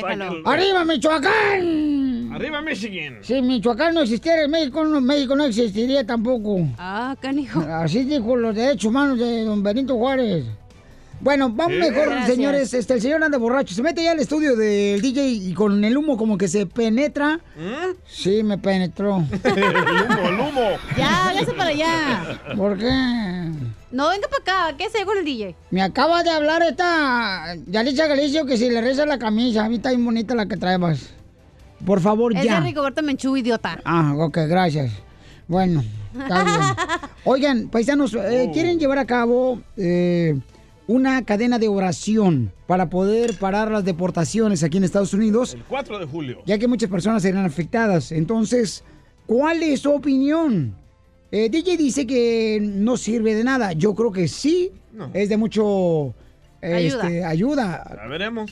¡Arriba, 0.45 0.85
Michoacán! 0.85 2.04
Arriba, 2.35 2.61
Michigan. 2.61 3.19
Si 3.21 3.41
Michoacán 3.41 3.93
no 3.93 4.01
existiera, 4.01 4.43
en 4.43 4.51
México 4.51 4.83
no, 4.83 4.99
México 4.99 5.37
no 5.37 5.45
existiría 5.45 6.05
tampoco. 6.05 6.67
Ah, 6.77 7.15
canijo. 7.21 7.61
Así 7.61 8.03
dijo 8.03 8.35
los 8.35 8.53
derechos 8.53 8.89
humanos 8.89 9.17
de 9.17 9.45
don 9.45 9.63
Benito 9.63 9.95
Juárez. 9.95 10.43
Bueno, 11.21 11.49
vamos 11.49 11.77
mejor, 11.77 12.09
Gracias. 12.09 12.27
señores. 12.27 12.73
Este, 12.73 12.95
el 12.95 13.01
señor 13.01 13.23
anda 13.23 13.37
borracho. 13.37 13.73
Se 13.73 13.81
mete 13.81 14.03
ya 14.03 14.11
al 14.11 14.19
estudio 14.19 14.57
del 14.57 15.01
DJ 15.01 15.29
y 15.29 15.53
con 15.53 15.81
el 15.85 15.95
humo 15.95 16.17
como 16.17 16.37
que 16.37 16.49
se 16.49 16.65
penetra. 16.65 17.39
Sí, 18.05 18.43
me 18.43 18.57
penetró. 18.57 19.23
el 19.45 19.63
humo, 19.63 20.27
el 20.27 20.33
humo. 20.33 20.69
Ya, 20.97 21.21
váyase 21.27 21.53
para 21.53 21.69
allá. 21.69 22.41
¿Por 22.57 22.77
qué? 22.77 22.91
No, 23.91 24.09
venga 24.09 24.27
para 24.27 24.67
acá. 24.67 24.77
¿Qué 24.77 24.89
se 24.89 25.05
con 25.05 25.17
el 25.17 25.23
DJ? 25.23 25.55
Me 25.71 25.81
acaba 25.81 26.21
de 26.21 26.31
hablar 26.31 26.61
esta 26.63 27.55
Yalitza 27.65 28.07
Galicio 28.07 28.45
que 28.45 28.57
si 28.57 28.69
le 28.69 28.81
reza 28.81 29.05
la 29.05 29.17
camisa. 29.17 29.63
A 29.63 29.69
mí 29.69 29.77
está 29.77 29.91
bien 29.91 30.03
bonita 30.03 30.35
la 30.35 30.47
que 30.47 30.57
traebas. 30.57 31.13
Por 31.85 31.99
favor, 32.01 32.35
Es 32.35 32.43
ya. 32.43 32.59
de 32.59 32.67
Rigoberto 32.67 33.01
Menchú, 33.03 33.37
idiota. 33.37 33.79
Ah, 33.85 34.13
ok, 34.17 34.37
gracias. 34.47 34.91
Bueno, 35.47 35.83
está 36.19 36.43
bien. 36.43 36.59
Oigan, 37.25 37.67
paisanos, 37.69 38.13
eh, 38.15 38.49
¿quieren 38.53 38.79
llevar 38.79 38.97
a 38.97 39.05
cabo 39.05 39.61
eh, 39.77 40.39
una 40.87 41.23
cadena 41.23 41.59
de 41.59 41.67
oración 41.67 42.51
para 42.67 42.89
poder 42.89 43.37
parar 43.37 43.69
las 43.71 43.85
deportaciones 43.85 44.63
aquí 44.63 44.77
en 44.77 44.83
Estados 44.85 45.13
Unidos? 45.13 45.53
El 45.53 45.63
4 45.63 45.99
de 45.99 46.05
julio. 46.05 46.41
Ya 46.45 46.57
que 46.57 46.67
muchas 46.67 46.89
personas 46.89 47.21
serán 47.21 47.45
afectadas. 47.45 48.11
Entonces, 48.11 48.83
¿cuál 49.27 49.61
es 49.63 49.81
su 49.81 49.91
opinión? 49.91 50.75
Eh, 51.31 51.49
DJ 51.49 51.77
dice 51.77 52.07
que 52.07 52.59
no 52.61 52.97
sirve 52.97 53.35
de 53.35 53.43
nada. 53.43 53.73
Yo 53.73 53.93
creo 53.93 54.11
que 54.11 54.27
sí. 54.27 54.71
No. 54.93 55.09
Es 55.13 55.27
de 55.29 55.37
mucho 55.37 56.13
Ayuda. 56.61 57.03
este, 57.03 57.23
ayuda. 57.25 57.97
Ya 58.01 58.07
veremos. 58.07 58.51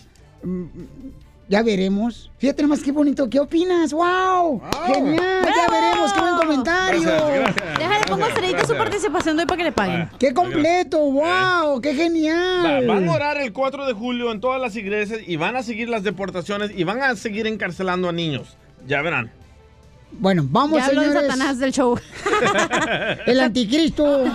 Ya 1.53 1.61
veremos. 1.61 2.31
Fíjate 2.39 2.63
nomás 2.63 2.81
qué 2.81 2.91
bonito. 2.91 3.29
¿Qué 3.29 3.39
opinas? 3.39 3.93
¡Wow! 3.93 4.59
¡Genial! 4.87 5.45
Ya 5.55 5.69
veremos. 5.71 6.11
¡Qué 6.11 6.19
buen 6.19 6.35
comentario! 6.35 7.01
Gracias, 7.03 7.35
gracias. 7.55 7.77
Déjale, 7.77 8.05
pongo 8.07 8.25
estrellita 8.25 8.65
su 8.65 8.73
participación 8.73 9.37
de 9.37 9.43
hoy 9.43 9.47
para 9.47 9.57
que 9.59 9.63
le 9.65 9.71
paguen. 9.71 10.09
¡Qué 10.17 10.33
completo! 10.33 10.97
¡Wow! 10.97 11.79
¡Qué 11.79 11.89
Va- 11.89 11.95
genial! 11.95 12.87
Van 12.87 13.07
a 13.07 13.11
orar 13.13 13.37
el 13.37 13.53
4 13.53 13.85
de 13.85 13.93
julio 13.93 14.31
en 14.31 14.41
todas 14.41 14.59
las 14.59 14.75
iglesias 14.75 15.19
y 15.27 15.35
van 15.35 15.55
a 15.55 15.61
seguir 15.61 15.89
las 15.89 16.01
deportaciones 16.01 16.71
y 16.75 16.85
van 16.85 17.03
a 17.03 17.15
seguir 17.15 17.45
encarcelando 17.45 18.09
a 18.09 18.11
niños. 18.13 18.57
Ya 18.87 19.03
verán. 19.03 19.29
Bueno, 20.19 20.45
vamos, 20.49 20.83
señores. 20.83 21.13
Satanás 21.13 21.59
del 21.59 21.71
show. 21.71 21.97
El 23.25 23.39
anticristo. 23.39 24.25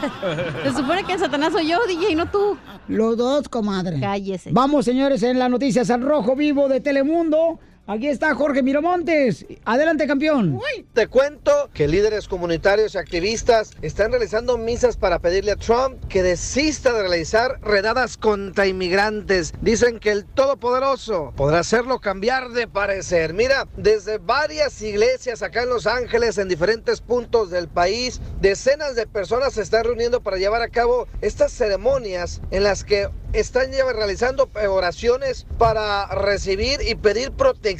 Se 0.64 0.72
supone 0.72 1.05
que 1.05 1.14
el 1.14 1.18
Satanás 1.18 1.52
soy 1.52 1.68
yo, 1.68 1.78
DJ, 1.86 2.14
no 2.14 2.30
tú. 2.30 2.56
Los 2.88 3.16
dos, 3.16 3.48
comadre. 3.48 4.00
Cállese. 4.00 4.50
Vamos, 4.52 4.84
señores, 4.84 5.22
en 5.22 5.38
las 5.38 5.50
noticias 5.50 5.90
al 5.90 6.02
rojo 6.02 6.36
vivo 6.36 6.68
de 6.68 6.80
Telemundo. 6.80 7.59
Aquí 7.90 8.09
está 8.09 8.35
Jorge 8.35 8.62
Miramontes. 8.62 9.47
Adelante, 9.65 10.06
campeón. 10.06 10.60
Te 10.93 11.06
cuento 11.06 11.70
que 11.73 11.89
líderes 11.89 12.28
comunitarios 12.28 12.94
y 12.94 12.98
activistas 12.98 13.70
están 13.81 14.10
realizando 14.10 14.59
misas 14.59 14.98
para 14.98 15.20
pedirle 15.20 15.52
a 15.52 15.56
Trump 15.56 15.97
que 16.06 16.23
desista 16.23 16.93
de 16.93 17.01
realizar 17.01 17.59
redadas 17.62 18.19
contra 18.19 18.66
inmigrantes. 18.66 19.55
Dicen 19.62 20.01
que 20.01 20.10
el 20.10 20.27
Todopoderoso 20.27 21.32
podrá 21.35 21.60
hacerlo 21.60 21.98
cambiar 21.98 22.51
de 22.51 22.69
parecer. 22.69 23.32
Mira, 23.32 23.66
desde 23.78 24.19
varias 24.19 24.82
iglesias 24.82 25.43
acá 25.43 25.62
en 25.62 25.70
Los 25.70 25.86
Ángeles, 25.86 26.36
en 26.36 26.48
diferentes 26.48 27.01
puntos 27.01 27.48
del 27.48 27.69
país, 27.69 28.20
decenas 28.43 28.97
de 28.97 29.06
personas 29.06 29.55
se 29.55 29.62
están 29.62 29.85
reuniendo 29.85 30.20
para 30.20 30.36
llevar 30.36 30.60
a 30.60 30.69
cabo 30.69 31.09
estas 31.23 31.52
ceremonias 31.52 32.43
en 32.51 32.65
las 32.65 32.85
que 32.85 33.09
están 33.32 33.70
realizando 33.73 34.51
oraciones 34.69 35.47
para 35.59 36.06
recibir 36.06 36.81
y 36.86 36.94
pedir 36.94 37.32
protección 37.32 37.77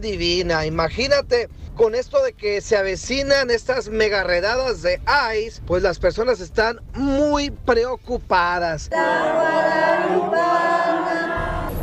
divina. 0.00 0.66
Imagínate 0.66 1.48
con 1.76 1.94
esto 1.94 2.22
de 2.22 2.32
que 2.32 2.60
se 2.60 2.76
avecinan 2.76 3.50
estas 3.50 3.88
mega 3.88 4.24
redadas 4.24 4.82
de 4.82 5.00
ICE, 5.38 5.60
pues 5.66 5.82
las 5.82 5.98
personas 5.98 6.40
están 6.40 6.80
muy 6.94 7.50
preocupadas. 7.50 8.90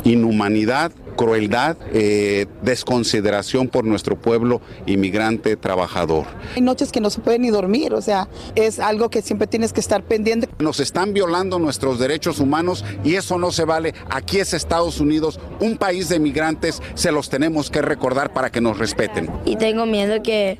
Inhumanidad, 0.04 0.92
crueldad, 1.16 1.76
eh, 1.92 2.46
desconsideración 2.62 3.68
por 3.68 3.84
nuestro 3.84 4.16
pueblo 4.16 4.60
inmigrante 4.86 5.56
trabajador. 5.56 6.26
Hay 6.54 6.62
noches 6.62 6.92
que 6.92 7.00
no 7.00 7.10
se 7.10 7.20
puede 7.20 7.38
ni 7.38 7.50
dormir, 7.50 7.94
o 7.94 8.02
sea, 8.02 8.28
es 8.54 8.80
algo 8.80 9.10
que 9.10 9.22
siempre 9.22 9.46
tienes 9.46 9.72
que 9.72 9.80
estar 9.80 10.02
pendiente. 10.02 10.48
Nos 10.58 10.80
están 10.80 11.12
violando 11.12 11.58
nuestros 11.58 11.98
derechos 11.98 12.40
humanos 12.40 12.84
y 13.04 13.14
eso 13.14 13.38
no 13.38 13.52
se 13.52 13.64
vale. 13.64 13.94
Aquí 14.10 14.38
es 14.38 14.54
Estados 14.54 15.00
Unidos, 15.00 15.40
un 15.60 15.76
país 15.76 16.08
de 16.08 16.18
migrantes, 16.18 16.82
se 16.94 17.12
los 17.12 17.28
tenemos 17.28 17.70
que 17.70 17.82
recordar 17.82 18.32
para 18.32 18.50
que 18.50 18.60
nos 18.60 18.78
respeten. 18.78 19.30
Y 19.44 19.56
tengo 19.56 19.86
miedo 19.86 20.22
que 20.22 20.58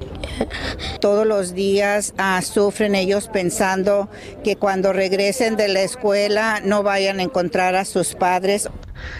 Todos 1.00 1.26
los 1.26 1.54
días 1.54 2.14
ah, 2.18 2.40
sufren 2.42 2.94
ellos 2.94 3.28
pensando 3.28 4.08
que 4.42 4.56
cuando 4.56 4.92
regresen 4.92 5.56
de 5.56 5.68
la 5.68 5.82
escuela 5.82 6.60
no 6.64 6.82
vayan 6.82 7.20
a 7.20 7.22
encontrar 7.22 7.74
a 7.74 7.84
sus 7.84 8.14
padres. 8.14 8.68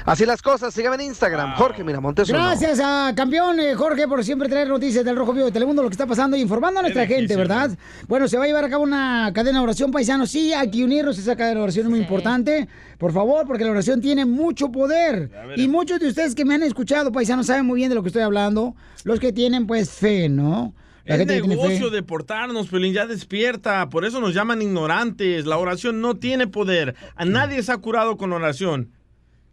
Así 0.04 0.26
las 0.26 0.42
cosas, 0.42 0.72
síganme 0.74 0.96
en 0.96 1.08
Instagram, 1.08 1.54
Jorge 1.54 1.84
Miramontes. 1.84 2.28
Gracias 2.28 2.80
a 2.82 3.12
campeón 3.14 3.60
eh, 3.60 3.74
Jorge 3.74 4.06
por 4.08 4.24
siempre 4.24 4.48
traer 4.48 4.68
noticias 4.68 5.04
del 5.04 5.16
Rojo 5.16 5.32
Vivo 5.32 5.46
de 5.46 5.52
Telemundo, 5.52 5.82
lo 5.82 5.88
que 5.88 5.94
está 5.94 6.06
pasando 6.06 6.36
y 6.36 6.40
informando 6.40 6.80
a 6.80 6.82
nuestra 6.82 7.06
gente, 7.06 7.36
¿verdad? 7.36 7.70
Bueno, 8.08 8.28
se 8.28 8.38
va 8.38 8.44
a 8.44 8.46
llevar 8.46 8.64
a 8.64 8.68
cabo 8.68 8.82
una 8.82 9.30
cadena 9.34 9.58
de 9.58 9.64
oración 9.64 9.90
paisano. 9.90 10.26
Sí, 10.26 10.52
hay 10.52 10.70
que 10.70 10.84
unirnos 10.84 11.18
a 11.18 11.20
esa 11.20 11.36
cadena 11.36 11.56
de 11.56 11.62
oración 11.62 11.86
es 11.86 11.90
muy 11.90 12.00
importante. 12.00 12.68
Por 12.98 13.12
favor, 13.12 13.46
porque 13.46 13.64
la 13.64 13.70
oración 13.70 14.00
tiene 14.00 14.24
mucho 14.24 14.70
poder. 14.70 15.30
Y 15.56 15.68
muchos 15.68 16.00
de 16.00 16.08
ustedes 16.08 16.34
que 16.34 16.44
me 16.44 16.54
han 16.54 16.62
escuchado, 16.62 17.12
paisanos, 17.12 17.46
saben 17.46 17.66
muy 17.66 17.76
bien 17.76 17.88
de 17.88 17.94
lo 17.94 18.02
que 18.02 18.08
estoy 18.08 18.22
hablando. 18.22 18.74
Los 19.04 19.20
que 19.20 19.32
tienen, 19.32 19.66
pues, 19.66 19.90
fe, 19.90 20.28
¿no? 20.28 20.74
La 21.04 21.16
Es 21.16 21.26
negocio 21.26 21.90
deportarnos, 21.90 22.68
Pelín, 22.68 22.94
ya 22.94 23.06
despierta. 23.06 23.90
Por 23.90 24.06
eso 24.06 24.20
nos 24.20 24.32
llaman 24.32 24.62
ignorantes. 24.62 25.44
La 25.44 25.58
oración 25.58 26.00
no 26.00 26.16
tiene 26.16 26.46
poder. 26.46 26.94
A 27.14 27.26
nadie 27.26 27.62
se 27.62 27.72
ha 27.72 27.76
curado 27.76 28.16
con 28.16 28.32
oración. 28.32 28.90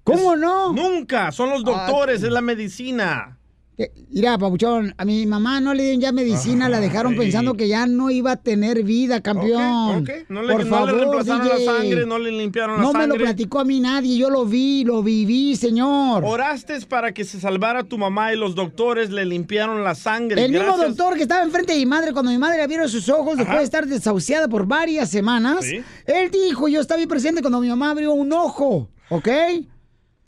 ¿Cómo 0.03 0.35
no? 0.35 0.73
Nunca. 0.73 1.31
Son 1.31 1.49
los 1.49 1.63
doctores, 1.63 2.23
es 2.23 2.31
la 2.31 2.41
medicina. 2.41 3.37
Eh, 3.77 3.89
Mira, 4.09 4.37
Pabuchón, 4.37 4.93
a 4.97 5.05
mi 5.05 5.25
mamá 5.25 5.59
no 5.61 5.73
le 5.73 5.83
dieron 5.83 6.01
ya 6.01 6.11
medicina, 6.11 6.67
la 6.69 6.79
dejaron 6.79 7.15
pensando 7.15 7.55
que 7.55 7.67
ya 7.67 7.87
no 7.87 8.11
iba 8.11 8.33
a 8.33 8.35
tener 8.35 8.83
vida, 8.83 9.21
campeón. 9.21 10.03
Ok, 10.03 10.09
No 10.29 10.43
le, 10.43 10.53
Por 10.53 10.65
no 10.65 10.65
le 10.65 10.65
favor, 10.69 10.93
reemplazaron 10.95 11.47
la 11.47 11.57
sangre, 11.59 12.05
no 12.05 12.19
le 12.19 12.31
limpiaron 12.31 12.75
la 12.77 12.81
No 12.83 12.93
me 12.93 12.99
sangre. 12.99 13.17
lo 13.17 13.23
platicó 13.23 13.59
a 13.59 13.63
mí 13.65 13.79
nadie, 13.79 14.17
yo 14.17 14.29
lo 14.29 14.45
vi, 14.45 14.83
lo 14.83 15.01
viví, 15.01 15.55
señor. 15.55 16.23
Oraste 16.25 16.79
para 16.81 17.13
que 17.13 17.23
se 17.23 17.39
salvara 17.39 17.83
tu 17.83 17.97
mamá 17.97 18.33
y 18.33 18.37
los 18.37 18.53
doctores 18.53 19.09
le 19.09 19.25
limpiaron 19.25 19.83
la 19.83 19.95
sangre. 19.95 20.43
El 20.45 20.51
mismo 20.51 20.77
doctor 20.77 21.15
que 21.15 21.23
estaba 21.23 21.41
enfrente 21.43 21.73
de 21.73 21.79
mi 21.79 21.85
madre, 21.85 22.11
cuando 22.11 22.29
mi 22.31 22.37
madre 22.37 22.61
abrió 22.61 22.87
sus 22.87 23.07
ojos 23.09 23.37
después 23.37 23.59
de 23.59 23.63
estar 23.63 23.87
desahuciada 23.87 24.47
por 24.47 24.67
varias 24.67 25.09
semanas, 25.09 25.65
Sí. 25.65 25.81
él 26.05 26.29
dijo, 26.29 26.67
yo 26.67 26.81
estaba 26.81 26.99
ahí 26.99 27.07
presente 27.07 27.41
cuando 27.41 27.59
mi 27.61 27.69
mamá 27.69 27.91
abrió 27.91 28.13
un 28.13 28.31
ojo, 28.33 28.89
¿ok? 29.09 29.27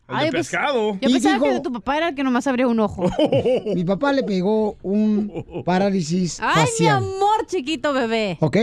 El 0.09 0.25
de 0.25 0.31
pescado. 0.31 0.97
Yo 1.01 1.09
Y 1.09 1.13
pensaba 1.13 1.35
dijo- 1.35 1.45
que 1.45 1.53
de 1.53 1.59
tu 1.61 1.71
papá 1.71 1.97
era 1.97 2.09
el 2.09 2.15
que 2.15 2.23
nomás 2.23 2.45
abría 2.47 2.67
un 2.67 2.79
ojo. 2.79 3.05
Mi 3.73 3.83
papá 3.83 4.11
le 4.13 4.23
pegó 4.23 4.77
un 4.83 5.63
parálisis 5.65 6.39
Ay, 6.41 6.67
mi 6.79 6.87
amor, 6.87 7.45
chiquito 7.47 7.93
bebé. 7.93 8.37
¿Ok? 8.41 8.57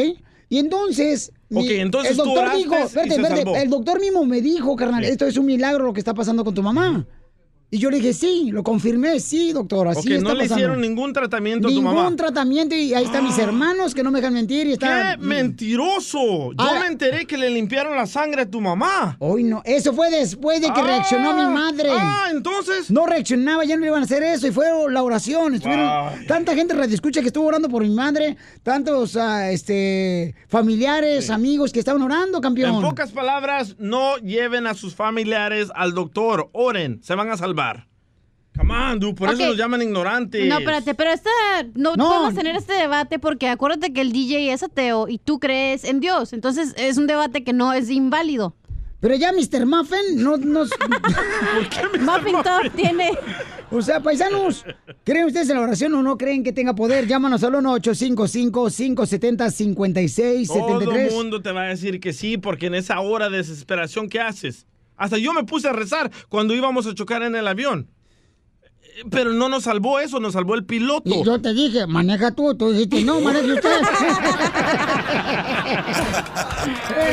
Y 0.48 0.58
entonces. 0.58 1.32
Ok, 1.52 1.64
entonces 1.68 2.12
el 2.12 2.16
doctor 2.18 2.56
dijo, 2.56 2.74
espérate, 2.74 3.14
salvó. 3.22 3.56
el 3.56 3.70
doctor 3.70 4.00
mismo 4.00 4.24
me 4.24 4.40
dijo, 4.40 4.76
carnal, 4.76 5.04
esto 5.04 5.26
es 5.26 5.36
un 5.36 5.46
milagro 5.46 5.84
lo 5.86 5.92
que 5.92 6.00
está 6.00 6.14
pasando 6.14 6.44
con 6.44 6.54
tu 6.54 6.62
mamá. 6.62 7.06
Y 7.72 7.78
yo 7.78 7.88
le 7.90 7.98
dije, 7.98 8.12
sí, 8.12 8.50
lo 8.50 8.64
confirmé, 8.64 9.20
sí, 9.20 9.52
doctor, 9.52 9.86
así 9.86 10.00
Ok, 10.00 10.06
está 10.16 10.22
no 10.28 10.34
le 10.34 10.40
pasando. 10.40 10.54
hicieron 10.56 10.80
ningún 10.80 11.12
tratamiento 11.12 11.68
a 11.68 11.70
tu 11.70 11.76
Ningún 11.76 11.94
mamá. 11.94 12.16
tratamiento 12.16 12.74
y 12.74 12.94
ahí 12.94 13.04
están 13.04 13.22
mis 13.22 13.38
hermanos 13.38 13.94
que 13.94 14.02
no 14.02 14.10
me 14.10 14.18
dejan 14.20 14.34
mentir 14.34 14.66
y. 14.66 14.76
¡Qué 14.76 15.16
mentiroso! 15.20 16.52
Yo 16.52 16.54
Ah. 16.58 16.78
me 16.80 16.86
enteré 16.88 17.26
que 17.26 17.36
le 17.38 17.48
limpiaron 17.50 17.96
la 17.96 18.06
sangre 18.06 18.42
a 18.42 18.50
tu 18.50 18.60
mamá. 18.60 19.16
Hoy 19.20 19.44
no, 19.44 19.62
eso 19.64 19.92
fue 19.92 20.10
después 20.10 20.60
de 20.60 20.66
que 20.72 20.80
Ah. 20.80 20.84
reaccionó 20.84 21.32
mi 21.32 21.46
madre. 21.54 21.90
Ah, 21.92 22.28
entonces. 22.32 22.90
No 22.90 23.06
reaccionaba, 23.06 23.64
ya 23.64 23.76
no 23.76 23.86
iban 23.86 24.00
a 24.00 24.04
hacer 24.04 24.22
eso 24.24 24.48
y 24.48 24.50
fue 24.50 24.66
la 24.90 25.02
oración. 25.02 25.54
Estuvieron, 25.54 26.26
tanta 26.26 26.54
gente 26.56 26.74
escucha 26.92 27.20
que 27.20 27.28
estuvo 27.28 27.46
orando 27.46 27.68
por 27.68 27.82
mi 27.82 27.90
madre, 27.94 28.36
tantos 28.64 29.16
ah, 29.16 29.50
este, 29.52 30.34
familiares, 30.48 31.30
amigos 31.30 31.72
que 31.72 31.78
estaban 31.78 32.02
orando, 32.02 32.40
campeón. 32.40 32.74
En 32.74 32.80
pocas 32.82 33.12
palabras, 33.12 33.76
no 33.78 34.16
lleven 34.16 34.66
a 34.66 34.74
sus 34.74 34.94
familiares 34.96 35.68
al 35.76 35.94
doctor. 35.94 36.48
Oren, 36.52 36.98
se 37.04 37.14
van 37.14 37.30
a 37.30 37.36
salvar. 37.36 37.59
Come 38.56 38.74
on, 38.74 39.00
dude, 39.00 39.14
por 39.14 39.30
eso 39.30 39.46
nos 39.46 39.56
llaman 39.56 39.80
ignorantes. 39.80 40.46
No, 40.46 40.58
espérate, 40.58 40.94
pero 40.94 41.12
esta, 41.12 41.30
no, 41.74 41.96
No. 41.96 42.08
podemos 42.08 42.34
tener 42.34 42.56
este 42.56 42.74
debate 42.74 43.18
porque 43.18 43.48
acuérdate 43.48 43.92
que 43.92 44.02
el 44.02 44.12
DJ 44.12 44.52
es 44.52 44.62
ateo 44.62 45.08
y 45.08 45.18
tú 45.18 45.38
crees 45.38 45.84
en 45.84 46.00
Dios. 46.00 46.32
Entonces 46.32 46.74
es 46.76 46.98
un 46.98 47.06
debate 47.06 47.42
que 47.42 47.52
no 47.52 47.72
es 47.72 47.90
inválido. 47.90 48.54
Pero 49.00 49.14
ya 49.14 49.32
Mr. 49.32 49.64
Muffin 49.64 50.22
no 50.22 50.36
nos... 50.36 50.68
Muffin 52.00 52.34
Top 52.42 52.70
tiene... 52.76 53.12
O 53.70 53.80
sea, 53.80 54.00
paisanos, 54.00 54.64
¿creen 55.04 55.26
ustedes 55.26 55.48
en 55.48 55.56
la 55.56 55.62
oración 55.62 55.94
o 55.94 56.02
no 56.02 56.18
creen 56.18 56.42
que 56.44 56.52
tenga 56.52 56.74
poder? 56.74 57.06
Llámanos 57.06 57.42
al 57.44 57.54
1-855-570-5673. 57.54 60.46
Todo 60.48 60.80
el 60.80 61.10
mundo 61.12 61.40
te 61.40 61.52
va 61.52 61.62
a 61.62 61.68
decir 61.68 62.00
que 62.00 62.12
sí, 62.12 62.36
porque 62.36 62.66
en 62.66 62.74
esa 62.74 62.98
hora 63.00 63.30
de 63.30 63.38
desesperación, 63.38 64.08
¿qué 64.08 64.20
haces? 64.20 64.66
Hasta 65.00 65.16
yo 65.16 65.32
me 65.32 65.42
puse 65.44 65.66
a 65.66 65.72
rezar 65.72 66.10
cuando 66.28 66.54
íbamos 66.54 66.86
a 66.86 66.94
chocar 66.94 67.22
en 67.22 67.34
el 67.34 67.48
avión. 67.48 67.88
Pero 69.10 69.32
no 69.32 69.48
nos 69.48 69.62
salvó 69.62 69.98
eso, 69.98 70.20
nos 70.20 70.34
salvó 70.34 70.54
el 70.54 70.66
piloto. 70.66 71.08
Y 71.08 71.24
yo 71.24 71.40
te 71.40 71.54
dije, 71.54 71.86
maneja 71.86 72.32
tú, 72.32 72.54
tú 72.54 72.70
dijiste, 72.70 73.02
no, 73.02 73.18
maneje 73.22 73.54
usted. 73.54 73.80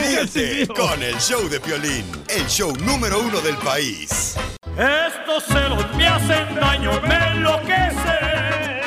Ríete 0.01 0.67
con 0.67 1.01
el 1.01 1.15
show 1.15 1.47
de 1.47 1.61
Piolín, 1.61 2.03
el 2.27 2.45
show 2.47 2.73
número 2.85 3.21
uno 3.21 3.39
del 3.39 3.55
país. 3.55 4.35
Estos 4.77 5.45
celos 5.45 5.85
me 5.95 6.07
hacen 6.07 6.55
daño, 6.55 6.91
me 7.07 7.15
enloquecen. 7.31 8.81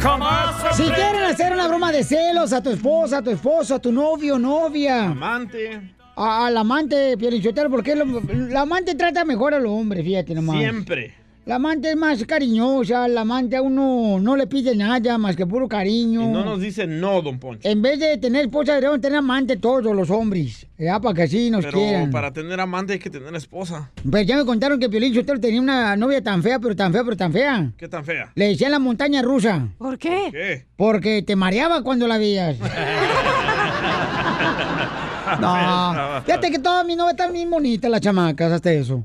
Jamás. 0.00 0.76
Si 0.76 0.82
quieren 0.82 1.22
hacer 1.22 1.54
una 1.54 1.66
broma 1.66 1.90
de 1.90 2.04
celos 2.04 2.52
a 2.52 2.62
tu 2.62 2.68
esposa, 2.68 3.18
a 3.18 3.22
tu 3.22 3.30
esposo, 3.30 3.76
a 3.76 3.78
tu 3.78 3.90
novio, 3.90 4.38
novia. 4.38 5.04
Amante. 5.04 6.01
A- 6.16 6.46
Al 6.46 6.56
amante, 6.56 7.16
Pielichotero, 7.16 7.70
porque 7.70 7.94
lo- 7.96 8.20
la 8.48 8.62
amante 8.62 8.94
trata 8.94 9.24
mejor 9.24 9.54
al 9.54 9.66
hombre, 9.66 10.02
fíjate 10.02 10.34
nomás. 10.34 10.58
Siempre. 10.58 11.14
La 11.44 11.56
amante 11.56 11.90
es 11.90 11.96
más 11.96 12.24
cariñosa, 12.24 13.08
la 13.08 13.22
amante 13.22 13.56
a 13.56 13.62
uno 13.62 14.20
no 14.20 14.36
le 14.36 14.46
pide 14.46 14.76
nada 14.76 15.18
más 15.18 15.34
que 15.34 15.44
puro 15.44 15.66
cariño. 15.66 16.22
Y 16.22 16.26
no 16.28 16.44
nos 16.44 16.60
dice 16.60 16.86
no, 16.86 17.20
don 17.20 17.40
Poncho. 17.40 17.68
En 17.68 17.82
vez 17.82 17.98
de 17.98 18.16
tener 18.18 18.44
esposa, 18.44 18.74
deberían 18.76 19.00
tener 19.00 19.18
amante 19.18 19.56
todos 19.56 19.92
los 19.96 20.08
hombres. 20.10 20.68
Ya, 20.78 21.00
para 21.00 21.14
que 21.16 21.22
así 21.22 21.50
nos 21.50 21.64
Pero 21.64 21.78
quieran. 21.78 22.10
para 22.12 22.32
tener 22.32 22.60
amante 22.60 22.92
hay 22.92 22.98
que 23.00 23.10
tener 23.10 23.34
esposa. 23.34 23.90
Pues 24.08 24.24
ya 24.24 24.36
me 24.36 24.44
contaron 24.44 24.78
que 24.78 24.88
Piolín 24.88 25.12
Sotelo 25.14 25.40
tenía 25.40 25.60
una 25.60 25.96
novia 25.96 26.22
tan 26.22 26.44
fea, 26.44 26.60
pero 26.60 26.76
tan 26.76 26.92
fea, 26.92 27.02
pero 27.02 27.16
tan 27.16 27.32
fea. 27.32 27.72
¿Qué 27.76 27.88
tan 27.88 28.04
fea? 28.04 28.30
Le 28.36 28.46
decían 28.46 28.70
la 28.70 28.78
montaña 28.78 29.20
rusa. 29.20 29.66
¿Por 29.78 29.98
qué? 29.98 30.28
¿Qué? 30.30 30.66
Porque 30.76 31.22
te 31.22 31.34
mareaba 31.34 31.82
cuando 31.82 32.06
la 32.06 32.18
veías. 32.18 32.56
No, 35.40 36.22
fíjate 36.24 36.50
que 36.50 36.58
todas 36.58 36.84
mis 36.86 36.96
novias 36.96 37.14
están 37.14 37.32
bien 37.32 37.50
bonitas, 37.50 37.90
las 37.90 38.00
chamacas, 38.00 38.52
hasta 38.52 38.72
eso. 38.72 39.04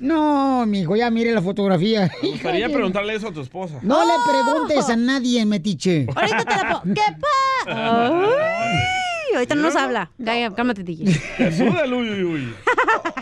No, 0.00 0.64
mijo, 0.66 0.96
ya 0.96 1.10
mire 1.10 1.32
la 1.32 1.42
fotografía. 1.42 2.10
Me 2.22 2.30
gustaría 2.30 2.68
preguntarle 2.70 3.14
eso 3.14 3.28
a 3.28 3.32
tu 3.32 3.42
esposa. 3.42 3.74
No 3.82 4.00
le 4.06 4.12
preguntes 4.26 4.88
a 4.88 4.96
nadie, 4.96 5.44
metiche. 5.44 6.06
Ahorita 6.14 6.44
te 6.44 6.56
la 6.56 6.80
pongo. 6.80 6.94
¿Qué 6.94 7.02
pa? 7.20 8.20
Ay, 8.20 9.34
ahorita 9.34 9.54
no 9.54 9.62
nos 9.62 9.76
habla. 9.76 10.10
Cállate, 10.24 10.54
cálmate, 10.54 10.82
DJ. 10.82 11.12
Súdalo, 11.56 11.98
uy, 11.98 12.10
uy, 12.10 12.24
uy. 12.24 12.54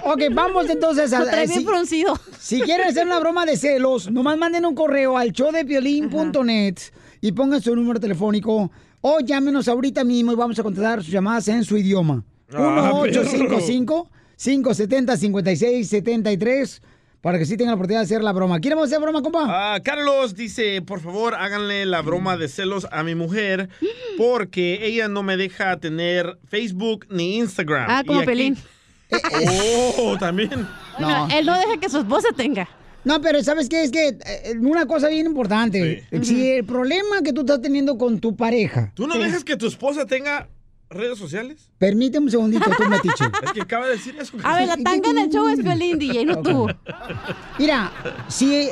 Ok, 0.05 0.23
vamos 0.33 0.71
entonces 0.71 1.13
a... 1.13 1.19
Lo 1.21 1.27
trae 1.27 1.47
bien 1.47 1.59
si- 1.61 1.67
fruncido. 1.67 2.19
Si 2.39 2.61
quieren 2.63 2.89
hacer 2.89 3.05
una 3.05 3.19
broma 3.19 3.45
de 3.45 3.57
celos, 3.59 4.11
nomás 4.11 4.39
manden 4.39 4.65
un 4.65 4.75
correo 4.75 5.19
al 5.19 5.33
showdepiolín.net 5.33 6.77
y 7.21 7.33
pongan 7.33 7.61
su 7.61 7.75
número 7.77 8.01
telefónico 8.01 8.71
o 9.01 9.21
llámenos 9.21 9.69
ahorita 9.69 10.05
mismo 10.05 10.33
y 10.33 10.35
vamos 10.37 10.59
a 10.59 10.63
contestar 10.63 11.03
sus 11.03 11.13
llamadas 11.13 11.49
en 11.49 11.65
su 11.65 11.77
idioma. 11.77 12.25
Ah, 12.55 12.93
1-855-570-5673 15.49 16.81
para 17.21 17.39
que 17.39 17.45
sí 17.47 17.57
tengan 17.57 17.73
la 17.73 17.75
oportunidad 17.75 18.01
de 18.01 18.05
hacer 18.05 18.23
la 18.23 18.33
broma. 18.33 18.61
¿Quieren 18.61 18.79
hacer 18.79 19.01
broma, 19.01 19.23
compa? 19.23 19.45
Ah, 19.75 19.81
Carlos 19.83 20.35
dice, 20.37 20.81
por 20.83 21.01
favor, 21.01 21.35
háganle 21.35 21.85
la 21.85 22.01
broma 22.01 22.37
de 22.37 22.49
celos 22.49 22.87
a 22.93 23.03
mi 23.03 23.15
mujer 23.17 23.69
porque 24.17 24.87
ella 24.87 25.09
no 25.09 25.23
me 25.25 25.37
deja 25.37 25.77
tener 25.79 26.39
Facebook 26.49 27.07
ni 27.11 27.37
Instagram. 27.39 27.87
Ah, 27.89 28.03
como 28.07 28.21
Y 28.21 28.23
aquí- 28.23 28.27
Pelín. 28.27 28.57
Oh, 29.99 30.17
también. 30.21 30.67
Bueno, 30.99 31.29
él 31.35 31.47
no 31.47 31.55
deja 31.59 31.79
que 31.81 31.89
su 31.89 31.99
esposa 31.99 32.29
tenga. 32.37 32.69
No, 33.09 33.23
pero 33.23 33.43
¿sabes 33.43 33.71
qué? 33.71 33.83
Es 33.83 33.91
que 33.91 34.09
eh, 34.09 34.55
una 34.61 34.87
cosa 34.87 35.09
bien 35.09 35.25
importante. 35.25 36.05
Si 36.23 36.51
el 36.51 36.65
problema 36.65 37.23
que 37.25 37.33
tú 37.33 37.41
estás 37.41 37.63
teniendo 37.63 37.97
con 37.97 38.21
tu 38.21 38.37
pareja... 38.37 38.93
¿Tú 38.95 39.07
no 39.07 39.17
dejas 39.19 39.45
que 39.45 39.57
tu 39.57 39.67
esposa 39.67 40.05
tenga 40.05 40.47
redes 40.91 41.19
sociales? 41.19 41.71
Permíteme 41.79 42.27
un 42.27 42.31
segundito, 42.31 42.71
tú, 42.77 42.85
Metiche. 42.87 43.25
Es 43.45 43.53
que 43.53 43.63
acaba 43.63 43.87
de 43.87 43.93
decir 43.93 44.15
eso. 44.21 44.37
A 44.45 44.59
ver, 44.59 44.69
la 44.69 44.77
tanga 44.77 45.09
en 45.11 45.19
el 45.19 45.31
show 45.31 45.49
es 45.49 45.59
Pelín, 45.63 45.99
DJ, 46.03 46.27
no 46.27 46.43
tú. 46.43 46.67
Mira, 47.59 47.91
si 48.29 48.69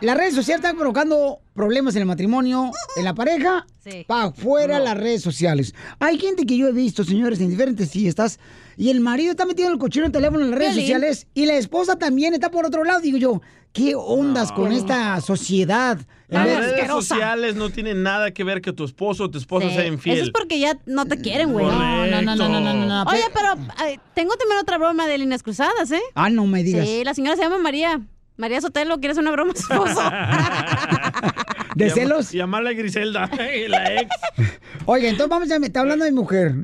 las 0.00 0.16
redes 0.16 0.34
sociales 0.36 0.64
están 0.64 0.76
provocando 0.78 1.40
problemas 1.54 1.94
en 1.96 2.02
el 2.02 2.06
matrimonio, 2.06 2.70
en 2.96 3.04
la 3.04 3.14
pareja, 3.14 3.66
Sí. 3.84 4.04
para 4.06 4.26
afuera 4.26 4.78
las 4.78 4.96
redes 4.96 5.22
sociales. 5.22 5.74
Hay 5.98 6.16
gente 6.18 6.46
que 6.46 6.56
yo 6.56 6.68
he 6.68 6.72
visto, 6.72 7.02
señores, 7.02 7.40
en 7.40 7.50
diferentes 7.50 7.90
fiestas, 7.90 8.38
y 8.76 8.90
el 8.90 9.00
marido 9.00 9.32
está 9.32 9.44
metido 9.44 9.66
en 9.68 9.74
el 9.74 9.78
cochino 9.80 10.06
el 10.06 10.12
teléfono 10.12 10.44
en 10.44 10.50
las 10.52 10.58
redes 10.58 10.74
Piolín. 10.74 10.86
sociales, 10.86 11.26
y 11.34 11.46
la 11.46 11.54
esposa 11.54 11.96
también 11.96 12.32
está 12.32 12.50
por 12.52 12.64
otro 12.64 12.84
lado. 12.84 13.00
Digo 13.00 13.18
yo, 13.18 13.42
¿qué 13.72 13.94
ondas 13.96 14.52
con 14.52 14.72
esta 14.72 15.20
sociedad? 15.20 15.98
Las 16.28 16.46
redes 16.46 16.88
sociales 16.88 17.56
no 17.56 17.68
tienen 17.70 18.02
nada 18.02 18.30
que 18.30 18.42
ver 18.42 18.62
que 18.62 18.72
tu 18.72 18.84
esposo 18.84 19.24
o 19.24 19.30
tu 19.30 19.36
esposa 19.38 19.68
Sí. 19.68 19.74
sea 19.74 19.86
infiel. 19.86 20.16
Eso 20.16 20.24
es 20.26 20.30
porque 20.30 20.58
ya 20.58 20.78
no 20.86 21.04
te 21.04 21.18
quieren, 21.20 21.52
güey. 21.52 21.66
No, 21.66 22.06
no, 22.06 22.22
no, 22.22 22.36
no, 22.36 22.48
no, 22.48 22.60
no, 22.60 22.74
no. 22.74 23.02
Oye, 23.10 23.24
pero 23.34 23.52
eh, 23.86 23.98
tengo 24.14 24.34
también 24.36 24.58
otra 24.60 24.78
broma 24.78 25.06
de 25.06 25.18
líneas 25.18 25.42
cruzadas, 25.42 25.90
¿eh? 25.90 26.00
Ah, 26.14 26.30
no 26.30 26.46
me 26.46 26.62
digas. 26.62 26.86
Sí, 26.86 27.02
la 27.04 27.12
señora 27.14 27.36
se 27.36 27.42
llama 27.42 27.58
María. 27.58 28.00
María 28.38 28.62
Sotelo, 28.62 28.98
¿quieres 28.98 29.18
una 29.18 29.30
broma 29.30 29.52
esposo? 29.54 30.00
¿De 31.74 31.90
celos? 31.90 32.32
Llamarle 32.32 32.70
a 32.70 32.72
Griselda, 32.74 33.30
la 33.68 33.94
ex. 33.94 34.10
Oiga, 34.86 35.08
entonces 35.08 35.28
vamos 35.28 35.50
a... 35.50 35.56
Está 35.56 35.80
hablando 35.80 36.04
de 36.04 36.12
mujer. 36.12 36.54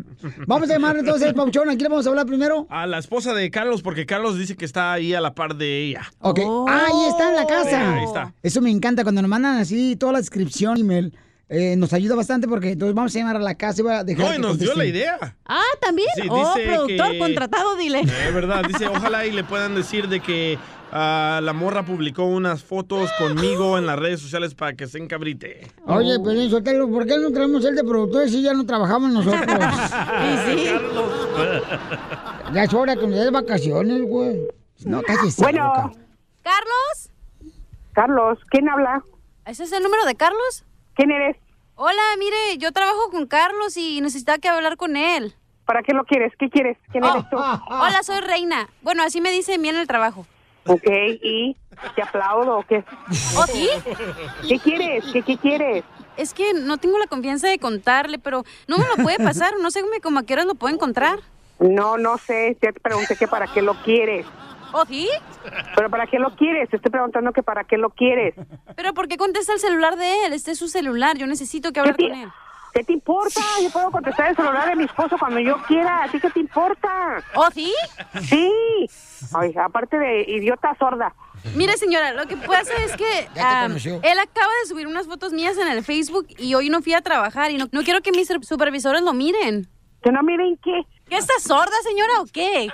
Vamos 0.46 0.68
a 0.70 0.72
llamar 0.74 0.96
entonces, 0.96 1.32
Pauchón. 1.34 1.68
¿A 1.68 1.72
quién 1.72 1.84
le 1.84 1.88
vamos 1.88 2.06
a 2.06 2.10
hablar 2.10 2.26
primero? 2.26 2.66
A 2.70 2.86
la 2.86 2.98
esposa 2.98 3.32
de 3.34 3.50
Carlos, 3.50 3.82
porque 3.82 4.06
Carlos 4.06 4.36
dice 4.38 4.56
que 4.56 4.64
está 4.64 4.92
ahí 4.92 5.14
a 5.14 5.20
la 5.20 5.34
par 5.34 5.54
de 5.56 5.84
ella. 5.84 6.02
Ok. 6.20 6.40
Ah, 6.68 6.84
ahí 6.86 7.08
está 7.08 7.28
en 7.30 7.36
la 7.36 7.46
casa. 7.46 7.70
Sí, 7.70 7.74
ahí 7.76 8.04
está. 8.04 8.34
Eso 8.42 8.60
me 8.60 8.70
encanta. 8.70 9.02
Cuando 9.02 9.22
nos 9.22 9.28
mandan 9.28 9.58
así 9.58 9.96
toda 9.96 10.12
la 10.12 10.18
descripción, 10.18 10.78
email, 10.78 11.14
eh, 11.48 11.76
nos 11.76 11.92
ayuda 11.92 12.14
bastante 12.14 12.46
porque 12.48 12.72
entonces 12.72 12.94
vamos 12.94 13.14
a 13.14 13.18
llamar 13.18 13.36
a 13.36 13.40
la 13.40 13.54
casa 13.54 13.80
y 13.80 13.84
voy 13.84 13.92
a 13.94 14.04
dejar 14.04 14.24
No, 14.26 14.32
y 14.32 14.36
que 14.36 14.42
nos 14.42 14.58
dio 14.58 14.74
la 14.74 14.84
idea. 14.84 15.36
Ah, 15.46 15.62
también. 15.80 16.08
Sí, 16.16 16.22
oh, 16.28 16.54
productor 16.66 17.12
que- 17.12 17.18
contratado, 17.18 17.76
dile. 17.76 18.00
Es 18.00 18.34
verdad, 18.34 18.62
dice, 18.66 18.86
ojalá 18.88 19.24
y 19.26 19.30
le 19.32 19.44
puedan 19.44 19.74
decir 19.74 20.08
de 20.08 20.20
que 20.20 20.58
ah, 20.92 21.40
la 21.42 21.52
morra 21.52 21.82
publicó 21.84 22.24
unas 22.24 22.62
fotos 22.64 23.10
conmigo 23.18 23.78
en 23.78 23.86
las 23.86 23.98
redes 23.98 24.20
sociales 24.20 24.54
para 24.54 24.74
que 24.74 24.86
se 24.86 24.98
encabrite. 24.98 25.66
Oye, 25.86 26.18
Pelín 26.20 26.50
Sotelo, 26.50 26.88
¿por 26.88 27.06
qué 27.06 27.16
no 27.18 27.30
traemos 27.30 27.64
el 27.64 27.74
de 27.76 27.84
productor 27.84 28.28
si 28.28 28.42
ya 28.42 28.54
no 28.54 28.64
trabajamos 28.66 29.10
nosotros? 29.10 29.46
Y 29.48 30.56
sí. 30.56 30.70
ya 32.54 32.62
es 32.64 32.74
hora 32.74 32.96
que 32.96 33.06
nos 33.06 33.18
des 33.18 33.30
vacaciones, 33.30 34.02
güey. 34.02 34.40
No, 34.84 35.02
cállese. 35.02 35.42
Bueno. 35.42 35.64
loca. 35.66 35.90
¿Carlos? 36.42 37.10
Carlos, 37.92 38.38
¿quién 38.50 38.68
habla? 38.68 39.02
¿Ese 39.46 39.64
es 39.64 39.72
el 39.72 39.82
número 39.82 40.04
de 40.04 40.14
Carlos? 40.14 40.64
¿Quién 40.94 41.10
eres? 41.10 41.36
Hola, 41.74 42.02
mire, 42.18 42.58
yo 42.58 42.72
trabajo 42.72 43.10
con 43.10 43.26
Carlos 43.26 43.76
y 43.76 44.00
necesitaba 44.00 44.38
que 44.38 44.48
hablar 44.48 44.76
con 44.76 44.96
él. 44.96 45.34
¿Para 45.64 45.82
qué 45.82 45.92
lo 45.92 46.04
quieres? 46.04 46.32
¿Qué 46.38 46.48
quieres? 46.48 46.76
¿Quién 46.90 47.04
Oh, 47.04 47.10
eres 47.10 47.28
tú? 47.30 47.36
Hola, 47.36 48.02
soy 48.02 48.20
Reina. 48.20 48.68
Bueno, 48.82 49.02
así 49.02 49.20
me 49.20 49.30
dice 49.30 49.58
mí 49.58 49.68
en 49.68 49.76
el 49.76 49.86
trabajo. 49.86 50.26
Ok, 50.68 50.86
¿y 51.22 51.56
te 51.94 52.02
aplaudo 52.02 52.58
o 52.58 52.62
qué? 52.62 52.84
¿Oh, 53.36 53.46
sí? 53.46 53.68
¿Qué 54.48 54.58
quieres? 54.58 55.04
¿Qué, 55.12 55.22
qué 55.22 55.36
quieres? 55.38 55.84
Es 56.16 56.34
que 56.34 56.52
no 56.52 56.78
tengo 56.78 56.98
la 56.98 57.06
confianza 57.06 57.48
de 57.48 57.58
contarle, 57.58 58.18
pero 58.18 58.44
no 58.66 58.78
me 58.78 58.84
lo 58.84 59.02
puede 59.02 59.18
pasar. 59.18 59.54
No 59.60 59.70
sé 59.70 59.82
cómo 60.02 60.18
a 60.18 60.22
qué 60.24 60.34
horas 60.34 60.46
lo 60.46 60.54
puedo 60.54 60.74
encontrar. 60.74 61.20
No, 61.60 61.96
no 61.96 62.18
sé. 62.18 62.56
Te 62.60 62.72
pregunté 62.72 63.16
que 63.16 63.28
para 63.28 63.46
qué 63.46 63.62
lo 63.62 63.74
quieres. 63.82 64.26
¿Oh, 64.72 64.84
sí? 64.84 65.08
¿Pero 65.76 65.88
para 65.88 66.06
qué 66.06 66.18
lo 66.18 66.34
quieres? 66.36 66.68
Te 66.68 66.76
estoy 66.76 66.90
preguntando 66.90 67.32
que 67.32 67.42
para 67.42 67.64
qué 67.64 67.78
lo 67.78 67.90
quieres. 67.90 68.34
¿Pero 68.76 68.92
por 68.94 69.08
qué 69.08 69.16
contesta 69.16 69.52
el 69.52 69.60
celular 69.60 69.96
de 69.96 70.26
él? 70.26 70.32
Este 70.32 70.50
es 70.50 70.58
su 70.58 70.68
celular. 70.68 71.16
Yo 71.16 71.26
necesito 71.26 71.72
que 71.72 71.80
hablar 71.80 71.96
¿Qué 71.96 72.08
con 72.08 72.18
él. 72.18 72.28
¿Qué 72.78 72.84
te 72.84 72.92
importa? 72.92 73.40
Yo 73.60 73.70
puedo 73.70 73.90
contestar 73.90 74.30
el 74.30 74.36
celular 74.36 74.68
de 74.68 74.76
mi 74.76 74.84
esposo 74.84 75.16
cuando 75.18 75.40
yo 75.40 75.60
quiera. 75.66 76.04
¿A 76.04 76.08
ti 76.08 76.20
qué 76.20 76.30
te 76.30 76.38
importa? 76.38 76.88
¿Oh, 77.34 77.48
sí? 77.52 77.74
Sí. 78.22 78.52
Ay, 79.34 79.52
aparte 79.60 79.98
de 79.98 80.22
idiota 80.28 80.76
sorda. 80.78 81.12
Mire, 81.56 81.76
señora, 81.76 82.12
lo 82.12 82.26
que 82.26 82.36
pasa 82.36 82.72
es 82.84 82.96
que 82.96 83.20
él 83.22 84.18
acaba 84.20 84.52
de 84.62 84.68
subir 84.68 84.86
unas 84.86 85.08
fotos 85.08 85.32
mías 85.32 85.58
en 85.58 85.66
el 85.66 85.82
Facebook 85.82 86.28
y 86.38 86.54
hoy 86.54 86.70
no 86.70 86.80
fui 86.80 86.94
a 86.94 87.00
trabajar 87.00 87.50
y 87.50 87.56
no, 87.56 87.66
no 87.72 87.82
quiero 87.82 88.00
que 88.00 88.12
mis 88.12 88.28
supervisores 88.42 89.02
lo 89.02 89.12
miren. 89.12 89.66
¿Que 90.00 90.12
no 90.12 90.22
miren 90.22 90.56
qué? 90.62 90.82
¿Qué 91.08 91.16
estás 91.16 91.42
sorda, 91.42 91.74
señora, 91.82 92.20
o 92.20 92.26
qué? 92.32 92.68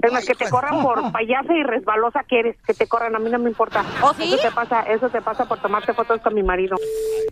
Es 0.00 0.12
más, 0.12 0.24
que 0.24 0.34
te 0.34 0.48
corran 0.48 0.80
por 0.82 1.12
payasa 1.12 1.54
y 1.54 1.62
resbalosa 1.62 2.24
que 2.24 2.38
eres. 2.38 2.56
Que 2.66 2.72
te 2.72 2.86
corran, 2.86 3.14
a 3.14 3.18
mí 3.18 3.28
no 3.28 3.38
me 3.38 3.50
importa. 3.50 3.84
¿Oh, 4.00 4.14
sí? 4.14 4.32
Eso 4.32 4.48
te 4.48 4.50
pasa, 4.52 4.80
eso 4.82 5.10
te 5.10 5.20
pasa 5.20 5.44
por 5.46 5.60
tomarte 5.60 5.92
fotos 5.92 6.22
con 6.22 6.34
mi 6.34 6.42
marido. 6.42 6.76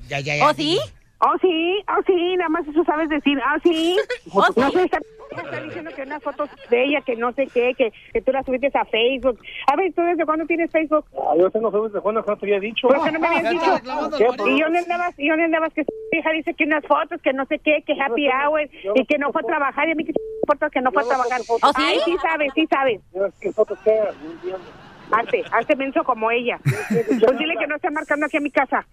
Ya, 0.09 0.21
ya, 0.21 0.47
¿Oh, 0.47 0.53
sí? 0.53 0.79
Oh, 1.19 1.35
sí, 1.41 1.83
oh, 1.89 2.03
sí, 2.07 2.37
nada 2.37 2.49
más 2.51 2.67
eso 2.69 2.85
sabes 2.85 3.09
decir. 3.09 3.39
Ah, 3.45 3.59
sí. 3.63 3.97
Oh, 4.35 4.45
no 4.57 4.71
sí. 4.71 4.77
sé, 4.77 4.85
está, 4.85 4.99
está 5.31 5.61
diciendo 5.61 5.91
que 5.95 6.03
unas 6.03 6.23
fotos 6.23 6.51
de 6.69 6.85
ella, 6.85 7.01
que 7.01 7.17
no 7.17 7.33
sé 7.33 7.47
qué, 7.47 7.75
que, 7.75 7.93
que 8.13 8.21
tú 8.21 8.33
las 8.33 8.45
subiste 8.45 8.71
a 8.75 8.85
Facebook. 8.85 9.39
A 9.67 9.77
ver, 9.77 9.93
¿tú 9.95 10.03
desde 10.03 10.27
cuándo 10.27 10.45
tienes 10.47 10.71
Facebook? 10.71 11.07
Ah, 11.17 11.35
yo 11.39 11.51
tengo 11.51 11.71
Facebook 11.71 11.93
de 11.93 12.01
cuando 12.01 12.23
no 12.23 12.37
te 12.37 12.45
había 12.45 12.61
dicho. 12.61 12.89
¿Por 12.89 13.03
qué 13.03 13.13
no 13.13 13.21
me 13.21 13.29
habías 13.29 13.51
dicho? 13.51 13.79
¿Y 13.83 13.87
marido. 13.87 14.65
dónde 14.65 14.79
andabas? 14.81 15.15
¿Y 15.19 15.29
dónde 15.29 15.45
andabas? 15.45 15.73
Que 15.73 15.87
hija 16.13 16.31
dice 16.33 16.55
que 16.55 16.65
unas 16.65 16.85
fotos, 16.85 17.21
que 17.23 17.33
no 17.33 17.47
sé 17.47 17.59
qué, 17.61 17.83
que 17.87 17.95
happy 18.01 18.29
hour, 18.29 18.69
y 18.95 19.07
que 19.07 19.19
no 19.19 19.33
fue 19.33 19.43
a 19.43 19.47
trabajar, 19.47 19.89
y 19.89 19.93
a 19.93 19.95
mí 19.95 20.05
que 20.05 20.13
importa 20.43 20.69
que 20.71 20.81
no 20.81 20.93
fue 20.93 21.03
a 21.03 21.07
trabajar. 21.07 21.41
¿Oh, 21.49 21.59
sí? 21.59 21.83
Ay, 21.83 21.99
sí 22.05 22.17
sabes, 22.21 22.53
sí 22.55 22.67
sabes. 22.69 23.01
¿Qué 23.41 23.53
fotos? 23.53 23.79
No 23.87 23.93
entiendo. 24.33 24.86
Hazte, 25.11 25.45
hazte 25.53 25.77
menso 25.77 26.03
como 26.05 26.31
ella. 26.31 26.59
Pues 26.89 27.39
dile 27.39 27.55
que 27.59 27.67
no 27.67 27.77
esté 27.77 27.91
marcando 27.91 28.27
aquí 28.27 28.37
a 28.37 28.41
mi 28.41 28.51
casa. 28.51 28.87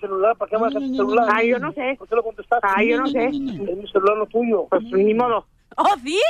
celular? 0.00 0.36
¿Para 0.36 0.50
qué 0.50 0.58
marcas 0.58 0.82
tu 0.82 0.94
celular? 0.94 1.28
Ay, 1.32 1.48
yo 1.48 1.58
no 1.58 1.72
sé. 1.72 1.94
¿Por 1.98 2.08
qué 2.08 2.14
lo 2.16 2.22
contestaste? 2.22 2.66
Ay, 2.70 2.90
yo 2.90 2.98
no 2.98 3.06
sé. 3.08 3.26
Es 3.26 3.32
mi 3.32 3.88
celular, 3.92 4.16
no 4.18 4.26
tuyo. 4.26 4.66
Pues 4.70 4.82
ni 4.84 5.14
modo. 5.14 5.46
¿Oh, 5.76 5.94
sí? 6.02 6.20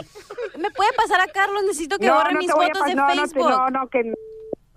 ¿Me 0.59 0.71
puede 0.71 0.93
pasar 0.95 1.21
a 1.21 1.27
Carlos? 1.29 1.63
Necesito 1.63 1.99
que 1.99 2.07
No, 2.07 2.17
borre 2.17 2.33
no 2.35 2.39
mis 2.41 2.51
a 2.51 2.55
fotos 2.55 2.85
de 2.85 2.95
no, 2.95 3.09
no 3.09 3.15
Facebook. 3.15 3.49
No, 3.49 3.71
no, 3.71 3.87
que 3.89 4.13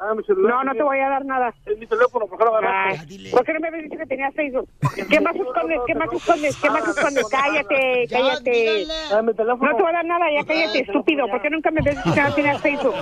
Ah, 0.04 0.16
mi 0.16 0.24
celular. 0.24 0.52
no, 0.52 0.64
no 0.64 0.74
te 0.74 0.82
voy 0.82 0.98
a 0.98 1.10
dar 1.10 1.24
nada. 1.26 1.54
Es 1.64 1.78
mi 1.78 1.86
teléfono, 1.86 2.26
¿por 2.26 2.36
qué 2.40 2.44
lo 2.44 2.56
agarraste? 2.56 3.06
Ay, 3.14 3.32
¿Por 3.32 3.46
qué 3.46 3.54
no 3.54 3.60
me 3.60 3.68
habías 3.68 3.84
dicho 3.84 3.98
que 4.00 4.06
tenías 4.08 4.34
Facebook? 4.34 4.68
¿Qué 5.10 5.20
más 5.22 5.36
escondes? 5.36 5.80
¿Qué 5.86 5.94
más 5.94 6.12
escondes? 6.12 6.58
¿Qué 6.60 6.70
más 6.72 6.88
escondes? 6.88 7.26
Cállate, 7.30 8.08
cállate. 8.10 8.88
Teléfono. 9.36 9.72
No 9.72 9.76
te 9.78 9.82
voy 9.84 9.90
a 9.92 9.94
dar 9.94 10.06
nada, 10.06 10.26
ya 10.34 10.44
cállate, 10.44 10.80
estúpido. 10.80 11.28
¿Por 11.28 11.42
qué 11.44 11.50
nunca 11.52 11.70
me 11.70 11.82
habías 11.82 12.04
dicho 12.04 12.16
que 12.16 12.22
no 12.24 12.34
tenías 12.36 12.62
Facebook? 12.64 12.96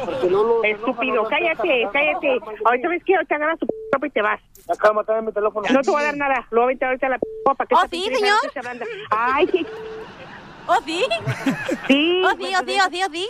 Estúpido, 0.65 1.23
cállate, 1.29 1.87
cállate. 1.93 2.39
Ahorita 2.65 2.87
ves 2.89 3.03
que 3.05 3.15
ahorita 3.15 3.35
agarras 3.35 3.59
tu 3.59 3.65
p- 3.67 3.73
ropa 3.93 4.07
y 4.07 4.09
te 4.09 4.21
vas. 4.21 4.41
La 4.67 4.75
cama, 4.75 5.03
dame 5.07 5.21
mi 5.21 5.31
teléfono. 5.31 5.67
No 5.71 5.81
te 5.81 5.91
voy 5.91 6.01
a 6.01 6.05
dar 6.05 6.17
nada. 6.17 6.47
Luego 6.51 6.67
vente 6.67 6.85
ahorita 6.85 7.07
a 7.07 7.09
la 7.11 7.17
p- 7.19 7.27
para 7.45 7.65
que 7.65 7.75
¿Oh, 7.75 7.77
esta 7.77 7.87
sí, 7.95 8.03
pinche 8.03 8.15
señor? 8.19 8.37
Ay, 9.09 9.47
sí. 9.53 9.65
¿Oh, 10.71 10.77
sí? 10.85 11.03
Sí. 11.87 12.21
¿Oh, 12.23 12.29
sí, 12.37 12.53
oh, 12.55 12.63
sí, 12.65 12.77
oh, 12.79 12.89
sí, 12.91 13.01
oh, 13.03 13.11
sí? 13.11 13.27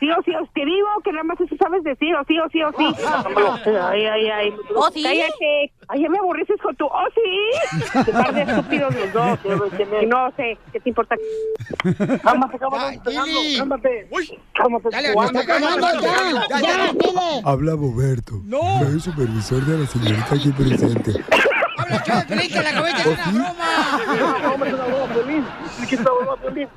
Sí 0.00 0.10
o 0.10 0.22
sí, 0.24 0.32
o- 0.34 0.48
te 0.52 0.64
digo 0.64 0.88
que 1.04 1.12
nada 1.12 1.22
más 1.22 1.40
eso 1.40 1.54
sabes 1.56 1.84
decir, 1.84 2.12
o 2.16 2.24
sí, 2.26 2.36
o 2.40 2.48
sí, 2.50 2.62
o 2.64 2.72
sí. 2.76 2.94
Ay, 3.80 4.06
ay, 4.06 4.26
ay. 4.28 4.54
¿Oh, 4.74 4.90
sí? 4.92 5.02
Cállate. 5.04 5.72
Ay, 5.88 6.02
ya 6.02 6.08
me 6.08 6.18
aburriste 6.18 6.54
con 6.58 6.74
tu, 6.74 6.86
oh, 6.86 7.06
sí. 7.14 8.00
Qué 8.04 8.12
par 8.12 8.34
de 8.34 8.42
estúpidos 8.42 8.94
los 8.94 9.12
dos. 9.12 9.38
No 10.08 10.32
sé, 10.36 10.58
¿qué 10.72 10.80
te 10.80 10.88
importa? 10.88 11.14
Cálmate, 12.22 12.58
cálmate, 12.58 13.00
cálmate. 13.56 14.08
Cálmate. 14.54 14.88
Dale, 14.90 15.08
ya, 16.50 16.60
ya, 16.60 16.92
dile. 16.92 17.42
Habla 17.44 17.72
Roberto. 17.72 18.40
No. 18.44 18.60
Soy 18.80 19.00
supervisor 19.00 19.64
de 19.64 19.78
la 19.78 19.86
señorita 19.86 20.34
aquí 20.34 20.50
presente. 20.50 21.12
Piolín, 22.26 22.50
que 22.52 22.62
la 22.62 22.72
cabeza 22.72 22.98
es 22.98 23.06
una 23.06 23.26
broma. 23.30 23.66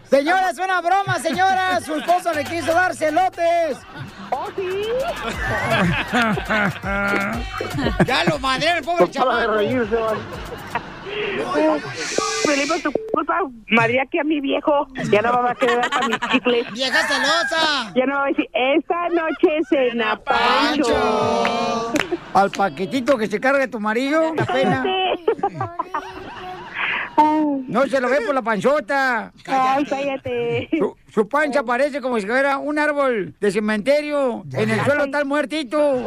Señora, 0.09 0.49
es 0.49 0.57
una 0.57 0.81
broma, 0.81 1.19
señora. 1.19 1.81
Su 1.81 1.95
esposo 1.95 2.33
le 2.33 2.43
quiso 2.43 2.73
dar 2.73 2.95
celotes. 2.95 3.77
¿Oh, 4.31 4.47
sí? 4.55 4.83
ya 8.05 8.23
lo 8.25 8.39
madre, 8.39 8.77
el 8.77 8.83
pobre 8.83 9.05
Para 9.05 9.07
de 9.07 9.11
chaval. 9.11 9.57
reírse, 9.57 9.95
por 12.67 12.81
tu 12.81 12.91
culpa, 13.13 13.39
madre 13.69 14.01
aquí 14.01 14.19
a 14.19 14.23
mi 14.23 14.41
viejo. 14.41 14.87
Ya 15.11 15.21
no 15.21 15.33
me 15.33 15.41
va 15.41 15.51
a 15.51 15.55
quedar 15.55 15.89
para 15.89 16.07
mis 16.07 16.19
chicles. 16.31 16.71
¡Vieja 16.71 17.07
celosa! 17.07 17.91
Ya 17.95 18.05
no 18.05 18.15
va 18.17 18.23
a 18.25 18.27
decir, 18.27 18.49
esta 18.53 19.09
noche 19.09 19.59
cena 19.69 20.19
Pancho. 20.19 21.93
Al 22.33 22.49
paquetito 22.51 23.17
que 23.17 23.27
se 23.27 23.39
carga 23.39 23.67
tu 23.67 23.79
marido, 23.79 24.33
la 24.35 24.45
pena. 24.45 24.83
No 27.67 27.85
se 27.87 28.01
lo 28.01 28.09
ve 28.09 28.21
por 28.25 28.33
la 28.33 28.41
panzota. 28.41 29.31
Ay, 29.45 29.85
cállate. 29.85 30.69
Su, 30.77 30.95
su 31.11 31.27
pancha 31.27 31.63
parece 31.63 32.01
como 32.01 32.19
si 32.19 32.25
fuera 32.25 32.57
un 32.57 32.79
árbol 32.79 33.35
de 33.39 33.51
cementerio. 33.51 34.43
En 34.53 34.69
el 34.69 34.83
suelo 34.83 35.05
está 35.05 35.19
el 35.19 35.25
muertito. 35.25 36.05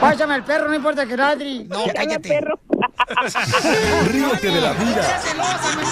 Pásame 0.00 0.34
el 0.34 0.42
perro, 0.42 0.68
no 0.68 0.74
importa 0.74 1.06
que 1.06 1.16
ladri. 1.16 1.64
No, 1.68 1.84
cállate. 1.94 2.40
Ríete 4.10 4.50
de 4.50 4.60
la 4.60 4.72
vida 4.72 5.20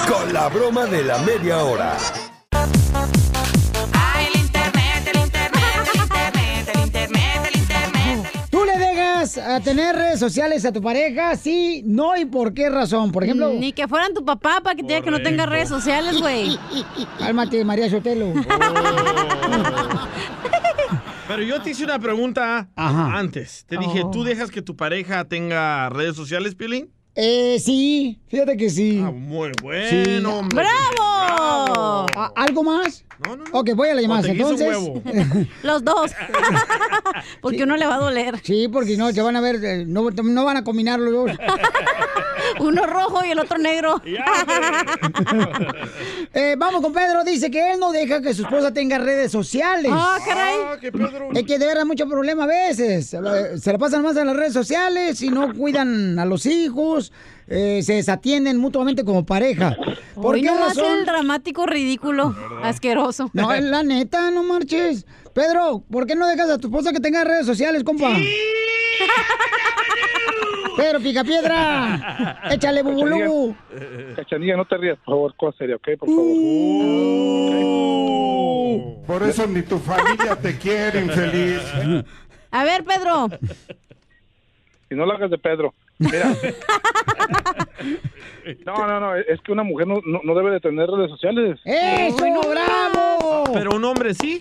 con 0.09 0.33
la 0.33 0.49
broma 0.49 0.87
de 0.87 1.05
la 1.05 1.19
media 1.19 1.59
hora. 1.59 1.97
Dejas 9.21 9.39
a 9.39 9.61
tener 9.61 9.95
redes 9.97 10.19
sociales 10.21 10.65
a 10.65 10.73
tu 10.73 10.81
pareja? 10.83 11.37
Sí, 11.37 11.83
no 11.87 12.17
y 12.17 12.25
por 12.25 12.55
qué 12.55 12.71
razón. 12.71 13.13
Por 13.13 13.25
ejemplo. 13.25 13.53
Ni 13.53 13.73
que 13.73 13.87
fueran 13.89 14.15
tu 14.15 14.25
papá 14.25 14.61
para 14.63 14.75
que 14.77 14.83
te 14.83 14.89
diga 14.95 15.03
que 15.03 15.11
no 15.11 15.21
tenga 15.23 15.47
redes 15.47 15.69
sociales, 15.69 16.21
güey. 16.21 16.59
Cálmate, 17.19 17.65
María 17.65 17.89
Sotelo. 17.91 18.33
Pero 21.29 21.43
yo 21.43 21.61
te 21.63 21.71
hice 21.71 21.85
una 21.85 21.99
pregunta 21.99 22.69
antes. 22.75 23.65
Te 23.69 23.77
dije, 23.77 24.03
Oh. 24.05 24.11
¿tú 24.11 24.25
dejas 24.25 24.51
que 24.51 24.63
tu 24.63 24.77
pareja 24.77 25.25
tenga 25.27 25.89
redes 25.91 26.17
sociales, 26.17 26.55
Piolín? 26.55 26.91
Eh, 27.17 27.59
sí, 27.59 28.19
fíjate 28.29 28.57
que 28.57 28.71
sí. 28.71 28.93
Muy 28.99 29.51
Sí. 29.59 29.63
bueno. 29.63 30.43
¡Bravo! 30.55 32.07
¿A- 32.17 32.33
¿Algo 32.37 32.63
más? 32.63 33.05
No, 33.27 33.37
no. 33.37 33.45
Ok, 33.53 33.71
voy 33.75 33.89
a 33.89 33.95
la 33.95 34.01
llamada. 34.03 34.29
Entonces. 34.29 34.77
Los 35.63 35.85
dos. 35.85 36.13
Porque 37.43 37.65
uno 37.65 37.77
le 37.77 37.87
va 37.87 37.97
a 37.97 37.99
doler. 37.99 38.41
Sí, 38.43 38.69
porque 38.69 38.97
no, 38.97 39.11
se 39.13 39.21
van 39.23 39.37
a 39.37 39.41
ver, 39.41 39.63
eh, 39.65 39.85
no, 39.87 40.09
no 40.11 40.45
van 40.45 40.57
a 40.57 40.65
combinar 40.65 40.99
los 41.01 41.13
dos. 41.13 41.31
Uno 42.61 42.87
rojo 42.87 43.25
y 43.25 43.31
el 43.31 43.39
otro 43.39 43.59
negro. 43.59 44.01
Eh, 46.33 46.55
vamos 46.57 46.81
con 46.81 46.93
Pedro, 46.93 47.25
dice 47.25 47.51
que 47.51 47.73
él 47.73 47.81
no 47.81 47.91
deja 47.93 48.23
que 48.23 48.33
su 48.35 48.43
esposa 48.43 48.73
tenga 48.73 48.99
redes 48.99 49.33
sociales. 49.33 49.91
Ah, 49.93 50.19
caray. 50.25 50.57
Ah, 50.65 50.77
que 50.81 50.93
Pedro. 50.93 51.31
Es 51.35 51.43
que 51.45 51.59
de 51.59 51.67
verdad 51.67 51.85
mucho 51.85 52.07
problema 52.09 52.45
a 52.45 52.47
veces. 52.47 53.09
Se 53.09 53.21
la- 53.21 53.79
pasan 53.79 54.03
más 54.03 54.17
en 54.17 54.27
las 54.29 54.37
redes 54.37 54.53
sociales 54.53 55.21
y 55.23 55.29
no 55.31 55.53
cuidan 55.55 56.19
a 56.19 56.25
los 56.25 56.47
hijos, 56.47 57.13
eh, 57.49 57.83
se 57.85 57.95
desatienden 57.95 58.59
mutuamente 58.59 59.05
como 59.05 59.27
pareja. 59.27 59.77
¿Por 60.15 60.35
Hoy 60.37 60.43
qué 60.43 60.47
nomás 60.49 60.77
razón? 60.77 60.99
el 61.01 61.05
dramático 61.07 61.67
ridículo. 61.67 62.35
Asqueroso. 62.63 63.31
No, 63.33 63.53
es 63.53 63.65
la 63.65 63.83
neta, 63.83 64.31
no 64.31 64.43
marches. 64.45 65.07
Pedro, 65.35 65.83
¿por 65.91 66.07
qué 66.07 66.15
no 66.15 66.27
dejas 66.29 66.49
a 66.51 66.59
tu 66.59 66.69
esposa 66.69 66.93
que 66.93 67.01
tenga 67.01 67.25
redes 67.25 67.47
sociales, 67.47 67.83
compa? 67.85 68.11
Pedro, 70.81 71.01
pica 71.01 71.23
piedra. 71.25 72.41
Échale 72.51 72.83
bubulubu. 72.83 73.55
Cachanilla, 74.17 74.57
no 74.57 74.65
te 74.65 74.79
rías, 74.79 74.97
por 75.05 75.15
favor, 75.15 75.35
cosa 75.37 75.59
seria, 75.59 75.77
¿ok? 75.77 75.89
Por 75.99 76.09
favor. 76.09 76.27
Por 79.07 79.23
eso 79.25 79.47
ni 79.47 79.63
tu 79.63 79.79
familia 79.79 80.37
te 80.41 80.57
quiere, 80.57 81.03
infeliz. 81.03 81.61
A 82.51 82.65
ver, 82.65 82.83
Pedro. 82.85 83.29
Y 84.91 84.95
no 84.95 85.05
lo 85.05 85.13
hagas 85.13 85.31
de 85.31 85.39
Pedro. 85.39 85.75
Mira. 85.99 86.35
No, 88.67 88.87
no, 88.87 89.01
no, 89.01 89.15
es 89.15 89.41
que 89.43 89.53
una 89.53 89.63
mujer 89.63 89.87
no, 89.87 90.01
no, 90.05 90.21
no 90.25 90.35
debe 90.35 90.51
de 90.51 90.61
tener 90.61 90.89
redes 90.89 91.11
sociales. 91.11 91.61
¡Eso, 91.65 92.17
bravo! 92.51 93.45
Pero 93.53 93.77
un 93.77 93.85
hombre 93.85 94.13
sí. 94.15 94.41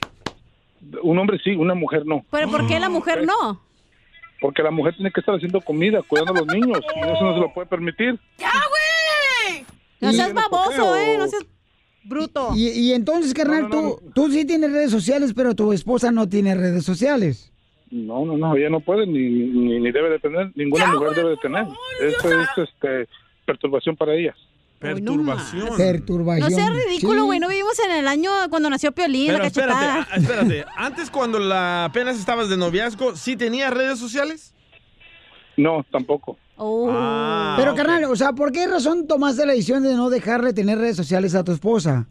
Un 1.04 1.20
hombre 1.20 1.38
sí, 1.44 1.52
una 1.52 1.76
mujer 1.76 2.06
no. 2.06 2.26
¿Pero 2.32 2.50
por 2.50 2.66
qué 2.66 2.80
la 2.80 2.90
mujer 2.90 3.26
no? 3.26 3.62
Porque 4.42 4.64
la 4.64 4.72
mujer 4.72 4.96
tiene 4.96 5.12
que 5.12 5.20
estar 5.20 5.36
haciendo 5.36 5.60
comida, 5.62 6.02
cuidando 6.02 6.32
a 6.34 6.38
los 6.38 6.48
niños. 6.48 6.80
Y 6.96 7.00
eso 7.00 7.24
no 7.24 7.34
se 7.34 7.40
lo 7.42 7.54
puede 7.54 7.68
permitir. 7.68 8.18
No 10.00 10.12
Y- 10.12 10.14
seas 10.16 10.34
baboso. 10.34 10.96
¿eh? 10.96 11.18
No 11.18 11.28
seas 11.28 11.46
bruto. 12.04 12.52
Y, 12.56 12.70
y 12.70 12.94
entonces, 12.94 13.34
carnal, 13.34 13.70
tú, 13.70 14.00
tú 14.16 14.32
sí 14.32 14.46
tienes 14.46 14.72
redes 14.72 14.92
sociales, 14.92 15.34
pero 15.36 15.56
tu 15.56 15.74
esposa 15.74 16.12
no 16.12 16.28
tiene 16.30 16.56
redes 16.56 16.86
sociales. 16.86 17.52
No, 17.92 18.24
no, 18.24 18.38
no, 18.38 18.56
ella 18.56 18.70
no 18.70 18.80
puede 18.82 19.08
ni, 19.08 19.20
ni, 19.30 19.80
ni 19.80 19.92
debe 19.92 20.10
de 20.12 20.20
tener, 20.20 20.52
ninguna 20.56 20.88
mujer 20.94 21.10
debe 21.16 21.30
de 21.32 21.38
tener. 21.38 21.66
Eso 22.02 22.40
es 22.42 22.48
este, 22.58 23.08
perturbación 23.46 23.96
para 23.98 24.14
ella. 24.14 24.36
Perturbación. 24.80 25.76
Perturbación. 25.78 26.50
No 26.50 26.56
seas 26.56 26.72
ridículo, 26.74 27.22
Sí. 27.22 27.26
güey. 27.26 27.40
No 27.40 27.50
vivimos 27.50 27.78
en 27.80 27.92
el 27.92 28.08
año 28.08 28.32
cuando 28.50 28.70
nació 28.70 28.92
Piolín, 28.94 29.28
Pero 29.28 29.38
la 29.40 29.44
cachetada. 29.46 30.00
espérate, 30.00 30.22
espérate. 30.22 30.66
Antes, 30.78 31.10
cuando 31.12 31.38
la, 31.40 31.86
apenas 31.86 32.18
estabas 32.18 32.50
de 32.50 32.56
noviazgo, 32.58 33.16
¿sí 33.16 33.36
tenía 33.36 33.70
redes 33.70 34.00
sociales? 34.00 34.54
No, 35.58 35.86
tampoco. 35.92 36.38
Oh. 36.56 36.88
Ah, 36.92 37.56
Pero, 37.58 37.72
ok. 37.72 37.78
carnal, 37.78 38.06
o 38.06 38.16
sea, 38.16 38.32
¿por 38.34 38.52
qué 38.54 38.68
razón 38.68 39.08
tomaste 39.08 39.46
la 39.46 39.52
decisión 39.52 39.84
de 39.84 39.94
no 39.96 40.10
dejarle 40.10 40.54
tener 40.54 40.78
redes 40.78 40.96
sociales 40.96 41.36
a 41.36 41.44
tu 41.44 41.52
esposa? 41.52 42.08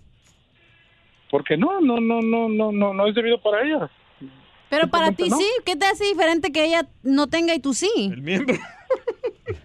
Porque 1.31 1.57
no, 1.57 1.81
no, 1.81 2.01
no, 2.01 2.21
no, 2.23 2.49
no, 2.49 2.73
no, 2.73 2.95
no 2.95 3.07
es 3.07 3.15
debido 3.15 3.41
para 3.41 3.63
ella. 3.63 3.91
Pero 4.71 4.89
para 4.89 5.13
ti 5.13 5.29
no. 5.31 5.37
sí. 5.39 5.47
¿Qué 5.65 5.77
te 5.77 5.87
hace 5.87 6.05
diferente 6.05 6.53
que 6.53 6.65
ella 6.65 6.87
no 7.03 7.27
tenga 7.29 7.55
y 7.55 7.59
tú 7.59 7.73
sí? 7.73 7.91
El 7.97 8.21
miembro. 8.23 8.55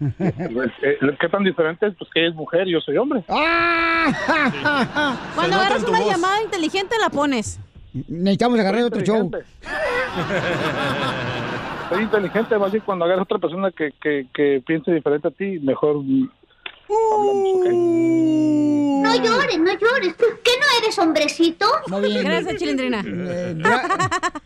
Pues, 0.52 0.70
eh, 0.82 0.98
¿Qué 1.20 1.28
tan 1.28 1.44
diferente 1.44 1.86
es? 1.86 1.94
Pues 1.96 2.10
que 2.12 2.20
ella 2.20 2.30
es 2.30 2.34
mujer 2.34 2.68
y 2.68 2.72
yo 2.72 2.80
soy 2.80 2.96
hombre. 2.96 3.24
¡Ah! 3.28 4.12
Cuando 5.34 5.56
agarras 5.56 5.84
una 5.84 6.00
voz. 6.00 6.10
llamada 6.10 6.42
inteligente 6.42 6.94
la 7.00 7.10
pones. 7.10 7.60
Necesitamos 8.08 8.58
agarrar 8.58 8.82
otro 8.84 9.00
show. 9.02 9.30
Soy 11.90 12.02
inteligente, 12.02 12.58
más 12.58 12.72
bien 12.72 12.82
cuando 12.84 13.04
agarras 13.04 13.24
otra 13.24 13.38
persona 13.38 13.70
que, 13.70 13.92
que, 14.02 14.26
que 14.34 14.62
piense 14.66 14.90
diferente 14.92 15.28
a 15.28 15.30
ti, 15.30 15.60
mejor 15.60 16.02
hablamos, 16.88 17.56
¿ok? 17.56 17.64
No 19.04 19.14
llores, 19.16 19.58
no 19.58 19.72
llores. 19.78 20.16
¿Tú 20.16 20.24
qué 20.42 20.50
no 20.58 20.66
eres 20.82 20.98
hombrecito? 20.98 21.66
Muy 21.88 22.00
bien. 22.08 22.24
Gracias, 22.24 22.56
Chilindrina. 22.56 23.02
Eh, 23.06 23.62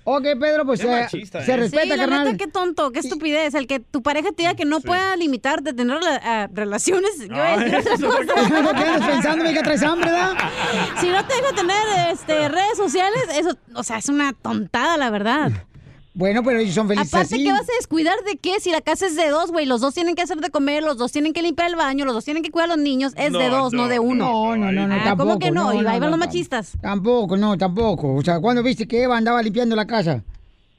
ok, 0.05 0.23
Pedro, 0.41 0.67
pues 0.67 0.81
Qué 0.81 0.87
eh, 0.87 1.01
machista, 1.03 1.43
se 1.45 1.53
¿eh? 1.53 1.57
respeta, 1.57 1.83
sí, 1.85 1.89
la 1.91 1.97
carnal. 1.97 2.25
neta, 2.25 2.37
qué 2.37 2.51
tonto, 2.51 2.91
qué 2.91 2.99
estupidez. 3.01 3.55
El 3.55 3.67
que 3.67 3.79
tu 3.81 4.03
pareja 4.03 4.29
te 4.31 4.43
diga 4.43 4.55
que 4.55 4.65
no 4.65 4.81
pueda 4.81 5.17
limitarte, 5.17 5.73
tener 5.73 5.99
rela- 5.99 6.21
ah, 6.23 6.49
relaciones. 6.53 7.13
Yo 7.29 7.43
a 7.43 7.57
decir 7.57 8.07
otra 8.07 8.35
cosa. 8.35 8.63
fue- 8.63 8.75
¿Qué 8.75 8.85
andas 8.91 9.09
pensando, 9.11 9.45
mija? 9.45 9.63
¿Traes 9.63 9.83
hambre, 9.83 10.11
da? 10.11 10.37
Si 11.01 11.09
no 11.09 11.25
te 11.25 11.35
deja 11.35 11.53
tener 11.55 12.11
este, 12.13 12.49
redes 12.49 12.77
sociales, 12.77 13.23
eso, 13.37 13.57
o 13.75 13.83
sea, 13.83 13.99
es 13.99 14.09
una 14.09 14.33
tontada, 14.33 14.97
la 14.97 15.11
verdad. 15.11 15.53
Bueno, 16.19 16.43
pero 16.43 16.59
ellos 16.59 16.75
son 16.75 16.89
felices 16.89 17.15
Aparte, 17.15 17.37
así. 17.37 17.45
¿qué 17.45 17.53
vas 17.53 17.63
a 17.63 17.73
descuidar 17.79 18.17
de 18.25 18.37
qué? 18.39 18.59
Si 18.59 18.73
la 18.73 18.81
casa 18.81 19.07
es 19.07 19.15
de 19.15 19.29
dos, 19.29 19.53
güey, 19.53 19.67
los 19.67 19.81
dos 19.81 19.95
tienen 19.95 20.17
que 20.17 20.23
hacer 20.23 20.39
de 20.39 20.51
comer, 20.51 20.83
los 20.83 20.99
dos 20.99 21.13
tienen 21.13 21.33
que 21.33 21.43
limpiar 21.43 21.69
el 21.71 21.77
baño, 21.77 22.05
los 22.05 22.13
dos 22.13 22.25
tienen 22.25 22.43
que 22.43 22.51
cuidar 22.51 22.69
a 22.71 22.75
los 22.75 22.83
niños, 22.83 23.13
es 23.17 23.33
de 23.33 23.49
dos, 23.49 23.73
no, 23.73 23.83
no, 23.83 23.89
de 23.89 24.01
uno. 24.01 24.25
No, 24.25 24.57
no, 24.57 24.73
no, 24.73 24.89
no, 24.89 24.95
Ah, 24.97 25.01
tampoco. 25.05 25.29
¿Cómo 25.29 25.39
que 25.39 25.53
no? 25.53 25.73
y 25.81 25.87
ahí 25.87 26.01
van 26.01 26.11
los 26.11 26.19
machistas. 26.19 26.73
Tampoco, 26.83 27.37
no, 27.37 27.57
tampoco. 27.57 28.17
O 28.17 28.23
sea, 28.23 28.41
¿cuándo 28.41 28.65
viste 28.65 28.89
que 28.89 29.05
Eva 29.05 29.17
andaba 29.17 29.41
limpiando 29.43 29.77
la 29.77 29.87
casa? 29.87 30.25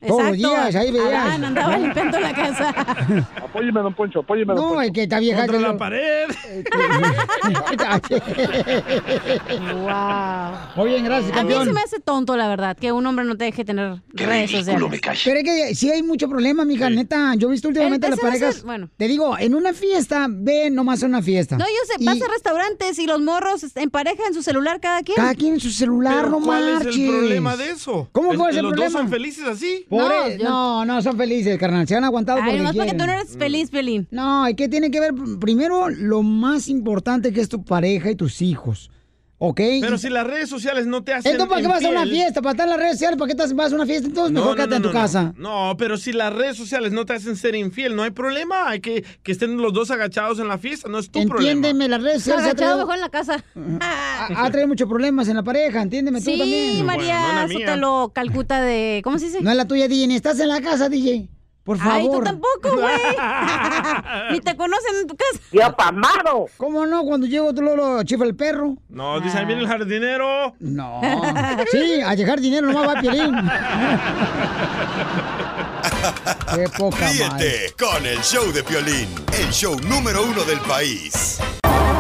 Todos 0.07 0.23
los 0.23 0.37
días, 0.37 0.75
ahí 0.75 0.91
veías. 0.91 1.25
Adán 1.25 1.43
andaba 1.43 1.77
limpiando 1.77 2.19
la 2.19 2.33
casa. 2.33 2.69
Apóyeme, 3.43 3.81
don 3.81 3.93
Poncho, 3.93 4.19
apóyeme, 4.19 4.53
don 4.53 4.61
No, 4.63 4.69
Poncho. 4.69 4.81
es 4.83 4.91
que 4.91 5.03
está 5.03 5.19
vieja. 5.19 5.39
Contra 5.41 5.59
la 5.59 5.67
lo- 5.69 5.77
pared. 5.77 6.27
wow. 9.73 10.53
Muy 10.75 10.89
bien, 10.89 11.03
gracias, 11.05 11.37
A 11.37 11.43
mí 11.43 11.53
se 11.53 11.73
me 11.73 11.81
hace 11.81 11.99
tonto, 11.99 12.35
la 12.37 12.47
verdad, 12.47 12.77
que 12.77 12.91
un 12.91 13.05
hombre 13.05 13.25
no 13.25 13.35
te 13.37 13.45
deje 13.45 13.65
tener 13.65 14.01
redes 14.13 14.51
sociales. 14.51 14.83
Pero 15.25 15.39
es 15.39 15.43
que 15.43 15.75
sí 15.75 15.89
hay 15.91 16.03
mucho 16.03 16.29
problema, 16.29 16.65
mija, 16.65 16.89
neta. 16.89 17.33
Yo 17.35 17.49
he 17.49 17.51
visto 17.51 17.67
últimamente 17.67 18.07
El- 18.07 18.11
las 18.11 18.19
ese 18.19 18.27
parejas. 18.27 18.63
bueno. 18.63 18.89
Te 18.97 19.07
digo, 19.07 19.37
en 19.37 19.55
una 19.55 19.73
fiesta, 19.73 20.27
ve 20.29 20.69
nomás 20.69 21.03
a 21.03 21.07
una 21.07 21.21
fiesta. 21.21 21.57
No, 21.57 21.65
yo 21.65 21.71
sé, 21.87 21.93
Y 21.99 22.05
vas 22.05 22.21
a 22.21 22.27
restaurantes 22.27 22.99
y 22.99 23.07
los 23.07 23.19
morros 23.21 23.65
en 23.75 23.89
pareja 23.89 24.23
en 24.27 24.33
su 24.33 24.43
celular 24.43 24.79
cada 24.79 25.01
quien. 25.03 25.15
Cada 25.17 25.35
quien 25.35 25.55
en 25.55 25.59
su 25.59 25.71
celular, 25.71 26.15
Pero 26.25 26.29
no 26.29 26.39
¿Cuál 26.45 26.73
marches. 26.73 26.95
es 26.95 27.01
el 27.01 27.07
problema 27.09 27.57
de 27.57 27.71
eso? 27.71 28.09
¿Cómo 28.11 28.31
¿Es- 28.31 28.37
cuál 28.37 28.51
es 28.51 28.57
el 28.57 28.63
¿Los 28.63 28.71
problema? 28.73 28.91
dos 28.91 29.01
son 29.01 29.09
felices 29.09 29.45
así? 29.45 29.85
Por 29.89 30.01
No, 30.01 30.37
no, 30.37 30.85
no, 30.85 31.01
son 31.01 31.17
felices, 31.17 31.57
carnal. 31.57 31.87
Se 31.87 31.95
han 31.95 32.03
aguantado 32.03 32.39
Ay, 32.39 32.43
porque 32.45 32.57
nomás 32.59 32.75
porque 32.75 32.93
tú 32.93 33.05
no 33.05 33.11
eres 33.11 33.35
feliz, 33.35 33.71
Pelín. 33.71 34.07
No, 34.11 34.47
¿y 34.47 34.53
qué 34.53 34.69
tiene 34.69 34.91
que 34.91 34.99
ver? 34.99 35.13
Primero, 35.39 35.89
lo 35.89 36.21
más 36.21 36.67
importante 36.67 37.33
que 37.33 37.41
es 37.41 37.49
tu 37.49 37.63
pareja 37.63 38.11
y 38.11 38.15
tus 38.15 38.41
hijos. 38.41 38.91
¿Ok? 39.41 39.61
Pero 39.79 39.97
si 39.97 40.09
las 40.09 40.27
redes 40.27 40.49
sociales 40.49 40.85
no 40.85 41.01
te 41.01 41.13
hacen 41.13 41.31
Entonces, 41.31 41.49
¿para 41.49 41.61
qué 41.61 41.67
vas 41.69 41.85
a 41.85 41.89
una 41.89 42.05
fiesta? 42.05 42.41
¿Para 42.41 42.51
estar 42.51 42.65
en 42.65 42.71
las 42.71 42.79
redes 42.79 42.91
sociales? 42.93 43.17
¿Para 43.17 43.29
qué 43.29 43.35
te 43.35 43.53
vas 43.53 43.71
a 43.71 43.75
una 43.75 43.85
fiesta? 43.85 44.07
Entonces, 44.09 44.33
No, 44.33 44.41
mejor 44.41 44.51
no, 44.51 44.55
quédate 44.57 44.69
no, 44.81 44.87
en 44.87 44.91
tu 44.91 44.91
casa. 44.91 45.33
No, 45.37 45.75
pero 45.77 45.95
si 45.95 46.11
las 46.11 46.33
redes 46.33 46.57
sociales 46.57 46.91
no 46.91 47.05
te 47.05 47.13
hacen 47.13 47.37
ser 47.37 47.55
infiel, 47.55 47.95
no 47.95 48.03
hay 48.03 48.11
problema. 48.11 48.67
Hay 48.69 48.81
que 48.81 49.05
que 49.23 49.31
estén 49.31 49.55
los 49.57 49.71
dos 49.71 49.91
agachados 49.91 50.39
en 50.39 50.49
la 50.49 50.57
fiesta, 50.57 50.89
no 50.89 50.99
es 50.99 51.09
tu 51.09 51.25
problema. 51.25 51.51
Entiéndeme, 51.51 51.87
las 51.87 52.01
redes 52.03 52.17
sociales 52.17 52.43
ha 52.43 52.45
Agachado 52.49 52.69
traído, 52.71 52.85
mejor 52.85 52.95
en 52.95 53.01
la 53.01 53.09
casa. 53.09 53.43
ha, 53.81 54.45
ha 54.45 54.51
traído 54.51 54.67
muchos 54.67 54.89
problemas 54.89 55.29
en 55.29 55.37
la 55.37 55.43
pareja, 55.43 55.81
entiéndeme 55.81 56.19
tú 56.19 56.31
Sí, 56.31 56.37
también. 56.37 56.85
María 56.85 57.47
Sotelo, 57.49 58.11
Calcuta 58.13 58.61
de... 58.61 58.99
¿Cómo 59.05 59.19
se 59.19 59.27
dice? 59.27 59.41
No 59.41 59.51
es 59.51 59.55
la 59.57 59.65
tuya, 59.65 59.87
DJ, 59.87 60.07
ni 60.07 60.15
estás 60.15 60.37
en 60.41 60.49
la 60.49 60.59
casa, 60.61 60.89
DJ. 60.89 61.29
Por 61.63 61.77
favor. 61.77 61.93
Ay, 61.93 62.09
tú 62.09 62.21
tampoco, 62.23 62.77
güey. 62.79 62.95
Ni 64.31 64.39
te 64.39 64.55
conocen 64.55 64.95
en 65.01 65.07
tu 65.07 65.15
casa. 65.15 65.39
¡Ya 65.51 65.75
pamado! 65.75 66.45
¿Cómo 66.57 66.85
no? 66.85 67.03
Cuando 67.03 67.27
llego 67.27 67.53
tú 67.53 67.61
lo 67.61 68.01
chifla 68.03 68.25
el 68.25 68.35
perro. 68.35 68.75
No, 68.89 69.19
dice, 69.19 69.37
ahí 69.37 69.45
viene 69.45 69.61
el 69.61 69.67
jardinero. 69.67 70.55
No. 70.59 71.01
Sí, 71.71 72.01
a 72.03 72.15
dejar 72.15 72.39
dinero 72.39 72.71
nomás 72.71 72.95
va 72.95 73.01
Piolín. 73.01 73.35
Qué 76.55 76.67
poca 76.77 77.09
Ríete 77.09 77.73
con 77.77 78.05
el 78.05 78.19
show 78.21 78.51
de 78.51 78.63
Piolín, 78.63 79.07
el 79.37 79.49
show 79.51 79.77
número 79.81 80.23
uno 80.23 80.43
del 80.43 80.59
país. 80.61 81.39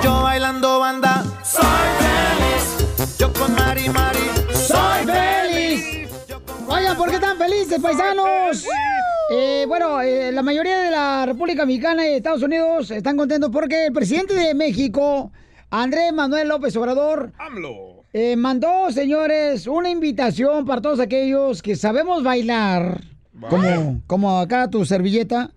Yo 0.03 0.23
bailando 0.23 0.79
banda, 0.79 1.23
soy 1.43 1.63
feliz. 1.99 3.17
Yo 3.17 3.31
con 3.33 3.53
Mari 3.55 3.89
Mari, 3.89 4.19
¡Soy 4.53 5.05
feliz! 5.05 6.09
Oigan, 6.67 6.97
¿por 6.97 7.09
qué 7.09 7.15
están 7.15 7.37
felices, 7.37 7.79
paisanos? 7.81 8.65
Eh, 9.31 9.65
bueno, 9.67 10.01
eh, 10.01 10.31
la 10.31 10.41
mayoría 10.41 10.79
de 10.79 10.91
la 10.91 11.25
República 11.25 11.65
Mexicana 11.65 12.07
y 12.07 12.13
Estados 12.15 12.41
Unidos 12.41 12.89
están 12.89 13.15
contentos 13.15 13.51
porque 13.51 13.85
el 13.85 13.93
presidente 13.93 14.33
de 14.33 14.55
México, 14.55 15.31
Andrés 15.69 16.11
Manuel 16.13 16.47
López 16.47 16.75
Obrador, 16.75 17.31
eh, 18.11 18.35
mandó, 18.35 18.91
señores, 18.91 19.67
una 19.67 19.89
invitación 19.91 20.65
para 20.65 20.81
todos 20.81 20.99
aquellos 20.99 21.61
que 21.61 21.75
sabemos 21.75 22.23
bailar, 22.23 23.03
como, 23.49 24.01
como 24.07 24.39
acá 24.39 24.67
tu 24.67 24.83
servilleta. 24.83 25.51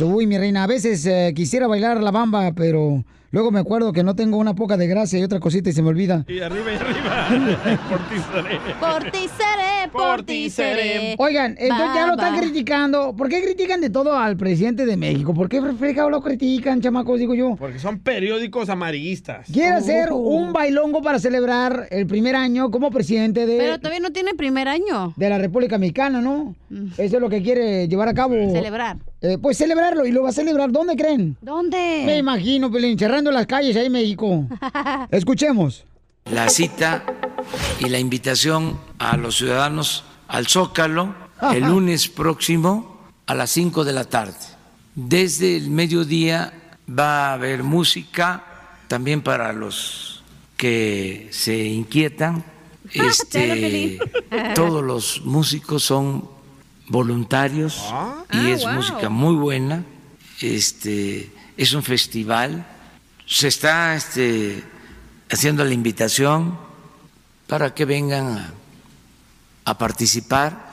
Uy, 0.00 0.26
mi 0.26 0.36
reina, 0.36 0.64
a 0.64 0.66
veces 0.66 1.04
eh, 1.06 1.32
quisiera 1.34 1.66
bailar 1.66 2.02
la 2.02 2.10
bamba, 2.10 2.52
pero 2.54 3.04
luego 3.30 3.50
me 3.50 3.60
acuerdo 3.60 3.92
que 3.92 4.02
no 4.02 4.14
tengo 4.14 4.36
una 4.36 4.54
poca 4.54 4.76
de 4.76 4.86
gracia 4.86 5.18
y 5.18 5.22
otra 5.22 5.40
cosita 5.40 5.70
y 5.70 5.72
se 5.72 5.82
me 5.82 5.88
olvida. 5.88 6.24
Y 6.28 6.40
arriba 6.40 6.72
y 6.72 6.76
arriba. 6.76 7.78
Por 7.88 7.98
ti 8.08 8.16
seré. 8.32 8.60
Por 8.80 9.10
ti 9.10 9.28
seré, 9.36 9.55
por 9.90 10.22
ti 10.24 10.50
seré. 10.50 11.14
Oigan, 11.18 11.56
entonces 11.58 11.88
ya 11.94 12.06
lo 12.06 12.12
están 12.12 12.38
criticando. 12.38 13.14
¿Por 13.16 13.28
qué 13.28 13.42
critican 13.42 13.80
de 13.80 13.90
todo 13.90 14.16
al 14.16 14.36
presidente 14.36 14.86
de 14.86 14.96
México? 14.96 15.34
¿Por 15.34 15.48
qué 15.48 15.60
fregado 15.78 16.10
lo 16.10 16.20
critican, 16.20 16.80
chamacos, 16.80 17.18
digo 17.18 17.34
yo? 17.34 17.56
Porque 17.56 17.78
son 17.78 17.98
periódicos 18.00 18.68
amarillistas. 18.68 19.46
Quiere 19.52 19.70
hacer 19.76 20.12
un 20.12 20.52
bailongo 20.52 21.02
para 21.02 21.18
celebrar 21.18 21.88
el 21.90 22.06
primer 22.06 22.36
año 22.36 22.70
como 22.70 22.90
presidente 22.90 23.46
de, 23.46 23.58
Pero 23.58 23.78
todavía 23.78 24.00
no 24.00 24.10
tiene 24.10 24.34
primer 24.34 24.68
año. 24.68 25.14
de 25.16 25.28
la 25.28 25.38
República 25.38 25.78
Mexicana, 25.78 26.20
¿no? 26.20 26.54
Eso 26.98 27.16
es 27.16 27.20
lo 27.20 27.28
que 27.28 27.42
quiere 27.42 27.88
llevar 27.88 28.08
a 28.08 28.14
cabo. 28.14 28.34
Celebrar. 28.34 28.96
Eh, 29.22 29.38
pues 29.40 29.56
celebrarlo. 29.56 30.06
¿Y 30.06 30.12
lo 30.12 30.22
va 30.22 30.28
a 30.28 30.32
celebrar? 30.32 30.70
¿Dónde 30.70 30.94
creen? 30.96 31.36
¿Dónde? 31.40 32.02
Me 32.04 32.18
imagino, 32.18 32.70
Pelín, 32.70 32.98
cerrando 32.98 33.30
las 33.30 33.46
calles 33.46 33.76
ahí 33.76 33.86
en 33.86 33.92
México. 33.92 34.46
Escuchemos. 35.10 35.84
La 36.30 36.48
cita 36.48 37.04
y 37.78 37.88
la 37.88 37.98
invitación 37.98 38.78
a 38.98 39.16
los 39.16 39.36
ciudadanos 39.36 40.04
al 40.28 40.46
Zócalo 40.46 41.14
el 41.52 41.64
lunes 41.64 42.08
próximo 42.08 42.96
a 43.26 43.34
las 43.34 43.50
5 43.50 43.84
de 43.84 43.92
la 43.92 44.04
tarde. 44.04 44.36
Desde 44.94 45.56
el 45.56 45.70
mediodía 45.70 46.52
va 46.88 47.28
a 47.28 47.32
haber 47.34 47.62
música 47.62 48.44
también 48.88 49.22
para 49.22 49.52
los 49.52 50.22
que 50.56 51.28
se 51.30 51.64
inquietan. 51.64 52.44
Este, 52.92 53.98
todos 54.54 54.82
los 54.82 55.22
músicos 55.24 55.82
son 55.82 56.28
voluntarios 56.88 57.76
y 57.76 57.90
Ah, 57.92 58.24
es 58.30 58.66
música 58.66 59.08
muy 59.08 59.34
buena. 59.34 59.84
Este, 60.40 61.30
es 61.56 61.72
un 61.72 61.82
festival. 61.82 62.66
Se 63.26 63.48
está 63.48 63.94
este, 63.96 64.62
haciendo 65.30 65.64
la 65.64 65.72
invitación 65.72 66.58
para 67.46 67.74
que 67.74 67.84
vengan 67.84 68.38
a, 68.38 68.54
a 69.64 69.78
participar 69.78 70.66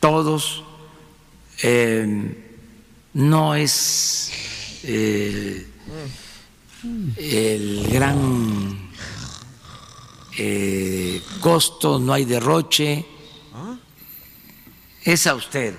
todos. 0.00 0.64
Eh, 1.62 2.48
no 3.14 3.54
es 3.54 4.30
eh, 4.82 5.66
el 7.16 7.88
gran 7.88 8.90
eh, 10.36 11.22
costo, 11.40 12.00
no 12.00 12.12
hay 12.12 12.24
derroche. 12.24 13.06
Es 15.04 15.26
a 15.26 15.34
usted. 15.34 15.74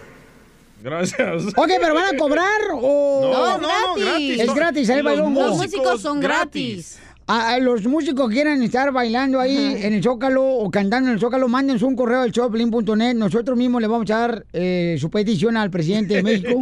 Gracias. 0.81 1.45
Ok, 1.55 1.71
pero 1.79 1.93
¿van 1.93 2.15
a 2.15 2.17
cobrar 2.17 2.61
o...? 2.73 3.29
No, 3.31 3.57
no, 3.57 3.57
no, 3.57 3.95
gratis. 3.95 4.39
Es 4.39 4.53
gratis, 4.53 4.89
ahí 4.89 5.01
músicos 5.01 5.17
Los 5.17 5.57
músicos 5.57 6.01
son 6.01 6.19
gratis. 6.19 6.99
A, 7.25 7.57
los 7.59 7.85
músicos 7.85 8.27
que 8.27 8.35
quieran 8.35 8.61
estar 8.63 8.91
bailando 8.91 9.39
ahí 9.39 9.77
en 9.81 9.93
el 9.93 10.03
Zócalo 10.03 10.43
o 10.43 10.69
cantando 10.69 11.07
en 11.09 11.13
el 11.13 11.21
Zócalo, 11.21 11.47
mándenos 11.47 11.81
un 11.81 11.95
correo 11.95 12.21
al 12.21 12.31
showplin.net. 12.31 13.13
Nosotros 13.13 13.57
mismos 13.57 13.81
le 13.81 13.87
vamos 13.87 14.11
a 14.11 14.17
dar 14.17 14.45
eh, 14.51 14.97
su 14.99 15.09
petición 15.09 15.55
al 15.55 15.69
presidente 15.69 16.15
de 16.15 16.23
México, 16.23 16.61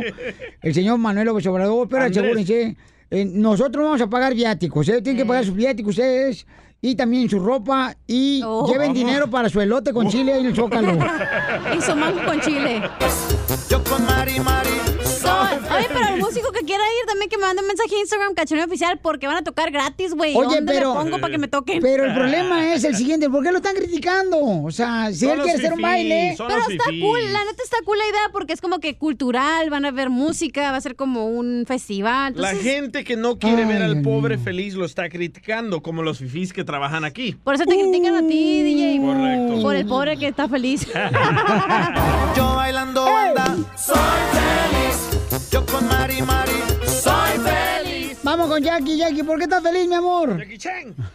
el 0.61 0.73
señor 0.73 0.99
Manuel 0.99 1.25
López 1.25 1.47
Obrador, 1.47 1.87
pero 1.89 2.03
asegúrense, 2.03 2.75
eh, 3.09 3.25
nosotros 3.25 3.83
vamos 3.83 4.01
a 4.01 4.09
pagar 4.09 4.35
viáticos, 4.35 4.87
¿eh? 4.89 5.01
tienen 5.01 5.23
que 5.23 5.25
pagar 5.25 5.45
sus 5.45 5.55
viáticos 5.55 5.97
ustedes 5.97 6.45
y 6.81 6.95
también 6.95 7.29
su 7.29 7.39
ropa 7.39 7.95
y 8.07 8.41
Oh. 8.43 8.67
lleven 8.71 8.93
dinero 8.93 9.29
para 9.29 9.49
su 9.49 9.61
elote 9.61 9.93
con 9.93 10.09
chile 10.09 10.37
en 10.39 10.47
el 10.47 10.55
Zócalo. 10.55 10.97
Y 11.77 11.81
su 11.81 11.95
mango 11.95 12.23
con 12.25 12.39
chile. 12.41 12.81
Yo 13.69 13.83
con 13.83 14.03
Mari 14.05 14.39
Mari, 14.39 14.69
Soy- 15.03 15.57
Oye, 15.77 15.87
pero 15.87 16.15
el 16.15 16.19
músico 16.19 16.51
que 16.51 16.61
quiera 16.65 16.83
ir 16.83 17.07
también 17.07 17.29
que 17.29 17.37
me 17.37 17.43
mande 17.45 17.61
un 17.61 17.67
mensaje 17.67 17.95
a 17.95 17.99
Instagram, 17.99 18.33
cachaneo 18.33 18.65
oficial, 18.65 18.99
porque 19.01 19.27
van 19.27 19.37
a 19.37 19.43
tocar 19.43 19.71
gratis, 19.71 20.13
güey. 20.13 20.35
Oye, 20.35 20.55
¿Dónde 20.55 20.73
pero. 20.73 20.93
me 20.95 20.99
pongo 21.03 21.19
para 21.19 21.31
que 21.31 21.37
me 21.37 21.47
toquen? 21.47 21.81
Pero 21.81 22.05
el 22.05 22.13
problema 22.13 22.73
es 22.73 22.83
el 22.83 22.95
siguiente: 22.95 23.29
¿por 23.29 23.43
qué 23.43 23.51
lo 23.51 23.57
están 23.57 23.75
criticando? 23.75 24.37
O 24.41 24.71
sea, 24.71 25.11
si 25.11 25.19
Son 25.25 25.31
él 25.31 25.41
quiere 25.43 25.57
hacer 25.59 25.71
un 25.73 25.77
fifís, 25.79 25.81
baile. 25.91 26.35
Pero 26.37 26.59
está 26.69 26.83
cool, 27.01 27.23
la 27.33 27.45
neta 27.45 27.63
está 27.63 27.77
cool 27.85 27.97
la 27.97 28.05
idea 28.07 28.21
porque 28.31 28.53
es 28.53 28.61
como 28.61 28.79
que 28.79 28.97
cultural, 28.97 29.69
van 29.69 29.85
a 29.85 29.91
ver 29.91 30.09
música, 30.09 30.71
va 30.71 30.77
a 30.77 30.81
ser 30.81 30.95
como 30.95 31.27
un 31.27 31.65
festival. 31.67 32.33
La 32.35 32.51
Entonces, 32.51 32.73
gente 32.73 33.03
que 33.03 33.15
no 33.15 33.37
quiere 33.37 33.65
ver 33.65 33.81
al 33.83 34.01
pobre 34.01 34.37
feliz 34.37 34.73
lo 34.73 34.85
está 34.85 35.09
criticando, 35.09 35.81
como 35.81 36.03
los 36.03 36.17
fifís 36.19 36.51
que 36.53 36.63
trabajan 36.71 37.03
aquí. 37.05 37.33
Por 37.33 37.53
eso 37.55 37.65
te 37.65 37.77
critican 37.77 38.15
a 38.15 38.21
ti, 38.27 38.63
DJ. 38.63 38.99
Correcto. 39.01 39.61
Por 39.61 39.75
el 39.75 39.85
pobre 39.85 40.17
que 40.17 40.27
está 40.29 40.47
feliz. 40.47 40.87
yo 42.35 42.55
bailando 42.55 43.05
banda, 43.05 43.45
soy 43.77 43.97
feliz. 44.31 45.49
Yo 45.51 45.65
con 45.65 45.87
Mari 45.87 46.21
Mari, 46.21 46.51
soy 46.85 47.37
feliz. 47.39 48.19
Vamos 48.23 48.47
con 48.47 48.61
Jackie, 48.63 48.97
Jackie, 48.97 49.23
¿por 49.23 49.37
qué 49.37 49.43
estás 49.43 49.61
feliz, 49.61 49.87
mi 49.87 49.95
amor? 49.95 50.37
Jackie 50.37 50.57
Chan. 50.57 50.95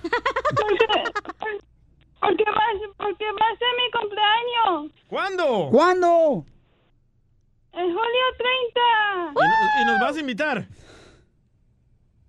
Porque 2.20 2.44
va, 2.44 2.56
a- 2.56 2.94
porque 2.96 3.24
va 3.24 3.46
a 3.46 3.56
ser 3.56 3.68
mi 3.76 3.90
cumpleaños. 4.00 4.90
¿Cuándo? 5.08 5.68
¿Cuándo? 5.70 6.44
En 7.72 7.84
julio 7.86 8.24
30. 8.38 9.32
¿Y, 9.32 9.34
no- 9.34 9.82
y 9.82 9.84
nos 9.92 10.00
vas 10.00 10.16
a 10.16 10.20
invitar? 10.20 10.66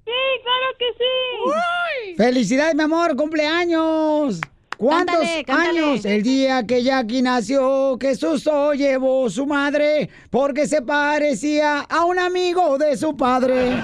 Sí, 0.08 0.42
claro 0.42 0.68
que 0.80 0.86
sí. 0.98 2.16
¡Felicidades, 2.16 2.76
mi 2.76 2.84
amor! 2.84 3.16
¡Cumpleaños! 3.18 4.40
¿Cuántos 4.78 5.16
Cántale, 5.18 5.44
cántale. 5.44 5.80
años? 5.80 6.06
El 6.06 6.24
día 6.24 6.66
que 6.66 6.82
Jackie 6.84 7.22
nació, 7.22 7.98
que 8.00 8.16
susto 8.16 8.74
llevó 8.74 9.30
su 9.30 9.46
madre, 9.46 10.10
porque 10.30 10.66
se 10.66 10.82
parecía 10.82 11.80
a 11.82 12.06
un 12.06 12.20
amigo 12.20 12.78
de 12.78 12.96
su 12.96 13.18
padre. 13.18 13.76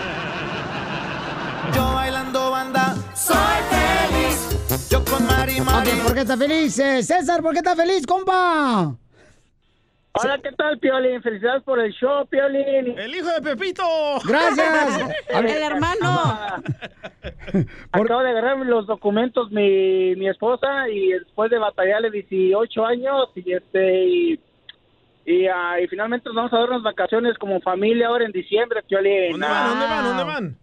Yo 1.75 1.93
bailando 1.93 2.51
banda, 2.51 2.95
soy 3.15 3.35
feliz. 3.69 4.89
Yo 4.89 5.03
con 5.03 5.25
Mari 5.25 5.59
Mari. 5.59 5.91
¿por 6.03 6.13
qué 6.13 6.21
estás 6.21 6.39
feliz? 6.39 6.79
Eh, 6.79 7.03
César, 7.03 7.41
¿por 7.41 7.51
qué 7.51 7.57
estás 7.59 7.75
feliz, 7.75 8.05
compa? 8.05 8.95
Hola, 10.15 10.38
¿qué 10.44 10.52
tal, 10.52 10.77
Piolín? 10.77 11.23
Felicidades 11.23 11.64
por 11.64 11.80
el 11.80 11.91
show, 11.91 12.27
Piolín. 12.27 12.99
¡El 12.99 13.15
hijo 13.15 13.30
de 13.30 13.41
Pepito! 13.41 13.84
Gracias. 14.27 14.99
El 15.30 15.48
hermano. 15.48 16.22
Acabo 17.91 18.22
de 18.22 18.30
agarrar 18.30 18.57
los 18.60 18.85
documentos 18.85 19.49
mi, 19.52 20.15
mi 20.15 20.30
esposa 20.30 20.88
y 20.88 21.14
después 21.14 21.49
de 21.49 21.57
batallarle 21.57 22.11
18 22.11 22.85
años 22.85 23.30
y 23.34 23.53
este 23.53 24.06
y, 24.06 24.40
y, 25.26 25.48
ah, 25.48 25.81
y 25.81 25.88
finalmente 25.88 26.30
nos 26.30 26.35
vamos 26.35 26.53
a 26.53 26.57
dar 26.60 26.69
unas 26.69 26.84
vacaciones 26.84 27.35
como 27.40 27.60
familia 27.61 28.10
ahora 28.10 28.26
en 28.26 28.31
diciembre, 28.31 28.84
Piolín. 28.84 29.31
¿Dónde 29.31 29.48
van? 29.48 29.69
¿Dónde 29.69 29.85
van? 29.88 30.03
¿Dónde 30.06 30.23
van? 30.23 30.57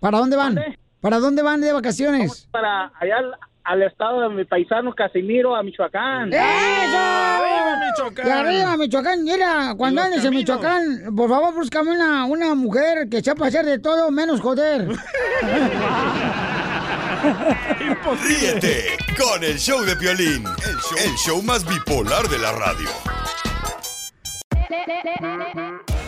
¿Para 0.00 0.18
dónde 0.18 0.36
van? 0.36 0.76
¿Para 1.00 1.18
dónde 1.20 1.42
van 1.42 1.60
de 1.60 1.72
vacaciones? 1.72 2.48
Para 2.50 2.90
allá 2.98 3.20
al, 3.64 3.82
estado 3.82 4.20
de 4.20 4.28
mi 4.30 4.44
paisano 4.44 4.94
Casimiro, 4.94 5.56
a 5.56 5.62
Michoacán. 5.62 6.32
¡Eso! 6.32 6.42
¡Arriba, 6.96 7.76
Michoacán! 7.80 8.32
arriba, 8.32 8.76
Michoacán! 8.76 9.24
Mira, 9.24 9.74
cuando 9.76 10.02
andes 10.02 10.24
en. 10.24 10.34
Michoacán, 10.34 11.14
por 11.16 11.28
favor, 11.28 11.54
búscame 11.54 11.92
una, 11.92 12.24
una 12.26 12.54
mujer 12.54 13.08
que 13.08 13.22
sepa 13.22 13.46
hacer 13.46 13.64
de 13.64 13.78
todo 13.78 14.10
menos 14.10 14.40
joder. 14.40 14.88
Ríete 18.22 18.98
con 19.18 19.42
el 19.42 19.58
show 19.58 19.82
de 19.82 19.96
Piolín, 19.96 20.44
el 20.44 20.76
show, 20.76 20.98
el 21.04 21.14
show 21.16 21.42
más 21.42 21.66
bipolar 21.66 22.28
de 22.28 22.38
la 22.38 22.52
radio. 22.52 22.88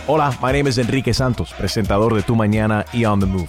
Hola, 0.06 0.30
my 0.42 0.52
name 0.52 0.68
is 0.68 0.78
Enrique 0.78 1.14
Santos, 1.14 1.52
presentador 1.54 2.14
de 2.14 2.22
Tu 2.22 2.36
Mañana 2.36 2.84
y 2.92 3.04
On 3.06 3.18
the 3.18 3.26
Move. 3.26 3.48